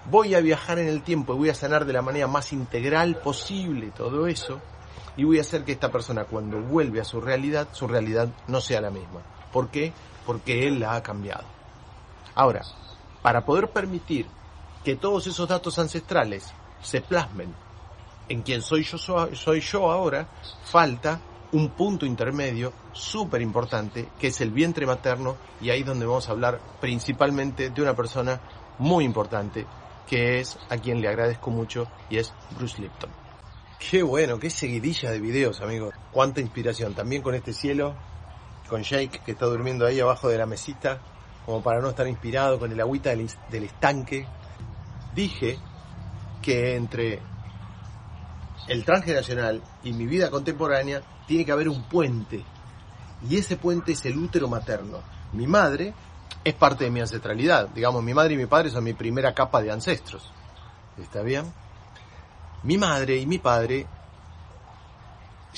voy 0.09 0.35
a 0.35 0.39
viajar 0.39 0.79
en 0.79 0.87
el 0.87 1.01
tiempo 1.01 1.33
y 1.33 1.37
voy 1.37 1.49
a 1.49 1.55
sanar 1.55 1.85
de 1.85 1.93
la 1.93 2.01
manera 2.01 2.27
más 2.27 2.53
integral 2.53 3.17
posible 3.17 3.91
todo 3.91 4.27
eso, 4.27 4.61
y 5.17 5.23
voy 5.23 5.37
a 5.37 5.41
hacer 5.41 5.63
que 5.63 5.73
esta 5.73 5.91
persona 5.91 6.25
cuando 6.25 6.61
vuelve 6.61 7.01
a 7.01 7.05
su 7.05 7.21
realidad, 7.21 7.67
su 7.71 7.87
realidad 7.87 8.29
no 8.47 8.61
sea 8.61 8.81
la 8.81 8.89
misma. 8.89 9.21
¿Por 9.51 9.69
qué? 9.69 9.93
Porque 10.25 10.67
él 10.67 10.79
la 10.79 10.95
ha 10.95 11.03
cambiado. 11.03 11.45
Ahora, 12.35 12.61
para 13.25 13.43
poder 13.43 13.69
permitir 13.69 14.27
que 14.83 14.97
todos 14.97 15.25
esos 15.25 15.49
datos 15.49 15.79
ancestrales 15.79 16.53
se 16.79 17.01
plasmen 17.01 17.51
en 18.29 18.43
quien 18.43 18.61
soy 18.61 18.83
yo, 18.83 18.99
soy 19.33 19.61
yo 19.61 19.91
ahora, 19.91 20.27
falta 20.63 21.19
un 21.53 21.69
punto 21.69 22.05
intermedio 22.05 22.71
súper 22.93 23.41
importante 23.41 24.09
que 24.19 24.27
es 24.27 24.41
el 24.41 24.51
vientre 24.51 24.85
materno 24.85 25.37
y 25.59 25.71
ahí 25.71 25.79
es 25.79 25.87
donde 25.87 26.05
vamos 26.05 26.29
a 26.29 26.33
hablar 26.33 26.61
principalmente 26.79 27.71
de 27.71 27.81
una 27.81 27.95
persona 27.95 28.39
muy 28.77 29.03
importante 29.03 29.65
que 30.05 30.39
es 30.39 30.59
a 30.69 30.77
quien 30.77 31.01
le 31.01 31.07
agradezco 31.07 31.49
mucho 31.49 31.87
y 32.11 32.17
es 32.17 32.31
Bruce 32.55 32.79
Lipton. 32.79 33.09
Qué 33.79 34.03
bueno, 34.03 34.37
qué 34.37 34.51
seguidilla 34.51 35.09
de 35.09 35.19
videos 35.19 35.61
amigos, 35.61 35.95
cuánta 36.11 36.41
inspiración, 36.41 36.93
también 36.93 37.23
con 37.23 37.33
este 37.33 37.53
cielo, 37.53 37.95
con 38.69 38.83
Jake 38.83 39.21
que 39.25 39.31
está 39.31 39.47
durmiendo 39.47 39.87
ahí 39.87 39.99
abajo 39.99 40.29
de 40.29 40.37
la 40.37 40.45
mesita, 40.45 41.01
como 41.45 41.61
para 41.61 41.79
no 41.79 41.89
estar 41.89 42.07
inspirado 42.07 42.57
con 42.57 42.71
el 42.71 42.79
agüita 42.79 43.11
del, 43.11 43.63
estanque. 43.63 44.27
Dije 45.13 45.59
que 46.41 46.75
entre 46.75 47.21
el 48.67 48.83
transgeneracional 48.83 49.61
y 49.83 49.93
mi 49.93 50.07
vida 50.07 50.31
contemporánea 50.31 51.01
tiene 51.27 51.45
que 51.45 51.51
haber 51.51 51.69
un 51.69 51.83
puente. 51.83 52.43
Y 53.29 53.37
ese 53.37 53.57
puente 53.57 53.91
es 53.91 54.05
el 54.05 54.17
útero 54.17 54.47
materno. 54.47 54.99
Mi 55.33 55.47
madre 55.47 55.93
es 56.43 56.53
parte 56.55 56.85
de 56.85 56.91
mi 56.91 57.01
ancestralidad. 57.01 57.69
Digamos, 57.69 58.03
mi 58.03 58.13
madre 58.13 58.33
y 58.33 58.37
mi 58.37 58.45
padre 58.47 58.69
son 58.69 58.83
mi 58.83 58.93
primera 58.93 59.33
capa 59.33 59.61
de 59.61 59.71
ancestros. 59.71 60.31
¿Está 60.97 61.21
bien? 61.21 61.45
Mi 62.63 62.77
madre 62.77 63.17
y 63.17 63.25
mi 63.25 63.37
padre 63.37 63.85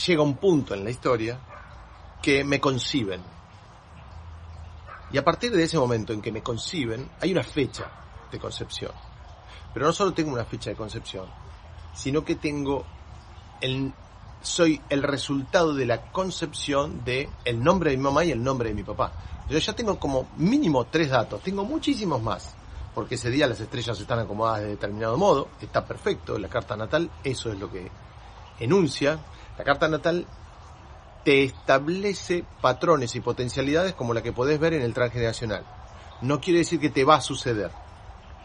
llega 0.05 0.21
un 0.21 0.35
punto 0.35 0.73
en 0.73 0.83
la 0.83 0.89
historia 0.89 1.39
que 2.21 2.43
me 2.43 2.59
conciben. 2.59 3.36
Y 5.11 5.17
a 5.17 5.23
partir 5.23 5.51
de 5.51 5.63
ese 5.63 5.77
momento 5.77 6.13
en 6.13 6.21
que 6.21 6.31
me 6.31 6.43
conciben, 6.43 7.09
hay 7.21 7.31
una 7.31 7.43
fecha 7.43 7.85
de 8.31 8.39
concepción. 8.39 8.91
Pero 9.73 9.85
no 9.85 9.93
solo 9.93 10.13
tengo 10.13 10.31
una 10.31 10.45
fecha 10.45 10.69
de 10.69 10.75
concepción, 10.75 11.27
sino 11.93 12.25
que 12.25 12.35
tengo 12.35 12.85
el, 13.61 13.93
soy 14.41 14.81
el 14.89 15.03
resultado 15.03 15.73
de 15.73 15.85
la 15.85 16.11
concepción 16.11 17.03
de 17.05 17.29
el 17.45 17.63
nombre 17.63 17.91
de 17.91 17.97
mi 17.97 18.03
mamá 18.03 18.25
y 18.25 18.31
el 18.31 18.43
nombre 18.43 18.69
de 18.69 18.75
mi 18.75 18.83
papá. 18.83 19.13
Yo 19.49 19.57
ya 19.57 19.73
tengo 19.73 19.97
como 19.97 20.27
mínimo 20.37 20.85
tres 20.85 21.09
datos, 21.09 21.41
tengo 21.41 21.63
muchísimos 21.63 22.21
más, 22.21 22.53
porque 22.93 23.15
ese 23.15 23.29
día 23.29 23.47
las 23.47 23.59
estrellas 23.61 23.97
están 23.99 24.19
acomodadas 24.19 24.61
de 24.61 24.67
determinado 24.69 25.17
modo, 25.17 25.49
está 25.61 25.85
perfecto, 25.85 26.37
la 26.37 26.49
carta 26.49 26.75
natal, 26.75 27.09
eso 27.23 27.51
es 27.51 27.57
lo 27.57 27.71
que 27.71 27.89
enuncia. 28.59 29.19
La 29.57 29.63
carta 29.63 29.87
natal 29.87 30.25
te 31.27 31.43
establece 31.43 32.45
patrones 32.61 33.13
y 33.15 33.19
potencialidades 33.19 33.93
como 33.95 34.13
la 34.13 34.23
que 34.23 34.31
podés 34.31 34.61
ver 34.61 34.73
en 34.73 34.81
el 34.81 34.93
transgeneracional. 34.93 35.65
No 36.21 36.39
quiere 36.39 36.59
decir 36.59 36.79
que 36.79 36.89
te 36.89 37.03
va 37.03 37.15
a 37.15 37.21
suceder, 37.21 37.69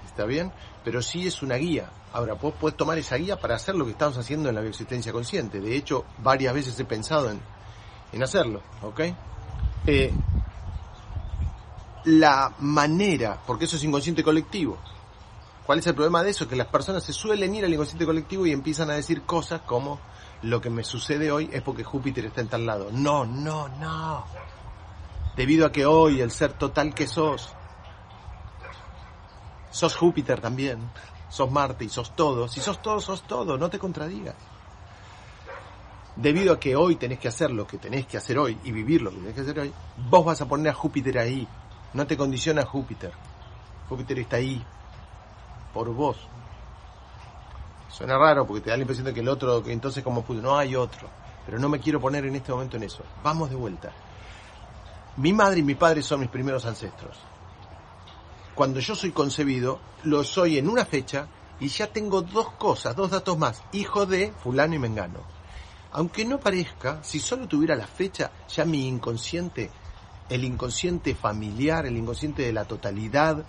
¿está 0.04 0.24
bien? 0.24 0.50
Pero 0.82 1.00
sí 1.00 1.24
es 1.24 1.44
una 1.44 1.54
guía. 1.54 1.90
Ahora, 2.12 2.34
vos 2.34 2.52
podés 2.54 2.76
tomar 2.76 2.98
esa 2.98 3.14
guía 3.14 3.38
para 3.38 3.54
hacer 3.54 3.76
lo 3.76 3.84
que 3.84 3.92
estamos 3.92 4.18
haciendo 4.18 4.48
en 4.48 4.56
la 4.56 4.62
bioexistencia 4.62 5.12
consciente. 5.12 5.60
De 5.60 5.76
hecho, 5.76 6.04
varias 6.24 6.54
veces 6.54 6.76
he 6.80 6.84
pensado 6.84 7.30
en, 7.30 7.40
en 8.12 8.20
hacerlo, 8.20 8.60
¿ok? 8.82 9.00
Eh, 9.86 10.12
la 12.06 12.52
manera, 12.58 13.40
porque 13.46 13.66
eso 13.66 13.76
es 13.76 13.84
inconsciente 13.84 14.24
colectivo. 14.24 14.76
¿Cuál 15.64 15.78
es 15.78 15.86
el 15.86 15.94
problema 15.94 16.24
de 16.24 16.30
eso? 16.30 16.48
Que 16.48 16.56
las 16.56 16.66
personas 16.66 17.04
se 17.04 17.12
suelen 17.12 17.54
ir 17.54 17.64
al 17.64 17.72
inconsciente 17.72 18.06
colectivo 18.06 18.44
y 18.44 18.50
empiezan 18.50 18.90
a 18.90 18.94
decir 18.94 19.22
cosas 19.22 19.60
como 19.60 20.00
lo 20.42 20.60
que 20.60 20.70
me 20.70 20.84
sucede 20.84 21.30
hoy 21.30 21.48
es 21.52 21.62
porque 21.62 21.84
Júpiter 21.84 22.24
está 22.26 22.40
en 22.40 22.48
tal 22.48 22.66
lado. 22.66 22.88
No, 22.92 23.24
no, 23.24 23.68
no. 23.68 24.24
Debido 25.36 25.66
a 25.66 25.72
que 25.72 25.86
hoy 25.86 26.20
el 26.20 26.30
ser 26.30 26.52
total 26.54 26.94
que 26.94 27.06
sos, 27.06 27.54
sos 29.70 29.96
Júpiter 29.96 30.40
también, 30.40 30.90
sos 31.28 31.50
Marte 31.50 31.84
y 31.84 31.88
sos 31.88 32.14
todo. 32.14 32.48
Si 32.48 32.60
sos 32.60 32.82
todo, 32.82 33.00
sos 33.00 33.22
todo, 33.22 33.56
no 33.56 33.70
te 33.70 33.78
contradigas. 33.78 34.34
Debido 36.16 36.52
a 36.52 36.60
que 36.60 36.76
hoy 36.76 36.96
tenés 36.96 37.18
que 37.18 37.28
hacer 37.28 37.50
lo 37.50 37.66
que 37.66 37.78
tenés 37.78 38.06
que 38.06 38.18
hacer 38.18 38.38
hoy 38.38 38.58
y 38.64 38.72
vivir 38.72 39.00
lo 39.00 39.10
que 39.10 39.16
tenés 39.16 39.34
que 39.34 39.40
hacer 39.40 39.60
hoy, 39.60 39.72
vos 40.10 40.24
vas 40.24 40.42
a 40.42 40.46
poner 40.46 40.68
a 40.68 40.74
Júpiter 40.74 41.18
ahí, 41.18 41.48
no 41.94 42.06
te 42.06 42.16
condiciona 42.16 42.66
Júpiter. 42.66 43.12
Júpiter 43.88 44.18
está 44.18 44.36
ahí 44.36 44.62
por 45.72 45.88
vos. 45.94 46.18
Suena 47.92 48.18
raro 48.18 48.46
porque 48.46 48.62
te 48.62 48.70
da 48.70 48.76
la 48.76 48.82
impresión 48.82 49.06
de 49.06 49.14
que 49.14 49.20
el 49.20 49.28
otro, 49.28 49.62
que 49.62 49.72
entonces 49.72 50.02
como 50.02 50.24
pudo, 50.24 50.42
no 50.42 50.56
hay 50.56 50.74
otro. 50.74 51.08
Pero 51.44 51.58
no 51.58 51.68
me 51.68 51.80
quiero 51.80 52.00
poner 52.00 52.24
en 52.24 52.34
este 52.34 52.52
momento 52.52 52.76
en 52.76 52.84
eso. 52.84 53.02
Vamos 53.22 53.50
de 53.50 53.56
vuelta. 53.56 53.92
Mi 55.16 55.32
madre 55.32 55.60
y 55.60 55.62
mi 55.62 55.74
padre 55.74 56.02
son 56.02 56.20
mis 56.20 56.28
primeros 56.28 56.64
ancestros. 56.64 57.16
Cuando 58.54 58.80
yo 58.80 58.94
soy 58.94 59.12
concebido, 59.12 59.80
lo 60.04 60.24
soy 60.24 60.58
en 60.58 60.68
una 60.68 60.84
fecha 60.84 61.26
y 61.60 61.68
ya 61.68 61.86
tengo 61.86 62.22
dos 62.22 62.52
cosas, 62.52 62.96
dos 62.96 63.10
datos 63.10 63.36
más. 63.36 63.62
Hijo 63.72 64.06
de 64.06 64.32
fulano 64.32 64.74
y 64.74 64.78
mengano. 64.78 65.20
Aunque 65.92 66.24
no 66.24 66.40
parezca, 66.40 67.02
si 67.02 67.20
solo 67.20 67.46
tuviera 67.46 67.76
la 67.76 67.86
fecha, 67.86 68.30
ya 68.48 68.64
mi 68.64 68.88
inconsciente 68.88 69.70
el 70.32 70.44
inconsciente 70.44 71.14
familiar, 71.14 71.84
el 71.84 71.96
inconsciente 71.96 72.42
de 72.42 72.52
la 72.54 72.64
totalidad, 72.64 73.44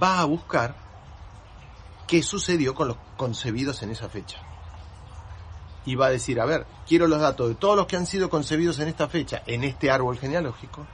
va 0.00 0.20
a 0.20 0.24
buscar 0.26 0.74
qué 2.06 2.22
sucedió 2.22 2.74
con 2.74 2.88
los 2.88 2.96
concebidos 3.16 3.82
en 3.82 3.90
esa 3.90 4.08
fecha. 4.08 4.38
Y 5.84 5.94
va 5.94 6.06
a 6.06 6.10
decir, 6.10 6.40
a 6.40 6.44
ver, 6.44 6.66
quiero 6.86 7.08
los 7.08 7.20
datos 7.20 7.48
de 7.48 7.54
todos 7.56 7.76
los 7.76 7.86
que 7.86 7.96
han 7.96 8.06
sido 8.06 8.30
concebidos 8.30 8.78
en 8.78 8.88
esta 8.88 9.08
fecha, 9.08 9.42
en 9.46 9.64
este 9.64 9.90
árbol 9.90 10.18
genealógico, 10.18 10.86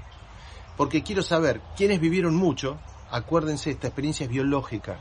porque 0.76 1.02
quiero 1.02 1.22
saber 1.22 1.60
quiénes 1.76 2.01
vivieron 2.01 2.35
mucho, 2.35 2.78
acuérdense, 3.10 3.70
esta 3.70 3.89
experiencia 3.89 4.24
es 4.24 4.30
biológica, 4.30 5.01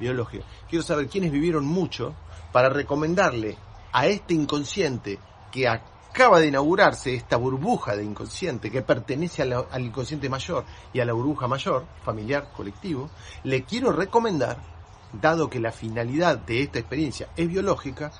biológica. 0.00 0.44
Quiero 0.68 0.82
saber 0.82 1.08
quiénes 1.08 1.30
vivieron 1.30 1.64
mucho 1.64 2.14
para 2.52 2.68
recomendarle 2.68 3.56
a 3.92 4.06
este 4.06 4.34
inconsciente 4.34 5.18
que 5.52 5.68
acaba 5.68 6.40
de 6.40 6.48
inaugurarse 6.48 7.14
esta 7.14 7.36
burbuja 7.36 7.96
de 7.96 8.04
inconsciente 8.04 8.70
que 8.70 8.82
pertenece 8.82 9.42
al 9.42 9.84
inconsciente 9.84 10.28
mayor 10.28 10.64
y 10.92 11.00
a 11.00 11.04
la 11.04 11.12
burbuja 11.12 11.46
mayor, 11.46 11.86
familiar, 12.02 12.50
colectivo, 12.56 13.10
le 13.44 13.64
quiero 13.64 13.92
recomendar, 13.92 14.77
dado 15.12 15.48
que 15.48 15.60
la 15.60 15.72
finalidad 15.72 16.38
de 16.38 16.62
esta 16.62 16.78
experiencia 16.78 17.28
es 17.36 17.48
biológica, 17.48 18.12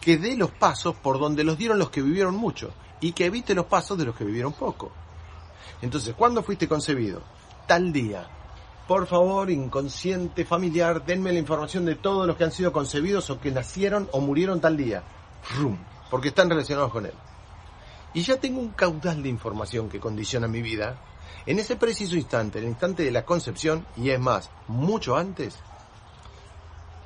que 0.00 0.18
dé 0.18 0.36
los 0.36 0.50
pasos 0.50 0.94
por 0.96 1.18
donde 1.18 1.44
los 1.44 1.58
dieron 1.58 1.78
los 1.78 1.90
que 1.90 2.02
vivieron 2.02 2.34
mucho 2.34 2.72
y 3.00 3.12
que 3.12 3.26
evite 3.26 3.54
los 3.54 3.66
pasos 3.66 3.98
de 3.98 4.04
los 4.04 4.16
que 4.16 4.24
vivieron 4.24 4.52
poco. 4.52 4.92
Entonces, 5.82 6.14
¿cuándo 6.14 6.42
fuiste 6.42 6.68
concebido? 6.68 7.22
Tal 7.66 7.92
día. 7.92 8.28
Por 8.86 9.06
favor, 9.06 9.50
inconsciente 9.50 10.44
familiar, 10.44 11.04
denme 11.04 11.32
la 11.32 11.40
información 11.40 11.84
de 11.84 11.96
todos 11.96 12.26
los 12.26 12.36
que 12.36 12.44
han 12.44 12.52
sido 12.52 12.72
concebidos 12.72 13.28
o 13.30 13.40
que 13.40 13.50
nacieron 13.50 14.08
o 14.12 14.20
murieron 14.20 14.60
tal 14.60 14.76
día. 14.76 15.02
¡Rum! 15.58 15.76
porque 16.10 16.28
están 16.28 16.48
relacionados 16.48 16.92
con 16.92 17.06
él. 17.06 17.14
Y 18.14 18.22
ya 18.22 18.36
tengo 18.36 18.60
un 18.60 18.70
caudal 18.70 19.22
de 19.22 19.28
información 19.28 19.88
que 19.88 20.00
condiciona 20.00 20.48
mi 20.48 20.62
vida. 20.62 20.98
En 21.44 21.58
ese 21.58 21.76
preciso 21.76 22.16
instante, 22.16 22.58
el 22.58 22.64
instante 22.64 23.02
de 23.02 23.10
la 23.10 23.24
concepción, 23.24 23.86
y 23.96 24.10
es 24.10 24.20
más, 24.20 24.50
mucho 24.68 25.16
antes, 25.16 25.58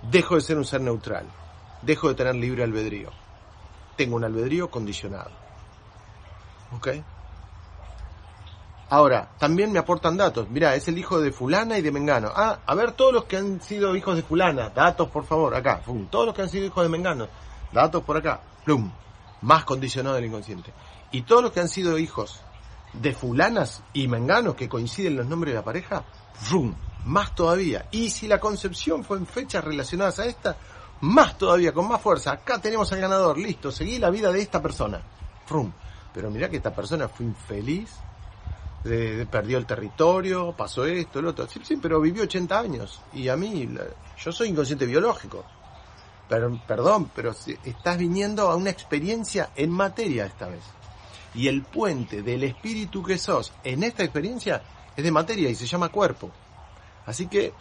dejo 0.02 0.36
de 0.36 0.40
ser 0.40 0.56
un 0.56 0.64
ser 0.64 0.80
neutral, 0.80 1.26
dejo 1.82 2.08
de 2.08 2.14
tener 2.14 2.34
libre 2.34 2.64
albedrío. 2.64 3.10
tengo 3.96 4.16
un 4.16 4.24
albedrío 4.24 4.70
condicionado. 4.70 5.30
¿Ok? 6.74 6.88
Ahora, 8.88 9.30
también 9.38 9.70
me 9.70 9.78
aportan 9.78 10.16
datos. 10.16 10.48
Mira, 10.50 10.74
es 10.74 10.88
el 10.88 10.98
hijo 10.98 11.20
de 11.20 11.30
fulana 11.30 11.78
y 11.78 11.82
de 11.82 11.92
Mengano. 11.92 12.32
Ah, 12.34 12.58
a 12.66 12.74
ver 12.74 12.92
todos 12.92 13.12
los 13.12 13.24
que 13.24 13.36
han 13.36 13.60
sido 13.60 13.94
hijos 13.94 14.16
de 14.16 14.22
fulana. 14.22 14.70
Datos, 14.70 15.08
por 15.10 15.24
favor, 15.24 15.54
acá. 15.54 15.80
Todos 16.10 16.26
los 16.26 16.34
que 16.34 16.42
han 16.42 16.48
sido 16.48 16.66
hijos 16.66 16.82
de 16.82 16.88
Mengano. 16.88 17.28
Datos 17.72 18.02
por 18.02 18.16
acá. 18.16 18.40
Plum. 18.64 18.90
Más 19.42 19.64
condicionado 19.64 20.16
del 20.16 20.24
inconsciente. 20.24 20.72
Y 21.12 21.22
todos 21.22 21.42
los 21.42 21.52
que 21.52 21.60
han 21.60 21.68
sido 21.68 21.98
hijos 21.98 22.40
de 22.92 23.12
fulanas 23.12 23.82
y 23.92 24.08
menganos 24.08 24.56
que 24.56 24.68
coinciden 24.68 25.16
los 25.16 25.26
nombres 25.26 25.52
de 25.52 25.58
la 25.58 25.64
pareja, 25.64 26.04
¡frum! 26.34 26.74
Más 27.04 27.34
todavía. 27.34 27.86
Y 27.90 28.10
si 28.10 28.28
la 28.28 28.38
concepción 28.38 29.04
fue 29.04 29.18
en 29.18 29.26
fechas 29.26 29.64
relacionadas 29.64 30.18
a 30.18 30.26
esta, 30.26 30.56
más 31.00 31.38
todavía, 31.38 31.72
con 31.72 31.88
más 31.88 32.00
fuerza. 32.00 32.32
Acá 32.32 32.60
tenemos 32.60 32.92
al 32.92 33.00
ganador, 33.00 33.38
listo, 33.38 33.72
seguí 33.72 33.98
la 33.98 34.10
vida 34.10 34.30
de 34.30 34.42
esta 34.42 34.60
persona. 34.60 35.00
¡Frum! 35.46 35.72
Pero 36.12 36.30
mira 36.30 36.48
que 36.48 36.56
esta 36.56 36.74
persona 36.74 37.08
fue 37.08 37.26
infeliz, 37.26 37.90
perdió 39.30 39.58
el 39.58 39.66
territorio, 39.66 40.52
pasó 40.52 40.84
esto, 40.84 41.22
lo 41.22 41.30
otro. 41.30 41.46
Sí, 41.48 41.60
sí, 41.62 41.76
pero 41.76 42.00
vivió 42.00 42.24
80 42.24 42.58
años. 42.58 43.00
Y 43.12 43.28
a 43.28 43.36
mí, 43.36 43.68
yo 44.18 44.32
soy 44.32 44.48
inconsciente 44.48 44.86
biológico. 44.86 45.44
Pero, 46.28 46.60
perdón, 46.66 47.10
pero 47.14 47.34
estás 47.64 47.98
viniendo 47.98 48.50
a 48.50 48.56
una 48.56 48.70
experiencia 48.70 49.50
en 49.56 49.70
materia 49.70 50.26
esta 50.26 50.48
vez. 50.48 50.62
Y 51.34 51.48
el 51.48 51.62
puente 51.62 52.22
del 52.22 52.44
espíritu 52.44 53.02
que 53.02 53.18
sos 53.18 53.52
en 53.64 53.82
esta 53.84 54.02
experiencia 54.02 54.62
es 54.96 55.02
de 55.02 55.10
materia 55.10 55.48
y 55.48 55.54
se 55.54 55.66
llama 55.66 55.88
cuerpo. 55.88 56.30
Así 57.06 57.26
que, 57.26 57.52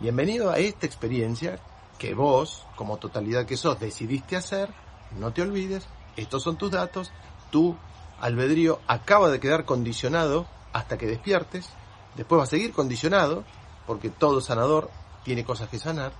bienvenido 0.00 0.50
a 0.50 0.58
esta 0.58 0.86
experiencia 0.86 1.58
que 1.98 2.14
vos, 2.14 2.66
como 2.76 2.96
totalidad 2.96 3.46
que 3.46 3.56
sos, 3.56 3.78
decidiste 3.78 4.36
hacer. 4.36 4.70
No 5.18 5.32
te 5.32 5.42
olvides, 5.42 5.86
estos 6.16 6.42
son 6.42 6.56
tus 6.56 6.70
datos, 6.70 7.12
tu 7.50 7.76
albedrío 8.20 8.80
acaba 8.86 9.30
de 9.30 9.40
quedar 9.40 9.64
condicionado 9.64 10.46
hasta 10.72 10.98
que 10.98 11.06
despiertes, 11.06 11.68
después 12.16 12.40
va 12.40 12.44
a 12.44 12.48
seguir 12.48 12.72
condicionado, 12.72 13.44
porque 13.86 14.10
todo 14.10 14.40
sanador 14.40 14.90
tiene 15.22 15.44
cosas 15.44 15.68
que 15.68 15.78
sanar, 15.78 16.12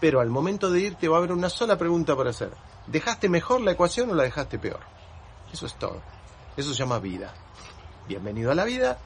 pero 0.00 0.20
al 0.20 0.28
momento 0.28 0.70
de 0.70 0.80
irte 0.80 1.08
va 1.08 1.16
a 1.16 1.18
haber 1.18 1.32
una 1.32 1.48
sola 1.48 1.78
pregunta 1.78 2.14
para 2.14 2.30
hacer. 2.30 2.52
¿Dejaste 2.86 3.28
mejor 3.28 3.62
la 3.62 3.72
ecuación 3.72 4.10
o 4.10 4.14
la 4.14 4.24
dejaste 4.24 4.58
peor? 4.58 4.80
Eso 5.52 5.66
es 5.66 5.74
todo. 5.74 6.02
Eso 6.56 6.70
se 6.70 6.76
llama 6.76 6.98
vida. 6.98 7.32
Bienvenido 8.06 8.52
a 8.52 8.54
la 8.54 8.64
vida. 8.64 8.98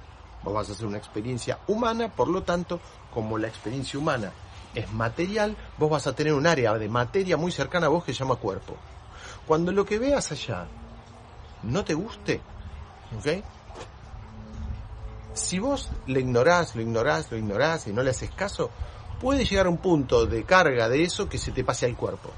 Vos 0.42 0.54
vas 0.54 0.68
a 0.68 0.72
hacer 0.72 0.86
una 0.86 0.98
experiencia 0.98 1.58
humana, 1.66 2.08
por 2.08 2.28
lo 2.28 2.42
tanto, 2.42 2.80
como 3.12 3.38
la 3.38 3.48
experiencia 3.48 3.98
humana 3.98 4.32
es 4.74 4.92
material, 4.92 5.56
vos 5.78 5.90
vas 5.90 6.06
a 6.06 6.14
tener 6.14 6.32
un 6.32 6.46
área 6.46 6.74
de 6.74 6.88
materia 6.88 7.36
muy 7.36 7.52
cercana 7.52 7.86
a 7.86 7.90
vos 7.90 8.04
que 8.04 8.12
se 8.12 8.20
llama 8.20 8.36
cuerpo. 8.36 8.76
Cuando 9.46 9.72
lo 9.72 9.84
que 9.84 9.98
veas 9.98 10.30
allá 10.32 10.66
no 11.64 11.84
te 11.84 11.94
guste, 11.94 12.40
¿ok? 13.18 13.44
Si 15.34 15.58
vos 15.58 15.90
le 16.06 16.20
ignorás, 16.20 16.74
lo 16.74 16.82
ignorás, 16.82 17.30
lo 17.30 17.36
ignorás 17.36 17.86
y 17.86 17.92
no 17.92 18.02
le 18.02 18.10
haces 18.10 18.30
caso, 18.30 18.70
puede 19.20 19.44
llegar 19.44 19.66
a 19.66 19.70
un 19.70 19.78
punto 19.78 20.26
de 20.26 20.44
carga 20.44 20.88
de 20.88 21.02
eso 21.02 21.28
que 21.28 21.38
se 21.38 21.52
te 21.52 21.64
pase 21.64 21.86
al 21.86 21.96
cuerpo. 21.96 22.30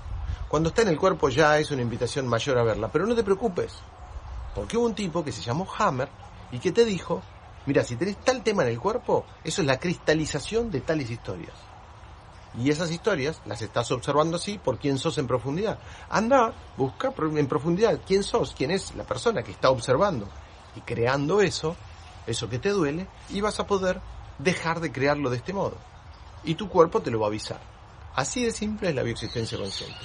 Cuando 0.49 0.69
está 0.69 0.83
en 0.83 0.89
el 0.89 0.99
cuerpo 0.99 1.29
ya 1.29 1.59
es 1.59 1.71
una 1.71 1.83
invitación 1.83 2.27
mayor 2.27 2.59
a 2.59 2.63
verla, 2.63 2.89
pero 2.93 3.07
no 3.07 3.15
te 3.15 3.23
preocupes, 3.23 3.73
porque 4.55 4.77
hubo 4.77 4.87
un 4.87 4.95
tipo 4.95 5.25
que 5.25 5.33
se 5.33 5.41
llamó 5.41 5.67
Hammer 5.79 6.09
y 6.51 6.59
que 6.59 6.73
te 6.73 6.85
dijo, 6.85 7.23
mira, 7.67 7.85
si 7.85 7.97
tenés 7.97 8.17
tal 8.19 8.43
tema 8.43 8.63
en 8.63 8.71
el 8.71 8.81
cuerpo, 8.81 9.25
eso 9.45 9.61
es 9.63 9.67
la 9.67 9.79
cristalización 9.79 10.71
de 10.71 10.81
tales 10.81 11.11
historias. 11.11 11.55
Y 12.59 12.71
esas 12.71 12.91
historias 12.91 13.41
las 13.47 13.63
estás 13.63 13.91
observando 13.93 14.37
así 14.37 14.59
por 14.59 14.79
quién 14.79 14.99
sos 14.99 15.17
en 15.19 15.27
profundidad. 15.27 15.79
Anda, 16.11 16.53
busca 16.77 17.13
en 17.17 17.47
profundidad 17.47 18.01
quién 18.07 18.23
sos, 18.23 18.55
quién 18.55 18.71
es 18.71 18.95
la 18.95 19.05
persona 19.05 19.43
que 19.43 19.53
está 19.53 19.71
observando 19.71 20.29
y 20.77 20.81
creando 20.81 21.41
eso, 21.41 21.77
eso 22.27 22.51
que 22.51 22.59
te 22.59 22.71
duele, 22.71 23.07
y 23.31 23.41
vas 23.41 23.59
a 23.59 23.67
poder 23.67 24.01
dejar 24.39 24.81
de 24.81 24.93
crearlo 24.93 25.31
de 25.31 25.39
este 25.39 25.53
modo. 25.53 25.77
Y 26.45 26.55
tu 26.57 26.69
cuerpo 26.69 27.01
te 27.01 27.11
lo 27.11 27.21
va 27.21 27.27
a 27.27 27.29
avisar. 27.29 27.61
Así 28.15 28.45
de 28.45 28.53
simple 28.53 28.91
es 28.91 28.95
la 28.95 29.03
bioexistencia 29.03 29.57
consciente. 29.57 29.97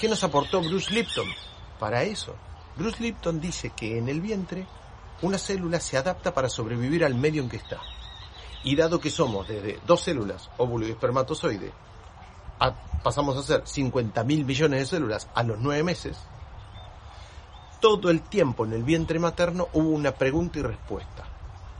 ¿Qué 0.00 0.08
nos 0.08 0.24
aportó 0.24 0.60
Bruce 0.60 0.92
Lipton? 0.92 1.28
Para 1.78 2.02
eso, 2.02 2.34
Bruce 2.76 3.00
Lipton 3.00 3.40
dice 3.40 3.70
que 3.70 3.98
en 3.98 4.08
el 4.08 4.20
vientre 4.20 4.66
una 5.22 5.38
célula 5.38 5.80
se 5.80 5.96
adapta 5.96 6.32
para 6.32 6.48
sobrevivir 6.48 7.04
al 7.04 7.14
medio 7.14 7.42
en 7.42 7.48
que 7.48 7.56
está. 7.56 7.80
Y 8.64 8.76
dado 8.76 9.00
que 9.00 9.10
somos 9.10 9.48
desde 9.48 9.78
dos 9.86 10.02
células, 10.02 10.50
óvulo 10.58 10.86
y 10.86 10.90
espermatozoide, 10.90 11.72
pasamos 13.02 13.36
a 13.36 13.42
ser 13.42 13.62
50 13.64 14.24
mil 14.24 14.44
millones 14.44 14.80
de 14.80 14.86
células 14.86 15.28
a 15.34 15.42
los 15.42 15.58
nueve 15.60 15.82
meses, 15.82 16.16
todo 17.80 18.10
el 18.10 18.22
tiempo 18.22 18.64
en 18.64 18.72
el 18.72 18.82
vientre 18.82 19.18
materno 19.18 19.68
hubo 19.72 19.90
una 19.90 20.12
pregunta 20.12 20.58
y 20.58 20.62
respuesta. 20.62 21.24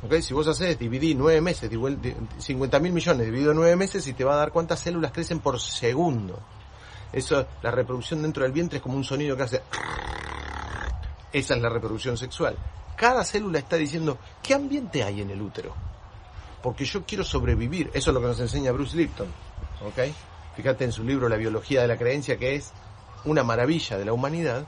¿Okay? 0.05 0.23
Si 0.23 0.33
vos 0.33 0.47
haces 0.47 0.79
dividir 0.79 1.17
nueve 1.17 1.41
meses, 1.41 1.69
50 2.39 2.79
mil 2.79 2.93
millones 2.93 3.27
dividido 3.27 3.53
nueve 3.53 3.75
meses 3.75 4.07
y 4.07 4.13
te 4.13 4.23
va 4.23 4.35
a 4.35 4.37
dar 4.37 4.53
cuántas 4.53 4.79
células 4.79 5.11
crecen 5.11 5.41
por 5.41 5.59
segundo. 5.61 6.39
Eso, 7.13 7.47
la 7.63 7.71
reproducción 7.73 8.23
dentro 8.23 8.45
del 8.45 8.53
vientre 8.53 8.77
es 8.77 8.83
como 8.83 8.97
un 8.97 9.03
sonido 9.03 9.37
que 9.37 9.43
hace 9.43 9.63
esa 11.33 11.55
es 11.55 11.63
la 11.63 11.69
reproducción 11.69 12.17
sexual. 12.17 12.57
Cada 12.99 13.25
célula 13.25 13.61
está 13.61 13.77
diciendo, 13.77 14.19
¿qué 14.43 14.55
ambiente 14.55 15.05
hay 15.05 15.21
en 15.21 15.31
el 15.31 15.41
útero? 15.41 15.73
Porque 16.61 16.85
yo 16.85 17.05
quiero 17.05 17.23
sobrevivir. 17.23 17.91
Eso 17.95 18.11
es 18.11 18.15
lo 18.15 18.21
que 18.21 18.27
nos 18.27 18.41
enseña 18.41 18.73
Bruce 18.73 18.97
Lipton. 18.97 19.29
¿Ok? 19.87 20.13
Fíjate 20.57 20.85
en 20.85 20.91
su 20.91 21.05
libro 21.05 21.29
La 21.29 21.37
biología 21.37 21.81
de 21.81 21.87
la 21.87 21.97
creencia, 21.97 22.37
que 22.37 22.57
es 22.57 22.73
una 23.25 23.45
maravilla 23.45 23.97
de 23.97 24.05
la 24.05 24.13
humanidad. 24.13 24.67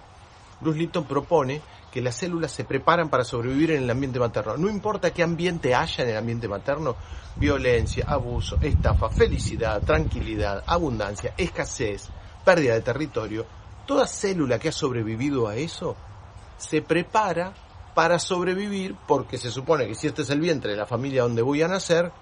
Bruce 0.60 0.78
Lipton 0.78 1.04
propone 1.06 1.60
que 1.90 2.00
las 2.00 2.14
células 2.14 2.52
se 2.52 2.62
preparan 2.62 3.08
para 3.08 3.24
sobrevivir 3.24 3.72
en 3.72 3.82
el 3.82 3.90
ambiente 3.90 4.20
materno. 4.20 4.56
No 4.56 4.70
importa 4.70 5.12
qué 5.12 5.24
ambiente 5.24 5.74
haya 5.74 6.04
en 6.04 6.10
el 6.10 6.16
ambiente 6.16 6.46
materno, 6.46 6.94
violencia, 7.34 8.04
abuso, 8.06 8.58
estafa, 8.60 9.08
felicidad, 9.08 9.82
tranquilidad, 9.82 10.62
abundancia, 10.68 11.34
escasez, 11.36 12.08
pérdida 12.44 12.74
de 12.74 12.82
territorio, 12.82 13.44
toda 13.86 14.06
célula 14.06 14.60
que 14.60 14.68
ha 14.68 14.72
sobrevivido 14.72 15.48
a 15.48 15.56
eso 15.56 15.96
se 16.56 16.82
prepara 16.82 17.52
para 17.94 18.18
sobrevivir 18.18 18.96
porque 19.06 19.38
se 19.38 19.50
supone 19.50 19.86
que 19.86 19.94
si 19.94 20.06
este 20.06 20.22
es 20.22 20.30
el 20.30 20.40
vientre 20.40 20.72
de 20.72 20.76
la 20.76 20.86
familia 20.86 21.22
donde 21.22 21.42
voy 21.42 21.62
a 21.62 21.68
nacer, 21.68 22.12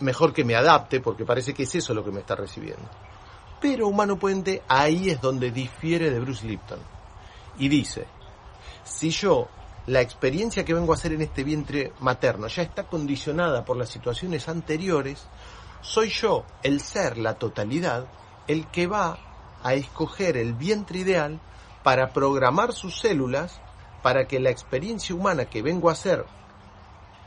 mejor 0.00 0.32
que 0.32 0.44
me 0.44 0.54
adapte 0.54 1.00
porque 1.00 1.24
parece 1.24 1.54
que 1.54 1.64
es 1.64 1.74
eso 1.74 1.94
lo 1.94 2.04
que 2.04 2.10
me 2.10 2.20
está 2.20 2.36
recibiendo. 2.36 2.88
Pero 3.60 3.88
Humano 3.88 4.18
Puente 4.18 4.62
ahí 4.68 5.10
es 5.10 5.20
donde 5.20 5.50
difiere 5.50 6.10
de 6.10 6.20
Bruce 6.20 6.46
Lipton. 6.46 6.78
Y 7.58 7.68
dice, 7.68 8.06
si 8.84 9.10
yo 9.10 9.48
la 9.86 10.00
experiencia 10.00 10.64
que 10.64 10.74
vengo 10.74 10.92
a 10.92 10.96
hacer 10.96 11.12
en 11.12 11.22
este 11.22 11.44
vientre 11.44 11.92
materno 12.00 12.46
ya 12.46 12.62
está 12.62 12.84
condicionada 12.84 13.64
por 13.64 13.76
las 13.76 13.90
situaciones 13.90 14.48
anteriores, 14.48 15.26
soy 15.82 16.10
yo, 16.10 16.44
el 16.62 16.80
ser, 16.80 17.18
la 17.18 17.34
totalidad, 17.34 18.06
el 18.46 18.66
que 18.68 18.86
va 18.86 19.18
a 19.62 19.74
escoger 19.74 20.36
el 20.36 20.54
vientre 20.54 21.00
ideal 21.00 21.40
para 21.82 22.12
programar 22.12 22.72
sus 22.72 22.98
células 22.98 23.60
para 24.02 24.26
que 24.26 24.40
la 24.40 24.50
experiencia 24.50 25.14
humana 25.14 25.44
que 25.46 25.62
vengo 25.62 25.88
a 25.88 25.92
hacer 25.92 26.24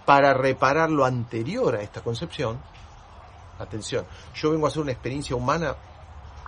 para 0.06 0.34
reparar 0.34 0.90
lo 0.90 1.06
anterior 1.06 1.76
a 1.76 1.82
esta 1.82 2.02
concepción, 2.02 2.60
atención, 3.60 4.06
yo 4.36 4.52
vengo 4.52 4.66
a 4.66 4.70
hacer 4.70 4.82
una 4.82 4.91
experiencia 4.91 5.36
humana 5.36 5.76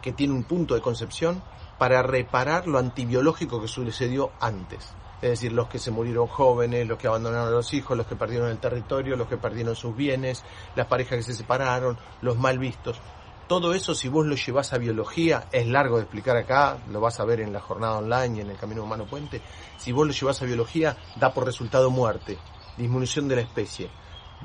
que 0.01 0.11
tiene 0.11 0.33
un 0.33 0.43
punto 0.43 0.75
de 0.75 0.81
concepción 0.81 1.41
para 1.77 2.01
reparar 2.01 2.67
lo 2.67 2.79
antibiológico 2.79 3.61
que 3.61 3.67
sucedió 3.67 4.31
antes. 4.39 4.93
Es 5.21 5.29
decir, 5.29 5.53
los 5.53 5.67
que 5.67 5.79
se 5.79 5.91
murieron 5.91 6.27
jóvenes, 6.27 6.87
los 6.87 6.97
que 6.97 7.07
abandonaron 7.07 7.47
a 7.47 7.51
los 7.51 7.73
hijos, 7.73 7.97
los 7.97 8.05
que 8.05 8.15
perdieron 8.15 8.49
el 8.49 8.59
territorio, 8.59 9.15
los 9.15 9.27
que 9.27 9.37
perdieron 9.37 9.75
sus 9.75 9.95
bienes, 9.95 10.43
las 10.75 10.87
parejas 10.87 11.17
que 11.17 11.23
se 11.23 11.33
separaron, 11.33 11.97
los 12.21 12.37
mal 12.37 12.59
vistos. 12.59 12.99
Todo 13.47 13.75
eso, 13.75 13.93
si 13.93 14.07
vos 14.07 14.25
lo 14.25 14.35
llevas 14.35 14.73
a 14.73 14.79
biología, 14.79 15.45
es 15.51 15.67
largo 15.67 15.97
de 15.97 16.03
explicar 16.03 16.35
acá, 16.35 16.79
lo 16.89 16.99
vas 16.99 17.19
a 17.19 17.25
ver 17.25 17.41
en 17.41 17.53
la 17.53 17.59
jornada 17.59 17.99
online 17.99 18.39
y 18.39 18.41
en 18.41 18.49
el 18.49 18.57
Camino 18.57 18.83
Humano 18.83 19.05
Puente. 19.05 19.39
Si 19.77 19.91
vos 19.91 20.07
lo 20.07 20.13
llevas 20.13 20.41
a 20.41 20.45
biología, 20.45 20.97
da 21.15 21.31
por 21.31 21.45
resultado 21.45 21.91
muerte, 21.91 22.39
disminución 22.75 23.27
de 23.27 23.35
la 23.35 23.41
especie. 23.43 23.91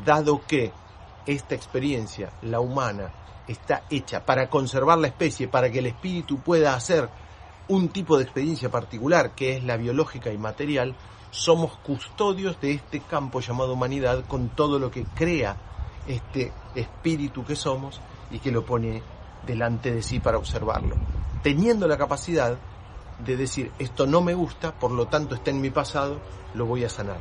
Dado 0.05 0.43
que 0.47 0.70
esta 1.24 1.55
experiencia, 1.55 2.35
la 2.43 2.60
humana, 2.60 3.10
está 3.48 3.85
hecha 3.89 4.27
para 4.27 4.51
conservar 4.51 4.98
la 4.98 5.06
especie, 5.06 5.48
para 5.48 5.70
que 5.70 5.78
el 5.78 5.86
espíritu 5.86 6.40
pueda 6.40 6.74
hacer 6.74 7.09
un 7.68 7.89
tipo 7.89 8.18
de 8.18 8.24
experiencia 8.24 8.70
particular, 8.70 9.35
que 9.35 9.56
es 9.56 9.64
la 9.64 9.78
biológica 9.78 10.31
y 10.31 10.36
material, 10.36 10.94
somos 11.31 11.74
custodios 11.78 12.60
de 12.60 12.72
este 12.72 13.01
campo 13.01 13.40
llamado 13.40 13.72
humanidad 13.72 14.27
con 14.27 14.51
todo 14.51 14.78
lo 14.78 14.90
que 14.90 15.05
crea 15.05 15.56
este 16.06 16.52
espíritu 16.74 17.47
que 17.47 17.56
somos 17.56 18.01
y 18.31 18.39
que 18.39 18.51
lo 18.51 18.65
pone 18.65 19.02
delante 19.47 19.93
de 19.93 20.02
sí 20.02 20.20
para 20.20 20.39
observarlo, 20.39 20.97
teniendo 21.43 21.89
la 21.89 21.97
capacidad 21.97 22.57
de 23.24 23.36
decir, 23.36 23.70
esto 23.78 24.07
no 24.07 24.20
me 24.20 24.35
gusta, 24.35 24.73
por 24.73 24.90
lo 24.90 25.07
tanto 25.07 25.35
está 25.35 25.51
en 25.51 25.61
mi 25.61 25.70
pasado, 25.70 26.19
lo 26.55 26.66
voy 26.66 26.85
a 26.85 26.89
sanar. 26.89 27.19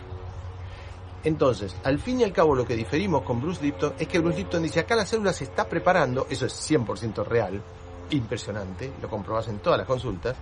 Entonces, 1.23 1.75
al 1.83 1.99
fin 1.99 2.21
y 2.21 2.23
al 2.23 2.31
cabo 2.31 2.55
lo 2.55 2.65
que 2.65 2.75
diferimos 2.75 3.23
con 3.23 3.41
Bruce 3.41 3.61
Lipton 3.61 3.93
es 3.99 4.07
que 4.07 4.19
Bruce 4.19 4.37
Lipton 4.37 4.63
dice, 4.63 4.79
acá 4.79 4.95
la 4.95 5.05
célula 5.05 5.33
se 5.33 5.43
está 5.45 5.67
preparando, 5.67 6.27
eso 6.29 6.45
es 6.45 6.71
100% 6.71 7.25
real, 7.25 7.61
impresionante, 8.11 8.91
lo 9.01 9.09
comprobas 9.09 9.49
en 9.49 9.59
todas 9.59 9.79
las 9.79 9.87
consultas, 9.87 10.37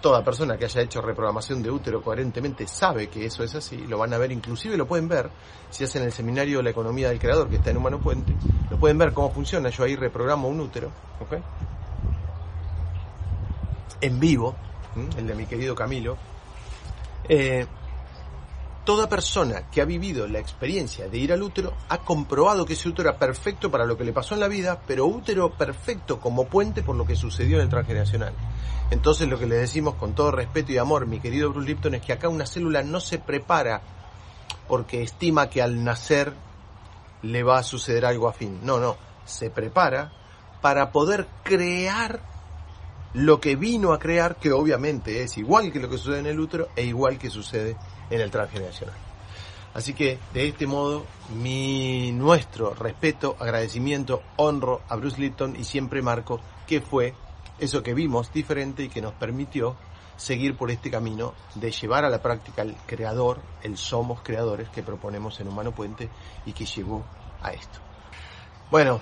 toda 0.00 0.22
persona 0.22 0.56
que 0.56 0.64
haya 0.64 0.82
hecho 0.82 1.00
reprogramación 1.00 1.62
de 1.62 1.70
útero 1.70 2.02
coherentemente 2.02 2.66
sabe 2.66 3.08
que 3.08 3.26
eso 3.26 3.42
es 3.42 3.54
así, 3.54 3.76
lo 3.78 3.98
van 3.98 4.12
a 4.14 4.18
ver, 4.18 4.32
inclusive 4.32 4.76
lo 4.76 4.86
pueden 4.86 5.08
ver 5.08 5.30
si 5.70 5.84
hacen 5.84 6.02
el 6.02 6.12
seminario 6.12 6.62
La 6.62 6.70
economía 6.70 7.08
del 7.08 7.18
creador 7.18 7.48
que 7.48 7.56
está 7.56 7.70
en 7.70 7.78
Humano 7.78 8.00
Puente, 8.00 8.32
lo 8.70 8.78
pueden 8.78 8.98
ver 8.98 9.12
cómo 9.12 9.30
funciona, 9.30 9.68
yo 9.70 9.84
ahí 9.84 9.96
reprogramo 9.96 10.48
un 10.48 10.60
útero, 10.60 10.90
¿ok? 11.20 11.38
En 14.00 14.20
vivo, 14.20 14.54
el 15.16 15.26
de 15.26 15.34
mi 15.34 15.46
querido 15.46 15.74
Camilo. 15.74 16.16
Eh, 17.28 17.66
toda 18.86 19.08
persona 19.08 19.68
que 19.68 19.82
ha 19.82 19.84
vivido 19.84 20.28
la 20.28 20.38
experiencia 20.38 21.08
de 21.08 21.18
ir 21.18 21.32
al 21.32 21.42
útero 21.42 21.74
ha 21.88 21.98
comprobado 21.98 22.64
que 22.64 22.74
ese 22.74 22.88
útero 22.88 23.10
era 23.10 23.18
perfecto 23.18 23.68
para 23.68 23.84
lo 23.84 23.98
que 23.98 24.04
le 24.04 24.12
pasó 24.12 24.34
en 24.34 24.40
la 24.40 24.48
vida, 24.48 24.80
pero 24.86 25.06
útero 25.06 25.50
perfecto 25.50 26.20
como 26.20 26.46
puente 26.46 26.84
por 26.84 26.94
lo 26.94 27.04
que 27.04 27.16
sucedió 27.16 27.56
en 27.56 27.64
el 27.64 27.68
transgeneracional. 27.68 28.32
Entonces 28.92 29.28
lo 29.28 29.40
que 29.40 29.46
le 29.46 29.56
decimos 29.56 29.96
con 29.96 30.14
todo 30.14 30.30
respeto 30.30 30.70
y 30.70 30.78
amor, 30.78 31.06
mi 31.06 31.18
querido 31.18 31.50
Bruce 31.50 31.66
Lipton, 31.66 31.96
es 31.96 32.02
que 32.02 32.12
acá 32.12 32.28
una 32.28 32.46
célula 32.46 32.84
no 32.84 33.00
se 33.00 33.18
prepara 33.18 33.82
porque 34.68 35.02
estima 35.02 35.50
que 35.50 35.62
al 35.62 35.82
nacer 35.82 36.32
le 37.22 37.42
va 37.42 37.58
a 37.58 37.64
suceder 37.64 38.06
algo 38.06 38.28
afín. 38.28 38.60
No, 38.62 38.78
no, 38.78 38.96
se 39.24 39.50
prepara 39.50 40.12
para 40.62 40.92
poder 40.92 41.26
crear 41.42 42.20
lo 43.14 43.40
que 43.40 43.56
vino 43.56 43.92
a 43.92 43.98
crear, 43.98 44.36
que 44.36 44.52
obviamente 44.52 45.24
es 45.24 45.38
igual 45.38 45.72
que 45.72 45.80
lo 45.80 45.90
que 45.90 45.98
sucede 45.98 46.20
en 46.20 46.26
el 46.26 46.38
útero 46.38 46.68
e 46.76 46.84
igual 46.84 47.18
que 47.18 47.30
sucede 47.30 47.70
en 47.70 47.76
el 48.10 48.30
transgeneracional. 48.30 48.94
Así 49.74 49.92
que 49.92 50.18
de 50.32 50.48
este 50.48 50.66
modo, 50.66 51.04
mi 51.34 52.10
nuestro 52.12 52.72
respeto, 52.72 53.36
agradecimiento, 53.38 54.22
honro 54.36 54.80
a 54.88 54.96
Bruce 54.96 55.20
Lipton 55.20 55.54
y 55.54 55.64
siempre 55.64 56.00
marco 56.00 56.40
que 56.66 56.80
fue 56.80 57.14
eso 57.58 57.82
que 57.82 57.92
vimos 57.92 58.32
diferente 58.32 58.84
y 58.84 58.88
que 58.88 59.02
nos 59.02 59.12
permitió 59.12 59.76
seguir 60.16 60.56
por 60.56 60.70
este 60.70 60.90
camino 60.90 61.34
de 61.54 61.70
llevar 61.70 62.06
a 62.06 62.08
la 62.08 62.22
práctica 62.22 62.62
el 62.62 62.74
creador, 62.86 63.40
el 63.62 63.76
somos 63.76 64.22
creadores 64.22 64.70
que 64.70 64.82
proponemos 64.82 65.38
en 65.40 65.48
Humano 65.48 65.72
Puente 65.72 66.08
y 66.46 66.52
que 66.52 66.64
llevó 66.64 67.04
a 67.42 67.52
esto. 67.52 67.78
Bueno, 68.70 69.00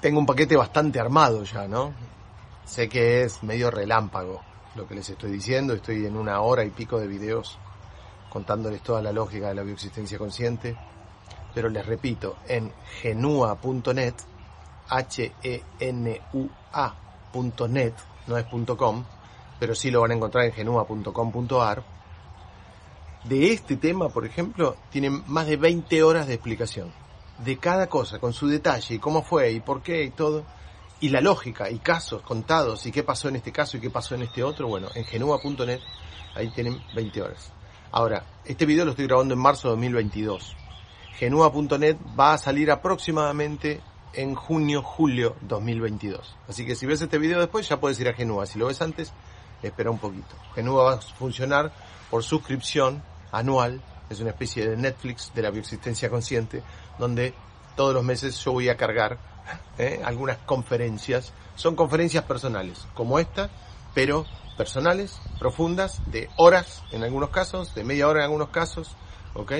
tengo 0.00 0.18
un 0.18 0.26
paquete 0.26 0.56
bastante 0.56 0.98
armado 0.98 1.44
ya, 1.44 1.68
¿no? 1.68 1.92
Sé 2.64 2.88
que 2.88 3.24
es 3.24 3.42
medio 3.42 3.70
relámpago 3.70 4.40
lo 4.74 4.86
que 4.86 4.94
les 4.94 5.10
estoy 5.10 5.32
diciendo, 5.32 5.74
estoy 5.74 6.06
en 6.06 6.16
una 6.16 6.40
hora 6.40 6.64
y 6.64 6.70
pico 6.70 6.98
de 6.98 7.08
videos 7.08 7.58
contándoles 8.30 8.82
toda 8.82 9.02
la 9.02 9.12
lógica 9.12 9.48
de 9.48 9.54
la 9.54 9.62
bioexistencia 9.62 10.18
consciente, 10.18 10.76
pero 11.54 11.68
les 11.68 11.84
repito, 11.86 12.36
en 12.46 12.72
genua.net, 13.00 14.14
H-E-N-U-A.net, 14.88 16.32
no 18.26 18.36
es 18.36 18.46
.com, 18.76 19.04
pero 19.58 19.74
sí 19.74 19.90
lo 19.90 20.00
van 20.02 20.12
a 20.12 20.14
encontrar 20.14 20.44
en 20.44 20.52
genua.com.ar. 20.52 21.84
De 23.24 23.52
este 23.52 23.76
tema, 23.76 24.08
por 24.08 24.24
ejemplo, 24.24 24.76
tienen 24.90 25.24
más 25.26 25.46
de 25.46 25.56
20 25.56 26.02
horas 26.02 26.26
de 26.26 26.34
explicación 26.34 26.92
de 27.38 27.58
cada 27.58 27.88
cosa, 27.88 28.18
con 28.18 28.32
su 28.32 28.48
detalle, 28.48 28.96
y 28.96 28.98
cómo 28.98 29.22
fue, 29.22 29.52
y 29.52 29.60
por 29.60 29.82
qué, 29.82 30.02
y 30.04 30.10
todo, 30.10 30.44
y 31.00 31.08
la 31.08 31.20
lógica, 31.20 31.70
y 31.70 31.78
casos 31.78 32.22
contados, 32.22 32.84
y 32.86 32.92
qué 32.92 33.02
pasó 33.02 33.28
en 33.28 33.36
este 33.36 33.52
caso, 33.52 33.76
y 33.76 33.80
qué 33.80 33.90
pasó 33.90 34.14
en 34.14 34.22
este 34.22 34.42
otro, 34.42 34.68
bueno, 34.68 34.88
en 34.94 35.04
genua.net, 35.04 35.80
ahí 36.34 36.50
tienen 36.50 36.82
20 36.94 37.22
horas. 37.22 37.52
Ahora, 37.90 38.24
este 38.44 38.66
video 38.66 38.84
lo 38.84 38.90
estoy 38.90 39.06
grabando 39.06 39.32
en 39.32 39.40
marzo 39.40 39.68
de 39.68 39.74
2022. 39.76 40.54
Genua.net 41.16 41.96
va 42.18 42.34
a 42.34 42.38
salir 42.38 42.70
aproximadamente 42.70 43.80
en 44.12 44.34
junio, 44.34 44.82
julio 44.82 45.36
2022. 45.40 46.36
Así 46.48 46.66
que 46.66 46.74
si 46.74 46.84
ves 46.84 47.00
este 47.00 47.16
video 47.16 47.40
después 47.40 47.66
ya 47.66 47.80
puedes 47.80 47.98
ir 47.98 48.08
a 48.08 48.12
Genua. 48.12 48.44
Si 48.44 48.58
lo 48.58 48.66
ves 48.66 48.82
antes, 48.82 49.14
espera 49.62 49.90
un 49.90 49.98
poquito. 49.98 50.36
Genua 50.54 50.84
va 50.84 50.94
a 50.94 51.00
funcionar 51.00 51.72
por 52.10 52.22
suscripción 52.22 53.02
anual. 53.32 53.80
Es 54.10 54.20
una 54.20 54.30
especie 54.30 54.68
de 54.68 54.76
Netflix 54.76 55.32
de 55.34 55.42
la 55.42 55.50
bioexistencia 55.50 56.10
consciente, 56.10 56.62
donde 56.98 57.32
todos 57.74 57.94
los 57.94 58.04
meses 58.04 58.38
yo 58.44 58.52
voy 58.52 58.68
a 58.68 58.76
cargar 58.76 59.18
¿eh? 59.78 60.02
algunas 60.04 60.36
conferencias. 60.38 61.32
Son 61.56 61.74
conferencias 61.74 62.24
personales, 62.24 62.86
como 62.92 63.18
esta, 63.18 63.48
pero 63.98 64.24
personales, 64.56 65.20
profundas, 65.40 66.00
de 66.06 66.30
horas 66.36 66.84
en 66.92 67.02
algunos 67.02 67.30
casos, 67.30 67.74
de 67.74 67.82
media 67.82 68.06
hora 68.06 68.20
en 68.20 68.26
algunos 68.26 68.50
casos, 68.50 68.94
¿ok? 69.34 69.52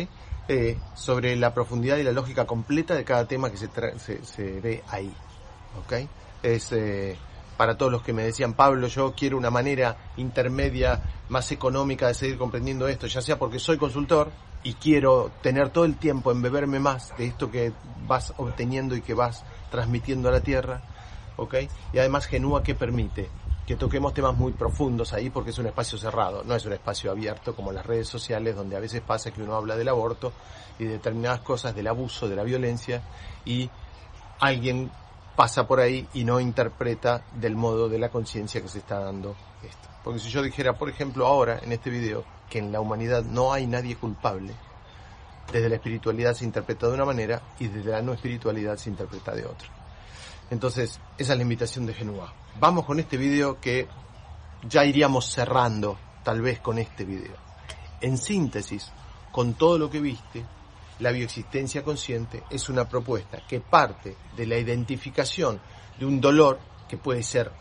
Eh, 0.46 0.78
sobre 0.94 1.34
la 1.34 1.52
profundidad 1.52 1.96
y 1.96 2.04
la 2.04 2.12
lógica 2.12 2.46
completa 2.46 2.94
de 2.94 3.02
cada 3.02 3.26
tema 3.26 3.50
que 3.50 3.56
se, 3.56 3.68
se, 4.24 4.60
ve 4.60 4.84
ahí, 4.90 5.12
¿ok? 5.80 6.08
Es 6.44 6.70
eh, 6.70 7.16
para 7.56 7.76
todos 7.76 7.90
los 7.90 8.02
que 8.02 8.12
me 8.12 8.22
decían, 8.22 8.54
Pablo, 8.54 8.86
yo 8.86 9.12
quiero 9.12 9.36
una 9.36 9.50
manera 9.50 9.96
intermedia, 10.16 11.02
más 11.28 11.50
económica 11.50 12.06
de 12.06 12.14
seguir 12.14 12.38
comprendiendo 12.38 12.86
esto, 12.86 13.08
ya 13.08 13.20
sea 13.20 13.40
porque 13.40 13.58
soy 13.58 13.76
consultor 13.76 14.30
y 14.62 14.74
quiero 14.74 15.32
tener 15.42 15.70
todo 15.70 15.84
el 15.84 15.96
tiempo 15.96 16.30
en 16.30 16.42
beberme 16.42 16.78
más 16.78 17.12
de 17.18 17.26
esto 17.26 17.50
que 17.50 17.72
vas 18.06 18.34
obteniendo 18.36 18.94
y 18.94 19.00
que 19.00 19.14
vas 19.14 19.44
transmitiendo 19.72 20.28
a 20.28 20.32
la 20.32 20.42
tierra, 20.42 20.82
¿ok? 21.36 21.56
Y 21.92 21.98
además 21.98 22.26
Genúa 22.26 22.62
que 22.62 22.76
permite 22.76 23.28
que 23.68 23.76
toquemos 23.76 24.14
temas 24.14 24.34
muy 24.34 24.52
profundos 24.52 25.12
ahí 25.12 25.28
porque 25.28 25.50
es 25.50 25.58
un 25.58 25.66
espacio 25.66 25.98
cerrado, 25.98 26.42
no 26.42 26.54
es 26.54 26.64
un 26.64 26.72
espacio 26.72 27.10
abierto 27.10 27.54
como 27.54 27.70
las 27.70 27.84
redes 27.84 28.08
sociales 28.08 28.56
donde 28.56 28.76
a 28.76 28.80
veces 28.80 29.02
pasa 29.02 29.30
que 29.30 29.42
uno 29.42 29.54
habla 29.56 29.76
del 29.76 29.88
aborto 29.88 30.32
y 30.78 30.84
de 30.84 30.92
determinadas 30.92 31.40
cosas, 31.40 31.74
del 31.74 31.86
abuso, 31.86 32.30
de 32.30 32.36
la 32.36 32.44
violencia 32.44 33.02
y 33.44 33.68
alguien 34.40 34.90
pasa 35.36 35.68
por 35.68 35.80
ahí 35.80 36.08
y 36.14 36.24
no 36.24 36.40
interpreta 36.40 37.26
del 37.34 37.56
modo 37.56 37.90
de 37.90 37.98
la 37.98 38.08
conciencia 38.08 38.62
que 38.62 38.68
se 38.68 38.78
está 38.78 39.00
dando 39.00 39.36
esto. 39.62 39.88
Porque 40.02 40.18
si 40.18 40.30
yo 40.30 40.40
dijera, 40.40 40.78
por 40.78 40.88
ejemplo, 40.88 41.26
ahora 41.26 41.58
en 41.62 41.70
este 41.70 41.90
video, 41.90 42.24
que 42.48 42.60
en 42.60 42.72
la 42.72 42.80
humanidad 42.80 43.22
no 43.22 43.52
hay 43.52 43.66
nadie 43.66 43.96
culpable, 43.96 44.54
desde 45.52 45.68
la 45.68 45.74
espiritualidad 45.74 46.32
se 46.32 46.46
interpreta 46.46 46.86
de 46.86 46.94
una 46.94 47.04
manera 47.04 47.42
y 47.58 47.68
desde 47.68 47.90
la 47.90 48.00
no 48.00 48.14
espiritualidad 48.14 48.78
se 48.78 48.88
interpreta 48.88 49.34
de 49.34 49.44
otra. 49.44 49.77
Entonces, 50.50 50.98
esa 51.18 51.32
es 51.32 51.36
la 51.36 51.42
invitación 51.42 51.84
de 51.86 51.94
Genua. 51.94 52.32
Vamos 52.58 52.84
con 52.86 52.98
este 52.98 53.16
video 53.16 53.60
que 53.60 53.86
ya 54.68 54.84
iríamos 54.84 55.30
cerrando, 55.30 55.98
tal 56.24 56.40
vez 56.40 56.60
con 56.60 56.78
este 56.78 57.04
video. 57.04 57.36
En 58.00 58.16
síntesis, 58.16 58.90
con 59.30 59.54
todo 59.54 59.78
lo 59.78 59.90
que 59.90 60.00
viste, 60.00 60.44
la 61.00 61.12
bioexistencia 61.12 61.84
consciente 61.84 62.42
es 62.50 62.68
una 62.68 62.88
propuesta 62.88 63.42
que 63.46 63.60
parte 63.60 64.16
de 64.36 64.46
la 64.46 64.56
identificación 64.56 65.60
de 65.98 66.06
un 66.06 66.20
dolor 66.20 66.58
que 66.88 66.96
puede 66.96 67.22
ser 67.22 67.52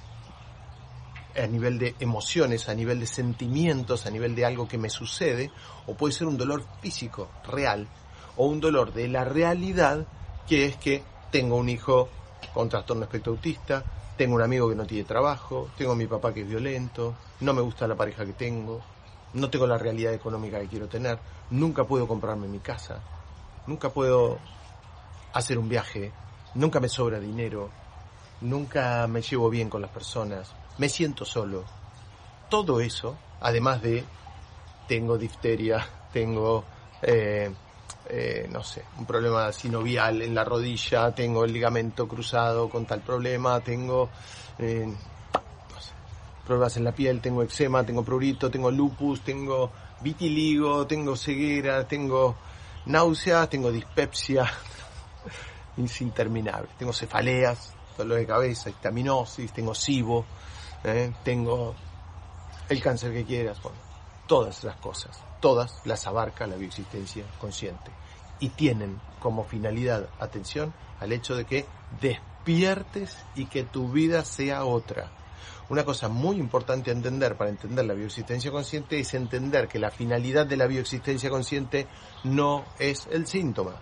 a 1.38 1.46
nivel 1.46 1.78
de 1.78 1.94
emociones, 2.00 2.68
a 2.70 2.74
nivel 2.74 3.00
de 3.00 3.06
sentimientos, 3.06 4.06
a 4.06 4.10
nivel 4.10 4.34
de 4.34 4.46
algo 4.46 4.68
que 4.68 4.78
me 4.78 4.90
sucede, 4.90 5.52
o 5.86 5.94
puede 5.94 6.14
ser 6.14 6.26
un 6.26 6.38
dolor 6.38 6.64
físico, 6.82 7.30
real, 7.44 7.88
o 8.38 8.48
un 8.48 8.60
dolor 8.60 8.94
de 8.94 9.08
la 9.08 9.24
realidad, 9.24 10.08
que 10.48 10.66
es 10.66 10.78
que 10.78 11.04
tengo 11.32 11.58
un 11.58 11.70
hijo 11.70 12.10
con 12.58 12.70
trastorno 12.70 13.04
espectro 13.04 13.34
autista, 13.34 13.84
tengo 14.18 14.34
un 14.34 14.42
amigo 14.42 14.68
que 14.68 14.74
no 14.74 14.88
tiene 14.88 15.04
trabajo, 15.04 15.70
tengo 15.78 15.92
a 15.92 15.96
mi 15.96 16.08
papá 16.08 16.34
que 16.34 16.42
es 16.42 16.48
violento, 16.48 17.14
no 17.42 17.54
me 17.54 17.62
gusta 17.62 17.88
la 17.88 17.94
pareja 17.94 18.26
que 18.26 18.34
tengo, 18.34 18.82
no 19.34 19.48
tengo 19.52 19.68
la 19.68 19.78
realidad 19.78 20.12
económica 20.12 20.60
que 20.60 20.66
quiero 20.66 20.88
tener, 20.88 21.20
nunca 21.52 21.84
puedo 21.84 22.08
comprarme 22.08 22.48
mi 22.48 22.58
casa, 22.58 23.00
nunca 23.68 23.92
puedo 23.92 24.40
hacer 25.34 25.60
un 25.60 25.70
viaje, 25.70 26.12
nunca 26.56 26.80
me 26.80 26.90
sobra 26.90 27.20
dinero, 27.20 27.70
nunca 28.42 29.06
me 29.06 29.22
llevo 29.22 29.52
bien 29.52 29.70
con 29.70 29.84
las 29.84 29.92
personas, 29.92 30.52
me 30.80 30.90
siento 30.90 31.26
solo. 31.26 31.64
Todo 32.50 32.82
eso, 32.82 33.16
además 33.40 33.84
de 33.84 34.04
tengo 34.88 35.16
difteria, 35.16 35.88
tengo 36.12 36.64
eh, 37.04 37.54
eh, 38.10 38.48
no 38.52 38.64
sé, 38.64 38.84
un 38.98 39.06
problema 39.06 39.52
sinovial 39.52 40.22
en 40.22 40.34
la 40.34 40.44
rodilla, 40.44 41.14
tengo 41.14 41.44
el 41.44 41.52
ligamento 41.52 42.08
cruzado 42.08 42.70
con 42.70 42.86
tal 42.86 43.02
problema, 43.02 43.60
tengo 43.60 44.10
eh, 44.60 44.88
problemas 46.46 46.78
en 46.78 46.86
la 46.86 46.94
piel, 46.94 47.20
tengo 47.20 47.44
eczema, 47.44 47.84
tengo 47.86 48.04
prurito, 48.04 48.50
tengo 48.50 48.72
lupus, 48.72 49.22
tengo 49.22 49.72
vitiligo, 50.02 50.88
tengo 50.88 51.16
ceguera, 51.16 51.88
tengo 51.88 52.36
náuseas, 52.86 53.50
tengo 53.50 53.72
dispepsia, 53.72 54.50
es 55.78 56.02
interminable, 56.02 56.70
tengo 56.78 56.94
cefaleas, 56.94 57.74
dolor 57.98 58.20
de 58.20 58.26
cabeza, 58.26 58.70
histaminosis, 58.70 59.52
tengo 59.52 59.76
SIBO, 59.76 60.26
eh, 60.86 61.12
tengo 61.24 61.76
el 62.70 62.82
cáncer 62.82 63.12
que 63.12 63.26
quieras, 63.26 63.60
todas 64.28 64.64
las 64.64 64.76
cosas 64.78 65.24
todas 65.40 65.82
las 65.86 66.08
abarca 66.08 66.48
la 66.48 66.56
bioexistencia 66.56 67.24
consciente 67.40 67.92
y 68.40 68.50
tienen 68.50 69.00
como 69.20 69.44
finalidad, 69.44 70.10
atención, 70.20 70.74
al 71.00 71.12
hecho 71.12 71.36
de 71.36 71.46
que 71.46 71.66
despiertes 72.02 73.18
y 73.36 73.46
que 73.48 73.64
tu 73.64 73.92
vida 73.92 74.24
sea 74.24 74.66
otra. 74.66 75.12
Una 75.70 75.84
cosa 75.84 76.08
muy 76.08 76.38
importante 76.38 76.92
a 76.92 76.94
entender 76.94 77.36
para 77.36 77.50
entender 77.50 77.86
la 77.86 77.94
bioexistencia 77.94 78.52
consciente 78.52 79.00
es 79.00 79.14
entender 79.14 79.68
que 79.68 79.80
la 79.80 79.92
finalidad 79.92 80.46
de 80.46 80.56
la 80.56 80.68
bioexistencia 80.68 81.30
consciente 81.30 81.88
no 82.24 82.64
es 82.80 83.08
el 83.12 83.28
síntoma. 83.28 83.76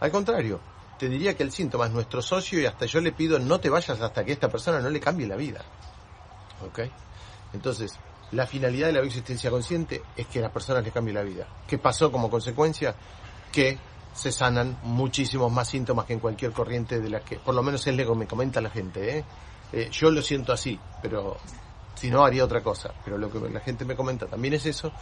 Al 0.00 0.10
contrario, 0.12 0.60
te 0.98 1.08
diría 1.08 1.36
que 1.36 1.42
el 1.42 1.50
síntoma 1.50 1.86
es 1.86 1.92
nuestro 1.92 2.22
socio 2.22 2.60
y 2.60 2.66
hasta 2.66 2.86
yo 2.86 3.00
le 3.00 3.12
pido 3.12 3.38
no 3.38 3.58
te 3.58 3.70
vayas 3.70 4.00
hasta 4.00 4.24
que 4.24 4.32
esta 4.32 4.48
persona 4.48 4.80
no 4.80 4.90
le 4.90 5.00
cambie 5.00 5.26
la 5.26 5.36
vida. 5.36 5.64
¿Ok? 6.64 6.80
Entonces, 7.52 7.98
La 8.32 8.46
finalidad 8.46 8.88
de 8.88 8.92
la 8.92 9.00
bioexistencia 9.00 9.50
consciente 9.50 10.02
es 10.16 10.26
que 10.26 10.40
a 10.40 10.42
las 10.42 10.52
personas 10.52 10.84
les 10.84 10.92
cambie 10.92 11.14
la 11.14 11.22
vida. 11.22 11.46
¿Qué 11.66 11.78
pasó 11.78 12.12
como 12.12 12.30
consecuencia? 12.30 12.94
Que 13.50 13.78
se 14.12 14.32
sanan 14.32 14.78
muchísimos 14.82 15.50
más 15.50 15.68
síntomas 15.68 16.04
que 16.04 16.12
en 16.12 16.20
cualquier 16.20 16.52
corriente 16.52 17.00
de 17.00 17.08
la 17.08 17.20
que, 17.20 17.36
por 17.36 17.54
lo 17.54 17.62
menos 17.62 17.86
es 17.86 17.96
lo 17.96 18.06
que 18.06 18.18
me 18.18 18.26
comenta 18.26 18.60
la 18.60 18.70
gente. 18.70 19.18
¿eh? 19.18 19.24
Eh, 19.72 19.88
yo 19.90 20.10
lo 20.10 20.20
siento 20.20 20.52
así, 20.52 20.78
pero 21.00 21.38
si 21.94 22.10
no 22.10 22.24
haría 22.24 22.44
otra 22.44 22.62
cosa. 22.62 22.92
Pero 23.04 23.16
lo 23.16 23.30
que 23.30 23.40
la 23.48 23.60
gente 23.60 23.84
me 23.84 23.96
comenta 23.96 24.26
también 24.26 24.54
es 24.54 24.66
eso. 24.66 24.92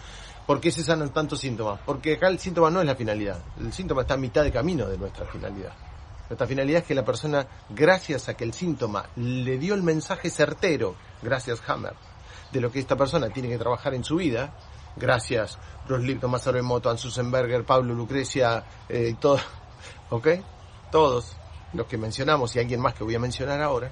¿Por 0.47 0.61
qué 0.61 0.71
se 0.71 0.85
sanan 0.85 1.11
tantos 1.11 1.41
síntomas? 1.41 1.81
Porque 1.85 2.15
acá 2.15 2.29
el 2.29 2.39
síntoma 2.39 2.71
no 2.71 2.81
es 2.81 2.87
la 2.87 2.95
finalidad. 2.95 3.39
El 3.59 3.73
síntoma 3.73 4.03
está 4.03 4.15
a 4.15 4.19
mitad 4.19 4.45
de 4.45 4.53
camino 4.53 4.87
de 4.87 4.97
nuestra 4.97 5.27
finalidad. 5.27 5.73
Nuestra 6.29 6.47
finalidad 6.47 6.83
es 6.83 6.87
que 6.87 6.95
la 6.95 7.05
persona, 7.05 7.47
gracias 7.71 8.29
a 8.29 8.35
que 8.35 8.45
el 8.45 8.53
síntoma 8.53 9.07
le 9.17 9.59
dio 9.59 9.75
el 9.75 9.83
mensaje 9.83 10.29
certero, 10.29 10.97
gracias 11.23 11.63
Hammer, 11.69 11.95
de 12.57 12.63
lo 12.63 12.73
que 12.73 12.81
esta 12.81 12.97
persona 12.97 13.31
tiene 13.31 13.49
que 13.49 13.59
trabajar 13.59 13.95
en 13.95 14.03
su 14.03 14.17
vida, 14.17 14.53
gracias 14.97 15.59
Bruce 15.87 16.07
Lipton, 16.07 16.31
Masaru 16.31 16.59
Emoto, 16.59 16.91
Ann 16.91 17.65
Pablo 17.65 17.95
Lucrecia, 17.95 18.65
eh, 18.89 19.15
todos, 19.21 19.43
¿ok? 20.11 20.29
Todos 20.91 21.37
los 21.73 21.87
que 21.87 21.99
mencionamos 21.99 22.57
y 22.57 22.59
alguien 22.59 22.81
más 22.81 22.95
que 22.95 23.05
voy 23.05 23.15
a 23.15 23.19
mencionar 23.19 23.61
ahora, 23.61 23.91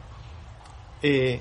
eh, 1.03 1.41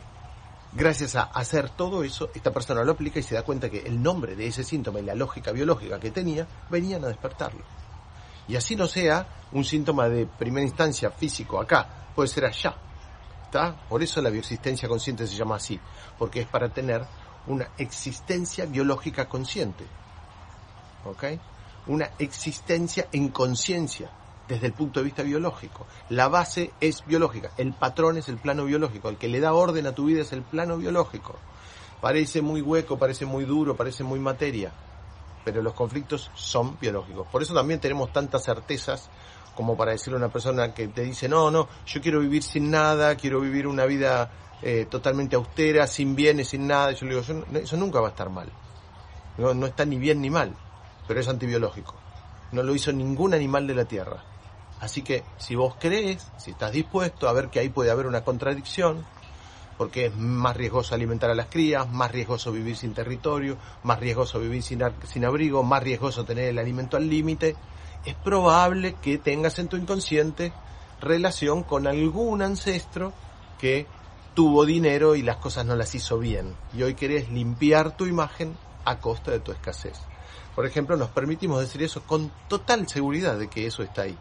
gracias 0.73 1.15
a 1.15 1.23
hacer 1.23 1.69
todo 1.69 2.03
eso, 2.03 2.29
esta 2.33 2.51
persona 2.51 2.83
lo 2.83 2.91
aplica 2.91 3.19
y 3.19 3.23
se 3.23 3.35
da 3.35 3.43
cuenta 3.43 3.69
que 3.69 3.79
el 3.79 4.01
nombre 4.01 4.35
de 4.35 4.47
ese 4.47 4.63
síntoma 4.63 4.99
y 4.99 5.03
la 5.03 5.15
lógica 5.15 5.51
biológica 5.51 5.99
que 5.99 6.11
tenía 6.11 6.45
venían 6.69 7.03
a 7.05 7.07
despertarlo. 7.07 7.63
Y 8.47 8.57
así 8.57 8.75
no 8.75 8.87
sea 8.87 9.25
un 9.53 9.63
síntoma 9.63 10.09
de 10.09 10.25
primera 10.25 10.65
instancia 10.65 11.09
físico 11.11 11.61
acá, 11.61 12.09
puede 12.13 12.27
ser 12.27 12.45
allá. 12.45 12.75
Por 13.89 14.01
eso 14.01 14.21
la 14.21 14.30
bioexistencia 14.30 14.89
consciente 14.89 15.27
se 15.27 15.35
llama 15.35 15.55
así, 15.55 15.80
porque 16.17 16.41
es 16.41 16.47
para 16.47 16.69
tener 16.69 17.05
una 17.47 17.69
existencia 17.77 18.65
biológica 18.65 19.27
consciente. 19.27 19.85
¿Ok? 21.05 21.23
Una 21.88 22.09
existencia 22.17 23.07
en 23.11 23.30
conciencia 23.30 24.09
desde 24.47 24.67
el 24.67 24.73
punto 24.73 24.99
de 24.99 25.05
vista 25.05 25.23
biológico. 25.23 25.85
La 26.09 26.27
base 26.27 26.71
es 26.80 27.05
biológica, 27.05 27.51
el 27.57 27.73
patrón 27.73 28.17
es 28.17 28.30
el 28.30 28.38
plano 28.38 28.65
biológico, 28.65 29.09
el 29.09 29.17
que 29.17 29.27
le 29.27 29.39
da 29.39 29.53
orden 29.53 29.88
a 29.88 29.93
tu 29.93 30.05
vida 30.05 30.21
es 30.21 30.31
el 30.34 30.41
plano 30.41 30.77
biológico. 30.77 31.35
Parece 32.01 32.41
muy 32.41 32.61
hueco, 32.61 32.97
parece 32.97 33.25
muy 33.25 33.45
duro, 33.45 33.75
parece 33.75 34.03
muy 34.03 34.19
materia, 34.19 34.71
pero 35.45 35.61
los 35.61 35.73
conflictos 35.73 36.31
son 36.35 36.77
biológicos. 36.80 37.27
Por 37.27 37.41
eso 37.41 37.53
también 37.53 37.80
tenemos 37.80 38.11
tantas 38.11 38.43
certezas 38.43 39.09
como 39.55 39.77
para 39.77 39.91
decirle 39.91 40.15
a 40.15 40.17
una 40.17 40.31
persona 40.31 40.73
que 40.73 40.88
te 40.88 41.03
dice, 41.03 41.30
no, 41.30 41.51
no, 41.51 41.67
yo 41.85 42.01
quiero 42.01 42.19
vivir 42.19 42.43
sin 42.43 42.71
nada, 42.71 43.15
quiero 43.15 43.39
vivir 43.39 43.67
una 43.67 43.85
vida 43.85 44.31
eh, 44.61 44.88
totalmente 44.89 45.35
austera, 45.35 45.88
sin 45.88 46.15
bienes, 46.15 46.49
sin 46.49 46.67
nada. 46.67 46.91
Yo 46.91 47.05
le 47.05 47.15
digo, 47.15 47.43
eso 47.53 47.77
nunca 47.77 47.99
va 47.99 48.07
a 48.07 48.11
estar 48.11 48.30
mal. 48.30 48.51
No, 49.38 49.53
no 49.53 49.65
está 49.65 49.85
ni 49.85 49.97
bien 49.97 50.21
ni 50.21 50.30
mal, 50.30 50.55
pero 51.07 51.19
es 51.19 51.27
antibiológico. 51.27 51.95
No 52.51 52.63
lo 52.63 52.73
hizo 52.73 52.91
ningún 52.91 53.34
animal 53.34 53.67
de 53.67 53.75
la 53.75 53.85
Tierra. 53.85 54.23
Así 54.80 55.01
que 55.01 55.23
si 55.38 55.55
vos 55.55 55.75
crees, 55.80 56.27
si 56.38 56.51
estás 56.51 56.71
dispuesto 56.71 57.27
a 57.27 57.34
ver 57.34 57.49
que 57.49 57.59
ahí 57.59 57.69
puede 57.69 57.91
haber 57.91 58.05
una 58.05 58.23
contradicción, 58.23 59.05
porque 59.77 60.07
es 60.07 60.15
más 60.15 60.55
riesgoso 60.55 60.93
alimentar 60.93 61.30
a 61.30 61.35
las 61.35 61.47
crías, 61.47 61.89
más 61.89 62.11
riesgoso 62.11 62.51
vivir 62.51 62.75
sin 62.75 62.93
territorio, 62.93 63.57
más 63.84 63.99
riesgoso 63.99 64.39
vivir 64.39 64.61
sin, 64.61 64.81
sin 65.05 65.25
abrigo, 65.25 65.63
más 65.63 65.81
riesgoso 65.84 66.25
tener 66.25 66.49
el 66.49 66.59
alimento 66.59 66.97
al 66.97 67.09
límite, 67.09 67.55
es 68.05 68.15
probable 68.15 68.95
que 69.01 69.17
tengas 69.17 69.59
en 69.59 69.67
tu 69.67 69.77
inconsciente 69.77 70.53
relación 70.99 71.63
con 71.63 71.88
algún 71.88 72.41
ancestro 72.41 73.13
que 73.59 73.88
tuvo 74.34 74.65
dinero 74.65 75.15
y 75.15 75.21
las 75.21 75.38
cosas 75.38 75.65
no 75.65 75.75
las 75.75 75.93
hizo 75.95 76.19
bien. 76.19 76.55
Y 76.73 76.84
hoy 76.84 76.95
querés 76.95 77.30
limpiar 77.30 77.95
tu 77.95 78.05
imagen 78.05 78.57
a 78.85 78.99
costa 78.99 79.31
de 79.31 79.39
tu 79.39 79.51
escasez. 79.51 79.99
Por 80.55 80.65
ejemplo, 80.65 80.97
nos 80.97 81.09
permitimos 81.09 81.59
decir 81.59 81.81
eso 81.84 82.03
con 82.03 82.31
total 82.47 82.88
seguridad 82.88 83.38
de 83.38 83.49
que 83.49 83.65
eso 83.65 83.84
está 83.84 84.03
ahí. 84.03 84.17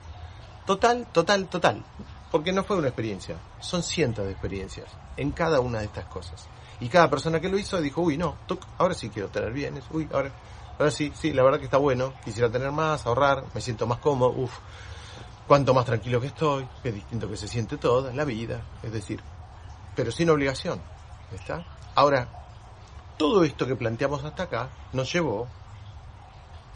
Total, 0.66 1.06
total, 1.12 1.48
total. 1.48 1.82
Porque 2.30 2.52
no 2.52 2.64
fue 2.64 2.78
una 2.78 2.88
experiencia, 2.88 3.36
son 3.60 3.82
cientos 3.82 4.24
de 4.24 4.32
experiencias 4.32 4.86
en 5.16 5.32
cada 5.32 5.60
una 5.60 5.80
de 5.80 5.86
estas 5.86 6.06
cosas. 6.06 6.46
Y 6.80 6.88
cada 6.88 7.10
persona 7.10 7.40
que 7.40 7.48
lo 7.48 7.58
hizo 7.58 7.80
dijo, 7.80 8.00
uy, 8.00 8.16
no, 8.16 8.36
ahora 8.78 8.94
sí 8.94 9.10
quiero 9.10 9.28
tener 9.28 9.52
bienes, 9.52 9.84
uy, 9.90 10.08
ahora, 10.12 10.32
ahora 10.82 10.90
sí, 10.90 11.12
sí, 11.14 11.32
la 11.32 11.42
verdad 11.42 11.58
que 11.58 11.66
está 11.66 11.78
bueno, 11.78 12.12
quisiera 12.24 12.50
tener 12.50 12.72
más, 12.72 13.06
ahorrar, 13.06 13.44
me 13.54 13.60
siento 13.60 13.86
más 13.86 13.98
cómodo, 13.98 14.30
uff, 14.30 14.58
cuanto 15.46 15.72
más 15.74 15.84
tranquilo 15.84 16.20
que 16.20 16.26
estoy, 16.26 16.66
qué 16.82 16.90
distinto 16.90 17.28
que 17.28 17.36
se 17.36 17.46
siente 17.46 17.76
toda 17.76 18.12
la 18.12 18.24
vida, 18.24 18.60
es 18.82 18.92
decir, 18.92 19.22
pero 19.94 20.10
sin 20.10 20.28
obligación, 20.30 20.80
¿está? 21.32 21.64
Ahora, 21.94 22.26
todo 23.16 23.44
esto 23.44 23.66
que 23.66 23.76
planteamos 23.76 24.24
hasta 24.24 24.44
acá 24.44 24.70
nos 24.92 25.12
llevó 25.12 25.46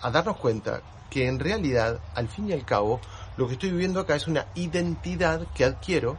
a 0.02 0.10
darnos 0.10 0.36
cuenta 0.36 0.82
que 1.10 1.26
en 1.26 1.40
realidad, 1.40 1.98
al 2.14 2.28
fin 2.28 2.48
y 2.48 2.52
al 2.52 2.64
cabo, 2.64 3.00
lo 3.36 3.48
que 3.48 3.54
estoy 3.54 3.70
viviendo 3.70 3.98
acá 3.98 4.14
es 4.14 4.28
una 4.28 4.46
identidad 4.54 5.46
que 5.54 5.64
adquiero 5.64 6.16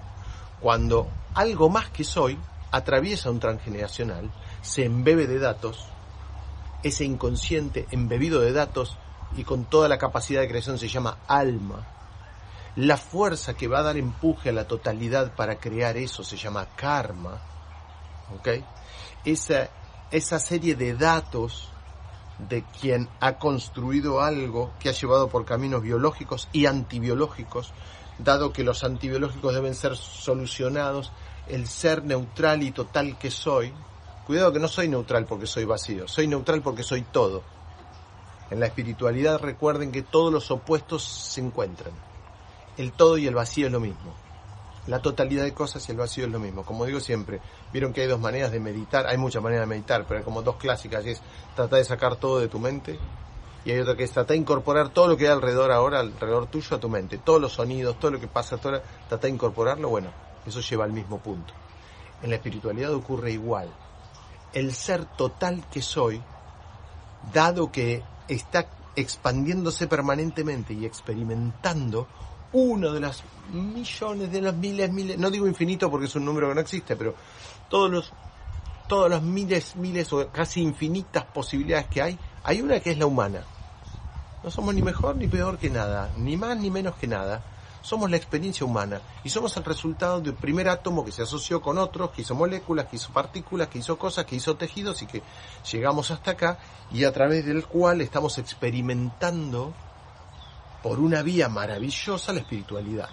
cuando 0.60 1.08
algo 1.36 1.70
más 1.70 1.90
que 1.90 2.04
soy 2.04 2.38
atraviesa 2.72 3.30
un 3.30 3.40
transgeneracional, 3.40 4.30
se 4.62 4.84
embebe 4.84 5.28
de 5.28 5.40
datos, 5.40 5.88
ese 6.88 7.06
inconsciente 7.06 7.88
embebido 7.92 8.42
de 8.42 8.54
datos 8.54 8.98
y 9.36 9.44
con 9.44 9.66
toda 9.66 9.88
la 9.88 9.98
capacidad 9.98 10.42
de 10.42 10.48
creación 10.48 10.78
se 10.78 10.88
llama 10.88 11.20
alma. 11.28 11.86
La 12.76 12.98
fuerza 12.98 13.56
que 13.56 13.68
va 13.68 13.80
a 13.80 13.84
dar 13.84 13.98
empuje 13.98 14.50
a 14.50 14.54
la 14.54 14.68
totalidad 14.68 15.36
para 15.36 15.60
crear 15.60 15.98
eso 15.98 16.24
se 16.24 16.38
llama 16.38 16.68
karma. 16.76 17.42
Esa, 19.26 19.70
esa 20.12 20.40
serie 20.40 20.76
de 20.76 20.94
datos 20.94 21.70
de 22.38 22.64
quien 22.64 23.10
ha 23.20 23.38
construido 23.40 24.22
algo 24.22 24.72
que 24.80 24.90
ha 24.90 24.94
llevado 24.94 25.28
por 25.28 25.46
caminos 25.46 25.82
biológicos 25.82 26.48
y 26.54 26.68
antibiológicos, 26.68 27.74
dado 28.20 28.54
que 28.54 28.64
los 28.64 28.84
antibiológicos 28.84 29.54
deben 29.54 29.74
ser 29.74 29.96
solucionados, 29.96 31.12
el 31.48 31.68
ser 31.68 32.04
neutral 32.04 32.62
y 32.62 32.72
total 32.72 33.18
que 33.18 33.32
soy, 33.32 33.74
cuidado 34.28 34.54
que 34.54 34.60
no 34.60 34.68
soy 34.68 34.88
neutral 34.88 35.26
porque 35.26 35.48
soy 35.48 35.66
vacío, 35.66 36.08
soy 36.08 36.28
neutral 36.28 36.62
porque 36.62 36.84
soy 36.84 37.02
todo. 37.02 37.42
En 38.52 38.60
la 38.60 38.68
espiritualidad 38.68 39.40
recuerden 39.40 39.92
que 39.92 40.04
todos 40.04 40.32
los 40.32 40.52
opuestos 40.52 41.04
se 41.04 41.42
encuentran. 41.42 41.94
El 42.78 42.92
todo 42.92 43.18
y 43.18 43.26
el 43.26 43.34
vacío 43.34 43.66
es 43.66 43.72
lo 43.72 43.80
mismo 43.80 44.14
la 44.88 45.02
totalidad 45.02 45.44
de 45.44 45.54
cosas 45.54 45.88
y 45.88 45.92
el 45.92 45.98
vacío 45.98 46.26
es 46.26 46.32
lo 46.32 46.40
mismo. 46.40 46.64
Como 46.64 46.86
digo 46.86 47.00
siempre, 47.00 47.40
vieron 47.72 47.94
que 47.94 48.02
hay 48.02 48.08
dos 48.08 48.20
maneras 48.20 48.52
de 48.52 48.60
meditar, 48.60 49.06
hay 49.06 49.18
muchas 49.18 49.44
maneras 49.44 49.68
de 49.68 49.76
meditar, 49.76 50.06
pero 50.08 50.20
hay 50.20 50.24
como 50.24 50.42
dos 50.42 50.56
clásicas, 50.56 51.06
y 51.06 51.12
es 51.12 51.22
tratar 51.56 51.80
de 51.80 51.86
sacar 51.86 52.16
todo 52.16 52.40
de 52.40 52.48
tu 52.48 52.60
mente, 52.60 52.98
y 53.66 53.72
hay 53.72 53.80
otra 53.80 53.96
que 53.96 54.06
es 54.06 54.12
tratar 54.12 54.32
de 54.32 54.38
incorporar 54.38 54.90
todo 54.90 55.10
lo 55.10 55.18
que 55.18 55.28
hay 55.28 55.34
alrededor 55.34 55.72
ahora, 55.72 56.00
alrededor 56.00 56.48
tuyo 56.48 56.78
a 56.78 56.80
tu 56.80 56.90
mente, 56.90 57.18
todos 57.18 57.42
los 57.42 57.54
sonidos, 57.54 58.00
todo 58.00 58.12
lo 58.12 58.20
que 58.20 58.28
pasa, 58.28 58.58
toda, 58.58 58.82
tratar 58.82 59.30
de 59.30 59.30
incorporarlo, 59.30 59.90
bueno, 59.90 60.10
eso 60.46 60.62
lleva 60.62 60.86
al 60.86 60.94
mismo 60.94 61.20
punto. 61.20 61.54
En 62.24 62.30
la 62.30 62.38
espiritualidad 62.38 62.94
ocurre 62.94 63.32
igual. 63.32 63.70
El 64.58 64.74
ser 64.74 65.06
total 65.06 65.66
que 65.70 65.84
soy, 65.84 66.20
dado 67.32 67.72
que 67.72 68.02
está 68.28 68.68
expandiéndose 68.96 69.86
permanentemente 69.86 70.74
y 70.74 70.84
experimentando 70.84 72.08
uno 72.54 72.92
de 72.92 73.00
las 73.00 73.24
millones, 73.54 74.32
de 74.32 74.42
los 74.42 74.56
miles, 74.56 74.92
miles, 74.92 75.20
no 75.20 75.30
digo 75.30 75.48
infinito 75.48 75.92
porque 75.92 76.08
es 76.08 76.16
un 76.16 76.26
número 76.26 76.50
que 76.50 76.56
no 76.56 76.62
existe, 76.62 76.96
pero 76.96 77.14
todos 77.70 77.92
los, 77.92 78.14
todos 78.88 79.12
los 79.12 79.22
miles, 79.22 79.76
miles 79.76 80.12
o 80.12 80.28
casi 80.32 80.64
infinitas 80.64 81.26
posibilidades 81.26 81.86
que 81.86 82.02
hay, 82.02 82.20
hay 82.44 82.60
una 82.60 82.80
que 82.80 82.90
es 82.90 82.98
la 82.98 83.06
humana. 83.06 83.44
No 84.44 84.50
somos 84.50 84.74
ni 84.74 84.82
mejor 84.82 85.18
ni 85.18 85.28
peor 85.28 85.60
que 85.60 85.70
nada, 85.70 86.10
ni 86.18 86.36
más 86.36 86.58
ni 86.58 86.72
menos 86.72 86.96
que 86.96 87.06
nada. 87.06 87.44
Somos 87.82 88.10
la 88.10 88.18
experiencia 88.18 88.66
humana 88.66 89.02
y 89.24 89.30
somos 89.30 89.56
el 89.58 89.64
resultado 89.64 90.20
del 90.22 90.34
primer 90.34 90.70
átomo 90.70 91.06
que 91.06 91.12
se 91.12 91.22
asoció 91.22 91.62
con 91.62 91.78
otros, 91.78 92.12
que 92.12 92.22
hizo 92.22 92.36
moléculas, 92.36 92.88
que 92.88 92.98
hizo 92.98 93.12
partículas, 93.14 93.68
que 93.68 93.80
hizo 93.80 93.98
cosas, 93.98 94.26
que 94.26 94.36
hizo 94.36 94.56
tejidos 94.56 95.02
y 95.02 95.08
que 95.08 95.22
llegamos 95.72 96.12
hasta 96.12 96.32
acá 96.32 96.60
y 96.92 97.04
a 97.04 97.12
través 97.12 97.46
del 97.46 97.66
cual 97.66 98.02
estamos 98.02 98.38
experimentando 98.38 99.74
por 100.84 101.00
una 101.00 101.22
vía 101.22 101.50
maravillosa 101.50 102.34
la 102.34 102.40
espiritualidad. 102.40 103.10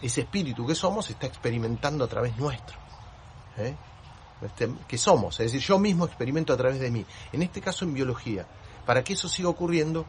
Ese 0.00 0.22
espíritu 0.22 0.66
que 0.66 0.74
somos 0.74 1.10
está 1.10 1.26
experimentando 1.26 2.04
a 2.04 2.08
través 2.08 2.36
nuestro. 2.36 2.76
¿eh? 3.56 3.74
Este, 4.40 4.70
que 4.86 4.96
somos, 4.96 5.40
es 5.40 5.52
decir, 5.52 5.66
yo 5.66 5.78
mismo 5.78 6.04
experimento 6.04 6.52
a 6.52 6.56
través 6.56 6.78
de 6.78 6.90
mí. 6.90 7.04
En 7.32 7.42
este 7.42 7.60
caso 7.60 7.84
en 7.84 7.94
biología. 7.94 8.46
Para 8.86 9.02
que 9.04 9.14
eso 9.14 9.28
siga 9.28 9.48
ocurriendo, 9.48 10.06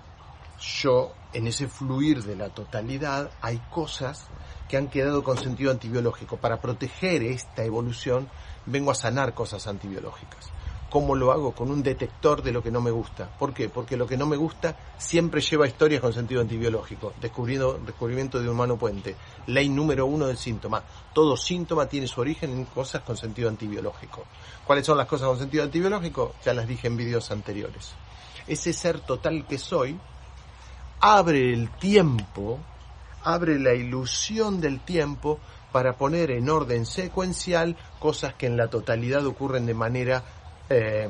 yo, 0.59 1.13
en 1.33 1.47
ese 1.47 1.67
fluir 1.67 2.23
de 2.23 2.35
la 2.35 2.49
totalidad, 2.49 3.29
hay 3.41 3.61
cosas 3.71 4.25
que 4.67 4.77
han 4.77 4.87
quedado 4.87 5.23
con 5.23 5.37
sentido 5.37 5.71
antibiológico. 5.71 6.37
Para 6.37 6.61
proteger 6.61 7.23
esta 7.23 7.63
evolución, 7.63 8.29
vengo 8.65 8.91
a 8.91 8.95
sanar 8.95 9.33
cosas 9.33 9.67
antibiológicas. 9.67 10.51
¿Cómo 10.89 11.15
lo 11.15 11.31
hago? 11.31 11.51
Con 11.51 11.69
un 11.69 11.83
detector 11.83 12.41
de 12.41 12.51
lo 12.51 12.63
que 12.63 12.71
no 12.71 12.81
me 12.81 12.89
gusta. 12.89 13.29
¿Por 13.37 13.53
qué? 13.53 13.69
Porque 13.69 13.95
lo 13.95 14.07
que 14.07 14.17
no 14.17 14.25
me 14.25 14.37
gusta 14.37 14.75
siempre 14.97 15.39
lleva 15.39 15.67
historias 15.67 16.01
con 16.01 16.13
sentido 16.13 16.41
antibiológico. 16.41 17.13
descubrimiento 17.21 18.41
de 18.41 18.49
humano 18.49 18.75
puente. 18.75 19.15
Ley 19.45 19.69
número 19.69 20.07
uno 20.07 20.25
del 20.25 20.37
síntoma. 20.37 20.81
Todo 21.13 21.37
síntoma 21.37 21.85
tiene 21.85 22.07
su 22.07 22.21
origen 22.21 22.51
en 22.51 22.65
cosas 22.65 23.03
con 23.03 23.15
sentido 23.15 23.49
antibiológico. 23.49 24.25
¿Cuáles 24.65 24.83
son 24.83 24.97
las 24.97 25.05
cosas 25.05 25.27
con 25.27 25.37
sentido 25.37 25.63
antibiológico? 25.63 26.33
Ya 26.43 26.55
las 26.55 26.67
dije 26.67 26.87
en 26.87 26.97
vídeos 26.97 27.29
anteriores. 27.29 27.91
Ese 28.47 28.73
ser 28.73 28.99
total 28.99 29.45
que 29.45 29.59
soy 29.59 29.99
abre 30.99 31.53
el 31.53 31.69
tiempo, 31.69 32.59
abre 33.23 33.59
la 33.59 33.73
ilusión 33.73 34.59
del 34.59 34.79
tiempo 34.81 35.39
para 35.71 35.93
poner 35.93 36.31
en 36.31 36.49
orden 36.49 36.85
secuencial 36.85 37.75
cosas 37.99 38.33
que 38.33 38.47
en 38.47 38.57
la 38.57 38.69
totalidad 38.69 39.25
ocurren 39.25 39.65
de 39.65 39.73
manera 39.73 40.23
eh, 40.69 41.09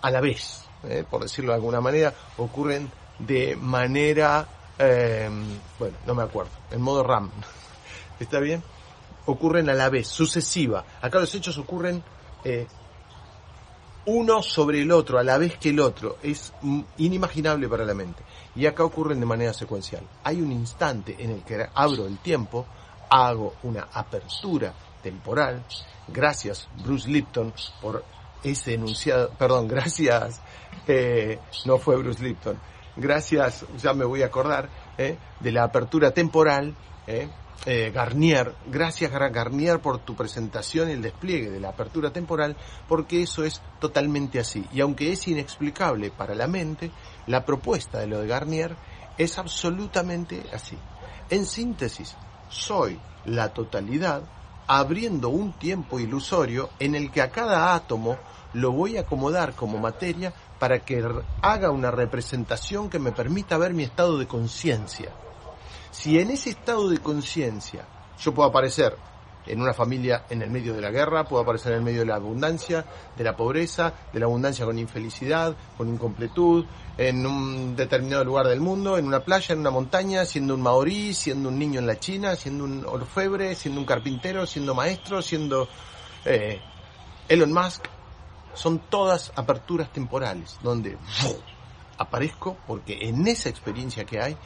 a 0.00 0.10
la 0.10 0.20
vez, 0.20 0.64
eh, 0.84 1.04
por 1.08 1.22
decirlo 1.22 1.52
de 1.52 1.56
alguna 1.56 1.80
manera, 1.80 2.12
ocurren 2.38 2.90
de 3.18 3.56
manera, 3.56 4.46
eh, 4.78 5.28
bueno, 5.78 5.96
no 6.06 6.14
me 6.14 6.22
acuerdo, 6.22 6.52
en 6.70 6.80
modo 6.80 7.02
RAM, 7.02 7.30
¿está 8.20 8.40
bien? 8.40 8.62
Ocurren 9.26 9.70
a 9.70 9.74
la 9.74 9.88
vez, 9.88 10.08
sucesiva. 10.08 10.84
Acá 11.00 11.18
los 11.18 11.34
hechos 11.34 11.56
ocurren 11.56 12.02
uno 14.06 14.42
sobre 14.42 14.82
el 14.82 14.92
otro, 14.92 15.18
a 15.18 15.24
la 15.24 15.38
vez 15.38 15.56
que 15.56 15.70
el 15.70 15.80
otro. 15.80 16.18
Es 16.22 16.52
inimaginable 16.98 17.66
para 17.66 17.86
la 17.86 17.94
mente. 17.94 18.22
Y 18.56 18.66
acá 18.66 18.84
ocurren 18.84 19.20
de 19.20 19.26
manera 19.26 19.52
secuencial. 19.52 20.02
Hay 20.22 20.40
un 20.40 20.52
instante 20.52 21.16
en 21.18 21.30
el 21.30 21.42
que 21.42 21.68
abro 21.74 22.06
el 22.06 22.18
tiempo, 22.18 22.66
hago 23.10 23.54
una 23.62 23.88
apertura 23.92 24.72
temporal. 25.02 25.64
Gracias, 26.08 26.68
Bruce 26.82 27.08
Lipton, 27.08 27.52
por 27.80 28.04
ese 28.44 28.74
enunciado, 28.74 29.30
perdón, 29.30 29.66
gracias, 29.68 30.40
eh, 30.86 31.38
no 31.64 31.78
fue 31.78 31.96
Bruce 31.96 32.22
Lipton, 32.22 32.58
gracias, 32.96 33.64
ya 33.78 33.94
me 33.94 34.04
voy 34.04 34.22
a 34.22 34.26
acordar, 34.26 34.68
eh, 34.98 35.16
de 35.40 35.52
la 35.52 35.64
apertura 35.64 36.10
temporal, 36.10 36.74
eh, 37.06 37.28
Garnier, 37.66 38.54
gracias 38.66 39.10
Garnier 39.10 39.80
por 39.80 39.98
tu 39.98 40.14
presentación 40.14 40.90
y 40.90 40.92
el 40.92 41.02
despliegue 41.02 41.50
de 41.50 41.60
la 41.60 41.70
apertura 41.70 42.12
temporal, 42.12 42.56
porque 42.86 43.22
eso 43.22 43.42
es 43.42 43.62
totalmente 43.80 44.38
así. 44.38 44.66
Y 44.72 44.80
aunque 44.80 45.12
es 45.12 45.26
inexplicable 45.28 46.10
para 46.10 46.34
la 46.34 46.46
mente, 46.46 46.90
la 47.26 47.44
propuesta 47.46 48.00
de 48.00 48.06
lo 48.06 48.20
de 48.20 48.26
Garnier 48.26 48.76
es 49.16 49.38
absolutamente 49.38 50.42
así. 50.52 50.76
En 51.30 51.46
síntesis, 51.46 52.14
soy 52.50 52.98
la 53.24 53.54
totalidad 53.54 54.22
abriendo 54.66 55.30
un 55.30 55.52
tiempo 55.52 55.98
ilusorio 55.98 56.70
en 56.78 56.94
el 56.94 57.10
que 57.10 57.22
a 57.22 57.30
cada 57.30 57.74
átomo 57.74 58.18
lo 58.52 58.72
voy 58.72 58.96
a 58.96 59.00
acomodar 59.00 59.54
como 59.54 59.78
materia 59.78 60.32
para 60.58 60.80
que 60.80 61.02
haga 61.42 61.70
una 61.70 61.90
representación 61.90 62.88
que 62.88 62.98
me 62.98 63.12
permita 63.12 63.58
ver 63.58 63.74
mi 63.74 63.82
estado 63.82 64.18
de 64.18 64.26
conciencia. 64.26 65.10
Si 65.94 66.18
en 66.18 66.32
ese 66.32 66.50
estado 66.50 66.88
de 66.88 66.98
conciencia 66.98 67.86
yo 68.18 68.34
puedo 68.34 68.48
aparecer 68.48 68.96
en 69.46 69.60
una 69.60 69.72
familia 69.72 70.24
en 70.28 70.42
el 70.42 70.50
medio 70.50 70.74
de 70.74 70.80
la 70.80 70.90
guerra, 70.90 71.22
puedo 71.22 71.44
aparecer 71.44 71.70
en 71.70 71.78
el 71.78 71.84
medio 71.84 72.00
de 72.00 72.06
la 72.06 72.16
abundancia, 72.16 72.84
de 73.16 73.22
la 73.22 73.36
pobreza, 73.36 73.94
de 74.12 74.18
la 74.18 74.26
abundancia 74.26 74.64
con 74.64 74.76
infelicidad, 74.76 75.54
con 75.78 75.88
incompletud, 75.88 76.66
en 76.98 77.24
un 77.24 77.76
determinado 77.76 78.24
lugar 78.24 78.48
del 78.48 78.60
mundo, 78.60 78.98
en 78.98 79.06
una 79.06 79.20
playa, 79.20 79.52
en 79.52 79.60
una 79.60 79.70
montaña, 79.70 80.24
siendo 80.24 80.54
un 80.54 80.62
maorí, 80.62 81.14
siendo 81.14 81.48
un 81.48 81.60
niño 81.60 81.78
en 81.78 81.86
la 81.86 82.00
China, 82.00 82.34
siendo 82.34 82.64
un 82.64 82.84
orfebre, 82.84 83.54
siendo 83.54 83.78
un 83.80 83.86
carpintero, 83.86 84.46
siendo 84.46 84.74
maestro, 84.74 85.22
siendo 85.22 85.68
eh, 86.24 86.60
Elon 87.28 87.52
Musk, 87.52 87.84
son 88.52 88.80
todas 88.90 89.32
aperturas 89.36 89.92
temporales, 89.92 90.58
donde 90.60 90.98
aparezco 91.98 92.56
porque 92.66 93.08
en 93.08 93.26
esa 93.26 93.48
experiencia 93.48 94.04
que 94.04 94.20
hay 94.20 94.36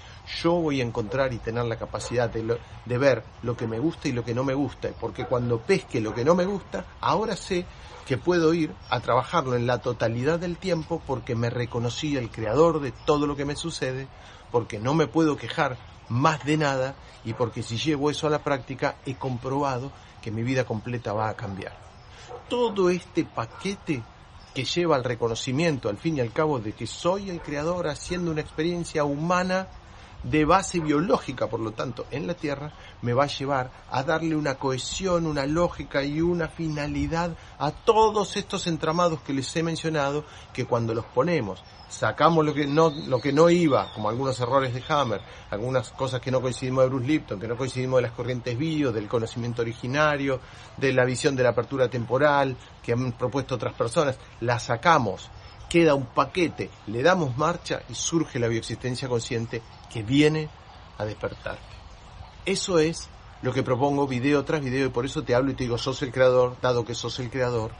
yo 0.42 0.54
voy 0.54 0.80
a 0.80 0.84
encontrar 0.84 1.32
y 1.32 1.38
tener 1.38 1.64
la 1.64 1.76
capacidad 1.76 2.30
de, 2.30 2.98
ver 2.98 3.24
lo 3.42 3.56
que 3.56 3.66
me 3.66 3.78
gusta 3.78 4.08
y 4.08 4.12
lo 4.12 4.24
que 4.24 4.34
no 4.34 4.44
me 4.44 4.54
gusta, 4.54 4.90
porque 5.00 5.24
cuando 5.24 5.60
pesque 5.60 6.00
lo 6.00 6.14
que 6.14 6.24
no 6.24 6.34
me 6.34 6.44
gusta, 6.44 6.84
ahora 7.00 7.36
sé 7.36 7.64
que 8.06 8.18
puedo 8.18 8.54
ir 8.54 8.72
a 8.90 9.00
trabajarlo 9.00 9.54
en 9.54 9.66
la 9.66 9.78
totalidad 9.78 10.38
del 10.38 10.56
tiempo 10.56 11.02
porque 11.06 11.34
me 11.34 11.50
reconocí 11.50 12.16
el 12.16 12.30
creador 12.30 12.80
de 12.80 12.92
todo 12.92 13.26
lo 13.26 13.36
que 13.36 13.44
me 13.44 13.56
sucede, 13.56 14.08
porque 14.50 14.78
no 14.78 14.94
me 14.94 15.06
puedo 15.06 15.36
quejar 15.36 15.76
más 16.08 16.44
de 16.44 16.56
nada 16.56 16.94
y 17.24 17.34
porque 17.34 17.62
si 17.62 17.76
llevo 17.76 18.10
eso 18.10 18.26
a 18.26 18.30
la 18.30 18.42
práctica 18.42 18.96
he 19.04 19.14
comprobado 19.14 19.92
que 20.22 20.30
mi 20.30 20.42
vida 20.42 20.64
completa 20.64 21.12
va 21.12 21.28
a 21.28 21.36
cambiar. 21.36 21.76
Todo 22.48 22.88
este 22.88 23.24
paquete 23.24 24.02
que 24.58 24.64
lleva 24.64 24.96
al 24.96 25.04
reconocimiento, 25.04 25.88
al 25.88 25.98
fin 25.98 26.16
y 26.16 26.20
al 26.20 26.32
cabo, 26.32 26.58
de 26.58 26.72
que 26.72 26.88
soy 26.88 27.30
el 27.30 27.40
creador 27.40 27.86
haciendo 27.86 28.32
una 28.32 28.40
experiencia 28.40 29.04
humana 29.04 29.68
de 30.22 30.44
base 30.44 30.80
biológica, 30.80 31.46
por 31.46 31.60
lo 31.60 31.72
tanto, 31.72 32.06
en 32.10 32.26
la 32.26 32.34
Tierra, 32.34 32.72
me 33.02 33.12
va 33.12 33.24
a 33.24 33.28
llevar 33.28 33.70
a 33.90 34.02
darle 34.02 34.34
una 34.36 34.56
cohesión, 34.56 35.26
una 35.26 35.46
lógica 35.46 36.02
y 36.02 36.20
una 36.20 36.48
finalidad 36.48 37.36
a 37.58 37.70
todos 37.70 38.36
estos 38.36 38.66
entramados 38.66 39.20
que 39.20 39.32
les 39.32 39.54
he 39.56 39.62
mencionado, 39.62 40.24
que 40.52 40.64
cuando 40.64 40.94
los 40.94 41.04
ponemos 41.04 41.62
sacamos 41.88 42.44
lo 42.44 42.52
que 42.54 42.66
no, 42.66 42.90
lo 42.90 43.20
que 43.20 43.32
no 43.32 43.48
iba, 43.48 43.90
como 43.94 44.08
algunos 44.08 44.38
errores 44.40 44.74
de 44.74 44.82
Hammer, 44.88 45.20
algunas 45.50 45.90
cosas 45.90 46.20
que 46.20 46.30
no 46.30 46.40
coincidimos 46.40 46.84
de 46.84 46.90
Bruce 46.90 47.06
Lipton, 47.06 47.40
que 47.40 47.48
no 47.48 47.56
coincidimos 47.56 47.98
de 47.98 48.02
las 48.02 48.12
corrientes 48.12 48.56
bio, 48.56 48.92
del 48.92 49.08
conocimiento 49.08 49.62
originario, 49.62 50.40
de 50.76 50.92
la 50.92 51.04
visión 51.04 51.34
de 51.34 51.42
la 51.42 51.50
apertura 51.50 51.88
temporal 51.88 52.56
que 52.82 52.92
han 52.92 53.12
propuesto 53.12 53.54
otras 53.54 53.74
personas, 53.74 54.18
las 54.40 54.64
sacamos, 54.64 55.30
queda 55.68 55.94
un 55.94 56.06
paquete, 56.06 56.70
le 56.86 57.02
damos 57.02 57.36
marcha 57.36 57.82
y 57.88 57.94
surge 57.94 58.38
la 58.38 58.48
bioexistencia 58.48 59.08
consciente 59.08 59.62
que 59.92 60.02
viene 60.02 60.48
a 60.96 61.04
despertar. 61.04 61.58
Eso 62.44 62.78
es 62.78 63.08
lo 63.42 63.52
que 63.52 63.62
propongo 63.62 64.06
video 64.06 64.44
tras 64.44 64.62
video 64.62 64.86
y 64.86 64.90
por 64.90 65.04
eso 65.04 65.22
te 65.22 65.34
hablo 65.34 65.50
y 65.50 65.54
te 65.54 65.64
digo, 65.64 65.78
sos 65.78 66.02
el 66.02 66.10
creador, 66.10 66.56
dado 66.60 66.84
que 66.84 66.94
sos 66.94 67.18
el 67.20 67.30
creador, 67.30 67.72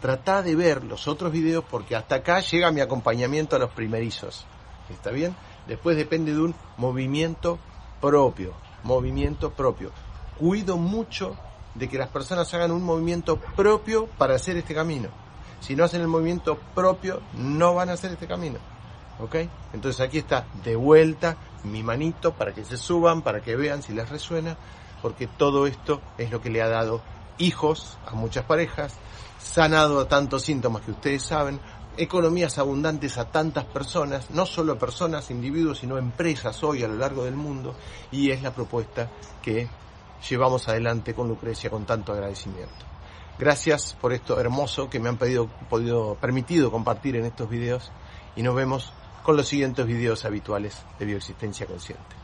trata 0.00 0.42
de 0.42 0.54
ver 0.54 0.84
los 0.84 1.08
otros 1.08 1.32
videos 1.32 1.64
porque 1.70 1.96
hasta 1.96 2.16
acá 2.16 2.40
llega 2.40 2.70
mi 2.70 2.80
acompañamiento 2.80 3.56
a 3.56 3.58
los 3.58 3.70
primerizos. 3.70 4.44
¿Está 4.90 5.10
bien? 5.10 5.34
Después 5.66 5.96
depende 5.96 6.32
de 6.32 6.40
un 6.40 6.54
movimiento 6.76 7.58
propio, 8.00 8.54
movimiento 8.84 9.52
propio. 9.52 9.92
Cuido 10.38 10.76
mucho 10.76 11.36
de 11.74 11.88
que 11.88 11.98
las 11.98 12.08
personas 12.08 12.52
hagan 12.54 12.72
un 12.72 12.82
movimiento 12.82 13.38
propio 13.38 14.06
para 14.18 14.34
hacer 14.34 14.56
este 14.56 14.74
camino. 14.74 15.27
Si 15.60 15.74
no 15.74 15.84
hacen 15.84 16.00
el 16.00 16.08
movimiento 16.08 16.58
propio, 16.74 17.20
no 17.34 17.74
van 17.74 17.90
a 17.90 17.94
hacer 17.94 18.12
este 18.12 18.26
camino. 18.26 18.58
¿Ok? 19.20 19.34
Entonces 19.72 20.00
aquí 20.00 20.18
está 20.18 20.46
de 20.64 20.76
vuelta 20.76 21.36
mi 21.64 21.82
manito 21.82 22.32
para 22.34 22.54
que 22.54 22.64
se 22.64 22.76
suban, 22.76 23.22
para 23.22 23.40
que 23.40 23.56
vean 23.56 23.82
si 23.82 23.92
les 23.92 24.08
resuena, 24.08 24.56
porque 25.02 25.26
todo 25.26 25.66
esto 25.66 26.00
es 26.16 26.30
lo 26.30 26.40
que 26.40 26.50
le 26.50 26.62
ha 26.62 26.68
dado 26.68 27.02
hijos 27.38 27.98
a 28.06 28.12
muchas 28.12 28.44
parejas, 28.44 28.94
sanado 29.38 30.00
a 30.00 30.08
tantos 30.08 30.42
síntomas 30.42 30.82
que 30.82 30.92
ustedes 30.92 31.22
saben, 31.22 31.60
economías 31.96 32.58
abundantes 32.58 33.18
a 33.18 33.26
tantas 33.30 33.64
personas, 33.64 34.30
no 34.30 34.46
solo 34.46 34.78
personas, 34.78 35.30
individuos, 35.30 35.78
sino 35.78 35.98
empresas 35.98 36.62
hoy 36.62 36.84
a 36.84 36.88
lo 36.88 36.96
largo 36.96 37.24
del 37.24 37.34
mundo, 37.34 37.74
y 38.10 38.30
es 38.30 38.42
la 38.42 38.52
propuesta 38.52 39.10
que 39.42 39.68
llevamos 40.28 40.68
adelante 40.68 41.14
con 41.14 41.28
Lucrecia 41.28 41.70
con 41.70 41.84
tanto 41.84 42.12
agradecimiento. 42.12 42.87
Gracias 43.38 43.96
por 44.00 44.12
esto 44.12 44.40
hermoso 44.40 44.90
que 44.90 44.98
me 44.98 45.08
han 45.08 45.16
podido, 45.16 46.16
permitido 46.20 46.70
compartir 46.70 47.16
en 47.16 47.24
estos 47.24 47.48
videos 47.48 47.92
y 48.34 48.42
nos 48.42 48.54
vemos 48.54 48.92
con 49.22 49.36
los 49.36 49.46
siguientes 49.46 49.86
videos 49.86 50.24
habituales 50.24 50.82
de 50.98 51.06
bioexistencia 51.06 51.66
consciente. 51.66 52.16